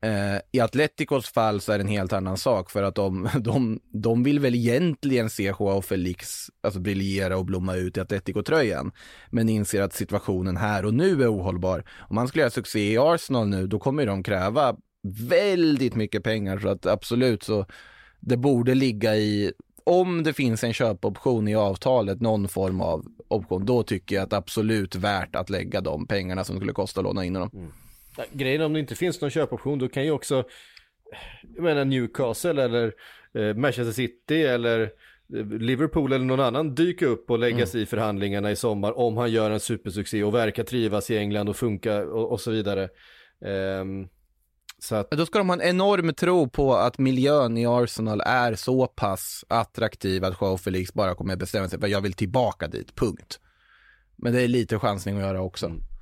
Eh, 0.00 0.40
I 0.52 0.60
Atleticos 0.60 1.28
fall 1.28 1.60
så 1.60 1.72
är 1.72 1.78
det 1.78 1.84
en 1.84 1.88
helt 1.88 2.12
annan 2.12 2.36
sak 2.36 2.70
för 2.70 2.82
att 2.82 2.94
de, 2.94 3.28
de, 3.40 3.80
de 3.92 4.22
vill 4.22 4.40
väl 4.40 4.54
egentligen 4.54 5.30
se 5.30 5.52
Joao 5.58 5.82
Felix 5.82 6.46
alltså 6.60 6.80
briljera 6.80 7.36
och 7.36 7.44
blomma 7.44 7.74
ut 7.74 7.96
i 7.96 8.00
Atletico-tröjan. 8.00 8.92
Men 9.30 9.48
inser 9.48 9.82
att 9.82 9.94
situationen 9.94 10.56
här 10.56 10.84
och 10.84 10.94
nu 10.94 11.22
är 11.22 11.34
ohållbar. 11.34 11.84
Om 11.98 12.16
han 12.16 12.28
skulle 12.28 12.42
göra 12.42 12.50
succé 12.50 12.92
i 12.92 12.98
Arsenal 12.98 13.48
nu, 13.48 13.66
då 13.66 13.78
kommer 13.78 14.06
de 14.06 14.22
kräva 14.22 14.76
väldigt 15.02 15.94
mycket 15.94 16.22
pengar. 16.22 16.58
Så 16.58 16.68
att 16.68 16.86
absolut 16.86 17.42
så, 17.42 17.66
det 18.20 18.36
borde 18.36 18.74
ligga 18.74 19.16
i, 19.16 19.52
om 19.84 20.22
det 20.22 20.32
finns 20.32 20.64
en 20.64 20.72
köpoption 20.72 21.48
i 21.48 21.54
avtalet, 21.54 22.20
någon 22.20 22.48
form 22.48 22.80
av 22.80 23.06
option, 23.28 23.66
då 23.66 23.82
tycker 23.82 24.16
jag 24.16 24.22
att 24.22 24.30
det 24.30 24.36
är 24.36 24.38
absolut 24.38 24.94
värt 24.94 25.36
att 25.36 25.50
lägga 25.50 25.80
de 25.80 26.06
pengarna 26.06 26.44
som 26.44 26.54
det 26.54 26.60
skulle 26.60 26.72
kosta 26.72 27.00
att 27.00 27.04
låna 27.04 27.24
in 27.24 27.34
honom. 27.34 27.50
Mm. 27.54 27.72
Ja, 28.16 28.24
Grejen 28.32 28.62
om 28.62 28.72
det 28.72 28.80
inte 28.80 28.94
finns 28.94 29.20
någon 29.20 29.30
köpoption 29.30 29.78
då 29.78 29.88
kan 29.88 30.04
ju 30.04 30.10
också 30.10 30.44
jag 31.54 31.62
menar 31.62 31.84
Newcastle 31.84 32.64
eller 32.64 32.92
eh, 33.34 33.54
Manchester 33.54 33.92
City 33.92 34.42
eller 34.42 34.80
eh, 35.34 35.46
Liverpool 35.46 36.12
eller 36.12 36.24
någon 36.24 36.40
annan 36.40 36.74
dyka 36.74 37.06
upp 37.06 37.30
och 37.30 37.38
lägga 37.38 37.66
sig 37.66 37.82
i 37.82 37.86
förhandlingarna 37.86 38.50
i 38.50 38.56
sommar 38.56 38.98
om 38.98 39.16
han 39.16 39.30
gör 39.30 39.50
en 39.50 39.60
supersuccé 39.60 40.24
och 40.24 40.34
verkar 40.34 40.64
trivas 40.64 41.10
i 41.10 41.18
England 41.18 41.48
och 41.48 41.56
funka 41.56 42.04
och, 42.04 42.32
och 42.32 42.40
så 42.40 42.50
vidare. 42.50 42.88
Ehm, 43.44 44.08
så 44.78 44.94
att, 44.94 45.10
Då 45.10 45.26
ska 45.26 45.38
de 45.38 45.48
ha 45.48 45.56
en 45.56 45.62
enorm 45.62 46.14
tro 46.14 46.48
på 46.48 46.74
att 46.74 46.98
miljön 46.98 47.58
i 47.58 47.66
Arsenal 47.66 48.20
är 48.20 48.54
så 48.54 48.86
pass 48.86 49.44
attraktiv 49.48 50.24
att 50.24 50.40
Joao 50.40 50.58
Felix 50.58 50.94
bara 50.94 51.14
kommer 51.14 51.36
bestämma 51.36 51.68
sig 51.68 51.78
för 51.78 51.86
att 51.86 51.92
jag 51.92 52.00
vill 52.00 52.12
tillbaka 52.12 52.68
dit, 52.68 52.94
punkt. 52.94 53.40
Men 54.16 54.32
det 54.32 54.42
är 54.42 54.48
lite 54.48 54.78
chansning 54.78 55.16
att 55.16 55.22
göra 55.22 55.42
också. 55.42 55.66
ja, 55.66 55.95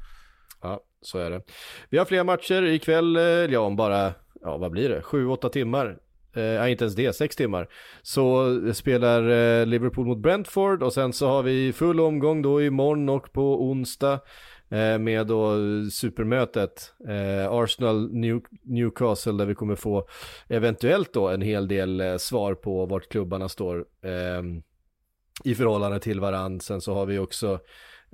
så 1.07 1.19
är 1.19 1.31
det. 1.31 1.43
Vi 1.91 1.99
har 1.99 2.05
fler 2.05 2.25
matcher 2.25 2.63
ikväll, 2.63 3.17
eh, 3.17 3.23
ja 3.23 3.61
om 3.61 3.77
bara, 3.77 4.13
ja 4.41 4.57
vad 4.57 4.71
blir 4.71 4.89
det, 4.89 5.03
sju, 5.03 5.27
åtta 5.27 5.49
timmar. 5.49 5.99
Eh, 6.37 6.71
inte 6.71 6.85
ens 6.85 6.95
det, 6.95 7.13
sex 7.13 7.37
timmar. 7.37 7.69
Så 8.03 8.47
eh, 8.67 8.73
spelar 8.73 9.29
eh, 9.29 9.67
Liverpool 9.67 10.07
mot 10.07 10.19
Brentford 10.19 10.83
och 10.83 10.93
sen 10.93 11.13
så 11.13 11.27
har 11.27 11.43
vi 11.43 11.73
full 11.73 12.01
omgång 12.01 12.43
då 12.43 12.63
imorgon 12.63 13.09
och 13.09 13.33
på 13.33 13.65
onsdag. 13.65 14.21
Eh, 14.69 14.99
med 14.99 15.27
då 15.27 15.57
supermötet 15.91 16.93
eh, 17.09 17.53
Arsenal 17.53 18.13
New, 18.13 18.41
Newcastle 18.63 19.33
där 19.33 19.47
vi 19.47 19.55
kommer 19.55 19.77
få 19.77 20.09
eventuellt 20.49 21.13
då 21.13 21.29
en 21.29 21.43
hel 21.43 21.69
del 21.69 22.01
eh, 22.01 22.17
svar 22.17 22.55
på 22.55 22.87
vart 22.87 23.09
klubbarna 23.09 23.49
står 23.49 23.85
eh, 24.03 24.43
i 25.45 25.55
förhållande 25.55 26.01
till 26.01 26.21
varandra. 26.21 26.61
Sen 26.61 26.81
så 26.81 26.95
har 26.95 27.07
vi 27.07 27.19
också 27.19 27.59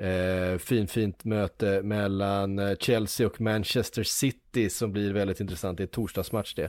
eh, 0.01 0.59
fin, 0.59 0.87
fint 0.89 1.25
möte 1.25 1.83
mellan 1.83 2.59
eh, 2.59 2.77
Chelsea 2.77 3.27
och 3.27 3.41
Manchester 3.41 4.03
City 4.03 4.71
som 4.71 4.93
blir 4.93 5.13
väldigt 5.13 5.41
intressant. 5.41 5.79
Det 5.79 5.83
är 5.85 5.87
torsdagsmatch 5.87 6.55
det. 6.55 6.69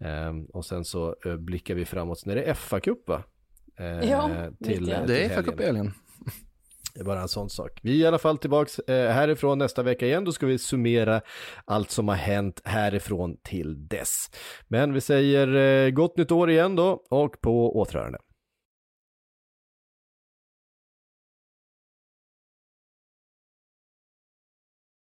Ehm, 0.00 0.44
och 0.44 0.64
sen 0.64 0.84
så 0.84 1.16
eh, 1.26 1.36
blickar 1.36 1.74
vi 1.74 1.84
framåt. 1.84 2.18
Sen 2.20 2.30
är 2.32 2.36
det 2.36 2.54
FA-cup 2.54 3.06
va? 3.06 3.22
Eh, 3.78 4.10
Ja, 4.10 4.30
till, 4.64 4.92
eh, 4.92 5.06
Det 5.06 5.24
är 5.24 5.28
FA 5.28 5.42
Cup 5.42 5.60
i 5.60 5.64
helgen. 5.64 5.92
det 6.94 7.00
är 7.00 7.04
bara 7.04 7.20
en 7.20 7.28
sån 7.28 7.50
sak. 7.50 7.80
Vi 7.82 7.92
är 7.92 8.04
i 8.04 8.06
alla 8.06 8.18
fall 8.18 8.38
tillbaks 8.38 8.78
eh, 8.78 9.12
härifrån 9.12 9.58
nästa 9.58 9.82
vecka 9.82 10.06
igen. 10.06 10.24
Då 10.24 10.32
ska 10.32 10.46
vi 10.46 10.58
summera 10.58 11.20
allt 11.64 11.90
som 11.90 12.08
har 12.08 12.14
hänt 12.14 12.60
härifrån 12.64 13.36
till 13.42 13.88
dess. 13.88 14.30
Men 14.68 14.92
vi 14.92 15.00
säger 15.00 15.54
eh, 15.86 15.90
gott 15.90 16.16
nytt 16.16 16.30
år 16.32 16.50
igen 16.50 16.76
då 16.76 17.04
och 17.10 17.40
på 17.40 17.78
återhörande. 17.80 18.18